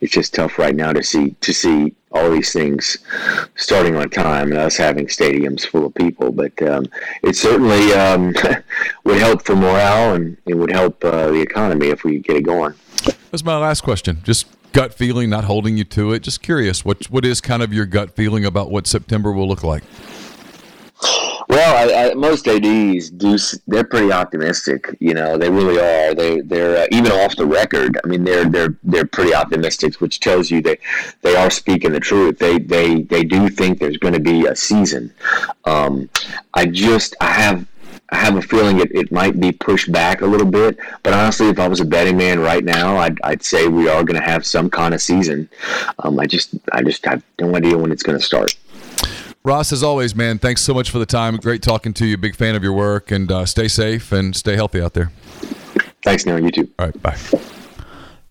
it's 0.00 0.12
just 0.12 0.34
tough 0.34 0.58
right 0.58 0.76
now 0.76 0.92
to 0.92 1.02
see 1.02 1.30
to 1.40 1.52
see 1.52 1.94
all 2.14 2.30
these 2.30 2.52
things 2.52 2.98
starting 3.56 3.96
on 3.96 4.08
time 4.08 4.50
and 4.50 4.58
us 4.58 4.76
having 4.76 5.06
stadiums 5.06 5.66
full 5.66 5.86
of 5.86 5.94
people. 5.94 6.30
But 6.30 6.60
um, 6.62 6.86
it 7.22 7.36
certainly 7.36 7.92
um, 7.92 8.34
would 9.04 9.18
help 9.18 9.44
for 9.44 9.56
morale 9.56 10.14
and 10.14 10.36
it 10.46 10.54
would 10.54 10.70
help 10.70 11.04
uh, 11.04 11.28
the 11.28 11.40
economy 11.40 11.88
if 11.88 12.04
we 12.04 12.20
get 12.20 12.36
it 12.36 12.42
going. 12.42 12.74
That's 13.30 13.44
my 13.44 13.56
last 13.56 13.82
question. 13.82 14.20
Just 14.22 14.46
gut 14.72 14.94
feeling, 14.94 15.28
not 15.28 15.44
holding 15.44 15.76
you 15.76 15.84
to 15.84 16.12
it. 16.12 16.22
Just 16.22 16.40
curious, 16.42 16.84
what 16.84 17.04
what 17.06 17.24
is 17.24 17.40
kind 17.40 17.62
of 17.62 17.72
your 17.72 17.86
gut 17.86 18.14
feeling 18.14 18.44
about 18.44 18.70
what 18.70 18.86
September 18.86 19.32
will 19.32 19.48
look 19.48 19.64
like? 19.64 19.82
Well, 21.54 21.88
I, 21.88 22.10
I, 22.10 22.14
most 22.14 22.48
ads 22.48 23.10
do. 23.10 23.38
They're 23.68 23.84
pretty 23.84 24.10
optimistic. 24.10 24.88
You 24.98 25.14
know, 25.14 25.38
they 25.38 25.48
really 25.48 25.78
are. 25.78 26.12
They 26.12 26.40
they're 26.40 26.82
uh, 26.82 26.86
even 26.90 27.12
off 27.12 27.36
the 27.36 27.46
record. 27.46 27.96
I 28.02 28.08
mean, 28.08 28.24
they're 28.24 28.44
they're 28.44 28.76
they're 28.82 29.04
pretty 29.04 29.32
optimistic, 29.32 30.00
which 30.00 30.18
tells 30.18 30.50
you 30.50 30.60
that 30.62 30.80
they 31.22 31.36
are 31.36 31.50
speaking 31.50 31.92
the 31.92 32.00
truth. 32.00 32.40
They 32.40 32.58
they 32.58 33.02
they 33.02 33.22
do 33.22 33.48
think 33.48 33.78
there's 33.78 33.98
going 33.98 34.14
to 34.14 34.20
be 34.20 34.46
a 34.46 34.56
season. 34.56 35.12
Um, 35.64 36.10
I 36.54 36.66
just 36.66 37.14
I 37.20 37.30
have. 37.30 37.64
I 38.10 38.16
have 38.16 38.36
a 38.36 38.42
feeling 38.42 38.80
it, 38.80 38.94
it 38.94 39.10
might 39.10 39.40
be 39.40 39.50
pushed 39.50 39.90
back 39.90 40.20
a 40.20 40.26
little 40.26 40.46
bit, 40.46 40.78
but 41.02 41.14
honestly, 41.14 41.48
if 41.48 41.58
I 41.58 41.66
was 41.66 41.80
a 41.80 41.84
betting 41.84 42.18
man 42.18 42.38
right 42.38 42.62
now, 42.62 42.98
I'd, 42.98 43.18
I'd 43.22 43.42
say 43.42 43.66
we 43.66 43.88
are 43.88 44.04
going 44.04 44.20
to 44.20 44.24
have 44.24 44.46
some 44.46 44.68
kind 44.70 44.94
of 44.94 45.00
season. 45.00 45.48
Um, 45.98 46.20
I 46.20 46.26
just 46.26 46.54
I 46.72 46.82
just 46.82 47.04
have 47.06 47.24
no 47.40 47.56
idea 47.56 47.78
when 47.78 47.90
it's 47.90 48.02
going 48.02 48.18
to 48.18 48.24
start. 48.24 48.54
Ross, 49.46 49.72
as 49.72 49.82
always, 49.82 50.14
man, 50.14 50.38
thanks 50.38 50.62
so 50.62 50.72
much 50.72 50.90
for 50.90 50.98
the 50.98 51.04
time. 51.04 51.36
Great 51.36 51.60
talking 51.60 51.92
to 51.94 52.06
you. 52.06 52.16
Big 52.16 52.34
fan 52.34 52.54
of 52.54 52.62
your 52.62 52.72
work, 52.72 53.10
and 53.10 53.30
uh, 53.30 53.44
stay 53.44 53.68
safe 53.68 54.10
and 54.10 54.34
stay 54.34 54.56
healthy 54.56 54.80
out 54.80 54.94
there. 54.94 55.12
Thanks, 56.02 56.24
Neal. 56.24 56.38
You 56.38 56.50
too. 56.50 56.70
All 56.78 56.86
right, 56.86 57.02
bye. 57.02 57.18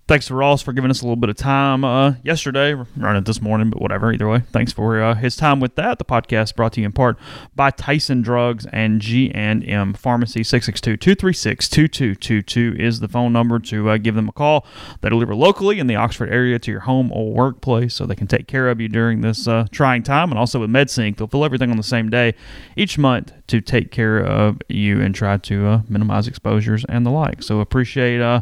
Thanks 0.06 0.28
to 0.28 0.36
Ross 0.36 0.62
for 0.62 0.74
giving 0.74 0.91
us 0.91 0.99
a 0.99 1.06
little 1.06 1.16
bit 1.16 1.30
of 1.30 1.38
time 1.38 1.86
uh, 1.86 2.16
yesterday. 2.24 2.74
We're 2.74 2.88
running 2.97 3.22
it 3.22 3.26
this 3.26 3.41
morning, 3.41 3.70
but 3.70 3.82
whatever. 3.82 4.12
Either 4.12 4.28
way, 4.28 4.41
thanks 4.51 4.74
for 4.74 5.01
uh, 5.01 5.16
his 5.16 5.38
time 5.38 5.62
with 5.62 5.76
that. 5.76 5.97
The 5.97 6.04
podcast 6.04 6.58
brought 6.58 6.74
to 6.74 6.82
you 6.82 6.88
in 6.88 6.91
part 6.91 7.18
by 7.56 7.72
Tyson 7.72 8.22
Drugs 8.22 8.66
and 8.74 8.99
G&M 8.99 9.93
Pharmacy. 9.93 10.41
662-236-2222 10.41 12.78
is 12.78 12.99
the 12.99 13.08
phone 13.08 13.32
number 13.32 13.60
to 13.60 13.91
uh, 13.91 13.97
give 13.97 14.16
them 14.16 14.28
a 14.28 14.34
call. 14.34 14.66
They 14.99 15.08
deliver 15.08 15.36
locally 15.36 15.80
in 15.80 15.88
the 15.88 15.95
Oxford 15.95 16.30
area 16.30 16.60
to 16.60 16.70
your 16.70 16.82
home 16.82 17.10
or 17.14 17.32
workplace 17.32 17.93
so 17.93 18.06
they 18.06 18.14
can 18.14 18.28
take 18.28 18.45
care 18.45 18.70
of 18.70 18.82
you 18.82 18.89
during 18.89 19.22
this 19.22 19.47
uh, 19.47 19.68
trying 19.72 20.04
time. 20.04 20.32
And 20.32 20.38
also 20.38 20.60
with 20.60 20.70
MedSync, 20.70 21.16
they'll 21.16 21.28
fill 21.28 21.45
everything 21.45 21.72
on 21.72 21.78
the 21.78 21.84
same 21.84 22.10
day 22.10 22.34
each 22.76 22.97
month 22.97 23.32
to 23.47 23.62
take 23.62 23.91
care 23.91 24.20
of 24.20 24.62
you 24.68 24.99
and 24.99 25.16
try 25.16 25.38
to 25.38 25.66
uh, 25.66 25.82
minimize 25.88 26.28
exposures 26.28 26.84
and 26.89 27.06
the 27.06 27.10
like. 27.10 27.41
So 27.41 27.62
appreciate 27.62 28.20
uh, 28.20 28.41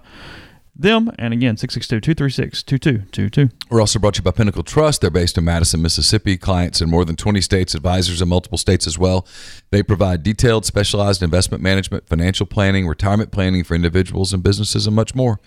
them. 0.82 1.12
And 1.18 1.34
again, 1.34 1.56
662-236-2222. 1.56 3.52
We're 3.70 3.80
also 3.80 4.00
brought 4.00 4.16
to 4.16 4.20
you 4.20 4.24
by 4.24 4.32
Pinnacle 4.32 4.64
Trust. 4.64 5.02
They're 5.02 5.10
based 5.10 5.38
in 5.38 5.46
Madison, 5.46 5.82
Mississippi. 5.82 6.38
Clients 6.38 6.82
in 6.82 6.90
more 6.90 7.06
than 7.06 7.16
20 7.16 7.42
states, 7.42 7.74
advisors 7.76 8.22
in 8.22 8.30
multiple 8.30 8.58
states 8.58 8.88
as 8.88 8.98
well. 8.98 9.26
They 9.70 9.84
provide 9.84 10.24
detailed, 10.24 10.66
specialized 10.66 11.24
investment 11.24 11.64
management, 11.64 12.08
financial 12.08 12.46
planning, 12.46 12.88
retirement 12.88 13.32
planning 13.32 13.64
for 13.64 13.76
individuals 13.76 14.34
and 14.34 14.44
businesses, 14.44 14.88
and 14.88 14.96
much 14.96 15.16
more. 15.16 15.40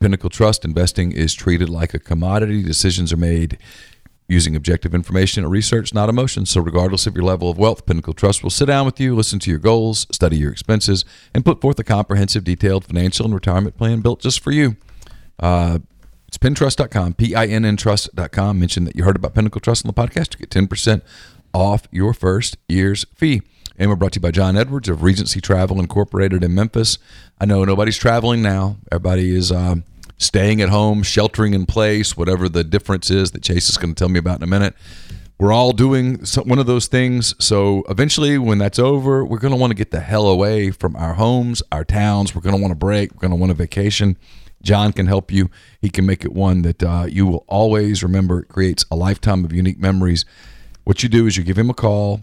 Pinnacle 0.00 0.30
Trust 0.30 0.64
investing 0.64 1.12
is 1.12 1.32
treated 1.32 1.68
like 1.68 1.94
a 1.94 1.98
commodity. 2.00 2.62
Decisions 2.62 3.12
are 3.12 3.16
made 3.16 3.56
using 4.32 4.56
objective 4.56 4.94
information 4.94 5.44
or 5.44 5.48
research, 5.48 5.94
not 5.94 6.08
emotion. 6.08 6.46
So, 6.46 6.60
regardless 6.60 7.06
of 7.06 7.14
your 7.14 7.24
level 7.24 7.50
of 7.50 7.58
wealth, 7.58 7.86
Pinnacle 7.86 8.14
Trust 8.14 8.42
will 8.42 8.50
sit 8.50 8.66
down 8.66 8.86
with 8.86 8.98
you, 8.98 9.14
listen 9.14 9.38
to 9.40 9.50
your 9.50 9.58
goals, 9.58 10.06
study 10.10 10.38
your 10.38 10.50
expenses, 10.50 11.04
and 11.34 11.44
put 11.44 11.60
forth 11.60 11.78
a 11.78 11.84
comprehensive, 11.84 12.44
detailed 12.44 12.84
financial 12.84 13.26
and 13.26 13.34
retirement 13.34 13.76
plan 13.76 14.00
built 14.00 14.20
just 14.20 14.40
for 14.40 14.50
you. 14.50 14.76
Uh, 15.38 15.80
it's 16.26 16.38
pintrust.com, 16.38 17.14
P 17.14 17.34
I 17.34 17.46
N 17.46 17.64
N 17.64 17.76
trust.com. 17.76 18.58
Mention 18.58 18.84
that 18.84 18.96
you 18.96 19.04
heard 19.04 19.16
about 19.16 19.34
Pinnacle 19.34 19.60
Trust 19.60 19.84
on 19.84 19.92
the 19.94 19.94
podcast 19.94 20.28
to 20.28 20.38
get 20.38 20.50
10% 20.50 21.02
off 21.52 21.86
your 21.90 22.14
first 22.14 22.56
year's 22.68 23.04
fee. 23.14 23.42
And 23.78 23.90
we're 23.90 23.96
brought 23.96 24.12
to 24.12 24.18
you 24.18 24.22
by 24.22 24.30
John 24.30 24.56
Edwards 24.56 24.88
of 24.88 25.02
Regency 25.02 25.40
Travel 25.40 25.78
Incorporated 25.78 26.42
in 26.42 26.54
Memphis. 26.54 26.98
I 27.40 27.46
know 27.46 27.64
nobody's 27.64 27.96
traveling 27.98 28.40
now. 28.42 28.76
Everybody 28.90 29.34
is 29.34 29.50
um, 29.52 29.84
staying 30.22 30.60
at 30.60 30.68
home, 30.68 31.02
sheltering 31.02 31.54
in 31.54 31.66
place, 31.66 32.16
whatever 32.16 32.48
the 32.48 32.64
difference 32.64 33.10
is 33.10 33.32
that 33.32 33.42
Chase 33.42 33.68
is 33.68 33.76
going 33.76 33.94
to 33.94 33.98
tell 33.98 34.08
me 34.08 34.18
about 34.18 34.38
in 34.38 34.42
a 34.44 34.46
minute. 34.46 34.74
We're 35.38 35.52
all 35.52 35.72
doing 35.72 36.24
one 36.44 36.58
of 36.58 36.66
those 36.66 36.86
things. 36.86 37.34
So 37.44 37.82
eventually, 37.88 38.38
when 38.38 38.58
that's 38.58 38.78
over, 38.78 39.24
we're 39.24 39.38
going 39.38 39.52
to 39.52 39.58
want 39.58 39.72
to 39.72 39.76
get 39.76 39.90
the 39.90 40.00
hell 40.00 40.28
away 40.28 40.70
from 40.70 40.94
our 40.94 41.14
homes, 41.14 41.62
our 41.72 41.84
towns. 41.84 42.34
We're 42.34 42.42
going 42.42 42.54
to 42.54 42.62
want 42.62 42.72
a 42.72 42.76
break. 42.76 43.12
We're 43.12 43.20
going 43.20 43.32
to 43.32 43.36
want 43.36 43.50
a 43.50 43.54
vacation. 43.54 44.16
John 44.62 44.92
can 44.92 45.08
help 45.08 45.32
you. 45.32 45.50
He 45.80 45.90
can 45.90 46.06
make 46.06 46.24
it 46.24 46.32
one 46.32 46.62
that 46.62 46.82
uh, 46.82 47.06
you 47.08 47.26
will 47.26 47.44
always 47.48 48.04
remember. 48.04 48.40
It 48.40 48.48
creates 48.48 48.84
a 48.90 48.96
lifetime 48.96 49.44
of 49.44 49.52
unique 49.52 49.80
memories. 49.80 50.24
What 50.84 51.02
you 51.02 51.08
do 51.08 51.26
is 51.26 51.36
you 51.36 51.42
give 51.42 51.58
him 51.58 51.70
a 51.70 51.74
call 51.74 52.20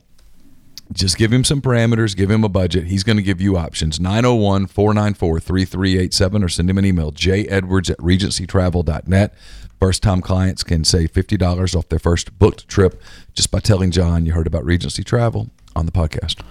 just 0.91 1.17
give 1.17 1.31
him 1.31 1.43
some 1.43 1.61
parameters, 1.61 2.15
give 2.15 2.31
him 2.31 2.43
a 2.43 2.49
budget. 2.49 2.85
He's 2.85 3.03
going 3.03 3.17
to 3.17 3.23
give 3.23 3.39
you 3.39 3.57
options 3.57 3.99
901 3.99 4.67
494 4.67 5.39
3387 5.39 6.43
or 6.43 6.49
send 6.49 6.69
him 6.69 6.77
an 6.77 6.85
email, 6.85 7.11
jedwards 7.11 7.89
at 7.89 7.97
regencytravel.net. 7.97 9.33
First 9.79 10.03
time 10.03 10.21
clients 10.21 10.63
can 10.63 10.83
save 10.83 11.13
$50 11.13 11.75
off 11.75 11.87
their 11.89 11.99
first 11.99 12.37
booked 12.37 12.67
trip 12.67 13.01
just 13.33 13.49
by 13.49 13.59
telling 13.59 13.91
John 13.91 14.25
you 14.25 14.33
heard 14.33 14.47
about 14.47 14.65
Regency 14.65 15.03
Travel 15.03 15.49
on 15.75 15.85
the 15.85 15.91
podcast. 15.91 16.41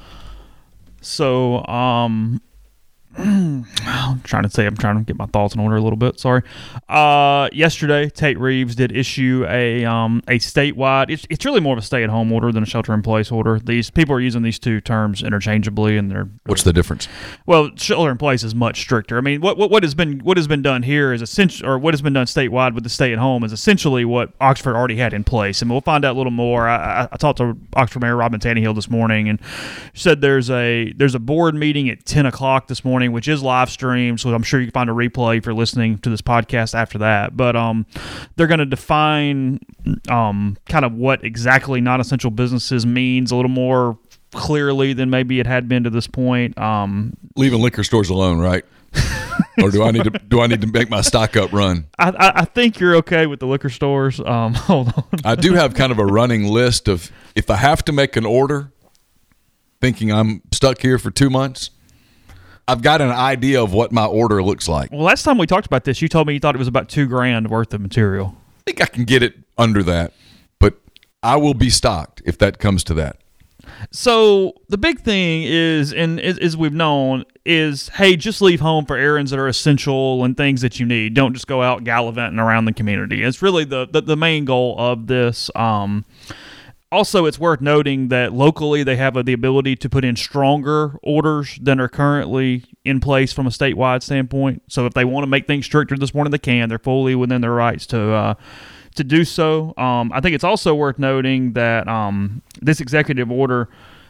So, 1.01 1.65
um, 1.67 2.41
I'm 3.19 4.21
trying 4.23 4.45
to 4.45 4.51
say 4.51 4.67
I'm 4.67 4.77
trying 4.77 4.97
to 4.99 5.03
get 5.03 5.17
my 5.17 5.27
thoughts 5.27 5.55
in 5.55 5.61
order 5.61 5.77
a 5.77 5.81
little 5.81 5.97
bit. 5.97 6.21
Sorry. 6.21 6.43
Uh, 6.89 7.49
yesterday, 7.53 8.09
Tate 8.09 8.39
Reeves 8.39 8.75
did 8.75 8.93
issue 8.93 9.45
a 9.49 9.85
um, 9.85 10.23
a 10.29 10.39
statewide. 10.39 11.11
It's, 11.11 11.27
it's 11.29 11.45
really 11.45 11.61
more 11.61 11.73
of 11.73 11.79
a 11.79 11.83
stay 11.83 12.05
at 12.05 12.11
home 12.11 12.33
order 12.33 12.53
than 12.53 12.63
a 12.63 12.67
shelter 12.67 12.95
in 12.95 13.03
place 13.03 13.33
order. 13.33 13.59
These 13.59 13.91
people 13.91 14.15
are 14.15 14.21
using 14.21 14.43
these 14.43 14.59
two 14.59 14.81
terms 14.81 15.23
interchangeably, 15.23 15.97
and 15.97 16.11
they're 16.11 16.29
What's 16.47 16.63
the 16.63 16.73
difference? 16.73 17.09
well, 17.47 17.71
shelter 17.77 18.11
in 18.11 18.19
place 18.19 18.43
is 18.45 18.55
much 18.55 18.81
stricter. 18.81 19.19
I 19.19 19.21
mean, 19.21 19.41
what, 19.41 19.57
what 19.59 19.71
what 19.71 19.83
has 19.83 19.95
been 19.95 20.21
what 20.21 20.37
has 20.37 20.47
been 20.47 20.63
done 20.63 20.83
here 20.85 21.13
is 21.13 21.21
essential, 21.23 21.69
or 21.69 21.79
what 21.79 21.95
has 21.95 22.03
been 22.03 22.13
done 22.13 22.27
statewide 22.27 22.75
with 22.75 22.85
the 22.85 22.91
stay 22.91 23.13
at 23.13 23.19
home 23.19 23.43
is 23.43 23.53
essentially 23.53 24.05
what 24.05 24.33
Oxford 24.41 24.77
already 24.77 24.97
had 24.97 25.13
in 25.13 25.25
place, 25.25 25.61
and 25.61 25.71
we'll 25.71 25.81
find 25.81 26.05
out 26.05 26.15
a 26.15 26.19
little 26.19 26.31
more. 26.31 26.69
I, 26.69 27.03
I, 27.03 27.09
I 27.13 27.17
talked 27.17 27.39
to 27.39 27.57
Oxford 27.75 28.01
Mayor 28.01 28.17
Robin 28.17 28.39
Tannehill 28.39 28.75
this 28.75 28.89
morning, 28.89 29.29
and 29.29 29.41
said 29.95 30.21
there's 30.21 30.51
a 30.51 30.93
there's 30.93 31.15
a 31.15 31.19
board 31.19 31.55
meeting 31.55 31.89
at 31.89 32.05
ten 32.05 32.27
o'clock 32.27 32.69
this 32.69 32.85
morning, 32.85 33.08
which 33.13 33.29
is 33.29 33.43
live 33.43 33.71
streamed, 33.71 34.21
so 34.21 34.33
I'm 34.35 34.43
sure 34.43 34.61
you 34.61 34.67
can 34.67 34.73
find 34.73 34.91
a 34.91 34.93
replay 34.93 35.39
if 35.39 35.47
you're 35.47 35.55
listening 35.55 35.99
to 35.99 36.11
this 36.11 36.23
podcast 36.23 36.75
after 36.75 36.99
that. 36.99 37.37
But 37.37 37.57
um, 37.57 37.87
they're 38.37 38.47
going 38.47 38.59
to 38.59 38.67
define 38.67 39.61
um 40.09 40.57
kind 40.67 40.85
of 40.85 40.93
what 40.95 41.25
exactly 41.25 41.81
non-essential 41.81 42.31
businesses 42.31 42.85
means 42.85 43.31
a 43.31 43.37
little 43.37 43.51
more 43.51 43.99
clearly 44.33 44.93
than 44.93 45.11
maybe 45.11 45.41
it 45.41 45.47
had 45.47 45.69
been 45.69 45.85
to 45.85 45.91
this 45.91 46.07
point. 46.07 46.59
Um, 46.59 47.15
Leaving 47.37 47.61
liquor 47.61 47.85
stores 47.85 48.11
alone, 48.11 48.39
right? 48.39 48.65
or 49.63 49.71
do 49.71 49.83
I 49.83 49.91
need 49.91 50.05
to 50.05 50.11
do 50.11 50.41
I 50.41 50.47
need 50.47 50.61
to 50.63 50.67
make 50.67 50.89
my 50.91 51.01
stock 51.01 51.37
up 51.37 51.53
run? 51.53 51.87
I, 51.99 52.11
I, 52.11 52.33
I 52.41 52.45
think 52.45 52.81
you're 52.81 52.97
okay 52.97 53.27
with 53.27 53.41
the 53.41 53.47
liquor 53.47 53.71
stores. 53.71 54.21
Um, 54.21 54.55
hold 54.55 54.93
on. 54.97 55.05
I 55.25 55.35
do 55.35 55.55
have 55.55 55.75
kind 55.75 55.93
of 55.93 55.99
a 55.99 56.07
running 56.07 56.45
list 56.45 56.89
of 56.89 57.11
if 57.35 57.51
I 57.51 57.57
have 57.57 57.85
to 57.87 57.93
make 57.93 58.17
an 58.17 58.25
order, 58.25 58.73
thinking 59.81 60.11
I'm 60.11 60.43
stuck 60.53 60.81
here 60.81 60.99
for 60.99 61.11
two 61.11 61.31
months, 61.31 61.71
I've 62.69 62.83
got 62.83 63.01
an 63.01 63.11
idea 63.11 63.63
of 63.63 63.73
what 63.73 63.93
my 63.93 64.05
order 64.05 64.43
looks 64.43 64.69
like. 64.69 64.93
Well, 64.93 65.01
last 65.01 65.23
time 65.23 65.39
we 65.39 65.47
talked 65.47 65.67
about 65.67 65.85
this, 65.85 66.03
you 66.03 66.09
told 66.09 66.27
me 66.27 66.35
you 66.35 66.39
thought 66.39 66.55
it 66.55 66.59
was 66.59 66.69
about 66.69 66.91
two 66.91 67.07
grand 67.07 67.49
worth 67.49 67.73
of 67.73 67.81
material. 67.81 68.37
I 68.59 68.63
think 68.67 68.83
I 68.83 68.87
can 68.87 69.05
get 69.05 69.23
it 69.23 69.37
under 69.57 69.83
that, 69.85 70.13
but 70.59 70.79
I 71.23 71.37
will 71.37 71.55
be 71.55 71.71
stocked 71.71 72.21
if 72.27 72.37
that 72.39 72.59
comes 72.59 72.85
to 72.85 72.95
that. 72.95 73.17
So 73.91 74.53
the 74.69 74.77
big 74.77 75.01
thing 75.01 75.45
is, 75.45 75.95
and 75.95 76.21
as, 76.21 76.59
we've 76.59 76.75
known, 76.75 77.25
is 77.47 77.89
hey, 77.89 78.17
just 78.17 78.43
leave 78.43 78.61
home 78.61 78.85
for 78.85 78.97
errands 78.97 79.31
that 79.31 79.41
are 79.41 79.49
essential 79.49 80.23
and 80.25 80.37
things 80.37 80.61
that 80.61 80.79
you 80.79 80.85
need. 80.85 81.15
Don't 81.15 81.33
just 81.33 81.47
go 81.47 81.63
out 81.63 81.85
gallivanting 81.85 82.39
around 82.39 82.67
the 82.67 82.75
community. 82.75 83.23
It's 83.23 83.41
really 83.41 83.65
the 83.65 83.89
the, 83.91 84.03
the 84.03 84.17
main 84.17 84.45
goal 84.45 84.75
of 84.79 85.07
this. 85.07 85.51
Um, 85.55 86.05
also, 86.91 87.27
it's 87.27 87.39
worth 87.39 87.61
noting 87.61 88.09
that 88.09 88.33
locally 88.33 88.83
they 88.83 88.97
have 88.97 89.23
the 89.27 89.33
ability 89.33 89.77
to 89.77 89.91
put 89.91 90.05
in 90.05 90.17
stronger 90.17 90.99
orders 91.03 91.59
than 91.61 91.81
are 91.81 91.89
currently 91.89 92.65
in 92.85 92.99
place 92.99 93.33
from 93.33 93.47
a 93.47 93.51
statewide 93.51 94.03
standpoint. 94.03 94.63
So 94.69 94.87
if 94.87 94.95
they 94.95 95.05
want 95.05 95.25
to 95.25 95.29
make 95.29 95.47
things 95.47 95.67
stricter 95.67 95.97
this 95.99 96.15
morning, 96.15 96.31
they 96.31 96.39
can. 96.39 96.69
They're 96.69 96.79
fully 96.79 97.15
within 97.15 97.43
their 97.43 97.53
rights 97.53 97.87
to 97.89 98.13
uh, 98.13 98.35
to 98.95 99.05
do 99.05 99.25
so. 99.25 99.75
Um, 99.77 100.11
I 100.15 100.21
think 100.21 100.35
it's 100.35 100.45
also 100.45 100.75
worth 100.75 100.99
noting 100.99 101.53
that 101.53 101.87
um, 101.89 102.43
this 102.61 102.81
executive 102.81 103.31
order 103.31 103.69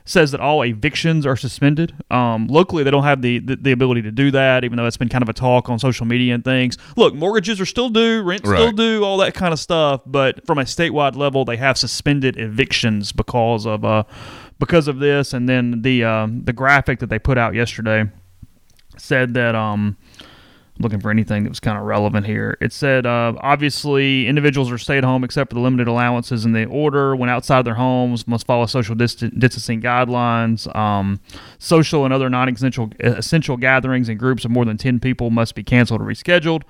says 0.09 0.31
that 0.31 0.41
all 0.41 0.65
evictions 0.65 1.27
are 1.27 1.37
suspended. 1.37 1.95
Um, 2.11 2.47
locally, 2.47 2.83
they 2.83 2.91
don't 2.91 3.05
have 3.05 3.21
the, 3.21 3.41
the, 3.41 3.57
the 3.57 3.73
ability 3.73 4.01
to 4.03 4.11
do 4.11 4.31
that, 4.31 4.65
even 4.65 4.79
though 4.79 4.87
it's 4.87 4.97
been 4.97 5.11
kind 5.11 5.21
of 5.23 5.29
a 5.29 5.35
talk 5.35 5.69
on 5.69 5.79
social 5.79 6.07
media 6.07 6.35
and 6.35 6.43
things. 6.43 6.79
Look, 6.97 7.15
mortgages 7.15 7.61
are 7.61 7.67
still 7.67 7.91
due, 7.91 8.23
rent 8.23 8.41
still 8.47 8.69
Right. 8.69 8.77
due, 8.77 9.05
all 9.05 9.19
that 9.19 9.35
kind 9.35 9.53
of 9.53 9.59
stuff. 9.61 10.01
But 10.07 10.47
from 10.47 10.57
a 10.59 10.63
statewide 10.63 11.15
level, 11.15 11.45
they 11.45 11.59
have 11.59 11.77
suspended 11.77 12.39
evictions 12.39 13.13
because 13.13 13.67
of 13.67 13.85
uh, 13.85 14.05
because 14.59 14.89
of 14.89 14.99
this. 14.99 15.35
And 15.35 15.47
then 15.47 15.83
the 15.83 16.05
um 16.05 16.43
the 16.45 16.55
graphic 16.55 17.01
that 17.01 17.11
they 17.11 17.19
put 17.19 17.37
out 17.37 17.55
yesterday 17.55 18.11
said 18.97 19.35
that 19.35 19.55
um 19.55 19.97
looking 20.81 21.01
for 21.01 21.11
anything 21.11 21.43
that 21.43 21.49
was 21.49 21.61
kind 21.61 21.77
of 21.79 21.85
relevant 21.85 22.27
here. 22.27 22.57
It 22.61 22.73
said, 22.73 23.07
uh, 23.07 23.35
obviously, 23.41 24.27
individuals 24.27 24.71
are 24.71 24.79
stay 24.79 24.99
at 24.99 25.05
home 25.05 25.25
except 25.25 25.51
for 25.51 25.55
the 25.55 25.61
limited 25.61 25.89
allowances 25.89 26.45
in 26.45 26.53
the 26.53 26.67
order. 26.67 27.17
When 27.17 27.29
outside 27.29 27.63
their 27.63 27.75
homes, 27.75 28.27
must 28.27 28.47
follow 28.47 28.67
social 28.67 28.95
distan- 28.95 29.39
distancing 29.39 29.81
guidelines. 29.81 30.75
Um, 30.77 31.21
social 31.59 32.05
and 32.05 32.15
other 32.15 32.31
non-essential 32.31 32.91
essential 33.01 33.57
gatherings 33.57 34.09
in 34.09 34.19
groups 34.19 34.45
of 34.45 34.51
more 34.51 34.65
than 34.65 34.77
ten 34.77 35.01
people 35.01 35.31
must 35.31 35.55
be 35.55 35.63
canceled 35.63 36.01
or 36.01 36.05
rescheduled. 36.05 36.63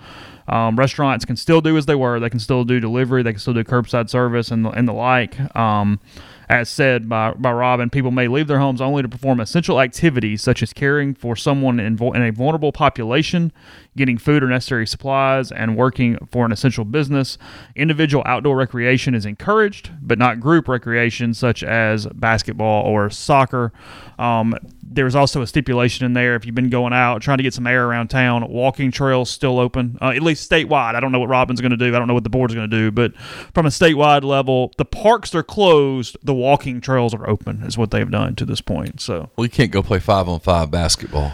Um, 0.49 0.77
restaurants 0.77 1.25
can 1.25 1.37
still 1.37 1.61
do 1.61 1.77
as 1.77 1.87
they 1.87 1.95
were. 1.95 2.19
They 2.19 2.31
can 2.31 2.41
still 2.41 2.65
do 2.65 2.81
delivery. 2.81 3.23
They 3.23 3.33
can 3.33 3.41
still 3.41 3.55
do 3.55 3.65
curbside 3.65 4.09
service 4.09 4.51
and 4.51 4.65
the, 4.65 4.71
and 4.71 4.89
the 4.89 4.95
like. 4.95 5.39
Um, 5.55 6.01
as 6.49 6.69
said 6.69 7.09
by, 7.09 7.33
by 7.33 7.53
Robin, 7.53 7.91
people 7.91 8.11
may 8.11 8.27
leave 8.27 8.47
their 8.47 8.59
homes 8.59 8.81
only 8.81 9.03
to 9.03 9.09
perform 9.09 9.41
essential 9.41 9.81
activities 9.81 10.43
such 10.43 10.63
as 10.63 10.73
caring 10.73 11.15
for 11.15 11.37
someone 11.37 11.79
in, 11.79 12.03
in 12.03 12.23
a 12.23 12.33
vulnerable 12.33 12.73
population, 12.73 13.53
getting 13.97 14.17
food 14.17 14.43
or 14.43 14.49
necessary 14.49 14.87
supplies, 14.87 15.53
and 15.53 15.77
working 15.77 16.17
for 16.31 16.47
an 16.47 16.53
essential 16.53 16.85
business. 16.85 17.37
Individual 17.77 18.23
outdoor 18.27 18.57
recreation 18.57 19.15
is 19.15 19.27
encouraged, 19.27 19.91
but 20.01 20.19
not 20.19 20.41
group 20.41 20.69
recreation 20.69 21.35
such 21.35 21.63
as 21.63 22.07
basketball 22.07 22.85
or 22.85 23.11
soccer. 23.11 23.73
Um, 24.19 24.55
there's 24.91 25.15
also 25.15 25.43
a 25.43 25.47
stipulation 25.47 26.07
in 26.07 26.15
there 26.15 26.35
if 26.35 26.47
you've 26.47 26.55
been 26.55 26.71
going 26.71 26.93
out 26.93 27.21
trying 27.21 27.37
to 27.37 27.43
get 27.43 27.53
some 27.53 27.67
air 27.67 27.87
around 27.87 28.09
town, 28.09 28.49
walking 28.49 28.91
trails 28.91 29.31
still 29.31 29.59
open, 29.59 29.99
uh, 30.01 30.11
at 30.11 30.23
least 30.23 30.51
statewide. 30.51 30.95
I 30.95 31.01
don't 31.01 31.13
know 31.13 31.21
what 31.21 31.29
Robin's 31.29 31.61
going 31.61 31.73
to 31.73 31.77
do. 31.77 31.95
I 31.95 31.99
don't 31.99 32.09
know 32.09 32.15
what 32.15 32.25
the 32.25 32.31
board's 32.31 32.55
going 32.55 32.69
to 32.69 32.77
do, 32.77 32.91
but 32.91 33.15
from 33.53 33.67
a 33.67 33.69
statewide 33.69 34.25
level, 34.25 34.73
the 34.79 34.85
parks 34.87 35.35
are 35.35 35.43
closed. 35.43 36.17
The 36.23 36.35
walking 36.39 36.81
trails 36.81 37.13
are 37.15 37.29
open, 37.29 37.63
is 37.63 37.77
what 37.77 37.91
they've 37.91 38.11
done 38.11 38.35
to 38.37 38.45
this 38.45 38.61
point. 38.61 39.01
So 39.01 39.31
Well, 39.37 39.45
you 39.45 39.51
can't 39.51 39.71
go 39.71 39.83
play 39.83 39.99
five 39.99 40.29
on 40.29 40.41
five 40.41 40.71
basketball. 40.71 41.33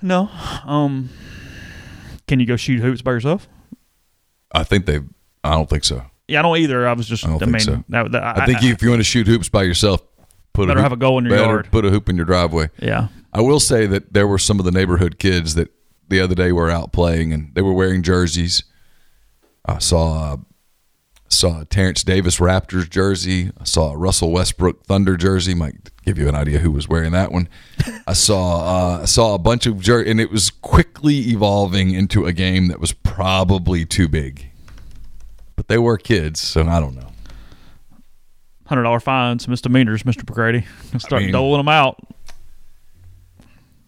no, 0.00 0.30
um, 0.64 1.10
can 2.26 2.40
you 2.40 2.46
go 2.46 2.56
shoot 2.56 2.80
hoops 2.80 3.02
by 3.02 3.12
yourself? 3.12 3.48
I 4.52 4.64
think 4.64 4.86
they. 4.86 5.00
I 5.42 5.50
don't 5.50 5.68
think 5.68 5.84
so. 5.84 6.02
Yeah, 6.28 6.38
I 6.38 6.42
don't 6.42 6.56
either. 6.56 6.88
I 6.88 6.92
was 6.94 7.06
just. 7.06 7.24
I 7.24 7.28
don't 7.28 7.36
I 7.36 7.38
think 7.40 7.52
mean, 7.52 7.60
so. 7.60 7.84
that, 7.90 8.12
that, 8.12 8.38
I, 8.38 8.46
think 8.46 8.62
if 8.62 8.82
you 8.82 8.88
want 8.88 9.00
to 9.00 9.04
shoot 9.04 9.26
hoops 9.26 9.48
by 9.48 9.64
yourself, 9.64 10.00
put 10.54 10.68
Better 10.68 10.78
a 10.78 10.82
hoop, 10.82 10.90
have 10.90 10.92
a 10.92 10.96
goal 10.96 11.18
in 11.18 11.26
your 11.26 11.36
yard. 11.36 11.68
Put 11.70 11.84
a 11.84 11.90
hoop 11.90 12.08
in 12.08 12.16
your 12.16 12.24
driveway. 12.24 12.70
Yeah. 12.80 13.08
I 13.32 13.40
will 13.40 13.60
say 13.60 13.86
that 13.86 14.12
there 14.12 14.28
were 14.28 14.38
some 14.38 14.58
of 14.58 14.64
the 14.64 14.70
neighborhood 14.70 15.18
kids 15.18 15.56
that 15.56 15.70
the 16.08 16.20
other 16.20 16.34
day 16.34 16.52
were 16.52 16.70
out 16.70 16.92
playing 16.92 17.32
and 17.32 17.52
they 17.54 17.62
were 17.62 17.72
wearing 17.72 18.02
jerseys. 18.02 18.62
I 19.66 19.78
saw 19.78 20.34
uh, 20.34 20.36
saw 21.34 21.60
a 21.60 21.64
Terrence 21.64 22.02
Davis 22.04 22.38
Raptors 22.38 22.88
jersey. 22.88 23.50
I 23.60 23.64
saw 23.64 23.92
a 23.92 23.96
Russell 23.96 24.30
Westbrook 24.32 24.84
Thunder 24.84 25.16
jersey. 25.16 25.54
Might 25.54 25.90
give 26.04 26.18
you 26.18 26.28
an 26.28 26.34
idea 26.34 26.58
who 26.58 26.70
was 26.70 26.88
wearing 26.88 27.12
that 27.12 27.32
one. 27.32 27.48
I 28.06 28.12
saw 28.14 28.96
uh, 28.96 29.02
I 29.02 29.04
saw 29.04 29.34
a 29.34 29.38
bunch 29.38 29.66
of 29.66 29.80
jer- 29.80 30.02
and 30.02 30.20
it 30.20 30.30
was 30.30 30.50
quickly 30.50 31.18
evolving 31.30 31.90
into 31.92 32.26
a 32.26 32.32
game 32.32 32.68
that 32.68 32.80
was 32.80 32.92
probably 32.92 33.84
too 33.84 34.08
big. 34.08 34.46
But 35.56 35.68
they 35.68 35.78
were 35.78 35.98
kids, 35.98 36.40
so 36.40 36.62
I 36.66 36.80
don't 36.80 36.94
know. 36.96 37.10
Hundred 38.66 38.84
dollar 38.84 39.00
fines, 39.00 39.46
misdemeanors, 39.46 40.04
Mister 40.04 40.22
McCready. 40.26 40.64
Start 40.98 41.22
mean- 41.22 41.32
doling 41.32 41.58
them 41.58 41.68
out. 41.68 41.98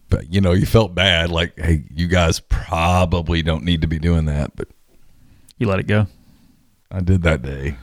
But 0.09 0.33
you 0.33 0.41
know, 0.41 0.53
you 0.53 0.67
felt 0.67 0.95
bad, 0.95 1.31
like, 1.31 1.59
hey, 1.59 1.83
you 1.93 2.07
guys 2.07 2.39
probably 2.41 3.43
don't 3.43 3.65
need 3.65 3.81
to 3.81 3.87
be 3.89 3.99
doing 3.99 4.27
that, 4.27 4.55
but 4.55 4.69
You 5.59 5.67
let 5.67 5.81
it 5.81 5.87
go. 5.89 6.07
I 6.91 7.01
did 7.01 7.23
that 7.23 7.43
day. 7.43 7.77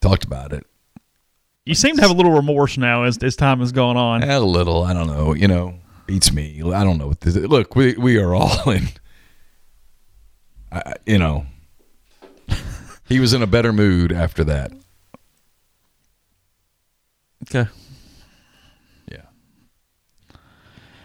talked 0.00 0.24
about 0.24 0.52
it. 0.52 0.66
You 1.66 1.74
seem 1.74 1.94
to 1.96 2.02
have 2.02 2.10
a 2.10 2.14
little 2.14 2.32
remorse 2.32 2.76
now 2.78 3.04
as 3.04 3.18
as 3.22 3.36
time 3.36 3.60
has 3.60 3.70
gone 3.72 3.96
on. 3.96 4.22
A 4.22 4.40
little, 4.40 4.82
I 4.82 4.92
don't 4.92 5.06
know. 5.06 5.34
You 5.34 5.46
know, 5.48 5.74
beats 6.06 6.32
me. 6.32 6.60
I 6.62 6.82
don't 6.84 6.98
know 6.98 7.06
what 7.08 7.20
this. 7.20 7.36
Look, 7.36 7.76
we 7.76 7.94
we 7.94 8.16
are 8.18 8.34
all 8.34 8.68
in. 8.70 8.88
I, 10.72 10.82
I- 10.86 10.94
you 11.06 11.18
know, 11.18 11.46
he 13.08 13.20
was 13.20 13.32
in 13.34 13.42
a 13.42 13.46
better 13.46 13.72
mood 13.72 14.10
after 14.12 14.42
that. 14.44 14.72
Okay. 17.44 17.70
Yeah. 19.10 19.22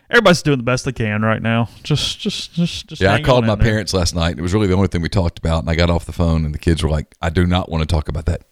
Everybody's 0.09 0.43
doing 0.43 0.57
the 0.57 0.63
best 0.63 0.85
they 0.85 0.91
can 0.91 1.23
right 1.23 1.41
now. 1.41 1.69
Just, 1.83 2.19
just, 2.19 2.53
just, 2.53 2.87
just. 2.87 3.01
Yeah, 3.01 3.13
I 3.13 3.21
called 3.21 3.45
my 3.45 3.55
there. 3.55 3.63
parents 3.65 3.93
last 3.93 4.13
night. 4.13 4.37
It 4.37 4.41
was 4.41 4.53
really 4.53 4.67
the 4.67 4.75
only 4.75 4.87
thing 4.87 5.01
we 5.01 5.09
talked 5.09 5.39
about, 5.39 5.59
and 5.59 5.69
I 5.69 5.75
got 5.75 5.89
off 5.89 6.05
the 6.05 6.13
phone, 6.13 6.45
and 6.45 6.53
the 6.53 6.59
kids 6.59 6.83
were 6.83 6.89
like, 6.89 7.15
"I 7.21 7.29
do 7.29 7.45
not 7.45 7.69
want 7.69 7.81
to 7.81 7.87
talk 7.87 8.07
about 8.07 8.25
that. 8.25 8.43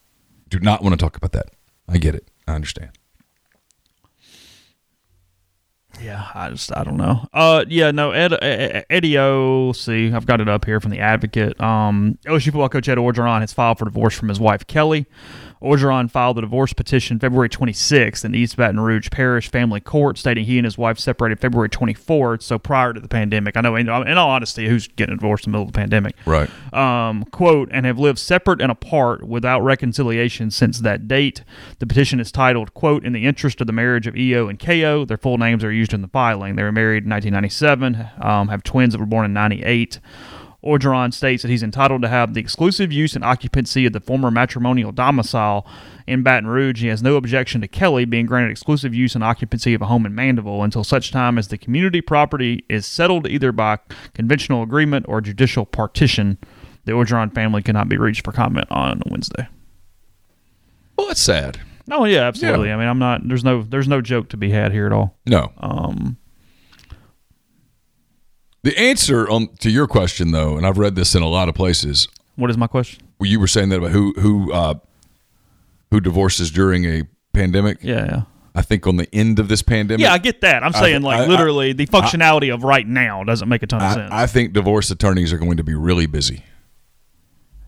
Do 0.49 0.59
not 0.59 0.81
want 0.81 0.93
to 0.93 0.97
talk 0.97 1.15
about 1.15 1.31
that. 1.34 1.51
I 1.88 1.97
get 1.97 2.15
it. 2.15 2.31
I 2.47 2.53
understand." 2.55 2.97
Yeah, 6.01 6.27
I 6.33 6.49
just 6.49 6.75
I 6.75 6.83
don't 6.83 6.97
know. 6.97 7.25
Uh, 7.33 7.65
yeah, 7.67 7.91
no, 7.91 8.11
Ed, 8.11 8.33
Ed, 8.41 8.85
Eddie 8.89 9.17
O. 9.17 9.71
See, 9.73 10.11
I've 10.11 10.25
got 10.25 10.41
it 10.41 10.49
up 10.49 10.65
here 10.65 10.79
from 10.79 10.91
the 10.91 10.99
Advocate. 10.99 11.59
Um, 11.61 12.17
LSU 12.25 12.45
football 12.45 12.69
coach 12.69 12.89
Ed 12.89 12.97
Orgeron 12.97 13.41
has 13.41 13.53
filed 13.53 13.79
for 13.79 13.85
divorce 13.85 14.15
from 14.17 14.29
his 14.29 14.39
wife 14.39 14.65
Kelly. 14.67 15.05
Orgeron 15.63 16.11
filed 16.11 16.35
the 16.35 16.41
divorce 16.41 16.73
petition 16.73 17.19
February 17.19 17.47
26th 17.47 18.25
in 18.25 18.35
East 18.35 18.57
Baton 18.57 18.81
Rouge 18.81 19.09
Parish 19.09 19.49
Family 19.49 19.79
Court, 19.79 20.17
stating 20.17 20.43
he 20.43 20.57
and 20.57 20.65
his 20.65 20.77
wife 20.77 20.99
separated 20.99 21.39
February 21.39 21.69
24th, 21.69 22.41
so 22.41 22.59
prior 22.59 22.91
to 22.91 22.99
the 22.99 23.07
pandemic. 23.07 23.55
I 23.55 23.61
know, 23.61 23.77
in, 23.77 23.87
in 23.87 24.17
all 24.17 24.29
honesty, 24.29 24.67
who's 24.67 24.89
getting 24.89 25.15
divorced 25.15 25.45
in 25.47 25.51
the 25.51 25.57
middle 25.57 25.67
of 25.67 25.71
the 25.71 25.77
pandemic? 25.79 26.15
Right. 26.25 26.49
um, 26.73 27.23
quote, 27.25 27.69
and 27.71 27.85
have 27.85 27.97
lived 27.97 28.19
separate 28.19 28.61
and 28.61 28.71
apart 28.71 29.23
without 29.23 29.61
reconciliation 29.61 30.51
since 30.51 30.81
that 30.81 31.07
date. 31.07 31.45
The 31.79 31.87
petition 31.87 32.19
is 32.19 32.29
titled, 32.29 32.73
quote, 32.73 33.05
in 33.05 33.13
the 33.13 33.25
interest 33.25 33.61
of 33.61 33.67
the 33.67 33.73
marriage 33.73 34.05
of 34.05 34.17
EO 34.17 34.49
and 34.49 34.59
KO. 34.59 35.05
Their 35.05 35.17
full 35.17 35.37
names 35.37 35.63
are 35.63 35.71
used 35.71 35.82
in 35.91 36.03
the 36.03 36.07
filing. 36.07 36.55
They 36.55 36.64
were 36.64 36.72
married 36.72 37.05
in 37.05 37.10
1997, 37.10 38.07
um, 38.22 38.49
have 38.49 38.61
twins 38.61 38.93
that 38.93 38.99
were 38.99 39.07
born 39.07 39.26
in 39.26 39.34
98. 39.34 39.99
Orgeron 40.64 41.14
states 41.14 41.41
that 41.41 41.49
he's 41.49 41.64
entitled 41.64 42.01
to 42.03 42.07
have 42.07 42.34
the 42.34 42.39
exclusive 42.39 42.91
use 42.91 43.15
and 43.15 43.26
occupancy 43.26 43.85
of 43.85 43.93
the 43.93 43.99
former 43.99 44.31
matrimonial 44.31 44.93
domicile 44.93 45.68
in 46.07 46.23
Baton 46.23 46.47
Rouge. 46.47 46.81
He 46.81 46.88
has 46.88 47.03
no 47.03 47.18
objection 47.18 47.60
to 47.61 47.68
Kelly 47.68 48.05
being 48.05 48.26
granted 48.26 48.51
exclusive 48.51 48.93
use 48.93 49.14
and 49.14 49.23
occupancy 49.23 49.73
of 49.73 49.81
a 49.81 49.88
home 49.88 50.05
in 50.05 50.15
Mandeville 50.15 50.64
until 50.64 50.84
such 50.84 51.11
time 51.11 51.38
as 51.38 51.49
the 51.49 51.57
community 51.57 51.99
property 51.99 52.64
is 52.69 52.85
settled 52.85 53.27
either 53.27 53.51
by 53.51 53.80
conventional 54.14 54.64
agreement 54.64 55.05
or 55.10 55.19
judicial 55.19 55.65
partition. 55.65 56.38
The 56.85 56.93
Orgeron 56.93 57.34
family 57.34 57.61
cannot 57.61 57.89
be 57.89 57.97
reached 57.97 58.23
for 58.23 58.31
comment 58.31 58.68
on 58.72 59.01
Wednesday. 59.10 59.47
Well, 60.97 61.07
that's 61.07 61.22
sad. 61.22 61.60
Oh 61.91 62.05
yeah, 62.05 62.22
absolutely. 62.22 62.72
I 62.72 62.77
mean, 62.77 62.88
I'm 62.88 62.99
not. 62.99 63.27
There's 63.27 63.43
no. 63.43 63.61
There's 63.64 63.88
no 63.88 64.01
joke 64.01 64.30
to 64.30 64.38
be 64.38 64.49
had 64.51 64.72
here 64.72 64.85
at 64.85 64.91
all. 64.93 65.18
No. 65.26 65.51
Um, 65.57 66.18
The 68.64 68.77
answer 68.80 69.30
on 69.30 69.49
to 69.60 69.69
your 69.69 69.88
question, 69.88 70.31
though, 70.31 70.55
and 70.57 70.65
I've 70.65 70.77
read 70.77 70.95
this 70.95 71.15
in 71.15 71.22
a 71.22 71.27
lot 71.27 71.49
of 71.49 71.55
places. 71.55 72.07
what 72.35 72.49
is 72.49 72.57
my 72.57 72.68
question? 72.68 73.03
Well, 73.19 73.30
you 73.30 73.39
were 73.39 73.47
saying 73.47 73.69
that 73.69 73.77
about 73.77 73.91
who 73.91 74.14
who 74.18 74.53
uh, 74.53 74.76
who 75.91 75.99
divorces 75.99 76.51
during 76.51 76.85
a 76.85 77.03
pandemic. 77.34 77.80
Yeah, 77.81 78.05
yeah. 78.05 78.22
I 78.55 78.61
think 78.61 78.85
on 78.88 78.95
the 78.97 79.07
end 79.14 79.39
of 79.39 79.47
this 79.49 79.61
pandemic. 79.64 80.01
Yeah, 80.01 80.14
I 80.14 80.19
get 80.19 80.41
that. 80.41 80.64
I'm 80.64 80.73
saying 80.73 81.01
like 81.01 81.19
I- 81.22 81.26
literally 81.27 81.73
the 81.73 81.88
functionality 81.88 82.53
of 82.53 82.64
right 82.64 82.88
now 82.88 83.23
doesn't 83.23 83.49
make 83.49 83.64
a 83.64 83.68
ton 83.68 83.81
of 83.81 83.93
sense. 83.93 84.11
I, 84.11 84.23
I 84.23 84.27
think 84.27 84.53
divorce 84.53 84.89
attorneys 84.91 85.34
are 85.34 85.38
going 85.39 85.57
to 85.57 85.64
be 85.64 85.73
really 85.73 86.05
busy. 86.05 86.43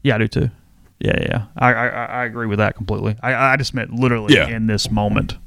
yeah, 0.03 0.15
I 0.15 0.17
do 0.19 0.27
too. 0.27 0.49
Yeah, 0.99 1.19
yeah. 1.21 1.45
I 1.57 1.73
I, 1.73 1.87
I 1.87 2.25
agree 2.25 2.47
with 2.47 2.59
that 2.59 2.75
completely. 2.75 3.15
I 3.21 3.33
I 3.53 3.57
just 3.57 3.73
meant 3.73 3.91
literally 3.93 4.33
Yeah. 4.35 4.47
in 4.47 4.67
this 4.67 4.89
moment. 4.89 5.37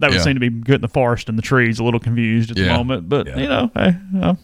That 0.00 0.10
would 0.10 0.16
Yeah. 0.16 0.22
seem 0.22 0.34
to 0.34 0.40
be 0.40 0.48
good 0.48 0.76
in 0.76 0.80
the 0.80 0.88
forest 0.88 1.28
and 1.28 1.36
the 1.38 1.42
trees, 1.42 1.78
a 1.78 1.84
little 1.84 2.00
confused 2.00 2.50
at 2.50 2.56
the 2.56 2.66
moment, 2.66 3.08
but 3.08 3.26
Yeah. 3.26 3.38
you 3.38 3.48
know, 3.48 3.70
hey, 3.74 3.96
you 4.12 4.18
know. 4.18 4.38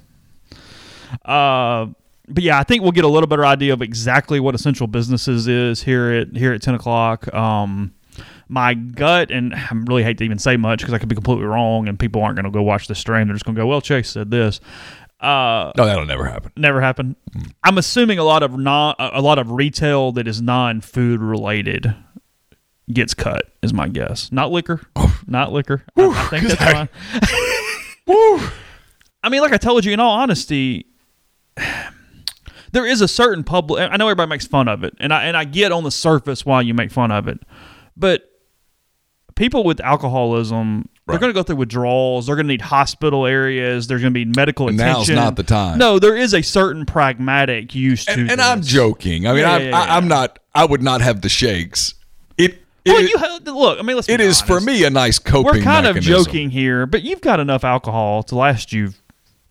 Uh, 1.24 1.86
but 2.28 2.42
yeah, 2.42 2.58
I 2.58 2.64
think 2.64 2.82
we'll 2.82 2.92
get 2.92 3.04
a 3.04 3.08
little 3.08 3.26
better 3.28 3.46
idea 3.46 3.72
of 3.72 3.80
exactly 3.82 4.40
what 4.40 4.54
essential 4.54 4.86
businesses 4.86 5.46
is 5.48 5.82
here 5.82 6.10
at 6.12 6.36
here 6.36 6.52
at 6.52 6.62
ten 6.62 6.74
o'clock. 6.74 7.32
Um, 7.32 7.92
my 8.48 8.74
gut, 8.74 9.30
and 9.30 9.54
I 9.54 9.68
really 9.72 10.02
hate 10.02 10.18
to 10.18 10.24
even 10.24 10.38
say 10.38 10.56
much 10.56 10.80
because 10.80 10.92
I 10.94 10.98
could 10.98 11.08
be 11.08 11.14
completely 11.14 11.44
wrong, 11.46 11.88
and 11.88 11.98
people 11.98 12.22
aren't 12.22 12.36
going 12.36 12.44
to 12.44 12.50
go 12.50 12.62
watch 12.62 12.86
the 12.88 12.94
stream. 12.94 13.26
They're 13.28 13.34
just 13.34 13.44
going 13.44 13.54
to 13.56 13.60
go, 13.62 13.66
"Well, 13.66 13.80
Chase 13.80 14.10
said 14.10 14.30
this." 14.30 14.60
Uh, 15.26 15.72
No, 15.76 15.84
that'll 15.86 16.06
never 16.06 16.24
happen. 16.26 16.52
never 16.56 16.80
happened. 16.80 17.16
I'm 17.64 17.78
assuming 17.78 18.18
a 18.18 18.24
lot 18.24 18.42
of 18.42 18.56
non 18.58 18.94
a 18.98 19.20
lot 19.20 19.38
of 19.38 19.50
retail 19.50 20.12
that 20.12 20.28
is 20.28 20.40
non 20.40 20.80
food 20.80 21.20
related 21.20 21.94
gets 22.92 23.14
cut. 23.14 23.50
Is 23.62 23.72
my 23.74 23.88
guess. 23.88 24.30
Not 24.30 24.52
liquor. 24.52 24.80
Oh. 24.94 25.20
Not 25.26 25.52
liquor. 25.52 25.82
I, 25.96 26.02
I 26.08 26.26
think 26.28 26.44
that's. 26.46 26.90
I 29.22 29.28
mean, 29.28 29.40
like 29.40 29.52
I 29.52 29.56
told 29.56 29.84
you, 29.84 29.92
in 29.92 29.98
all 30.00 30.18
honesty, 30.20 30.86
there 32.72 32.86
is 32.86 33.00
a 33.00 33.08
certain 33.08 33.42
public. 33.42 33.88
I 33.90 33.96
know 33.96 34.06
everybody 34.06 34.28
makes 34.28 34.46
fun 34.46 34.68
of 34.68 34.84
it, 34.84 34.94
and 35.00 35.12
I 35.12 35.24
and 35.24 35.36
I 35.36 35.44
get 35.44 35.72
on 35.72 35.82
the 35.84 35.90
surface 35.90 36.46
why 36.46 36.60
you 36.60 36.74
make 36.74 36.90
fun 36.92 37.10
of 37.10 37.26
it, 37.28 37.40
but 37.96 38.30
people 39.34 39.64
with 39.64 39.80
alcoholism. 39.80 40.88
They're 41.06 41.18
going 41.20 41.30
to 41.30 41.34
go 41.38 41.42
through 41.44 41.56
withdrawals. 41.56 42.26
They're 42.26 42.34
going 42.34 42.46
to 42.46 42.52
need 42.52 42.62
hospital 42.62 43.26
areas. 43.26 43.86
There's 43.86 44.00
going 44.02 44.12
to 44.12 44.18
be 44.18 44.24
medical 44.24 44.68
And 44.68 44.78
attention. 44.80 45.14
now's 45.14 45.24
not 45.24 45.36
the 45.36 45.44
time. 45.44 45.78
No, 45.78 45.98
there 46.00 46.16
is 46.16 46.34
a 46.34 46.42
certain 46.42 46.84
pragmatic 46.84 47.74
use 47.76 48.04
to 48.06 48.26
And. 48.28 48.40
I'm 48.40 48.60
joking. 48.60 49.26
I 49.26 49.32
mean, 49.32 49.42
Yeah, 49.42 49.52
I'm, 49.52 49.62
yeah, 49.62 49.68
yeah, 49.68 49.78
I, 49.78 49.96
I'm 49.96 50.08
not. 50.08 50.40
I 50.54 50.64
would 50.64 50.82
not 50.82 51.02
have 51.02 51.20
the 51.20 51.28
shakes. 51.28 51.94
It. 52.36 52.60
Well, 52.84 52.96
it- 52.98 53.10
you 53.10 53.18
have, 53.18 53.46
look. 53.46 53.78
I 53.78 53.82
mean, 53.82 53.96
let's. 53.96 54.08
it 54.08 54.20
is 54.20 54.40
for 54.40 54.60
me 54.60 54.82
a 54.84 54.90
nice 54.90 55.18
coping. 55.20 55.52
We're 55.58 55.62
kind 55.62 55.86
of 55.86 56.00
joking 56.00 56.50
here, 56.50 56.86
but 56.86 57.02
you've 57.02 57.20
got 57.20 57.38
enough 57.40 57.62
alcohol 57.62 58.22
to 58.24 58.34
last 58.36 58.72
you 58.72 58.92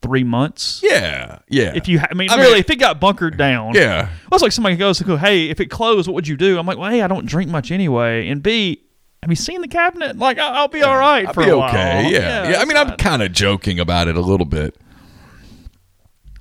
three 0.01 0.23
months. 0.23 0.81
Yeah, 0.83 1.39
yeah. 1.49 1.71
If 1.75 1.87
you, 1.87 1.99
ha- 1.99 2.07
I 2.11 2.13
mean, 2.15 2.29
I 2.29 2.35
really, 2.35 2.51
mean- 2.51 2.59
if 2.59 2.69
it 2.69 2.75
got 2.77 2.99
bunkered 2.99 3.37
down, 3.37 3.73
yeah, 3.75 4.03
Well, 4.29 4.33
it's 4.33 4.43
like 4.43 4.51
somebody 4.51 4.75
goes 4.75 4.99
hey, 4.99 5.49
if 5.49 5.59
it 5.59 5.67
closed, 5.67 6.07
what 6.07 6.15
would 6.15 6.27
you 6.27 6.37
do? 6.37 6.57
I'm 6.59 6.65
like, 6.65 6.77
well, 6.77 6.91
hey, 6.91 7.01
I 7.01 7.07
don't 7.07 7.25
drink 7.25 7.49
much 7.49 7.71
anyway. 7.71 8.27
And 8.29 8.43
B, 8.43 8.81
have 9.25 9.31
you 9.31 9.35
seen 9.35 9.61
the 9.61 9.67
cabinet? 9.67 10.19
Like, 10.19 10.37
I'll, 10.37 10.53
I'll 10.53 10.67
be 10.67 10.83
all 10.83 10.95
right 10.95 11.25
I'll 11.25 11.33
for 11.33 11.43
be 11.43 11.49
a 11.49 11.57
while. 11.57 11.69
okay. 11.69 12.11
Yeah, 12.11 12.47
yeah. 12.47 12.57
I 12.57 12.61
it's 12.61 12.67
mean, 12.67 12.77
I'm 12.77 12.95
kind 12.95 13.23
of 13.23 13.31
joking 13.31 13.79
about 13.79 14.07
it 14.07 14.15
a 14.15 14.21
little 14.21 14.45
bit. 14.45 14.75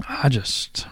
I 0.06 0.28
just, 0.28 0.86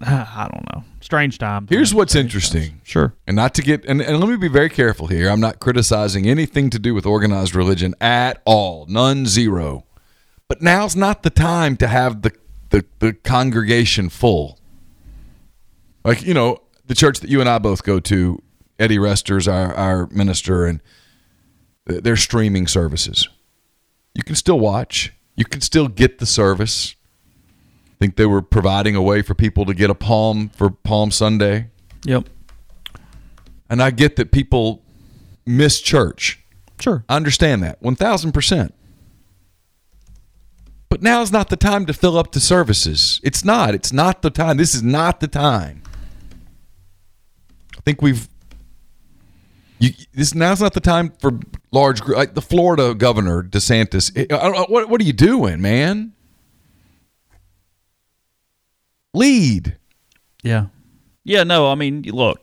I 0.00 0.48
don't 0.52 0.72
know. 0.72 0.84
Strange 1.00 1.38
time. 1.38 1.66
Here's 1.68 1.92
what's 1.92 2.14
interesting. 2.14 2.68
times. 2.68 2.80
Sure. 2.84 3.14
And 3.26 3.34
not 3.34 3.54
to 3.54 3.62
get 3.62 3.84
and, 3.86 4.00
and 4.00 4.20
let 4.20 4.28
me 4.28 4.36
be 4.36 4.46
very 4.46 4.70
careful 4.70 5.08
here. 5.08 5.28
I'm 5.28 5.40
not 5.40 5.58
criticizing 5.58 6.28
anything 6.28 6.70
to 6.70 6.78
do 6.78 6.94
with 6.94 7.06
organized 7.06 7.56
religion 7.56 7.96
at 8.00 8.40
all. 8.44 8.86
None 8.86 9.26
zero. 9.26 9.84
But 10.46 10.62
now's 10.62 10.94
not 10.94 11.24
the 11.24 11.30
time 11.30 11.76
to 11.78 11.88
have 11.88 12.22
the 12.22 12.30
the, 12.70 12.84
the 13.00 13.14
congregation 13.14 14.10
full. 14.10 14.60
Like, 16.04 16.22
you 16.22 16.34
know, 16.34 16.58
the 16.86 16.94
church 16.94 17.18
that 17.18 17.30
you 17.30 17.40
and 17.40 17.48
I 17.48 17.58
both 17.58 17.82
go 17.82 17.98
to, 17.98 18.40
Eddie 18.78 19.00
Rester's 19.00 19.48
our, 19.48 19.74
our 19.74 20.06
minister, 20.06 20.66
and 20.66 20.80
th- 21.88 22.02
they're 22.02 22.16
streaming 22.16 22.66
services. 22.66 23.28
You 24.14 24.22
can 24.22 24.34
still 24.34 24.58
watch. 24.58 25.12
You 25.36 25.44
can 25.44 25.60
still 25.60 25.88
get 25.88 26.18
the 26.18 26.26
service. 26.26 26.94
I 27.86 27.94
think 27.98 28.16
they 28.16 28.26
were 28.26 28.42
providing 28.42 28.96
a 28.96 29.02
way 29.02 29.22
for 29.22 29.34
people 29.34 29.64
to 29.66 29.74
get 29.74 29.90
a 29.90 29.94
palm 29.94 30.48
for 30.50 30.70
Palm 30.70 31.10
Sunday. 31.10 31.68
Yep. 32.04 32.28
And 33.70 33.82
I 33.82 33.90
get 33.90 34.16
that 34.16 34.32
people 34.32 34.82
miss 35.46 35.80
church. 35.80 36.40
Sure. 36.80 37.04
I 37.08 37.16
understand 37.16 37.62
that 37.62 37.80
1000%. 37.82 38.72
But 40.88 41.00
now 41.00 41.22
is 41.22 41.32
not 41.32 41.48
the 41.48 41.56
time 41.56 41.86
to 41.86 41.94
fill 41.94 42.18
up 42.18 42.32
the 42.32 42.40
services. 42.40 43.18
It's 43.24 43.46
not. 43.46 43.74
It's 43.74 43.94
not 43.94 44.20
the 44.20 44.28
time. 44.28 44.58
This 44.58 44.74
is 44.74 44.82
not 44.82 45.20
the 45.20 45.28
time. 45.28 45.82
I 47.78 47.80
think 47.80 48.02
we've. 48.02 48.28
You, 49.82 49.90
this 50.14 50.32
now's 50.32 50.60
not 50.60 50.74
the 50.74 50.80
time 50.80 51.12
for 51.18 51.40
large 51.72 52.02
gr- 52.02 52.14
like 52.14 52.34
the 52.34 52.40
Florida 52.40 52.94
governor 52.94 53.42
DeSantis. 53.42 54.16
I 54.16 54.26
don't 54.26 54.70
what 54.70 54.88
what 54.88 55.00
are 55.00 55.04
you 55.04 55.12
doing, 55.12 55.60
man? 55.60 56.12
Lead. 59.12 59.76
Yeah. 60.44 60.66
Yeah, 61.24 61.42
no, 61.42 61.68
I 61.68 61.74
mean, 61.74 62.02
look, 62.02 62.40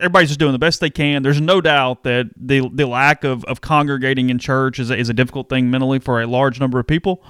everybody's 0.00 0.30
just 0.30 0.40
doing 0.40 0.52
the 0.52 0.58
best 0.58 0.80
they 0.80 0.88
can. 0.88 1.22
There's 1.22 1.42
no 1.42 1.60
doubt 1.60 2.04
that 2.04 2.30
the 2.34 2.66
the 2.72 2.86
lack 2.86 3.22
of, 3.22 3.44
of 3.44 3.60
congregating 3.60 4.30
in 4.30 4.38
church 4.38 4.78
is 4.78 4.88
a, 4.88 4.96
is 4.96 5.10
a 5.10 5.14
difficult 5.14 5.50
thing 5.50 5.70
mentally 5.70 5.98
for 5.98 6.22
a 6.22 6.26
large 6.26 6.58
number 6.58 6.78
of 6.78 6.86
people. 6.86 7.22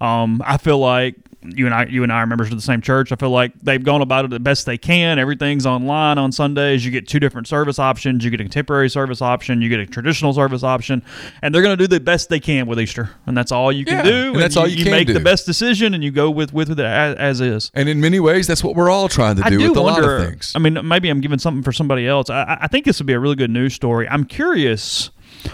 Um, 0.00 0.40
I 0.46 0.56
feel 0.56 0.78
like 0.78 1.16
you 1.54 1.66
and 1.66 1.74
I, 1.74 1.86
you 1.86 2.02
and 2.02 2.12
I 2.12 2.16
are 2.16 2.26
members 2.26 2.48
of 2.50 2.56
the 2.56 2.62
same 2.62 2.80
church. 2.80 3.12
I 3.12 3.16
feel 3.16 3.30
like 3.30 3.52
they've 3.62 3.82
gone 3.82 4.02
about 4.02 4.24
it 4.24 4.30
the 4.30 4.40
best 4.40 4.66
they 4.66 4.78
can. 4.78 5.18
Everything's 5.18 5.66
online 5.66 6.18
on 6.18 6.32
Sundays. 6.32 6.84
You 6.84 6.90
get 6.90 7.06
two 7.06 7.20
different 7.20 7.46
service 7.46 7.78
options. 7.78 8.24
You 8.24 8.30
get 8.30 8.40
a 8.40 8.44
contemporary 8.44 8.88
service 8.90 9.22
option. 9.22 9.60
You 9.62 9.68
get 9.68 9.80
a 9.80 9.86
traditional 9.86 10.32
service 10.32 10.62
option, 10.62 11.02
and 11.42 11.54
they're 11.54 11.62
going 11.62 11.76
to 11.76 11.82
do 11.82 11.86
the 11.86 12.00
best 12.00 12.28
they 12.28 12.40
can 12.40 12.66
with 12.66 12.80
Easter, 12.80 13.10
and 13.26 13.36
that's 13.36 13.52
all 13.52 13.70
you 13.70 13.84
can 13.84 13.98
Yeah, 14.04 14.10
do. 14.10 14.32
and 14.32 14.40
that's 14.40 14.56
all 14.56 14.66
you 14.66 14.76
can 14.76 14.86
do. 14.86 14.90
Make 14.90 15.06
do. 15.08 15.12
the 15.14 15.20
best 15.20 15.46
decision, 15.46 15.94
and 15.94 16.02
you 16.02 16.10
go 16.10 16.30
with 16.30 16.52
with 16.52 16.70
it 16.70 16.78
as, 16.80 17.16
as 17.16 17.40
is. 17.40 17.70
And 17.74 17.88
in 17.88 18.00
many 18.00 18.20
ways, 18.20 18.46
that's 18.46 18.64
what 18.64 18.74
we're 18.76 18.90
all 18.90 19.08
trying 19.08 19.36
to 19.36 19.42
do, 19.42 19.46
I 19.46 19.50
do 19.50 19.68
with 19.68 19.76
a 19.76 19.82
lot 19.82 20.02
of 20.02 20.26
things. 20.28 20.52
I 20.54 20.58
mean, 20.58 20.78
maybe 20.86 21.08
I'm 21.08 21.20
giving 21.20 21.38
something 21.38 21.62
for 21.62 21.72
somebody 21.72 22.06
else. 22.06 22.30
I, 22.30 22.58
I 22.62 22.66
think 22.68 22.84
this 22.84 22.98
would 22.98 23.06
be 23.06 23.12
a 23.12 23.20
really 23.20 23.36
good 23.36 23.50
news 23.50 23.74
story. 23.74 24.08
I'm 24.08 24.24
curious 24.24 25.10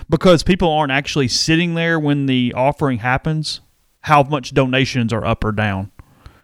because 0.09 0.43
people 0.43 0.71
aren't 0.71 0.93
actually 0.93 1.29
sitting 1.29 1.75
there 1.75 1.99
when 1.99 2.27
the 2.27 2.53
offering 2.57 2.99
happens. 2.99 3.61
How 4.03 4.23
much 4.23 4.53
donations 4.53 5.13
are 5.13 5.25
up 5.25 5.45
or 5.45 5.53
down? 5.53 5.91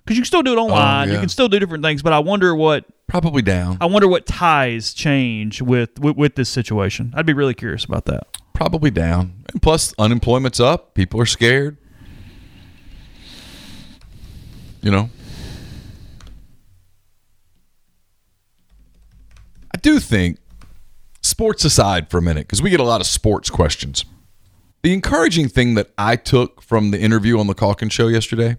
Because 0.04 0.16
you 0.16 0.22
can 0.22 0.26
still 0.26 0.42
do 0.42 0.52
it 0.52 0.58
oh, 0.58 0.64
online. 0.64 1.08
You 1.08 1.12
Oh, 1.12 1.14
yeah. 1.16 1.20
can 1.20 1.28
still 1.28 1.48
do 1.48 1.58
different 1.58 1.84
things. 1.84 2.02
But 2.02 2.12
I 2.12 2.18
wonder 2.20 2.54
what 2.54 2.84
Probably 3.08 3.42
down. 3.42 3.78
I 3.80 3.86
wonder 3.86 4.06
what 4.06 4.26
ties 4.26 4.92
change 4.92 5.62
with, 5.62 5.98
with 5.98 6.16
with 6.16 6.34
this 6.34 6.48
situation. 6.48 7.12
I'd 7.16 7.24
be 7.26 7.32
really 7.32 7.54
curious 7.54 7.84
about 7.84 8.04
that. 8.06 8.26
Probably 8.52 8.90
down. 8.90 9.44
And 9.52 9.62
plus, 9.62 9.94
unemployment's 9.98 10.60
up. 10.60 10.94
People 10.94 11.20
are 11.20 11.26
scared. 11.26 11.76
You 14.82 14.90
know? 14.90 15.10
I 19.74 19.78
do 19.80 19.98
think, 20.00 20.38
sports 21.22 21.64
aside 21.64 22.10
for 22.10 22.18
a 22.18 22.22
minute, 22.22 22.46
because 22.46 22.60
we 22.62 22.70
get 22.70 22.80
a 22.80 22.84
lot 22.84 23.00
of 23.00 23.06
sports 23.06 23.48
questions. 23.50 24.04
The 24.82 24.92
encouraging 24.92 25.48
thing 25.48 25.74
that 25.74 25.90
I 25.98 26.16
took 26.16 26.62
from 26.62 26.92
the 26.92 27.00
interview 27.00 27.38
on 27.38 27.46
the 27.46 27.54
Calkin 27.54 27.88
show 27.88 28.08
yesterday, 28.08 28.50
do 28.52 28.58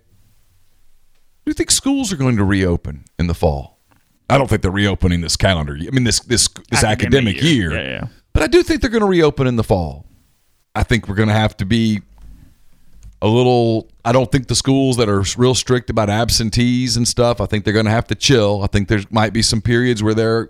you 1.45 1.53
think 1.53 1.71
schools 1.71 2.11
are 2.11 2.17
going 2.17 2.35
to 2.37 2.43
reopen 2.43 3.05
in 3.17 3.27
the 3.27 3.33
fall? 3.33 3.79
I 4.29 4.37
don't 4.37 4.47
think 4.47 4.61
they're 4.61 4.69
reopening 4.71 5.21
this 5.21 5.35
calendar. 5.35 5.75
year. 5.75 5.89
I 5.91 5.95
mean, 5.95 6.03
this 6.03 6.19
this 6.19 6.47
this 6.69 6.83
academic, 6.83 7.41
year. 7.41 7.71
Yeah, 7.71 7.83
yeah. 7.83 8.07
But 8.33 8.43
I 8.43 8.47
do 8.47 8.61
think 8.61 8.81
they're 8.81 8.91
going 8.91 9.01
to 9.01 9.07
reopen 9.07 9.47
in 9.47 9.55
the 9.55 9.63
fall. 9.63 10.05
I 10.75 10.83
think 10.83 11.07
we're 11.07 11.15
going 11.15 11.29
to 11.29 11.33
have 11.33 11.57
to 11.57 11.65
be 11.65 12.01
a 13.21 13.27
little. 13.27 13.89
I 14.05 14.11
don't 14.11 14.31
think 14.31 14.47
the 14.47 14.55
schools 14.55 14.97
that 14.97 15.09
are 15.09 15.23
real 15.37 15.55
strict 15.55 15.89
about 15.89 16.09
absentees 16.09 16.95
and 16.95 17.07
stuff. 17.07 17.41
I 17.41 17.47
think 17.47 17.63
they're 17.63 17.73
going 17.73 17.85
to 17.85 17.91
have 17.91 18.07
to 18.07 18.15
chill. 18.15 18.61
I 18.61 18.67
think 18.67 18.87
there 18.87 19.01
might 19.09 19.33
be 19.33 19.41
some 19.41 19.61
periods 19.61 20.03
where 20.03 20.13
there 20.13 20.49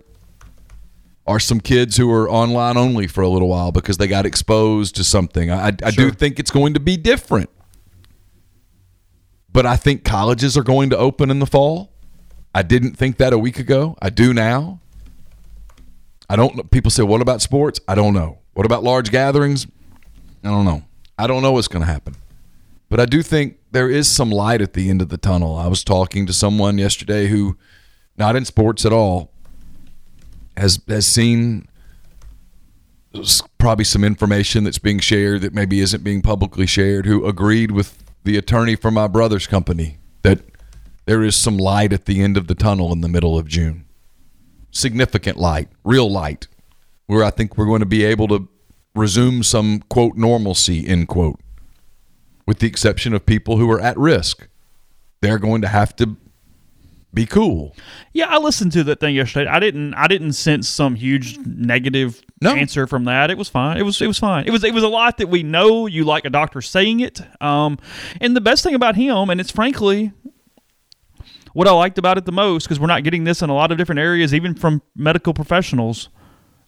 are 1.30 1.40
some 1.40 1.62
kids 1.62 1.96
who 1.96 2.12
are 2.12 2.28
online 2.28 2.76
only 2.76 3.06
for 3.06 3.22
a 3.22 3.30
little 3.30 3.50
while 3.50 3.72
because 3.72 3.98
they 3.98 4.08
got 4.08 4.26
exposed 4.26 4.96
to 4.96 5.04
something. 5.04 5.52
I, 5.52 5.68
I 5.68 5.92
do 5.92 6.10
think 6.10 6.40
it's 6.40 6.50
going 6.50 6.74
to 6.74 6.80
be 6.80 6.98
different. 6.98 7.52
But 9.54 9.68
I 9.68 9.76
think 9.76 10.04
colleges 10.04 10.58
are 10.58 10.64
going 10.64 10.90
to 10.90 10.98
open 10.98 11.30
in 11.30 11.38
the 11.38 11.46
fall. 11.46 11.94
I 12.56 12.64
didn't 12.64 12.96
think 12.96 13.18
that 13.18 13.32
a 13.32 13.38
week 13.38 13.60
ago. 13.60 13.96
I 14.02 14.10
do 14.10 14.34
now. 14.34 14.82
I 16.28 16.36
don't 16.36 16.56
know. 16.56 16.64
People 16.64 16.90
say, 16.90 17.04
what 17.04 17.22
about 17.22 17.44
sports? 17.44 17.80
I 17.88 17.94
don't 17.94 18.16
know. 18.16 18.40
What 18.54 18.66
about 18.66 18.84
large 18.84 19.12
gatherings? 19.12 19.68
I 20.44 20.48
don't 20.48 20.66
know. 20.66 20.82
I 21.20 21.28
don't 21.28 21.44
know 21.44 21.52
what's 21.52 21.68
going 21.68 21.86
to 21.86 21.92
happen. 21.92 22.16
But 22.90 23.00
I 23.00 23.06
do 23.06 23.22
think 23.22 23.58
there 23.72 23.90
is 23.90 24.10
some 24.10 24.32
light 24.32 24.62
at 24.62 24.74
the 24.74 24.90
end 24.90 25.00
of 25.00 25.10
the 25.10 25.18
tunnel. 25.18 25.56
I 25.56 25.68
was 25.68 25.84
talking 25.84 26.26
to 26.26 26.34
someone 26.34 26.80
yesterday 26.80 27.28
who, 27.28 27.56
not 28.18 28.36
in 28.36 28.46
sports 28.46 28.84
at 28.84 28.92
all, 28.92 29.32
has 30.60 30.80
has 30.88 31.06
seen 31.06 31.68
probably 33.58 33.86
some 33.86 34.04
information 34.04 34.64
that's 34.64 34.78
being 34.78 35.00
shared 35.00 35.42
that 35.42 35.54
maybe 35.54 35.80
isn't 35.80 36.04
being 36.04 36.22
publicly 36.22 36.68
shared. 36.68 37.06
Who 37.06 37.26
agreed 37.26 37.72
with 37.72 38.04
the 38.24 38.38
attorney 38.38 38.76
for 38.76 38.92
my 38.92 39.08
brother's 39.08 39.48
company 39.48 39.98
that 40.22 40.42
there 41.06 41.24
is 41.24 41.36
some 41.36 41.58
light 41.58 41.92
at 41.92 42.06
the 42.06 42.22
end 42.22 42.38
of 42.38 42.48
the 42.48 42.56
tunnel 42.56 42.92
in 42.92 43.02
the 43.02 43.10
middle 43.10 43.38
of 43.38 43.48
June 43.48 43.86
significant 44.72 45.38
light, 45.38 45.70
real 45.84 46.10
light, 46.10 46.48
where 47.08 47.24
I 47.24 47.32
think 47.32 47.58
we're 47.58 47.66
going 47.66 47.80
to 47.80 47.86
be 47.86 48.04
able 48.04 48.28
to 48.30 48.48
resume 48.96 49.44
some 49.44 49.82
quote 49.90 50.16
normalcy 50.16 50.88
end 50.88 51.08
quote, 51.08 51.40
with 52.46 52.60
the 52.60 52.68
exception 52.68 53.14
of 53.14 53.26
people 53.26 53.58
who 53.58 53.70
are 53.72 53.80
at 53.80 53.98
risk. 53.98 54.48
They're 55.22 55.40
going 55.40 55.62
to 55.62 55.68
have 55.68 55.96
to 55.98 56.18
be 57.14 57.26
cool. 57.26 57.76
Yeah, 58.14 58.28
I 58.28 58.38
listened 58.38 58.72
to 58.74 58.84
that 58.86 59.00
thing 59.00 59.16
yesterday. 59.16 59.50
I 59.50 59.60
didn't. 59.60 59.94
I 59.96 60.08
didn't 60.08 60.34
sense 60.34 60.68
some 60.68 60.94
huge 60.96 61.38
negative 61.40 62.22
No. 62.42 62.54
answer 62.54 62.86
from 62.86 63.06
that. 63.06 63.32
It 63.32 63.38
was 63.38 63.50
fine. 63.50 63.78
It 63.78 63.84
was. 63.84 64.00
It 64.02 64.08
was 64.08 64.20
fine. 64.20 64.46
It 64.46 64.52
was. 64.52 64.64
It 64.64 64.74
was 64.74 64.84
a 64.84 64.88
lot 64.88 65.18
that 65.18 65.28
we 65.28 65.42
know. 65.42 65.88
You 65.88 66.04
like 66.04 66.26
a 66.26 66.30
doctor 66.30 66.62
saying 66.62 67.00
it. 67.00 67.20
Um, 67.42 67.80
and 68.22 68.36
the 68.36 68.42
best 68.42 68.64
thing 68.64 68.76
about 68.76 68.96
him, 68.96 69.30
and 69.32 69.42
it's 69.42 69.52
frankly 69.52 70.12
what 71.54 71.68
I 71.68 71.72
liked 71.72 71.98
about 71.98 72.18
it 72.20 72.26
the 72.26 72.32
most, 72.32 72.66
because 72.66 72.80
we're 72.80 72.86
not 72.88 73.04
getting 73.04 73.24
this 73.24 73.42
in 73.42 73.50
a 73.50 73.56
lot 73.56 73.72
of 73.72 73.78
different 73.80 74.00
areas, 74.00 74.34
even 74.36 74.54
from 74.54 74.82
medical 74.96 75.34
professionals. 75.34 76.10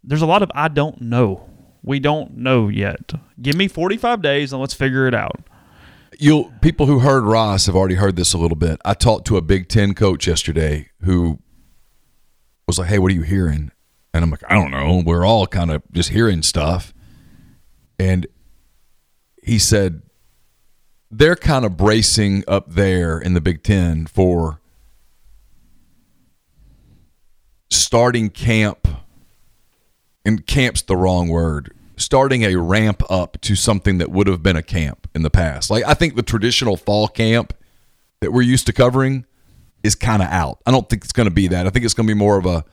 There's 0.03 0.23
a 0.23 0.25
lot 0.25 0.41
of 0.41 0.51
I 0.55 0.69
don't 0.69 1.01
know. 1.01 1.47
We 1.83 1.99
don't 1.99 2.37
know 2.37 2.67
yet. 2.67 3.13
Give 3.41 3.55
me 3.55 3.67
45 3.67 4.21
days 4.21 4.51
and 4.53 4.59
let's 4.61 4.73
figure 4.73 5.07
it 5.07 5.13
out. 5.13 5.41
You'll 6.21 6.53
people 6.61 6.85
who 6.85 6.99
heard 6.99 7.23
Ross 7.23 7.65
have 7.65 7.75
already 7.75 7.95
heard 7.95 8.15
this 8.15 8.33
a 8.33 8.37
little 8.37 8.55
bit. 8.55 8.79
I 8.85 8.93
talked 8.93 9.25
to 9.25 9.37
a 9.37 9.41
Big 9.41 9.67
Ten 9.67 9.95
coach 9.95 10.27
yesterday 10.27 10.91
who 11.01 11.39
was 12.67 12.77
like, 12.77 12.89
"Hey, 12.89 12.99
what 12.99 13.11
are 13.11 13.15
you 13.15 13.23
hearing?" 13.23 13.71
And 14.13 14.23
I'm 14.23 14.29
like, 14.29 14.43
"I 14.47 14.53
don't 14.53 14.69
know. 14.69 15.01
We're 15.03 15.25
all 15.25 15.47
kind 15.47 15.71
of 15.71 15.81
just 15.91 16.09
hearing 16.09 16.43
stuff." 16.43 16.93
And 17.97 18.27
he 19.41 19.57
said 19.57 20.03
they're 21.09 21.35
kind 21.35 21.65
of 21.65 21.75
bracing 21.75 22.43
up 22.47 22.69
there 22.69 23.17
in 23.17 23.33
the 23.33 23.41
Big 23.41 23.63
Ten 23.63 24.05
for 24.05 24.61
starting 27.71 28.29
camp. 28.29 28.87
And 30.23 30.45
camp's 30.45 30.83
the 30.83 30.95
wrong 30.95 31.29
word. 31.29 31.73
Starting 32.01 32.43
a 32.43 32.55
ramp 32.55 33.03
up 33.11 33.39
to 33.41 33.55
something 33.55 33.99
that 33.99 34.09
would 34.09 34.25
have 34.25 34.41
been 34.41 34.55
a 34.55 34.63
camp 34.63 35.07
in 35.13 35.21
the 35.21 35.29
past. 35.29 35.69
Like 35.69 35.85
I 35.85 35.93
think 35.93 36.15
the 36.15 36.23
traditional 36.23 36.75
fall 36.75 37.07
camp 37.07 37.53
that 38.21 38.31
we're 38.31 38.41
used 38.41 38.65
to 38.65 38.73
covering 38.73 39.25
is 39.83 39.93
kind 39.93 40.23
of 40.23 40.27
out. 40.29 40.59
I 40.65 40.71
don't 40.71 40.89
think 40.89 41.03
it's 41.03 41.13
going 41.13 41.27
to 41.27 41.33
be 41.33 41.47
that. 41.49 41.67
I 41.67 41.69
think 41.69 41.85
it's 41.85 41.93
going 41.93 42.07
to 42.07 42.13
be 42.13 42.17
more 42.17 42.37
of 42.37 42.45
a 42.47 42.65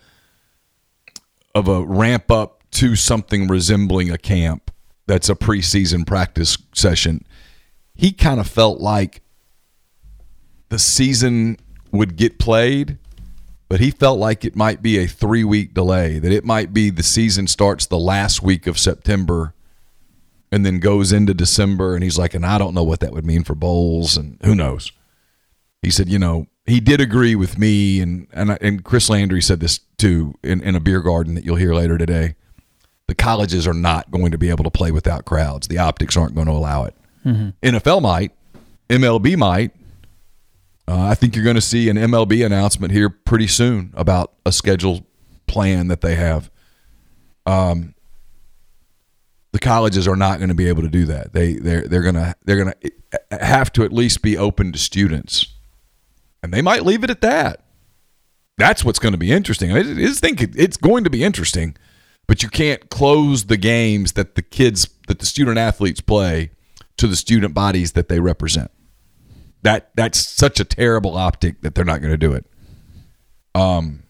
of 1.55 1.69
a 1.69 1.85
ramp 1.85 2.31
up 2.31 2.63
to 2.71 2.97
something 2.97 3.49
resembling 3.49 4.11
a 4.11 4.19
camp 4.19 4.71
that's 5.07 5.29
a 5.29 5.35
preseason 5.35 6.07
practice 6.07 6.57
session. 6.73 7.25
He 7.95 8.13
kind 8.13 8.41
of 8.41 8.47
felt 8.47 8.81
like 8.81 9.23
the 10.69 10.79
season 10.79 11.59
would 11.91 12.17
get 12.17 12.39
played, 12.39 12.99
but 13.69 13.81
he 13.81 13.91
felt 13.91 14.19
like 14.19 14.45
it 14.45 14.57
might 14.57 14.83
be 14.83 14.99
a 14.99 15.07
three 15.07 15.45
week 15.45 15.75
delay, 15.75 16.19
that 16.19 16.33
it 16.33 16.45
might 16.45 16.73
be 16.73 16.91
the 16.91 17.03
season 17.03 17.47
starts 17.47 17.87
the 17.87 17.99
last 17.99 18.43
week 18.43 18.67
of 18.67 18.79
September 18.79 19.55
and 20.51 20.65
then 20.65 20.81
goes 20.81 21.13
into 21.13 21.35
December. 21.35 21.95
And 21.95 22.03
he's 22.03 22.19
like, 22.19 22.33
and 22.35 22.47
I 22.47 22.57
don't 22.59 22.75
know 22.75 22.83
what 22.85 23.01
that 23.01 23.13
would 23.13 23.27
mean 23.27 23.45
for 23.45 23.55
bowls 23.55 24.17
and 24.17 24.39
who 24.45 24.55
knows. 24.55 24.93
He 25.83 25.91
said, 25.91 26.09
you 26.09 26.19
know, 26.19 26.47
he 26.67 26.81
did 26.81 27.01
agree 27.01 27.35
with 27.35 27.57
me, 27.59 28.01
and 28.01 28.27
and, 28.33 28.53
I- 28.53 28.59
and 28.61 28.85
Chris 28.85 29.09
Landry 29.09 29.41
said 29.41 29.61
this 29.61 29.81
too 29.97 30.35
in, 30.43 30.61
in 30.63 30.75
a 30.75 30.81
beer 30.81 31.01
garden 31.01 31.35
that 31.35 31.45
you'll 31.45 31.57
hear 31.57 31.73
later 31.75 31.97
today. 31.97 32.35
The 33.07 33.15
colleges 33.15 33.67
are 33.67 33.73
not 33.75 34.11
going 34.11 34.33
to 34.33 34.39
be 34.39 34.51
able 34.51 34.65
to 34.65 34.71
play 34.71 34.91
without 34.91 35.25
crowds. 35.25 35.69
The 35.69 35.79
optics 35.79 36.15
aren't 36.17 36.35
going 36.35 36.47
to 36.47 36.53
allow 36.53 36.85
it. 36.85 36.95
Mm-hmm. 37.25 37.51
NFL 37.77 38.03
might, 38.03 38.33
MLB 38.91 39.37
might. 39.39 39.73
Uh, 40.89 40.99
I 41.07 41.15
think 41.15 41.37
you're 41.37 41.45
going 41.45 41.55
to 41.57 41.61
see 41.61 41.91
an 41.91 41.97
MLB 41.97 42.45
announcement 42.47 42.93
here 42.93 43.11
pretty 43.11 43.47
soon 43.47 43.93
about 43.95 44.33
a 44.47 44.53
schedule 44.53 45.07
plan 45.47 45.89
that 45.89 46.01
they 46.01 46.15
have. 46.15 46.51
Um, 47.45 47.95
the 49.53 49.59
colleges 49.59 50.09
are 50.09 50.17
not 50.17 50.39
going 50.39 50.49
to 50.49 50.55
be 50.55 50.67
able 50.69 50.83
to 50.83 50.89
do 50.89 51.05
that. 51.07 51.33
They 51.33 51.55
they're 51.55 51.83
they're 51.89 52.03
gonna 52.03 52.35
they're 52.45 52.57
gonna 52.57 52.75
have 53.31 53.73
to 53.75 53.85
at 53.85 53.93
least 53.93 54.23
be 54.23 54.37
open 54.37 54.73
to 54.73 54.79
students, 54.79 55.47
and 56.43 56.53
they 56.53 56.63
might 56.63 56.85
leave 56.85 57.05
it 57.05 57.11
at 57.11 57.21
that. 57.23 57.65
That's 58.57 58.85
what's 58.85 58.99
going 58.99 59.13
to 59.13 59.19
be 59.19 59.31
interesting. 59.31 59.73
I 59.73 59.83
just 59.83 60.21
think 60.21 60.43
it- 60.43 60.57
it's 60.57 60.77
going 60.77 61.05
to 61.05 61.11
be 61.11 61.23
interesting, 61.23 61.77
but 62.27 62.43
you 62.43 62.49
can't 62.49 62.91
close 62.91 63.45
the 63.45 63.57
games 63.57 64.13
that 64.13 64.35
the 64.37 64.43
kids 64.43 64.89
that 65.07 65.19
the 65.19 65.27
student 65.27 65.59
athletes 65.59 66.01
play 66.01 66.51
to 66.97 67.07
the 67.07 67.17
student 67.17 67.55
bodies 67.55 67.93
that 67.93 68.09
they 68.09 68.21
represent. 68.21 68.71
That 69.63 69.91
that's 69.95 70.19
such 70.19 70.61
a 70.61 70.65
terrible 70.65 71.17
optic 71.17 71.63
that 71.63 71.75
they're 71.75 71.85
not 71.85 72.01
going 72.01 72.13
to 72.13 72.17
do 72.19 72.33
it. 72.33 72.47
Um, 73.55 74.05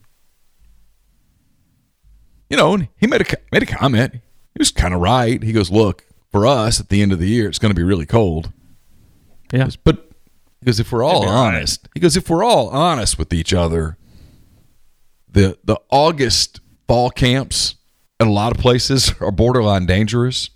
you 2.51 2.57
know, 2.57 2.75
and 2.75 2.89
he 2.97 3.07
made 3.07 3.21
a 3.23 3.37
made 3.53 3.63
a 3.63 3.67
comment. 3.67 4.13
He 4.15 4.59
was 4.59 4.71
kind 4.71 4.95
of 4.95 5.01
right. 5.01 5.43
He 5.43 5.53
goes, 5.53 5.71
"Look, 5.71 6.05
for 6.31 6.47
us 6.47 6.81
at 6.81 6.89
the 6.89 7.03
end 7.03 7.13
of 7.13 7.19
the 7.19 7.29
year, 7.29 7.49
it's 7.49 7.59
going 7.59 7.71
to 7.71 7.79
be 7.79 7.83
really 7.85 8.07
cold." 8.07 8.53
Yeah. 9.53 9.65
Goes, 9.65 9.77
But 9.77 10.11
because 10.61 10.81
if 10.81 10.93
we're 10.93 11.03
all 11.05 11.21
Maybe 11.21 11.31
right. 11.33 11.55
honest, 11.55 11.89
he 11.95 12.01
goes, 12.01 12.17
if 12.17 12.29
we're 12.29 12.45
all 12.45 12.69
honest 12.69 13.19
with 13.19 13.33
each 13.33 13.55
other, 13.55 13.97
the 15.31 15.59
the 15.65 15.81
August 15.91 16.61
fall 16.87 17.11
camps 17.11 17.77
in 18.21 18.27
a 18.27 18.33
lot 18.33 18.55
of 18.55 18.61
places 18.61 19.15
are 19.21 19.31
borderline 19.31 19.87
dangerous, 19.87 20.51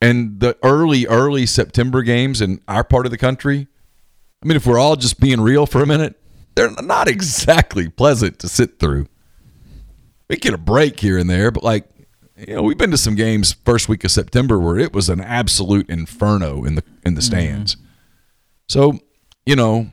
and 0.00 0.40
the 0.40 0.56
early 0.62 1.06
early 1.06 1.46
September 1.46 2.02
games 2.02 2.40
in 2.40 2.60
our 2.66 2.82
part 2.82 3.06
of 3.06 3.10
the 3.12 3.18
country 3.18 3.68
I 4.44 4.46
mean, 4.46 4.56
if 4.56 4.66
we're 4.66 4.78
all 4.78 4.96
just 4.96 5.20
being 5.20 5.40
real 5.40 5.64
for 5.64 5.82
a 5.82 5.86
minute, 5.86 6.20
they're 6.54 6.70
not 6.82 7.08
exactly 7.08 7.88
pleasant 7.88 8.38
to 8.40 8.48
sit 8.48 8.78
through. 8.78 9.06
We 10.28 10.36
get 10.36 10.52
a 10.52 10.58
break 10.58 11.00
here 11.00 11.16
and 11.16 11.30
there, 11.30 11.50
but 11.50 11.64
like, 11.64 11.88
you 12.36 12.54
know, 12.54 12.62
we've 12.62 12.76
been 12.76 12.90
to 12.90 12.98
some 12.98 13.14
games 13.14 13.54
first 13.64 13.88
week 13.88 14.04
of 14.04 14.10
September 14.10 14.58
where 14.58 14.78
it 14.78 14.92
was 14.92 15.08
an 15.08 15.20
absolute 15.20 15.88
inferno 15.88 16.64
in 16.64 16.74
the 16.74 16.84
in 17.06 17.14
the 17.14 17.20
mm-hmm. 17.20 17.26
stands. 17.26 17.76
So, 18.68 18.98
you 19.46 19.56
know, 19.56 19.90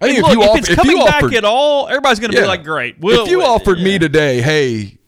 I 0.00 0.06
think 0.06 0.18
if 0.18 0.22
look, 0.22 0.32
you 0.34 0.42
if 0.42 0.48
offer, 0.48 0.58
it's 0.58 0.70
if 0.70 0.76
coming 0.76 0.98
you 0.98 1.04
back 1.04 1.32
at 1.32 1.44
all, 1.44 1.88
everybody's 1.88 2.20
going 2.20 2.30
to 2.30 2.36
Yeah. 2.36 2.42
be 2.42 2.48
like, 2.48 2.64
"Great." 2.64 3.00
We'll, 3.00 3.24
if 3.24 3.30
you 3.30 3.42
offered 3.42 3.80
me 3.80 3.98
today, 3.98 4.40
hey, 4.40 4.98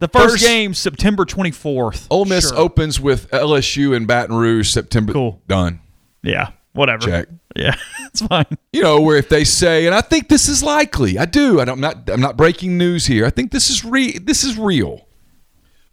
the 0.00 0.08
first, 0.08 0.32
first- 0.32 0.44
game 0.44 0.74
September 0.74 1.24
24th, 1.24 2.08
Ole 2.10 2.26
Miss 2.26 2.48
sure. 2.48 2.58
opens 2.58 3.00
with 3.00 3.30
LSU 3.30 3.94
in 3.96 4.04
Baton 4.04 4.36
Rouge 4.36 4.70
September. 4.70 5.12
Cool. 5.12 5.40
Done. 5.46 5.80
Yeah, 6.22 6.50
whatever. 6.72 7.06
Check. 7.06 7.28
Yeah, 7.54 7.74
it's 8.06 8.22
fine. 8.22 8.46
you 8.72 8.82
know, 8.82 9.00
where 9.00 9.16
if 9.16 9.28
they 9.28 9.44
say, 9.44 9.86
and 9.86 9.94
I 9.94 10.00
think 10.00 10.28
this 10.28 10.48
is 10.48 10.62
likely, 10.62 11.18
I 11.18 11.24
do. 11.24 11.60
I 11.60 11.64
don't, 11.64 11.74
I'm 11.74 11.80
not. 11.80 12.10
I'm 12.10 12.20
not 12.20 12.36
breaking 12.36 12.78
news 12.78 13.06
here. 13.06 13.26
I 13.26 13.30
think 13.30 13.52
this 13.52 13.70
is 13.70 13.84
re. 13.84 14.18
This 14.18 14.44
is 14.44 14.58
real 14.58 15.06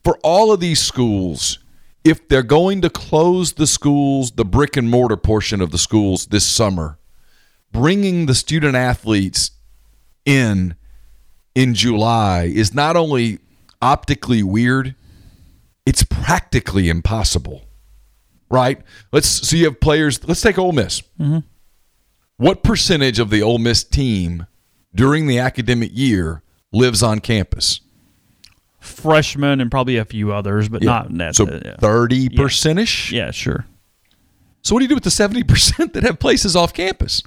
for 0.03 0.17
all 0.23 0.51
of 0.51 0.59
these 0.59 0.81
schools. 0.81 1.59
If 2.05 2.29
they're 2.29 2.43
going 2.43 2.81
to 2.81 2.89
close 2.89 3.53
the 3.53 3.67
schools, 3.67 4.31
the 4.31 4.45
brick 4.45 4.77
and 4.77 4.89
mortar 4.89 5.17
portion 5.17 5.59
of 5.61 5.71
the 5.71 5.77
schools 5.77 6.27
this 6.27 6.45
summer, 6.47 6.97
bringing 7.71 8.25
the 8.25 8.35
student 8.35 8.75
athletes 8.75 9.51
in 10.25 10.75
in 11.55 11.73
July 11.73 12.43
is 12.43 12.73
not 12.73 12.95
only 12.95 13.39
optically 13.81 14.43
weird, 14.43 14.95
it's 15.85 16.03
practically 16.03 16.89
impossible. 16.89 17.65
Right? 18.49 18.81
Let's 19.11 19.27
so 19.27 19.55
you 19.55 19.65
have 19.65 19.79
players. 19.79 20.27
Let's 20.27 20.41
take 20.41 20.57
Ole 20.57 20.71
Miss. 20.71 21.03
What 22.37 22.63
percentage 22.63 23.19
of 23.19 23.29
the 23.29 23.41
Ole 23.41 23.59
Miss 23.59 23.83
team 23.83 24.47
during 24.95 25.27
the 25.27 25.39
academic 25.39 25.91
year 25.93 26.41
lives 26.71 27.03
on 27.03 27.19
campus? 27.19 27.81
Freshmen 28.79 29.59
and 29.59 29.69
probably 29.69 29.97
a 29.97 30.05
few 30.05 30.31
others, 30.31 30.69
but 30.69 30.81
not 30.81 31.15
that. 31.17 31.35
So 31.35 31.47
uh, 31.47 31.59
yeah. 31.63 31.75
thirty 31.77 32.29
percent 32.29 32.79
ish. 32.79 33.11
yeah, 33.11 33.31
sure. 33.31 33.65
So 34.61 34.73
what 34.73 34.79
do 34.79 34.85
you 34.85 34.89
do 34.89 34.95
with 34.95 35.03
the 35.03 35.11
seventy 35.11 35.43
percent 35.43 35.93
that 35.95 36.03
have 36.03 36.19
places 36.19 36.55
off 36.55 36.73
campus? 36.73 37.21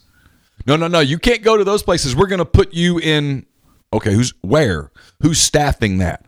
No, 0.67 0.77
no, 0.77 0.89
no. 0.89 1.01
You 1.01 1.19
can't 1.19 1.43
go 1.43 1.57
to 1.57 1.65
those 1.65 1.83
places. 1.83 2.17
We're 2.17 2.27
going 2.27 2.39
to 2.39 2.45
put 2.45 2.73
you 2.73 2.99
in. 2.99 3.47
Okay, 3.93 4.15
who's 4.15 4.33
where? 4.41 4.91
Who's 5.21 5.39
staffing 5.39 5.99
that? 5.99 6.25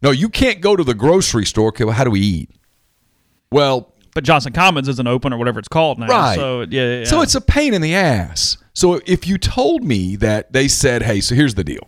No, 0.00 0.10
you 0.10 0.28
can't 0.28 0.60
go 0.60 0.76
to 0.76 0.84
the 0.84 0.94
grocery 0.94 1.44
store. 1.44 1.68
Okay, 1.68 1.84
well, 1.84 1.94
how 1.94 2.04
do 2.04 2.10
we 2.10 2.20
eat? 2.20 2.50
Well, 3.50 3.92
But 4.18 4.24
Johnson 4.24 4.52
Commons 4.52 4.88
isn't 4.88 5.06
open 5.06 5.32
or 5.32 5.38
whatever 5.38 5.60
it's 5.60 5.68
called 5.68 6.00
now. 6.00 6.08
Right. 6.08 6.34
So 6.34 6.62
yeah, 6.62 6.98
yeah. 6.98 7.04
So 7.04 7.20
it's 7.20 7.36
a 7.36 7.40
pain 7.40 7.72
in 7.72 7.82
the 7.82 7.94
ass. 7.94 8.56
So 8.72 9.00
if 9.06 9.28
you 9.28 9.38
told 9.38 9.84
me 9.84 10.16
that 10.16 10.52
they 10.52 10.66
said, 10.66 11.04
hey, 11.04 11.20
so 11.20 11.36
here's 11.36 11.54
the 11.54 11.62
deal. 11.62 11.86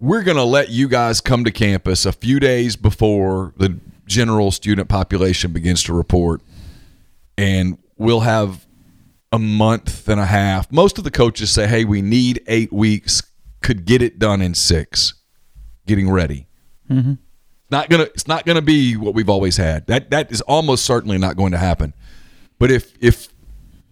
We're 0.00 0.24
going 0.24 0.36
to 0.36 0.42
let 0.42 0.70
you 0.70 0.88
guys 0.88 1.20
come 1.20 1.44
to 1.44 1.52
campus 1.52 2.04
a 2.06 2.10
few 2.10 2.40
days 2.40 2.74
before 2.74 3.54
the 3.56 3.78
general 4.04 4.50
student 4.50 4.88
population 4.88 5.52
begins 5.52 5.84
to 5.84 5.94
report, 5.94 6.40
and 7.38 7.78
we'll 7.96 8.22
have 8.22 8.66
a 9.30 9.38
month 9.38 10.08
and 10.08 10.20
a 10.20 10.26
half. 10.26 10.72
Most 10.72 10.98
of 10.98 11.04
the 11.04 11.12
coaches 11.12 11.52
say, 11.52 11.68
hey, 11.68 11.84
we 11.84 12.02
need 12.02 12.42
eight 12.48 12.72
weeks, 12.72 13.22
could 13.60 13.84
get 13.84 14.02
it 14.02 14.18
done 14.18 14.42
in 14.42 14.54
six, 14.54 15.14
getting 15.86 16.10
ready. 16.10 16.48
Mm-hmm. 16.90 17.12
Not 17.72 17.88
gonna. 17.88 18.04
It's 18.04 18.28
not 18.28 18.44
gonna 18.44 18.62
be 18.62 18.96
what 18.98 19.14
we've 19.14 19.30
always 19.30 19.56
had. 19.56 19.86
That 19.86 20.10
that 20.10 20.30
is 20.30 20.42
almost 20.42 20.84
certainly 20.84 21.16
not 21.16 21.36
going 21.36 21.52
to 21.52 21.58
happen. 21.58 21.94
But 22.58 22.70
if 22.70 22.92
if 23.02 23.28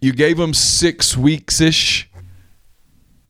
you 0.03 0.13
gave 0.13 0.37
them 0.37 0.53
six 0.53 1.17
weeks 1.17 1.63
ish, 1.63 2.11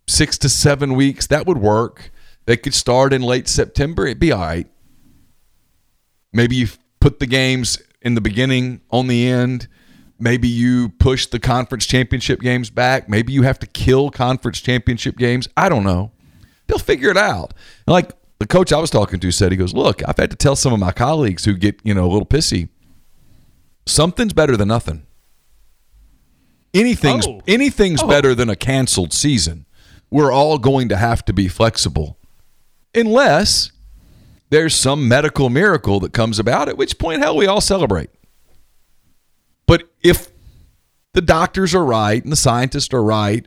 six 0.08 0.36
to 0.38 0.48
seven 0.48 0.94
weeks, 0.94 1.28
that 1.28 1.46
would 1.46 1.58
work. 1.58 2.10
They 2.46 2.56
could 2.56 2.74
start 2.74 3.12
in 3.12 3.22
late 3.22 3.46
September. 3.46 4.06
It'd 4.06 4.18
be 4.18 4.32
all 4.32 4.40
right. 4.40 4.66
Maybe 6.32 6.56
you 6.56 6.66
put 6.98 7.20
the 7.20 7.26
games 7.26 7.80
in 8.02 8.14
the 8.16 8.20
beginning, 8.20 8.80
on 8.90 9.06
the 9.06 9.28
end. 9.28 9.68
Maybe 10.18 10.48
you 10.48 10.88
push 10.88 11.26
the 11.26 11.38
conference 11.38 11.86
championship 11.86 12.40
games 12.40 12.70
back. 12.70 13.08
Maybe 13.08 13.32
you 13.32 13.42
have 13.42 13.60
to 13.60 13.66
kill 13.68 14.10
conference 14.10 14.60
championship 14.60 15.16
games. 15.16 15.48
I 15.56 15.68
don't 15.68 15.84
know. 15.84 16.10
They'll 16.66 16.78
figure 16.78 17.10
it 17.10 17.16
out. 17.16 17.54
Like 17.86 18.10
the 18.40 18.46
coach 18.46 18.72
I 18.72 18.78
was 18.78 18.90
talking 18.90 19.20
to 19.20 19.30
said, 19.30 19.52
he 19.52 19.56
goes, 19.56 19.74
Look, 19.74 20.02
I've 20.08 20.16
had 20.16 20.30
to 20.30 20.36
tell 20.36 20.56
some 20.56 20.72
of 20.72 20.80
my 20.80 20.92
colleagues 20.92 21.44
who 21.44 21.54
get, 21.54 21.78
you 21.84 21.94
know, 21.94 22.06
a 22.06 22.10
little 22.10 22.26
pissy. 22.26 22.70
Something's 23.86 24.32
better 24.32 24.56
than 24.56 24.68
nothing. 24.68 25.06
Anything's 26.72 27.26
Oh. 27.26 27.42
anything's 27.46 28.02
oh. 28.02 28.08
better 28.08 28.34
than 28.34 28.48
a 28.48 28.56
canceled 28.56 29.12
season. 29.12 29.66
We're 30.10 30.32
all 30.32 30.58
going 30.58 30.88
to 30.88 30.96
have 30.96 31.24
to 31.26 31.32
be 31.32 31.48
flexible. 31.48 32.18
Unless 32.94 33.72
there's 34.48 34.74
some 34.74 35.06
medical 35.06 35.50
miracle 35.50 36.00
that 36.00 36.12
comes 36.12 36.38
about, 36.38 36.68
at 36.68 36.76
which 36.76 36.98
point, 36.98 37.20
hell, 37.20 37.36
we 37.36 37.46
all 37.46 37.60
celebrate. 37.60 38.10
But 39.66 39.84
if 40.02 40.28
the 41.12 41.20
doctors 41.20 41.74
are 41.74 41.84
right 41.84 42.22
and 42.22 42.32
the 42.32 42.36
scientists 42.36 42.92
are 42.94 43.02
right, 43.02 43.46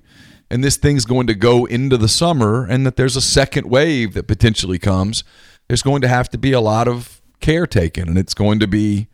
and 0.54 0.64
this 0.64 0.78
thing's 0.78 1.04
going 1.06 1.26
to 1.26 1.34
go 1.34 1.66
into 1.66 1.98
the 1.98 2.08
summer, 2.08 2.64
and 2.70 2.86
that 2.86 2.96
there's 2.96 3.16
a 3.16 3.22
second 3.22 3.68
wave 3.68 4.14
that 4.14 4.28
potentially 4.28 4.78
comes, 4.78 5.24
there's 5.68 5.82
going 5.82 6.00
to 6.04 6.08
have 6.08 6.30
to 6.30 6.38
be 6.38 6.52
a 6.52 6.62
lot 6.62 6.88
of 6.88 7.24
care 7.40 7.66
taken, 7.66 8.08
and 8.08 8.20
it's 8.20 8.36
going 8.36 8.60
to 8.60 8.68
be, 8.68 9.08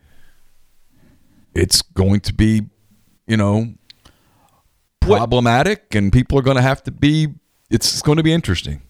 it's 1.56 1.82
going 1.82 2.20
to 2.20 2.34
be, 2.34 2.64
you 3.26 3.38
know, 3.38 3.74
problematic, 4.99 5.95
and 5.95 6.11
people 6.11 6.38
are 6.38 6.41
going 6.41 6.57
to 6.57 6.61
have 6.61 6.84
to 6.84 6.91
be. 6.91 7.30
It's 7.70 8.02
going 8.02 8.18
to 8.18 8.24
be 8.24 8.34
interesting. 8.34 8.82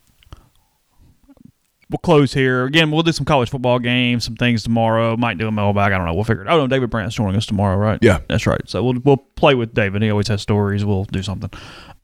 we'll 1.89 1.99
close 1.99 2.33
here. 2.33 2.65
Again, 2.65 2.89
we'll 2.91 3.03
do 3.03 3.11
some 3.11 3.25
college 3.25 3.49
football 3.49 3.77
games, 3.77 4.23
some 4.23 4.35
things 4.35 4.63
tomorrow. 4.63 5.17
Might 5.17 5.37
do 5.37 5.47
a 5.47 5.51
mailbag. 5.51 5.91
I 5.91 5.97
don't 5.97 6.07
know. 6.07 6.15
We'll 6.15 6.23
figure 6.23 6.43
it. 6.43 6.47
out. 6.47 6.55
Oh 6.55 6.61
no, 6.61 6.67
David 6.67 6.89
Brandt's 6.89 7.15
joining 7.15 7.35
us 7.35 7.45
tomorrow, 7.45 7.77
right? 7.77 7.99
Yeah. 8.01 8.21
that's 8.27 8.47
right. 8.47 8.61
So 8.65 8.83
we'll 8.83 8.99
we'll 9.03 9.17
play 9.17 9.53
with 9.53 9.75
David. 9.75 10.01
He 10.01 10.09
always 10.09 10.29
has 10.29 10.41
stories. 10.41 10.83
We'll 10.85 11.05
do 11.05 11.21
something. 11.21 11.51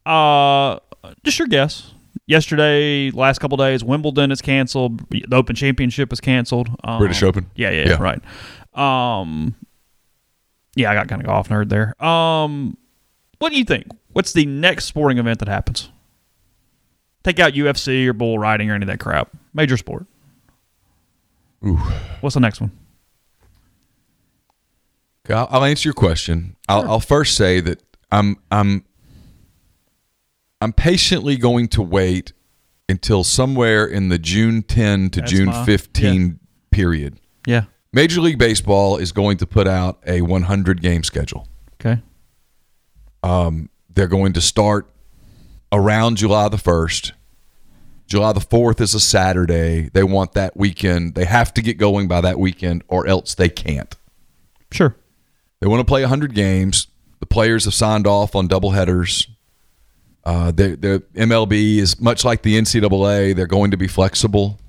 Uh, 0.05 0.79
just 1.23 1.39
your 1.39 1.47
guess. 1.47 1.91
Yesterday, 2.27 3.11
last 3.11 3.39
couple 3.39 3.57
days, 3.57 3.83
Wimbledon 3.83 4.31
is 4.31 4.41
canceled. 4.41 5.07
The 5.09 5.25
Open 5.31 5.55
Championship 5.55 6.11
is 6.11 6.19
canceled. 6.19 6.69
Um, 6.83 6.97
British 6.99 7.21
Open? 7.21 7.49
Yeah, 7.55 7.69
yeah, 7.69 7.89
Yeah. 7.89 7.97
right. 8.01 8.21
Um, 8.73 9.53
yeah, 10.75 10.91
I 10.91 10.95
got 10.95 11.07
kind 11.07 11.21
of 11.23 11.29
off 11.29 11.49
nerd 11.49 11.69
there. 11.69 12.01
Um, 12.03 12.77
what 13.39 13.51
do 13.51 13.57
you 13.57 13.63
think? 13.65 13.87
What's 14.13 14.33
the 14.33 14.45
next 14.45 14.85
sporting 14.85 15.17
event 15.19 15.39
that 15.39 15.47
happens? 15.47 15.89
Take 17.23 17.39
out 17.39 17.53
UFC 17.53 18.07
or 18.07 18.13
bull 18.13 18.39
riding 18.39 18.69
or 18.71 18.75
any 18.75 18.83
of 18.83 18.87
that 18.87 18.99
crap. 18.99 19.29
Major 19.53 19.77
sport. 19.77 20.05
Ooh. 21.65 21.75
What's 22.21 22.33
the 22.35 22.39
next 22.39 22.61
one? 22.61 22.71
Okay, 25.25 25.33
I'll, 25.33 25.47
I'll 25.49 25.63
answer 25.63 25.87
your 25.89 25.93
question. 25.93 26.55
I'll, 26.69 26.89
I'll 26.89 26.99
first 26.99 27.35
say 27.35 27.59
that 27.61 27.81
I'm 28.11 28.37
I'm 28.51 28.84
I'm 30.61 30.73
patiently 30.73 31.37
going 31.37 31.67
to 31.69 31.81
wait 31.81 32.33
until 32.87 33.23
somewhere 33.23 33.85
in 33.85 34.09
the 34.09 34.17
June 34.19 34.63
10 34.63 35.09
to 35.11 35.19
That's 35.21 35.31
June 35.31 35.45
my- 35.47 35.65
15 35.65 36.39
period. 36.71 37.19
Yeah. 37.47 37.65
Major 37.93 38.21
League 38.21 38.37
Baseball 38.37 38.97
is 38.97 39.11
going 39.11 39.37
to 39.37 39.47
put 39.47 39.67
out 39.67 39.99
a 40.05 40.21
100 40.21 40.81
game 40.81 41.03
schedule. 41.03 41.47
Okay. 41.79 42.01
Um, 43.23 43.69
they're 43.89 44.07
going 44.07 44.33
to 44.33 44.41
start 44.41 44.89
around 45.71 46.17
July 46.17 46.49
the 46.49 46.57
1st. 46.57 47.13
July 48.07 48.33
the 48.33 48.39
4th 48.39 48.81
is 48.81 48.93
a 48.93 48.99
Saturday. 48.99 49.89
They 49.93 50.03
want 50.03 50.33
that 50.33 50.55
weekend. 50.55 51.15
They 51.15 51.25
have 51.25 51.53
to 51.55 51.61
get 51.61 51.77
going 51.77 52.07
by 52.07 52.21
that 52.21 52.37
weekend 52.37 52.83
or 52.87 53.07
else 53.07 53.33
they 53.33 53.49
can't. 53.49 53.95
Sure. 54.71 54.95
They 55.59 55.67
want 55.67 55.79
to 55.79 55.85
play 55.85 56.01
100 56.01 56.35
games. 56.35 56.87
The 57.19 57.25
players 57.25 57.65
have 57.65 57.73
signed 57.73 58.05
off 58.05 58.35
on 58.35 58.47
doubleheaders. 58.47 59.27
Uh, 60.25 60.51
the, 60.51 60.75
the 60.75 61.03
MLB 61.19 61.77
is 61.77 61.99
much 62.01 62.25
like 62.25 62.41
the 62.41 62.59
NCAA. 62.59 63.35
They're 63.35 63.45
going 63.47 63.71
to 63.71 63.77
be 63.77 63.87
flexible 63.87 64.59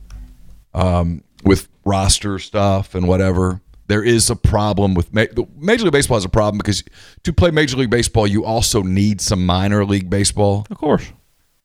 um, 0.74 1.23
with 1.45 1.69
roster 1.85 2.39
stuff 2.39 2.95
and 2.95 3.09
whatever. 3.09 3.61
There 3.89 4.03
is 4.03 4.28
a 4.31 4.37
problem 4.37 4.95
with 4.95 5.15
ma- 5.15 5.24
Major 5.57 5.85
League 5.85 5.93
Baseball 5.93 6.19
is 6.19 6.24
a 6.24 6.28
problem 6.28 6.59
because 6.59 6.83
to 7.23 7.33
play 7.33 7.51
Major 7.53 7.77
League 7.77 7.89
Baseball, 7.89 8.27
you 8.27 8.45
also 8.45 8.83
need 8.83 9.20
some 9.20 9.47
minor 9.47 9.85
league 9.85 10.11
baseball, 10.11 10.66
Of 10.70 10.77
course. 10.77 11.11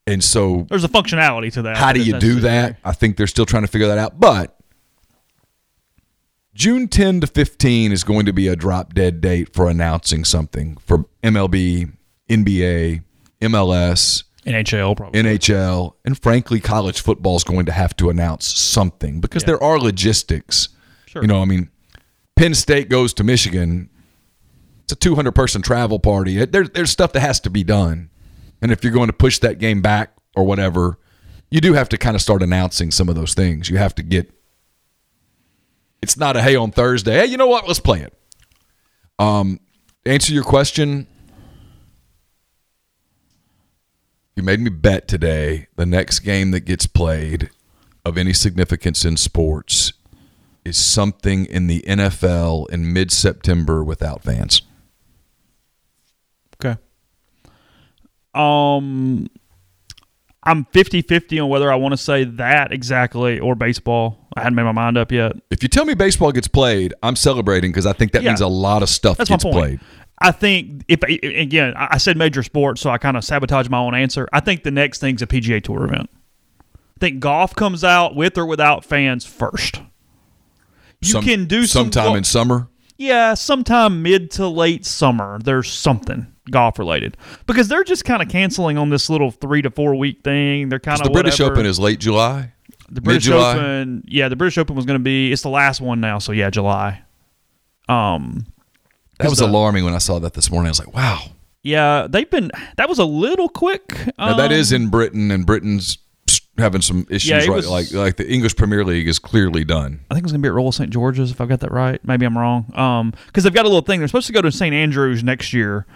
and 0.06 0.22
so 0.24 0.66
There's 0.70 0.84
a 0.84 0.88
functionality 0.88 1.52
to 1.54 1.62
that. 1.62 1.76
how 1.76 1.92
do 1.92 2.00
you 2.00 2.18
do 2.18 2.40
that? 2.40 2.78
I 2.84 2.92
think 2.92 3.16
they're 3.16 3.26
still 3.26 3.44
trying 3.44 3.64
to 3.64 3.68
figure 3.68 3.88
that 3.88 3.98
out. 3.98 4.20
But 4.20 4.56
June 6.54 6.86
10 6.88 7.22
to 7.22 7.26
15 7.26 7.92
is 7.92 8.04
going 8.04 8.26
to 8.26 8.32
be 8.32 8.46
a 8.48 8.54
drop 8.56 8.94
dead 8.94 9.20
date 9.20 9.52
for 9.54 9.68
announcing 9.68 10.24
something 10.24 10.76
for 10.76 11.06
MLB, 11.22 11.92
NBA, 12.28 13.02
MLS, 13.42 14.24
NHL 14.46 14.96
probably. 14.96 15.22
NHL, 15.22 15.94
and 16.04 16.20
frankly, 16.20 16.60
college 16.60 17.00
football 17.00 17.36
is 17.36 17.44
going 17.44 17.66
to 17.66 17.72
have 17.72 17.94
to 17.96 18.10
announce 18.10 18.46
something 18.46 19.20
because 19.20 19.44
there 19.44 19.62
are 19.62 19.78
logistics. 19.78 20.68
Sure. 21.06 21.22
You 21.22 21.28
know, 21.28 21.40
I 21.40 21.44
mean, 21.44 21.70
Penn 22.36 22.54
State 22.54 22.88
goes 22.88 23.14
to 23.14 23.24
Michigan. 23.24 23.88
It's 24.84 24.92
a 24.92 24.96
200 24.96 25.32
person 25.32 25.62
travel 25.62 25.98
party. 25.98 26.44
There, 26.44 26.66
there's 26.66 26.90
stuff 26.90 27.12
that 27.12 27.20
has 27.20 27.38
to 27.40 27.50
be 27.50 27.62
done. 27.62 28.10
And 28.60 28.72
if 28.72 28.82
you're 28.82 28.92
going 28.92 29.08
to 29.08 29.12
push 29.12 29.38
that 29.40 29.58
game 29.58 29.82
back 29.82 30.12
or 30.34 30.44
whatever, 30.44 30.98
you 31.50 31.60
do 31.60 31.74
have 31.74 31.88
to 31.90 31.98
kind 31.98 32.16
of 32.16 32.22
start 32.22 32.42
announcing 32.42 32.90
some 32.90 33.08
of 33.08 33.14
those 33.14 33.34
things. 33.34 33.68
You 33.68 33.76
have 33.76 33.94
to 33.96 34.02
get. 34.02 34.32
It's 36.00 36.16
not 36.16 36.36
a 36.36 36.42
hey 36.42 36.56
on 36.56 36.72
Thursday. 36.72 37.18
Hey, 37.18 37.26
you 37.26 37.36
know 37.36 37.46
what? 37.46 37.66
Let's 37.66 37.78
play 37.80 38.00
it. 38.00 38.14
Um, 39.18 39.60
answer 40.04 40.32
your 40.32 40.44
question. 40.44 41.06
You 44.34 44.42
made 44.42 44.60
me 44.60 44.70
bet 44.70 45.08
today 45.08 45.66
the 45.76 45.86
next 45.86 46.20
game 46.20 46.52
that 46.52 46.60
gets 46.60 46.86
played 46.86 47.50
of 48.04 48.16
any 48.16 48.32
significance 48.32 49.04
in 49.04 49.16
sports 49.16 49.92
is 50.64 50.76
something 50.76 51.44
in 51.46 51.66
the 51.66 51.82
NFL 51.86 52.70
in 52.70 52.92
mid 52.92 53.10
September 53.12 53.84
without 53.84 54.22
fans. 54.22 54.62
Okay. 56.64 56.78
Um, 58.34 59.28
I'm 60.44 60.64
50-50 60.66 61.42
on 61.42 61.48
whether 61.50 61.70
I 61.70 61.76
want 61.76 61.92
to 61.92 61.96
say 61.98 62.24
that 62.24 62.72
exactly 62.72 63.38
or 63.38 63.54
baseball. 63.54 64.18
I 64.34 64.40
hadn't 64.40 64.54
made 64.54 64.62
my 64.62 64.72
mind 64.72 64.96
up 64.96 65.12
yet. 65.12 65.32
If 65.50 65.62
you 65.62 65.68
tell 65.68 65.84
me 65.84 65.94
baseball 65.94 66.32
gets 66.32 66.48
played, 66.48 66.94
I'm 67.02 67.16
celebrating 67.16 67.70
because 67.70 67.84
I 67.86 67.92
think 67.92 68.12
that 68.12 68.22
Yeah. 68.22 68.30
means 68.30 68.40
a 68.40 68.46
lot 68.48 68.82
of 68.82 68.88
stuff 68.88 69.18
That's 69.18 69.28
gets 69.28 69.44
played. 69.44 69.80
I 70.22 70.30
think 70.32 70.84
if 70.88 71.02
again, 71.02 71.74
I 71.76 71.98
said 71.98 72.16
major 72.16 72.42
sports, 72.42 72.80
so 72.80 72.90
I 72.90 72.98
kind 72.98 73.16
of 73.16 73.24
sabotage 73.24 73.68
my 73.68 73.78
own 73.78 73.94
answer. 73.94 74.28
I 74.32 74.40
think 74.40 74.62
the 74.62 74.70
next 74.70 74.98
thing's 75.00 75.22
a 75.22 75.26
PGA 75.26 75.62
Tour 75.62 75.84
event. 75.84 76.10
I 76.70 76.98
think 77.00 77.20
golf 77.20 77.54
comes 77.54 77.82
out 77.84 78.14
with 78.14 78.38
or 78.38 78.46
without 78.46 78.84
fans 78.84 79.24
first. 79.24 79.80
You 81.00 81.10
Some- 81.12 81.24
can 81.24 81.44
do 81.46 81.66
some 81.66 81.86
sometime 81.92 82.16
in 82.16 82.24
summer. 82.24 82.68
yeah, 82.96 83.34
sometime 83.34 84.02
mid 84.02 84.30
to 84.32 84.46
late 84.46 84.86
summer. 84.86 85.38
There's 85.42 85.70
something 85.70 86.28
golf 86.50 86.78
related 86.78 87.16
because 87.46 87.68
they're 87.68 87.84
just 87.84 88.04
kind 88.04 88.22
of 88.22 88.28
canceling 88.28 88.76
on 88.78 88.90
this 88.90 89.08
little 89.10 89.30
three 89.30 89.62
to 89.62 89.70
four 89.70 89.94
week 89.96 90.22
thing. 90.22 90.68
They're 90.68 90.78
kind 90.78 91.00
of 91.00 91.04
The 91.06 91.10
British 91.12 91.40
Open 91.40 91.66
is 91.66 91.78
late 91.80 91.98
July. 91.98 92.52
the 92.88 93.00
British 93.00 93.26
mid-July? 93.26 93.54
Open. 93.56 94.04
Yeah, 94.06 94.28
the 94.28 94.36
British 94.36 94.58
Open 94.58 94.76
was 94.76 94.84
going 94.86 94.98
to 94.98 95.02
be. 95.02 95.32
It's 95.32 95.42
the 95.42 95.48
last 95.48 95.80
one 95.80 96.00
now, 96.00 96.18
so 96.20 96.30
yeah, 96.32 96.50
July. 96.50 97.02
Um, 97.88 98.46
That 99.18 99.30
was 99.30 99.38
the- 99.38 99.46
alarming 99.46 99.84
when 99.84 99.94
I 99.94 99.98
saw 99.98 100.18
that 100.20 100.34
this 100.34 100.50
morning. 100.50 100.68
I 100.68 100.70
was 100.70 100.78
like, 100.78 100.94
wow. 100.94 101.20
yeah, 101.62 102.06
they've 102.10 102.28
been. 102.30 102.50
That 102.76 102.88
was 102.88 102.98
a 102.98 103.04
little 103.04 103.48
quick. 103.48 103.88
Now, 104.18 104.36
that 104.36 104.46
Um, 104.50 104.52
is 104.52 104.72
in 104.72 104.88
Britain, 104.88 105.30
and 105.30 105.46
Britain's 105.46 105.98
having 106.58 106.82
some 106.82 107.06
issues. 107.08 107.30
Yeah, 107.30 107.38
right, 107.38 107.50
was- 107.50 107.68
like 107.68 107.92
like 107.92 108.16
the 108.16 108.28
English 108.30 108.56
Premier 108.56 108.84
League 108.84 109.08
is 109.08 109.18
clearly 109.18 109.64
done. 109.64 110.00
I 110.10 110.14
think 110.14 110.24
it's 110.24 110.32
gonna 110.32 110.42
be 110.42 110.48
at 110.48 110.54
Royal 110.54 110.72
St. 110.72 110.90
George's 110.90 111.30
if 111.30 111.40
I've 111.40 111.48
got 111.48 111.60
that 111.60 111.72
right. 111.72 112.00
Maybe 112.04 112.26
I'm 112.26 112.36
wrong. 112.36 112.72
Um, 112.76 113.12
because 113.26 113.44
they've 113.44 113.54
got 113.54 113.64
a 113.64 113.68
little 113.68 113.80
thing. 113.82 114.00
They're 114.00 114.08
supposed 114.08 114.26
to 114.26 114.32
go 114.32 114.42
to 114.42 114.52
St. 114.52 114.74
Andrews 114.74 115.22
next 115.24 115.52
year 115.52 115.86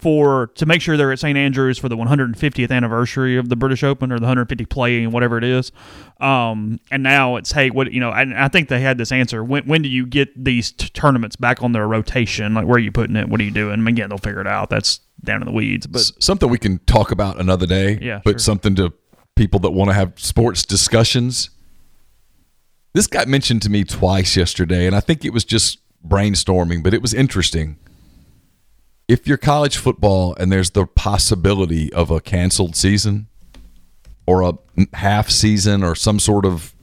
for 0.00 0.48
to 0.54 0.66
make 0.66 0.80
sure 0.80 0.96
they're 0.96 1.12
at 1.12 1.18
St. 1.18 1.36
Andrews 1.36 1.78
for 1.78 1.88
the 1.88 1.96
150th 1.96 2.70
anniversary 2.70 3.36
of 3.36 3.48
the 3.48 3.56
British 3.56 3.82
Open 3.84 4.10
or 4.10 4.18
the 4.18 4.24
150 4.24 4.64
playing 4.66 5.10
whatever 5.10 5.36
it 5.36 5.44
is. 5.44 5.72
Um, 6.20 6.80
and 6.90 7.02
now 7.02 7.36
it's 7.36 7.52
hey, 7.52 7.70
what 7.70 7.92
you 7.92 8.00
know? 8.00 8.10
I 8.10 8.48
think 8.48 8.68
they 8.68 8.80
had 8.80 8.98
this 8.98 9.12
answer. 9.12 9.44
When 9.44 9.64
when 9.66 9.82
do 9.82 9.88
you 9.88 10.06
get 10.06 10.42
these 10.42 10.72
t- 10.72 10.88
tournaments 10.88 11.36
back 11.36 11.62
on 11.62 11.72
their 11.72 11.86
rotation? 11.86 12.54
Like 12.54 12.66
where 12.66 12.76
are 12.76 12.80
you 12.80 12.92
putting 12.92 13.16
it? 13.16 13.28
What 13.28 13.40
are 13.40 13.44
you 13.44 13.50
doing? 13.50 13.74
And 13.74 13.88
again, 13.88 14.08
they'll 14.08 14.18
figure 14.18 14.40
it 14.40 14.46
out. 14.46 14.70
That's 14.70 15.00
down 15.22 15.42
in 15.42 15.46
the 15.46 15.52
weeds. 15.52 15.86
But 15.86 16.00
S- 16.00 16.12
something 16.18 16.48
we 16.48 16.58
can 16.58 16.78
talk 16.80 17.10
about 17.10 17.38
another 17.38 17.66
day. 17.66 17.98
Yeah, 18.00 18.20
but 18.24 18.32
sure. 18.32 18.38
something 18.38 18.74
to 18.76 18.92
people 19.36 19.60
that 19.60 19.70
want 19.70 19.90
to 19.90 19.94
have 19.94 20.18
sports 20.18 20.64
discussions. 20.64 21.50
This 22.92 23.06
got 23.06 23.28
mentioned 23.28 23.62
to 23.62 23.70
me 23.70 23.84
twice 23.84 24.36
yesterday, 24.36 24.86
and 24.86 24.96
I 24.96 25.00
think 25.00 25.24
it 25.24 25.32
was 25.32 25.44
just 25.44 25.78
brainstorming, 26.06 26.82
but 26.82 26.92
it 26.92 27.00
was 27.00 27.14
interesting. 27.14 27.76
If 29.10 29.26
you're 29.26 29.38
college 29.38 29.76
football 29.76 30.36
and 30.38 30.52
there's 30.52 30.70
the 30.70 30.86
possibility 30.86 31.92
of 31.92 32.12
a 32.12 32.20
canceled 32.20 32.76
season 32.76 33.26
or 34.24 34.42
a 34.42 34.52
half 34.92 35.30
season 35.30 35.82
or 35.82 35.96
some 35.96 36.20
sort 36.20 36.46
of 36.46 36.76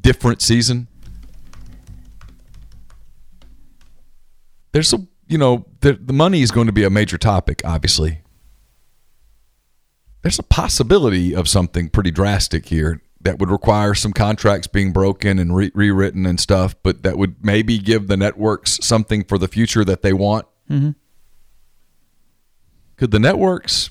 different 0.00 0.40
season, 0.40 0.88
there's 4.72 4.94
a 4.94 5.06
you 5.26 5.36
know 5.36 5.66
the, 5.80 5.98
the 6.00 6.14
money 6.14 6.40
is 6.40 6.50
going 6.50 6.66
to 6.66 6.72
be 6.72 6.82
a 6.82 6.88
major 6.88 7.18
topic 7.18 7.60
obviously. 7.62 8.22
There's 10.22 10.38
a 10.38 10.44
possibility 10.44 11.34
of 11.34 11.46
something 11.46 11.90
pretty 11.90 12.10
drastic 12.10 12.64
here 12.64 13.02
that 13.20 13.38
would 13.38 13.50
require 13.50 13.92
some 13.92 14.14
contracts 14.14 14.66
being 14.66 14.94
broken 14.94 15.38
and 15.38 15.54
re- 15.54 15.72
rewritten 15.74 16.24
and 16.24 16.40
stuff 16.40 16.74
but 16.82 17.02
that 17.02 17.18
would 17.18 17.44
maybe 17.44 17.76
give 17.76 18.08
the 18.08 18.16
networks 18.16 18.78
something 18.82 19.24
for 19.24 19.36
the 19.36 19.46
future 19.46 19.84
that 19.84 20.00
they 20.00 20.14
want 20.14 20.46
mm-hmm. 20.70 20.92
Could 22.98 23.10
the 23.10 23.18
networks 23.18 23.90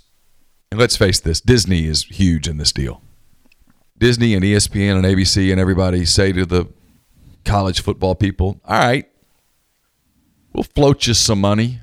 and 0.72 0.80
let's 0.80 0.96
face 0.96 1.20
this 1.20 1.42
disney 1.42 1.88
is 1.88 2.04
huge 2.04 2.48
in 2.48 2.58
this 2.58 2.72
deal 2.72 3.02
disney 3.98 4.36
and 4.36 4.44
espn 4.44 4.96
and 4.96 5.06
abc 5.06 5.52
and 5.52 5.60
everybody 5.60 6.06
say 6.06 6.32
to 6.32 6.46
the 6.46 6.68
college 7.46 7.82
football 7.82 8.14
people 8.14 8.62
all 8.66 8.78
right 8.78 9.10
We'll 10.58 10.64
float 10.64 11.06
you 11.06 11.14
some 11.14 11.40
money, 11.40 11.82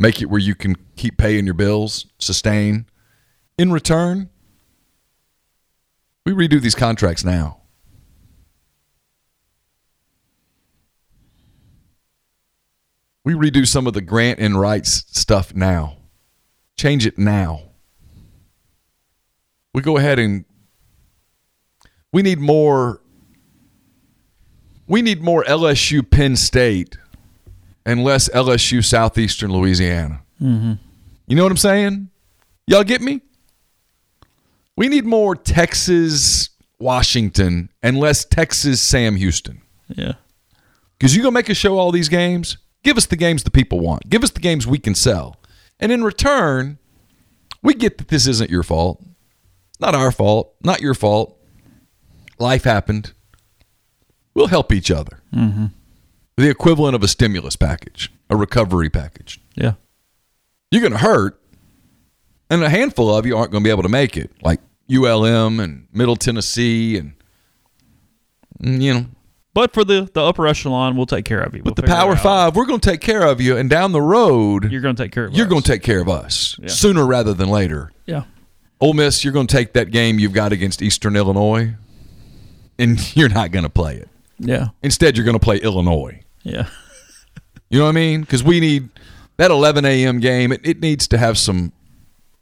make 0.00 0.22
it 0.22 0.30
where 0.30 0.40
you 0.40 0.54
can 0.54 0.76
keep 0.96 1.18
paying 1.18 1.44
your 1.44 1.52
bills, 1.52 2.06
sustain. 2.18 2.86
In 3.58 3.70
return, 3.70 4.30
we 6.24 6.32
redo 6.32 6.58
these 6.58 6.74
contracts 6.74 7.22
now. 7.22 7.58
We 13.24 13.32
redo 13.32 13.66
some 13.66 13.86
of 13.86 13.94
the 13.94 14.00
grant 14.02 14.38
and 14.38 14.60
rights 14.60 15.04
stuff 15.18 15.54
now. 15.54 15.96
Change 16.76 17.06
it 17.06 17.18
now. 17.18 17.62
We 19.72 19.80
go 19.82 19.96
ahead 19.96 20.18
and 20.18 20.44
we 22.12 22.22
need 22.22 22.38
more 22.38 23.00
we 24.86 25.00
need 25.02 25.22
more 25.22 25.42
LSU 25.44 26.08
Penn 26.08 26.36
State 26.36 26.98
and 27.86 28.04
less 28.04 28.28
LSU 28.28 28.84
Southeastern 28.84 29.50
Louisiana. 29.52 30.20
Mm-hmm. 30.40 30.74
You 31.26 31.36
know 31.36 31.42
what 31.42 31.52
I'm 31.52 31.56
saying? 31.58 32.10
Y'all 32.66 32.84
get 32.84 33.00
me? 33.00 33.22
We 34.76 34.88
need 34.88 35.06
more 35.06 35.34
Texas 35.34 36.50
Washington 36.78 37.70
and 37.82 37.98
less 37.98 38.24
Texas 38.24 38.80
Sam 38.82 39.16
Houston. 39.16 39.62
yeah, 39.88 40.12
Because 40.98 41.16
you 41.16 41.22
gonna 41.22 41.32
make 41.32 41.48
a 41.48 41.54
show 41.54 41.78
all 41.78 41.90
these 41.92 42.08
games? 42.08 42.58
Give 42.84 42.96
us 42.96 43.06
the 43.06 43.16
games 43.16 43.42
the 43.42 43.50
people 43.50 43.80
want. 43.80 44.08
Give 44.08 44.22
us 44.22 44.30
the 44.30 44.40
games 44.40 44.66
we 44.66 44.78
can 44.78 44.94
sell. 44.94 45.36
And 45.80 45.90
in 45.90 46.04
return, 46.04 46.78
we 47.62 47.74
get 47.74 47.98
that 47.98 48.08
this 48.08 48.26
isn't 48.28 48.50
your 48.50 48.62
fault. 48.62 49.02
Not 49.80 49.94
our 49.94 50.12
fault. 50.12 50.54
Not 50.62 50.80
your 50.80 50.94
fault. 50.94 51.36
Life 52.38 52.64
happened. 52.64 53.12
We'll 54.34 54.48
help 54.48 54.72
each 54.72 54.90
other. 54.90 55.20
Mm-hmm. 55.34 55.66
The 56.36 56.50
equivalent 56.50 56.94
of 56.96 57.02
a 57.02 57.08
stimulus 57.08 57.56
package, 57.56 58.12
a 58.28 58.36
recovery 58.36 58.90
package. 58.90 59.40
yeah, 59.54 59.74
You're 60.70 60.80
going 60.80 60.92
to 60.92 60.98
hurt, 60.98 61.40
and 62.50 62.62
a 62.64 62.68
handful 62.68 63.14
of 63.14 63.24
you 63.24 63.36
aren't 63.36 63.52
going 63.52 63.62
to 63.62 63.66
be 63.66 63.70
able 63.70 63.84
to 63.84 63.88
make 63.88 64.16
it, 64.16 64.32
like 64.42 64.60
ULM 64.92 65.60
and 65.60 65.86
Middle 65.92 66.16
Tennessee, 66.16 66.96
and 66.98 67.12
you 68.60 68.94
know, 68.94 69.06
but 69.54 69.72
for 69.72 69.84
the 69.84 70.10
the 70.12 70.22
upper 70.22 70.46
echelon, 70.46 70.96
we'll 70.96 71.06
take 71.06 71.24
care 71.24 71.40
of 71.40 71.54
you. 71.54 71.62
But 71.62 71.76
the 71.76 71.82
Power 71.84 72.16
Five, 72.16 72.54
we're 72.56 72.66
going 72.66 72.80
to 72.80 72.90
take 72.90 73.00
care 73.00 73.22
of 73.22 73.40
you, 73.40 73.56
and 73.56 73.70
down 73.70 73.92
the 73.92 74.02
road, 74.02 74.70
you're 74.70 74.80
going 74.82 74.96
to 74.96 75.02
take 75.02 75.12
care 75.12 75.24
of. 75.26 75.32
you're 75.34 75.46
us. 75.46 75.50
going 75.50 75.62
to 75.62 75.68
take 75.72 75.82
care 75.82 76.00
of 76.00 76.08
us 76.08 76.56
Yeah. 76.60 76.68
sooner 76.68 77.06
rather 77.06 77.32
than 77.34 77.48
later. 77.48 77.90
yeah. 78.06 78.24
Ole 78.80 78.92
Miss, 78.92 79.24
you're 79.24 79.32
going 79.32 79.46
to 79.46 79.56
take 79.56 79.72
that 79.74 79.90
game 79.92 80.18
you've 80.18 80.32
got 80.34 80.52
against 80.52 80.82
Eastern 80.82 81.16
Illinois, 81.16 81.74
and 82.78 82.98
you're 83.16 83.28
not 83.30 83.50
going 83.52 83.62
to 83.62 83.70
play 83.70 83.94
it. 83.96 84.08
Yeah, 84.38 84.68
Instead, 84.82 85.16
you're 85.16 85.24
going 85.24 85.38
to 85.38 85.44
play 85.44 85.58
Illinois. 85.58 86.20
yeah, 86.42 86.66
You 87.70 87.78
know 87.78 87.84
what 87.84 87.90
I 87.90 87.94
mean? 87.94 88.20
Because 88.22 88.42
we 88.42 88.58
need 88.60 88.88
that 89.36 89.50
11 89.52 89.84
a.m. 89.84 90.18
game. 90.20 90.50
It, 90.52 90.60
it 90.64 90.80
needs 90.80 91.06
to 91.08 91.18
have 91.18 91.38
some 91.38 91.72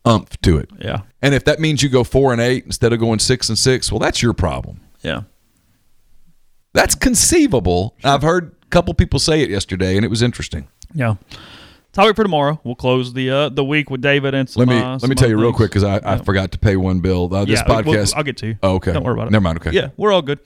umph 0.05 0.40
to 0.43 0.56
it. 0.56 0.70
yeah, 0.78 1.02
And 1.20 1.34
if 1.34 1.44
that 1.44 1.60
means 1.60 1.82
you 1.82 1.89
go 1.90 2.02
four 2.02 2.32
and 2.32 2.40
eight 2.40 2.64
instead 2.64 2.93
of 2.94 2.98
going 2.98 3.18
six 3.18 3.48
and 3.51 3.59
six, 3.59 3.93
well, 3.93 3.98
that's 3.98 4.22
your 4.22 4.32
problem. 4.32 4.80
yeah. 5.02 5.22
That's 6.72 6.94
conceivable. 6.94 7.94
I've 8.04 8.22
heard 8.22 8.54
a 8.62 8.66
couple 8.66 8.94
people 8.94 9.18
say 9.18 9.42
it 9.42 9.50
yesterday, 9.50 9.96
and 9.96 10.04
it 10.04 10.08
was 10.08 10.22
interesting. 10.22 10.68
Yeah. 10.94 11.14
Topic 11.92 12.16
for 12.16 12.22
tomorrow. 12.22 12.58
We'll 12.64 12.74
close 12.74 13.12
the 13.12 13.28
uh, 13.30 13.48
the 13.50 13.62
week 13.62 13.90
with 13.90 14.00
David 14.00 14.32
and 14.32 14.48
some. 14.48 14.60
Let 14.64 14.68
me 14.74 14.80
uh, 14.80 14.92
let 15.02 15.10
me 15.10 15.14
tell 15.14 15.28
you 15.28 15.34
other 15.36 15.44
real 15.44 15.52
quick 15.52 15.70
because 15.70 15.84
I, 15.84 16.00
I 16.14 16.16
forgot 16.16 16.50
to 16.52 16.58
pay 16.58 16.74
one 16.76 17.00
bill. 17.00 17.28
Uh, 17.34 17.44
this 17.44 17.60
Yeah, 17.60 17.68
we'll- 17.68 17.82
podcast. 17.82 18.14
I'll 18.16 18.22
get 18.22 18.38
to 18.38 18.46
you. 18.46 18.56
Oh, 18.62 18.76
okay. 18.76 18.92
Don't 18.94 19.04
worry 19.04 19.12
about 19.12 19.26
it. 19.28 19.32
Never 19.32 19.42
mind. 19.42 19.58
Okay. 19.58 19.72
Yeah, 19.72 19.90
we're 19.98 20.10
all 20.10 20.22
good. 20.22 20.38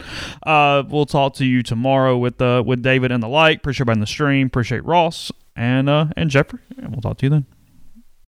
Uh, 0.45 0.83
we'll 0.89 1.07
talk 1.07 1.35
to 1.35 1.45
you 1.45 1.63
tomorrow 1.63 2.19
with 2.19 2.43
uh, 2.43 2.65
with 2.67 2.83
David 2.83 3.13
and 3.13 3.23
the 3.23 3.29
like. 3.29 3.59
Appreciate 3.59 3.83
everybody 3.83 3.99
in 3.99 4.01
the 4.01 4.07
stream. 4.09 4.49
Appreciate 4.49 4.85
Ross 4.85 5.31
and 5.55 5.89
uh, 5.89 6.07
and 6.17 6.31
Jeffrey. 6.31 6.59
And 6.79 6.91
we'll 6.91 7.01
talk 7.01 7.19
to 7.19 7.27
you 7.27 7.31
then. 7.31 7.47